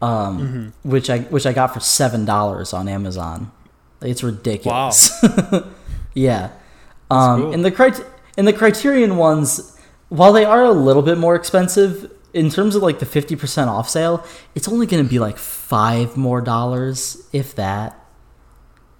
um, 0.02 0.74
which 0.82 1.09
I 1.09 1.20
which 1.20 1.47
I 1.47 1.52
got 1.52 1.73
for 1.73 1.81
seven 1.81 2.24
dollars 2.24 2.73
on 2.73 2.89
Amazon. 2.89 3.51
It's 4.05 4.22
ridiculous. 4.22 5.10
Wow. 5.22 5.70
yeah, 6.14 6.51
um, 7.10 7.43
cool. 7.43 7.55
and 7.55 7.64
the 7.64 7.70
crit- 7.72 8.05
and 8.36 8.47
the 8.47 8.52
Criterion 8.52 9.16
ones, 9.16 9.76
while 10.09 10.32
they 10.32 10.44
are 10.44 10.62
a 10.64 10.72
little 10.72 11.02
bit 11.02 11.18
more 11.18 11.35
expensive 11.35 12.10
in 12.32 12.51
terms 12.51 12.74
of 12.76 12.82
like 12.82 12.98
the 12.98 13.06
fifty 13.06 13.36
percent 13.36 13.70
off 13.70 13.89
sale, 13.89 14.24
it's 14.55 14.68
only 14.68 14.86
going 14.86 15.02
to 15.02 15.09
be 15.09 15.18
like 15.18 15.39
five 15.39 16.16
more 16.16 16.40
dollars, 16.40 17.28
if 17.32 17.55
that. 17.56 17.98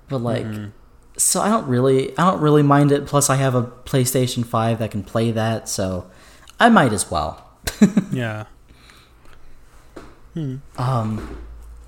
But 0.09 0.18
like, 0.18 0.47
so 1.16 1.40
I 1.40 1.48
don't 1.48 1.66
really, 1.66 2.16
I 2.18 2.31
don't 2.31 2.40
really 2.40 2.62
mind 2.62 2.93
it. 2.93 3.06
Plus, 3.06 3.28
I 3.31 3.36
have 3.36 3.55
a 3.55 3.62
PlayStation 3.62 4.44
Five 4.44 4.78
that 4.78 4.90
can 4.90 5.02
play 5.02 5.31
that, 5.32 5.68
so 5.68 6.10
I 6.60 6.68
might 6.68 6.93
as 6.93 7.10
well. 7.10 7.40
Yeah. 8.12 8.44
Um, 10.76 11.39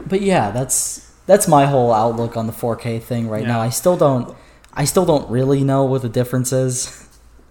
but 0.07 0.21
yeah, 0.21 0.51
that's 0.53 1.06
that's 1.27 1.47
my 1.49 1.67
whole 1.67 1.93
outlook 1.93 2.37
on 2.37 2.47
the 2.47 2.53
4K 2.53 3.03
thing 3.03 3.29
right 3.29 3.45
now. 3.49 3.61
I 3.61 3.69
still 3.69 3.97
don't, 3.97 4.37
I 4.73 4.85
still 4.85 5.05
don't 5.05 5.29
really 5.31 5.63
know 5.65 5.85
what 5.85 6.03
the 6.03 6.09
difference 6.09 6.53
is. 6.53 7.03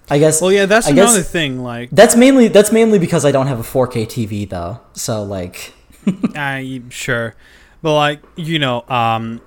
I 0.09 0.19
guess. 0.19 0.39
Well, 0.41 0.51
yeah, 0.51 0.65
that's 0.67 0.87
I 0.87 0.91
another 0.91 1.21
thing. 1.23 1.63
Like, 1.63 1.89
That's 1.91 2.15
mainly 2.15 2.47
that's 2.47 2.71
mainly 2.71 2.99
because 2.99 3.25
I 3.25 3.31
don't 3.31 3.47
have 3.47 3.59
a 3.59 3.63
4K 3.63 4.05
TV 4.05 4.47
though. 4.47 4.79
So 4.93 5.23
like, 5.23 5.73
I'm 6.35 6.91
sure, 6.91 7.33
but 7.81 7.95
like 7.95 8.19
you 8.35 8.59
know, 8.59 8.85
um, 8.87 9.41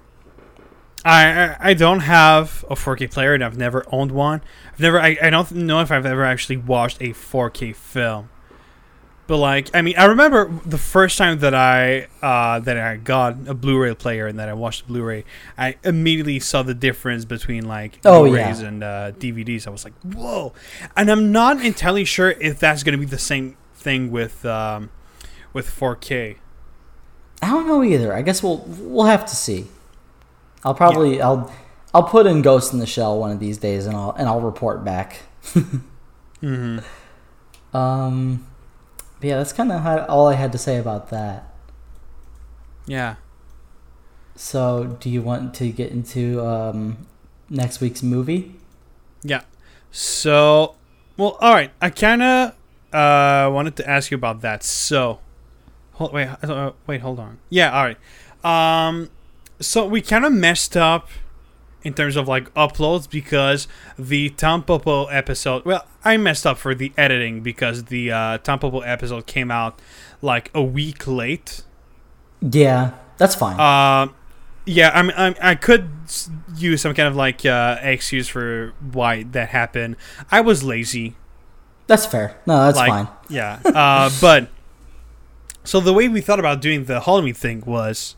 I 1.04 1.26
I- 1.44 1.56
I 1.60 1.74
don't 1.74 2.00
have 2.00 2.64
a 2.68 2.74
4K 2.74 3.08
player, 3.10 3.34
and 3.34 3.44
I've 3.44 3.56
never 3.56 3.84
owned 3.92 4.10
one. 4.10 4.42
I've 4.72 4.80
never. 4.80 5.00
I, 5.00 5.16
I 5.22 5.30
don't 5.30 5.50
know 5.52 5.80
if 5.80 5.92
I've 5.92 6.04
ever 6.06 6.24
actually 6.24 6.56
watched 6.56 7.00
a 7.00 7.10
4K 7.10 7.74
film. 7.76 8.28
But 9.28 9.36
like, 9.36 9.70
I 9.74 9.82
mean, 9.82 9.94
I 9.98 10.06
remember 10.06 10.50
the 10.64 10.78
first 10.78 11.18
time 11.18 11.38
that 11.40 11.54
I 11.54 12.08
uh, 12.22 12.60
that 12.60 12.78
I 12.78 12.96
got 12.96 13.46
a 13.46 13.52
Blu-ray 13.54 13.94
player 13.94 14.26
and 14.26 14.38
that 14.38 14.48
I 14.48 14.54
watched 14.54 14.86
the 14.86 14.92
Blu-ray, 14.94 15.24
I 15.56 15.76
immediately 15.84 16.40
saw 16.40 16.62
the 16.62 16.72
difference 16.74 17.26
between 17.26 17.68
like 17.68 17.98
Oh, 18.06 18.22
Blu-rays 18.24 18.62
yeah. 18.62 18.68
and 18.68 18.82
uh, 18.82 19.12
DVDs. 19.12 19.66
I 19.66 19.70
was 19.70 19.84
like, 19.84 19.92
whoa! 20.02 20.54
And 20.96 21.10
I'm 21.10 21.30
not 21.30 21.62
entirely 21.62 22.06
sure 22.06 22.30
if 22.30 22.58
that's 22.58 22.82
going 22.82 22.94
to 22.94 22.98
be 22.98 23.04
the 23.04 23.18
same 23.18 23.56
thing 23.74 24.10
with 24.10 24.44
um, 24.46 24.88
with 25.52 25.68
4K. 25.68 26.36
I 27.42 27.48
don't 27.50 27.66
know 27.66 27.84
either. 27.84 28.14
I 28.14 28.22
guess 28.22 28.42
we'll 28.42 28.64
we'll 28.66 29.06
have 29.06 29.26
to 29.26 29.36
see. 29.36 29.66
I'll 30.64 30.74
probably 30.74 31.20
I'll 31.20 31.52
I'll 31.92 32.02
put 32.02 32.26
in 32.26 32.40
Ghost 32.40 32.72
in 32.72 32.78
the 32.78 32.86
Shell 32.86 33.18
one 33.18 33.30
of 33.30 33.40
these 33.40 33.58
days 33.58 33.84
and 33.86 33.94
I'll 33.94 34.12
and 34.12 34.26
I'll 34.26 34.40
report 34.40 34.84
back. 34.84 35.20
Mm-hmm. 36.40 37.76
Um, 37.76 38.46
but 39.20 39.28
yeah, 39.28 39.36
that's 39.36 39.52
kind 39.52 39.72
of 39.72 40.08
all 40.08 40.26
I 40.28 40.34
had 40.34 40.52
to 40.52 40.58
say 40.58 40.78
about 40.78 41.10
that. 41.10 41.52
Yeah. 42.86 43.16
So, 44.34 44.96
do 45.00 45.10
you 45.10 45.20
want 45.20 45.54
to 45.54 45.70
get 45.70 45.90
into 45.90 46.44
um, 46.44 47.06
next 47.50 47.80
week's 47.80 48.02
movie? 48.02 48.54
Yeah. 49.22 49.42
So, 49.90 50.76
well, 51.16 51.36
all 51.40 51.52
right. 51.52 51.72
I 51.82 51.90
kind 51.90 52.22
of 52.22 52.54
uh, 52.92 53.50
wanted 53.52 53.76
to 53.76 53.88
ask 53.88 54.10
you 54.10 54.16
about 54.16 54.40
that. 54.42 54.62
So, 54.62 55.18
hold, 55.94 56.12
wait, 56.12 56.28
uh, 56.42 56.72
wait, 56.86 57.00
hold 57.00 57.18
on. 57.18 57.38
Yeah, 57.50 57.72
all 57.76 57.84
right. 57.84 57.98
Um, 58.44 59.10
so 59.60 59.86
we 59.86 60.00
kind 60.00 60.24
of 60.24 60.32
messed 60.32 60.76
up 60.76 61.08
in 61.82 61.94
terms 61.94 62.16
of 62.16 62.26
like 62.26 62.52
uploads 62.54 63.08
because 63.08 63.68
the 63.98 64.30
Tampopo 64.30 65.06
episode. 65.10 65.64
Well, 65.64 65.86
I 66.04 66.16
messed 66.16 66.46
up 66.46 66.58
for 66.58 66.74
the 66.74 66.92
editing 66.96 67.40
because 67.40 67.84
the 67.84 68.10
uh, 68.10 68.38
Tampopo 68.38 68.82
episode 68.86 69.26
came 69.26 69.50
out 69.50 69.80
like 70.20 70.50
a 70.54 70.62
week 70.62 71.06
late. 71.06 71.62
Yeah, 72.40 72.92
that's 73.16 73.34
fine. 73.34 73.58
Uh, 73.58 74.12
yeah, 74.64 74.90
I 74.94 75.02
mean, 75.02 75.14
I, 75.16 75.34
I 75.40 75.54
could 75.54 75.88
use 76.56 76.82
some 76.82 76.94
kind 76.94 77.08
of 77.08 77.16
like 77.16 77.46
uh, 77.46 77.78
excuse 77.80 78.28
for 78.28 78.74
why 78.92 79.22
that 79.24 79.48
happened. 79.50 79.96
I 80.30 80.40
was 80.40 80.62
lazy. 80.62 81.16
that's 81.86 82.06
fair. 82.06 82.36
No, 82.46 82.64
that's 82.64 82.76
like, 82.76 82.88
fine. 82.88 83.08
Yeah, 83.28 83.60
uh, 83.64 84.10
but 84.20 84.48
so 85.64 85.80
the 85.80 85.92
way 85.92 86.08
we 86.08 86.20
thought 86.20 86.38
about 86.38 86.60
doing 86.60 86.84
the 86.84 87.00
Halloween 87.00 87.34
thing 87.34 87.62
was, 87.66 88.14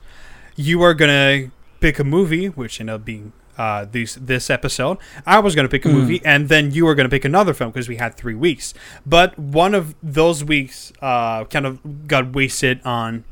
you 0.56 0.82
are 0.82 0.94
gonna 0.94 1.50
pick 1.80 1.98
a 1.98 2.04
movie, 2.04 2.46
which 2.46 2.80
ended 2.80 2.94
up 2.94 3.04
being 3.04 3.32
uh, 3.60 3.84
this 3.96 4.10
this 4.32 4.48
episode. 4.58 4.96
I 5.26 5.38
was 5.44 5.52
gonna 5.56 5.68
pick 5.76 5.84
a 5.84 5.88
Mhm. 5.88 5.94
movie, 5.98 6.20
and 6.24 6.48
then 6.52 6.64
you 6.76 6.82
were 6.86 6.94
gonna 6.98 7.08
pick 7.16 7.24
another 7.32 7.52
film 7.58 7.70
because 7.72 7.88
we 7.92 7.96
had 8.04 8.16
three 8.16 8.34
weeks. 8.46 8.72
But 9.16 9.38
one 9.38 9.72
of 9.80 9.94
those 10.20 10.38
weeks 10.52 10.92
uh, 11.10 11.44
kind 11.54 11.66
of 11.66 11.72
got 12.12 12.24
wasted 12.38 12.80
on. 12.84 13.24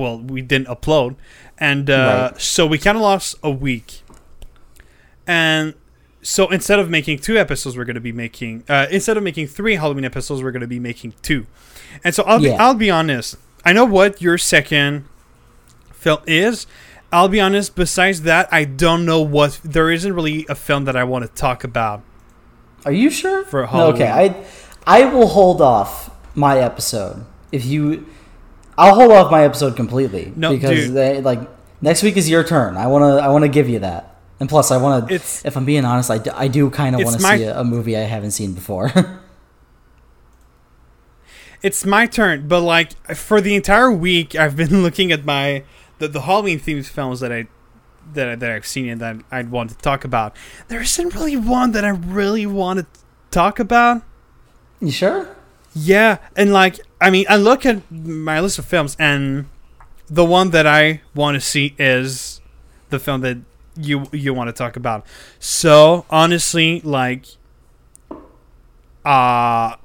Well, 0.00 0.18
we 0.34 0.40
didn't 0.52 0.68
upload, 0.68 1.16
and 1.58 1.88
uh, 1.90 2.30
Right. 2.32 2.40
so 2.40 2.66
we 2.72 2.76
kind 2.86 2.96
of 2.98 3.02
lost 3.02 3.36
a 3.42 3.50
week. 3.50 4.02
And 5.26 5.74
so 6.22 6.48
instead 6.48 6.78
of 6.78 6.90
making 6.90 7.18
two 7.20 7.36
episodes, 7.38 7.76
we're 7.76 7.84
going 7.84 7.94
to 8.04 8.08
be 8.12 8.12
making 8.12 8.64
uh, 8.68 8.86
instead 8.90 9.16
of 9.16 9.22
making 9.22 9.46
three 9.46 9.76
Halloween 9.76 10.04
episodes, 10.04 10.42
we're 10.42 10.50
going 10.52 10.60
to 10.68 10.74
be 10.78 10.80
making 10.80 11.14
two. 11.22 11.46
And 12.04 12.14
so 12.14 12.22
I'll 12.24 12.40
be 12.40 12.52
I'll 12.52 12.74
be 12.74 12.90
honest. 12.90 13.36
I 13.64 13.72
know 13.72 13.84
what 13.84 14.20
your 14.22 14.38
second 14.38 15.04
film 15.92 16.20
is. 16.26 16.66
I'll 17.12 17.28
be 17.28 17.40
honest. 17.40 17.74
Besides 17.74 18.22
that, 18.22 18.48
I 18.52 18.64
don't 18.64 19.04
know 19.04 19.20
what. 19.22 19.60
There 19.64 19.90
isn't 19.90 20.12
really 20.12 20.46
a 20.48 20.54
film 20.54 20.84
that 20.84 20.96
I 20.96 21.04
want 21.04 21.24
to 21.24 21.32
talk 21.32 21.64
about. 21.64 22.02
Are 22.84 22.92
you 22.92 23.10
sure? 23.10 23.44
For 23.44 23.66
No, 23.72 23.88
okay, 23.88 24.08
I 24.08 24.44
I 24.86 25.04
will 25.04 25.28
hold 25.28 25.60
off 25.60 26.10
my 26.34 26.58
episode 26.58 27.24
if 27.52 27.64
you. 27.64 28.06
I'll 28.76 28.94
hold 28.94 29.10
off 29.10 29.30
my 29.30 29.42
episode 29.42 29.74
completely 29.74 30.32
No, 30.36 30.54
because 30.54 30.86
dude. 30.86 30.94
they 30.94 31.20
like 31.20 31.40
next 31.80 32.02
week 32.02 32.16
is 32.16 32.30
your 32.30 32.44
turn. 32.44 32.76
I 32.76 32.86
wanna 32.86 33.16
I 33.16 33.28
wanna 33.28 33.48
give 33.48 33.68
you 33.68 33.80
that, 33.80 34.16
and 34.38 34.48
plus 34.48 34.70
I 34.70 34.76
wanna. 34.76 35.06
If 35.10 35.56
I'm 35.56 35.64
being 35.64 35.84
honest, 35.84 36.10
I 36.10 36.48
do 36.48 36.70
kind 36.70 36.94
of 36.94 37.02
want 37.02 37.16
to 37.16 37.22
see 37.22 37.44
a, 37.44 37.60
a 37.60 37.64
movie 37.64 37.96
I 37.96 38.00
haven't 38.00 38.30
seen 38.32 38.52
before. 38.52 38.92
it's 41.62 41.84
my 41.84 42.06
turn, 42.06 42.46
but 42.46 42.60
like 42.60 42.92
for 43.16 43.40
the 43.40 43.54
entire 43.54 43.90
week, 43.90 44.34
I've 44.36 44.56
been 44.56 44.82
looking 44.84 45.10
at 45.10 45.24
my 45.24 45.64
the, 45.98 46.08
the 46.08 46.22
Halloween 46.22 46.58
themed 46.60 46.86
films 46.86 47.20
that 47.20 47.32
I 47.32 47.48
that 48.14 48.28
I, 48.28 48.34
that 48.36 48.50
I've 48.50 48.66
seen 48.66 48.88
and 48.88 49.00
that 49.00 49.16
I'd 49.30 49.50
want 49.50 49.70
to 49.70 49.76
talk 49.76 50.04
about. 50.04 50.34
There 50.68 50.80
isn't 50.80 51.14
really 51.14 51.36
one 51.36 51.72
that 51.72 51.84
I 51.84 51.90
really 51.90 52.46
want 52.46 52.80
to 52.80 52.86
talk 53.30 53.58
about. 53.58 54.02
you 54.80 54.90
sure? 54.90 55.36
Yeah, 55.74 56.18
and 56.36 56.52
like 56.52 56.80
I 57.00 57.10
mean, 57.10 57.26
I 57.28 57.36
look 57.36 57.66
at 57.66 57.90
my 57.90 58.40
list 58.40 58.58
of 58.58 58.64
films, 58.64 58.96
and 58.98 59.46
the 60.08 60.24
one 60.24 60.50
that 60.50 60.66
I 60.66 61.02
want 61.14 61.34
to 61.34 61.40
see 61.40 61.74
is 61.78 62.40
the 62.90 62.98
film 62.98 63.20
that 63.20 63.38
you 63.76 64.06
you 64.12 64.34
want 64.34 64.48
to 64.48 64.52
talk 64.52 64.76
about. 64.76 65.06
So 65.38 66.04
honestly, 66.10 66.80
like, 66.80 67.26
uh 69.04 69.76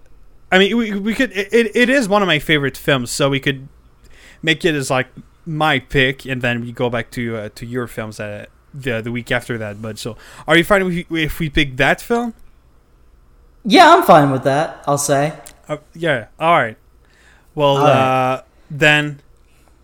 I 0.51 0.59
mean, 0.59 0.77
we, 0.77 0.93
we 0.99 1.13
could 1.13 1.31
it, 1.31 1.51
it, 1.51 1.75
it 1.75 1.89
is 1.89 2.07
one 2.07 2.21
of 2.21 2.27
my 2.27 2.39
favorite 2.39 2.77
films, 2.77 3.11
so 3.11 3.29
we 3.29 3.39
could 3.39 3.67
make 4.41 4.63
it 4.65 4.75
as 4.75 4.89
like 4.89 5.07
my 5.45 5.79
pick, 5.79 6.25
and 6.25 6.41
then 6.41 6.61
we 6.61 6.71
go 6.71 6.89
back 6.89 7.11
to 7.11 7.37
uh, 7.37 7.49
to 7.55 7.65
your 7.65 7.87
films 7.87 8.19
uh, 8.19 8.45
the 8.73 9.01
the 9.01 9.11
week 9.11 9.31
after 9.31 9.57
that. 9.57 9.81
But 9.81 9.97
so, 9.99 10.15
are 10.47 10.57
you 10.57 10.63
fine 10.63 10.81
if 10.83 11.09
we, 11.09 11.23
if 11.23 11.39
we 11.39 11.49
pick 11.49 11.77
that 11.77 12.01
film? 12.01 12.33
Yeah, 13.65 13.93
I'm 13.93 14.03
fine 14.03 14.31
with 14.31 14.43
that. 14.43 14.83
I'll 14.87 14.97
say. 14.97 15.33
Uh, 15.67 15.77
yeah. 15.93 16.27
All 16.39 16.57
right. 16.57 16.77
Well, 17.55 17.77
All 17.77 17.83
right. 17.83 18.33
uh, 18.33 18.41
then 18.69 19.19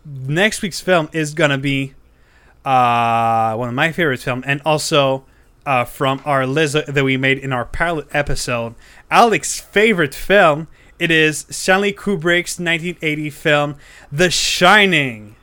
next 0.05 0.61
week's 0.61 0.81
film 0.81 1.09
is 1.13 1.33
gonna 1.33 1.57
be 1.57 1.93
uh, 2.65 3.55
one 3.55 3.69
of 3.69 3.75
my 3.75 3.91
favorite 3.91 4.19
films, 4.19 4.43
and 4.45 4.61
also 4.65 5.25
uh, 5.65 5.85
from 5.85 6.21
our 6.25 6.45
list 6.47 6.75
that 6.87 7.03
we 7.03 7.15
made 7.17 7.37
in 7.37 7.53
our 7.53 7.65
pilot 7.65 8.07
episode, 8.11 8.75
Alec's 9.11 9.59
favorite 9.59 10.15
film. 10.15 10.67
It 10.97 11.11
is 11.11 11.45
Stanley 11.49 11.93
Kubrick's 11.93 12.59
1980 12.59 13.29
film, 13.29 13.75
The 14.11 14.29
Shining. 14.29 15.35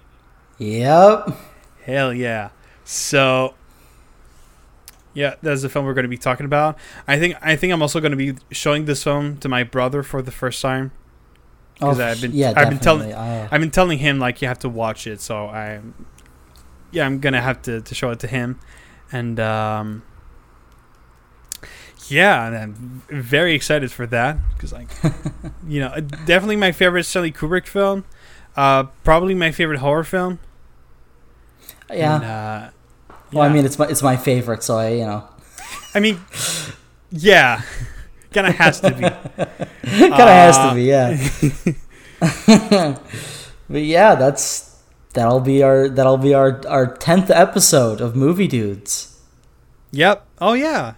Yep. 0.59 1.31
Hell 1.85 2.12
yeah! 2.15 2.51
So, 2.85 3.55
yeah, 5.15 5.35
that's 5.43 5.62
the 5.62 5.69
film 5.69 5.85
we're 5.87 5.95
going 5.95 6.05
to 6.05 6.09
be 6.09 6.16
talking 6.19 6.47
about. 6.47 6.78
I 7.07 7.19
think 7.19 7.37
I 7.43 7.57
think 7.57 7.73
I'm 7.73 7.83
also 7.83 8.01
going 8.01 8.11
to 8.12 8.16
be 8.16 8.35
showing 8.51 8.85
this 8.87 9.05
film 9.05 9.37
to 9.39 9.49
my 9.49 9.62
brother 9.65 10.03
for 10.03 10.23
the 10.23 10.31
first 10.33 10.61
time. 10.62 10.93
'Cause 11.78 12.01
I've 12.01 12.20
been- 12.23 12.31
Oh, 12.33 12.35
yeah, 12.35 12.53
I've 12.57 12.69
been 12.70 12.78
telling-. 12.78 13.12
Uh, 13.12 13.49
I've 13.53 13.61
been 13.61 13.70
telling 13.70 13.99
him 13.99 14.19
like 14.19 14.41
you 14.41 14.49
have 14.49 14.59
to 14.61 14.69
watch 14.69 15.07
it, 15.07 15.20
so 15.20 15.47
I, 15.47 15.81
yeah, 16.91 17.05
I'm 17.05 17.19
gonna 17.20 17.43
have 17.43 17.61
to, 17.62 17.83
to 17.83 17.95
show 17.95 18.11
it 18.11 18.19
to 18.20 18.27
him, 18.27 18.59
and 19.12 19.39
um, 19.39 20.03
yeah, 22.09 22.47
and 22.47 22.57
I'm 22.57 23.03
very 23.11 23.55
excited 23.55 23.93
for 23.93 24.07
that 24.07 24.39
because 24.55 24.73
like, 24.73 24.89
you 25.69 25.81
know, 25.81 26.01
definitely 26.24 26.57
my 26.57 26.73
favorite 26.73 27.05
Stanley 27.05 27.31
Kubrick 27.33 27.66
film, 27.66 28.05
uh, 28.57 28.85
probably 29.05 29.35
my 29.35 29.51
favorite 29.51 29.81
horror 29.81 30.05
film. 30.05 30.39
Yeah. 31.91 32.15
And, 32.17 32.25
uh, 32.25 32.71
Well, 33.33 33.43
I 33.45 33.49
mean, 33.53 33.65
it's 33.65 33.79
my 33.79 33.87
it's 33.87 34.03
my 34.03 34.17
favorite, 34.17 34.63
so 34.63 34.77
I 34.79 34.91
you 34.91 35.05
know 35.07 35.29
I 35.95 36.01
mean, 36.01 36.21
yeah, 37.11 37.63
kind 38.33 38.47
of 38.47 38.55
has 38.57 38.81
to 38.81 38.91
be. 38.91 39.01
kind 39.99 40.13
of 40.13 40.29
has 40.29 40.59
to 40.59 40.75
be, 40.75 40.83
yeah. 40.85 41.17
but 43.69 43.83
yeah, 43.83 44.15
that's 44.15 44.83
that'll 45.15 45.41
be 45.41 45.63
our 45.63 45.89
that'll 45.89 46.19
be 46.19 46.35
our 46.35 46.61
our 46.69 46.87
tenth 46.97 47.31
episode 47.31 48.01
of 48.01 48.15
Movie 48.15 48.47
Dudes, 48.49 49.19
Yep. 49.93 50.27
Oh 50.41 50.53
yeah. 50.53 50.95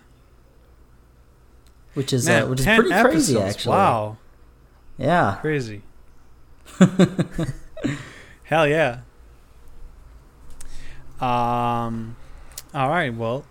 which 1.95 2.13
is 2.13 2.27
Man, 2.27 2.43
uh, 2.43 2.47
which 2.49 2.61
is 2.61 2.65
10 2.67 2.81
pretty 2.81 3.01
crazy 3.03 3.39
actually. 3.39 3.77
Wow. 3.77 4.17
Yeah. 4.97 5.39
Crazy. 5.41 5.83
Hell 8.45 8.67
yeah. 8.67 9.01
Um, 11.21 12.17
all 12.75 12.89
right. 12.89 13.15
Well, 13.15 13.45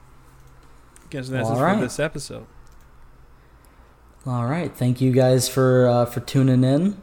guess 1.10 1.30
that's 1.30 1.50
it 1.50 1.54
right. 1.54 1.76
for 1.76 1.82
this 1.82 2.00
episode. 2.00 2.46
All 4.26 4.46
right. 4.46 4.76
Thank 4.76 5.02
you 5.02 5.12
guys 5.12 5.48
for 5.48 5.88
uh, 5.88 6.06
for 6.06 6.20
tuning 6.20 6.64
in, 6.64 7.02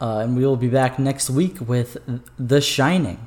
uh, 0.00 0.18
and 0.18 0.36
we 0.36 0.44
will 0.44 0.56
be 0.56 0.68
back 0.68 0.98
next 0.98 1.30
week 1.30 1.60
with 1.60 1.96
The 2.38 2.60
Shining. 2.60 3.26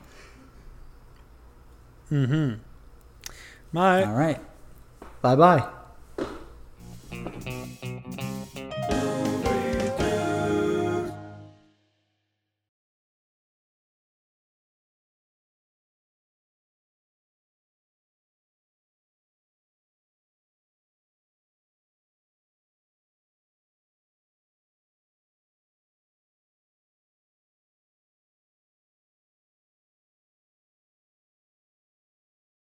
Mm-hmm. 2.11 2.55
Bye. 3.71 4.03
All 4.03 4.13
right. 4.13 4.39
Bye 5.21 5.35
bye. 5.35 5.67